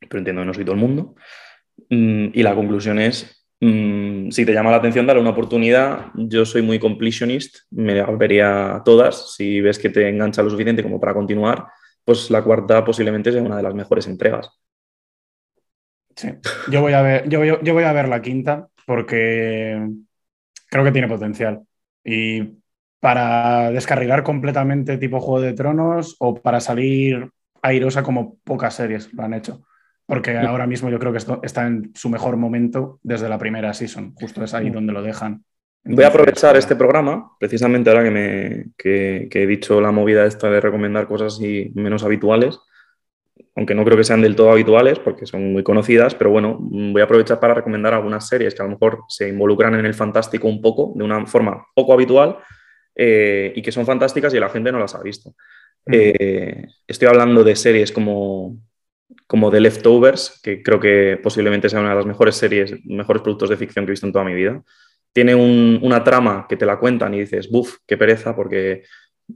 pero 0.00 0.18
entiendo 0.18 0.42
que 0.42 0.46
no 0.46 0.54
soy 0.54 0.64
todo 0.64 0.74
el 0.74 0.80
mundo. 0.80 1.14
Mm, 1.88 2.30
y 2.34 2.42
la 2.42 2.56
conclusión 2.56 2.98
es, 2.98 3.46
mm, 3.60 4.28
si 4.30 4.44
te 4.44 4.52
llama 4.52 4.72
la 4.72 4.78
atención, 4.78 5.06
dale 5.06 5.20
una 5.20 5.30
oportunidad. 5.30 6.06
Yo 6.14 6.44
soy 6.44 6.62
muy 6.62 6.80
completionist, 6.80 7.58
me 7.70 8.02
vería 8.16 8.82
todas. 8.84 9.36
Si 9.36 9.60
ves 9.60 9.78
que 9.78 9.88
te 9.88 10.08
engancha 10.08 10.42
lo 10.42 10.50
suficiente 10.50 10.82
como 10.82 10.98
para 10.98 11.14
continuar, 11.14 11.64
pues 12.04 12.30
la 12.30 12.42
cuarta 12.42 12.84
posiblemente 12.84 13.32
sea 13.32 13.42
una 13.42 13.56
de 13.56 13.62
las 13.62 13.74
mejores 13.74 14.06
entregas. 14.06 14.50
Sí, 16.14 16.28
yo 16.70 16.80
voy 16.82 16.92
a 16.92 17.02
ver, 17.02 17.28
yo, 17.28 17.40
voy 17.40 17.84
a 17.84 17.92
ver 17.92 18.08
la 18.08 18.20
quinta 18.20 18.68
porque 18.86 19.88
creo 20.68 20.84
que 20.84 20.92
tiene 20.92 21.08
potencial. 21.08 21.62
Y 22.04 22.58
para 23.00 23.70
descarrilar 23.70 24.22
completamente 24.22 24.98
tipo 24.98 25.20
Juego 25.20 25.40
de 25.40 25.54
Tronos 25.54 26.16
o 26.18 26.34
para 26.34 26.60
salir 26.60 27.30
airosa 27.62 28.02
como 28.02 28.36
pocas 28.44 28.74
series 28.74 29.12
lo 29.14 29.22
han 29.22 29.34
hecho. 29.34 29.62
Porque 30.06 30.36
ahora 30.36 30.66
mismo 30.66 30.90
yo 30.90 30.98
creo 30.98 31.12
que 31.12 31.18
esto 31.18 31.40
está 31.42 31.66
en 31.66 31.92
su 31.94 32.10
mejor 32.10 32.36
momento 32.36 32.98
desde 33.02 33.28
la 33.28 33.38
primera 33.38 33.72
season. 33.72 34.14
Justo 34.14 34.44
es 34.44 34.52
ahí 34.52 34.68
donde 34.68 34.92
lo 34.92 35.02
dejan. 35.02 35.44
Voy 35.84 36.04
a 36.04 36.08
aprovechar 36.08 36.56
este 36.56 36.76
programa, 36.76 37.32
precisamente 37.40 37.90
ahora 37.90 38.04
que, 38.04 38.10
me, 38.10 39.28
he 39.28 39.46
dicho 39.46 39.80
la 39.80 39.90
movida 39.90 40.24
esta 40.26 40.48
de 40.48 40.60
recomendar 40.60 41.08
cosas 41.08 41.40
y 41.40 41.72
menos 41.74 42.04
habituales, 42.04 42.60
aunque 43.56 43.74
no 43.74 43.84
creo 43.84 43.96
que 43.96 44.04
sean 44.04 44.22
del 44.22 44.36
todo 44.36 44.52
habituales 44.52 45.00
porque 45.00 45.26
son 45.26 45.52
muy 45.52 45.64
conocidas, 45.64 46.14
pero 46.14 46.30
bueno, 46.30 46.56
voy 46.60 47.00
a 47.00 47.04
aprovechar 47.04 47.40
para 47.40 47.54
recomendar 47.54 47.94
algunas 47.94 48.28
series 48.28 48.54
que 48.54 48.62
a 48.62 48.64
lo 48.64 48.70
mejor 48.70 49.00
se 49.08 49.28
involucran 49.28 49.74
en 49.74 49.84
el 49.84 49.94
fantástico 49.94 50.46
un 50.46 50.62
poco, 50.62 50.92
de 50.94 51.02
una 51.02 51.26
forma 51.26 51.66
poco 51.74 51.92
habitual, 51.94 52.38
eh, 52.94 53.52
y 53.56 53.60
que 53.60 53.72
son 53.72 53.84
fantásticas 53.84 54.32
y 54.34 54.38
la 54.38 54.50
gente 54.50 54.70
no 54.70 54.78
las 54.78 54.94
ha 54.94 55.02
visto. 55.02 55.34
Eh, 55.90 56.64
estoy 56.86 57.08
hablando 57.08 57.42
de 57.42 57.56
series 57.56 57.90
como, 57.90 58.56
como 59.26 59.50
The 59.50 59.58
Leftovers, 59.58 60.40
que 60.44 60.62
creo 60.62 60.78
que 60.78 61.18
posiblemente 61.20 61.68
sea 61.68 61.80
una 61.80 61.90
de 61.90 61.96
las 61.96 62.06
mejores 62.06 62.36
series, 62.36 62.72
mejores 62.84 63.22
productos 63.22 63.50
de 63.50 63.56
ficción 63.56 63.84
que 63.84 63.90
he 63.90 63.94
visto 63.94 64.06
en 64.06 64.12
toda 64.12 64.24
mi 64.24 64.34
vida 64.34 64.62
tiene 65.12 65.34
una 65.34 66.02
trama 66.04 66.46
que 66.48 66.56
te 66.56 66.66
la 66.66 66.78
cuentan 66.78 67.14
y 67.14 67.20
dices, 67.20 67.50
buf, 67.50 67.76
qué 67.86 67.96
pereza, 67.96 68.34
porque 68.34 68.84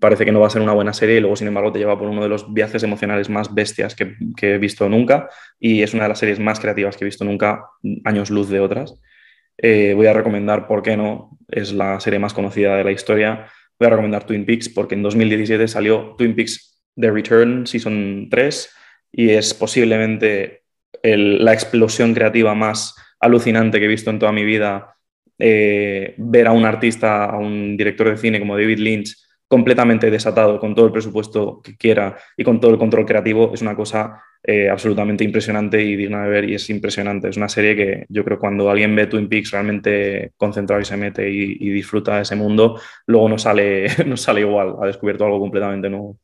parece 0.00 0.24
que 0.24 0.32
no 0.32 0.40
va 0.40 0.46
a 0.46 0.50
ser 0.50 0.62
una 0.62 0.72
buena 0.72 0.92
serie 0.92 1.16
y 1.16 1.20
luego, 1.20 1.36
sin 1.36 1.48
embargo, 1.48 1.72
te 1.72 1.78
lleva 1.78 1.98
por 1.98 2.08
uno 2.08 2.22
de 2.22 2.28
los 2.28 2.52
viajes 2.52 2.82
emocionales 2.82 3.28
más 3.28 3.54
bestias 3.54 3.94
que, 3.94 4.14
he 4.40 4.58
visto 4.58 4.88
nunca 4.88 5.28
y 5.58 5.82
es 5.82 5.94
una 5.94 6.04
de 6.04 6.10
las 6.10 6.18
series 6.18 6.38
más 6.38 6.60
creativas 6.60 6.96
que 6.96 7.04
he 7.04 7.06
visto 7.06 7.24
nunca, 7.24 7.64
años 8.04 8.30
luz 8.30 8.48
de 8.48 8.60
otras. 8.60 9.00
Eh, 9.58 9.94
voy 9.94 10.06
a 10.06 10.12
recomendar, 10.12 10.66
¿por 10.66 10.82
qué 10.82 10.96
no? 10.96 11.38
Es 11.48 11.72
la 11.72 12.00
serie 12.00 12.18
más 12.18 12.34
conocida 12.34 12.76
de 12.76 12.84
la 12.84 12.92
historia. 12.92 13.46
Voy 13.78 13.86
a 13.86 13.90
recomendar 13.90 14.24
Twin 14.24 14.44
Peaks 14.44 14.68
porque 14.68 14.94
en 14.94 15.02
2017 15.02 15.68
salió 15.68 16.14
Twin 16.18 16.34
Peaks 16.34 16.82
The 16.96 17.10
Return 17.10 17.66
Season 17.66 18.28
3 18.30 18.74
y 19.12 19.30
es 19.30 19.54
posiblemente 19.54 20.62
la 21.02 21.52
explosión 21.52 22.14
creativa 22.14 22.54
más 22.54 22.94
alucinante 23.20 23.78
que 23.78 23.84
he 23.84 23.88
visto 23.88 24.10
en 24.10 24.18
toda 24.18 24.32
mi 24.32 24.44
vida 24.44 24.95
eh, 25.38 26.14
ver 26.18 26.46
a 26.46 26.52
un 26.52 26.64
artista, 26.64 27.24
a 27.26 27.38
un 27.38 27.76
director 27.76 28.10
de 28.10 28.16
cine 28.16 28.38
como 28.38 28.56
David 28.56 28.78
Lynch 28.78 29.16
completamente 29.48 30.10
desatado, 30.10 30.58
con 30.58 30.74
todo 30.74 30.86
el 30.86 30.92
presupuesto 30.92 31.60
que 31.62 31.76
quiera 31.76 32.16
y 32.36 32.44
con 32.44 32.60
todo 32.60 32.72
el 32.72 32.78
control 32.78 33.06
creativo, 33.06 33.52
es 33.54 33.62
una 33.62 33.76
cosa 33.76 34.20
eh, 34.42 34.68
absolutamente 34.68 35.24
impresionante 35.24 35.82
y 35.82 35.96
digna 35.96 36.24
de 36.24 36.30
ver 36.30 36.50
y 36.50 36.54
es 36.54 36.68
impresionante. 36.70 37.28
Es 37.28 37.36
una 37.36 37.48
serie 37.48 37.76
que 37.76 38.06
yo 38.08 38.24
creo 38.24 38.38
cuando 38.38 38.70
alguien 38.70 38.94
ve 38.94 39.06
Twin 39.06 39.28
Peaks 39.28 39.50
realmente 39.52 40.32
concentrado 40.36 40.80
y 40.82 40.84
se 40.84 40.96
mete 40.96 41.30
y, 41.30 41.56
y 41.60 41.70
disfruta 41.70 42.16
de 42.16 42.22
ese 42.22 42.36
mundo, 42.36 42.80
luego 43.06 43.28
no 43.28 43.38
sale, 43.38 43.86
no 44.06 44.16
sale 44.16 44.40
igual, 44.40 44.74
ha 44.80 44.86
descubierto 44.86 45.24
algo 45.24 45.40
completamente 45.40 45.88
nuevo. 45.90 46.18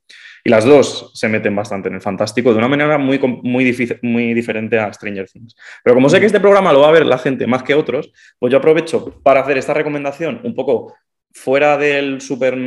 Y 0.45 0.51
las 0.51 0.65
dos 0.65 1.11
se 1.15 1.29
meten 1.29 1.55
bastante 1.55 1.89
en 1.89 1.95
el 1.95 2.01
fantástico 2.01 2.53
de 2.53 2.59
una 2.59 2.69
manera 2.69 2.99
muy, 2.99 3.21
muy, 3.43 3.65
difícil, 3.65 3.99
muy 4.03 4.35
diferente 4.35 4.79
a 4.79 4.93
Stranger 4.93 5.29
Things. 5.29 5.55
Pero 5.85 5.95
como 5.95 6.09
sé 6.09 6.19
que 6.19 6.27
este 6.27 6.41
programa 6.41 6.73
lo 6.73 6.81
va 6.81 6.89
a 6.89 6.93
ver 6.93 7.07
la 7.07 7.19
gente 7.19 7.47
más 7.47 7.63
que 7.63 7.75
otros, 7.75 8.13
pues 8.39 8.51
yo 8.51 8.59
aprovecho 8.59 9.21
para 9.23 9.41
hacer 9.41 9.59
esta 9.59 9.75
recomendación 9.75 10.41
un 10.43 10.55
poco 10.55 10.95
fuera 11.33 11.79
del 11.79 12.21
super. 12.21 12.59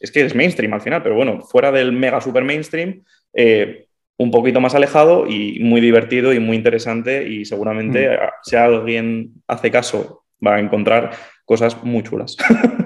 Es 0.00 0.10
que 0.10 0.22
es 0.22 0.34
mainstream 0.34 0.72
al 0.72 0.80
final, 0.80 1.02
pero 1.02 1.14
bueno, 1.14 1.40
fuera 1.40 1.70
del 1.70 1.92
mega 1.92 2.20
super 2.20 2.42
mainstream, 2.42 3.02
eh, 3.34 3.86
un 4.16 4.30
poquito 4.30 4.60
más 4.60 4.74
alejado 4.74 5.26
y 5.26 5.58
muy 5.60 5.80
divertido 5.80 6.32
y 6.32 6.40
muy 6.40 6.56
interesante. 6.56 7.28
Y 7.28 7.44
seguramente, 7.44 8.08
mm. 8.08 8.20
si 8.42 8.56
alguien 8.56 9.32
hace 9.46 9.70
caso, 9.70 10.24
va 10.44 10.56
a 10.56 10.60
encontrar 10.60 11.10
cosas 11.44 11.82
muy 11.84 12.02
chulas. 12.02 12.36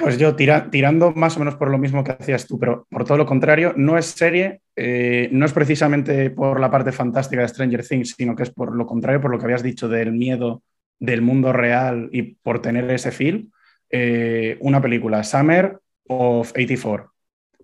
Pues 0.00 0.16
yo 0.16 0.34
tirando 0.34 1.12
más 1.12 1.36
o 1.36 1.40
menos 1.40 1.56
por 1.56 1.70
lo 1.70 1.76
mismo 1.76 2.02
que 2.02 2.12
hacías 2.12 2.46
tú, 2.46 2.58
pero 2.58 2.86
por 2.90 3.04
todo 3.04 3.18
lo 3.18 3.26
contrario, 3.26 3.74
no 3.76 3.98
es 3.98 4.06
serie, 4.06 4.62
eh, 4.74 5.28
no 5.32 5.44
es 5.44 5.52
precisamente 5.52 6.30
por 6.30 6.60
la 6.60 6.70
parte 6.70 6.92
fantástica 6.92 7.42
de 7.42 7.48
Stranger 7.48 7.86
Things, 7.86 8.14
sino 8.16 8.34
que 8.34 8.44
es 8.44 8.50
por 8.50 8.74
lo 8.74 8.86
contrario, 8.86 9.20
por 9.20 9.30
lo 9.30 9.38
que 9.38 9.44
habías 9.44 9.62
dicho 9.62 9.88
del 9.88 10.12
miedo 10.12 10.62
del 10.98 11.20
mundo 11.20 11.52
real 11.52 12.08
y 12.10 12.22
por 12.22 12.62
tener 12.62 12.90
ese 12.90 13.12
feel. 13.12 13.50
Eh, 13.90 14.56
una 14.60 14.80
película, 14.80 15.22
Summer 15.22 15.78
of 16.08 16.52
84, 16.52 17.12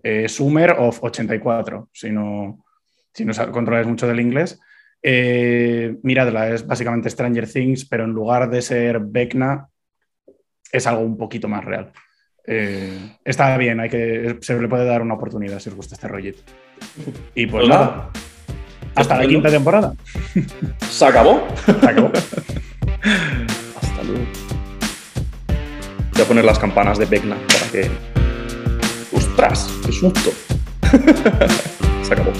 eh, 0.03 0.29
Summer 0.29 0.75
of 0.77 1.03
84, 1.03 1.89
si 1.91 2.11
no, 2.11 2.63
si 3.11 3.25
no 3.25 3.33
controláis 3.51 3.87
mucho 3.87 4.07
del 4.07 4.19
inglés. 4.19 4.59
miradla, 5.01 6.49
es 6.49 6.65
básicamente 6.65 7.09
Stranger 7.09 7.51
Things, 7.51 7.85
pero 7.85 8.03
en 8.03 8.11
lugar 8.11 8.49
de 8.51 8.61
ser 8.61 8.99
Vecna, 8.99 9.67
es 10.71 10.87
algo 10.87 11.01
un 11.01 11.17
poquito 11.17 11.47
más 11.47 11.63
real. 11.63 11.91
Eh, 12.45 13.17
está 13.23 13.57
bien, 13.57 13.79
hay 13.79 13.89
que, 13.89 14.37
se 14.41 14.59
le 14.59 14.67
puede 14.67 14.85
dar 14.85 15.01
una 15.01 15.13
oportunidad 15.13 15.59
si 15.59 15.69
os 15.69 15.75
gusta 15.75 15.95
este 15.95 16.07
rollito. 16.07 16.41
Y 17.35 17.45
pues, 17.47 17.61
pues 17.61 17.69
nada, 17.69 18.09
hasta 18.95 19.17
la 19.17 19.27
quinta 19.27 19.49
temporada. 19.49 19.93
¿Se 20.89 21.05
acabó? 21.05 21.47
Se 21.65 21.71
acabó. 21.71 22.11
hasta 23.81 24.03
luego. 24.03 24.25
Voy 26.13 26.21
a 26.21 26.25
poner 26.25 26.45
las 26.45 26.59
campanas 26.59 26.97
de 26.97 27.05
Vecna 27.05 27.37
para 27.47 27.71
que. 27.71 27.89
¡Ostras! 29.13 29.69
¡Qué 29.85 29.91
susto! 29.91 30.31
Se 32.03 32.13
acabó. 32.13 32.31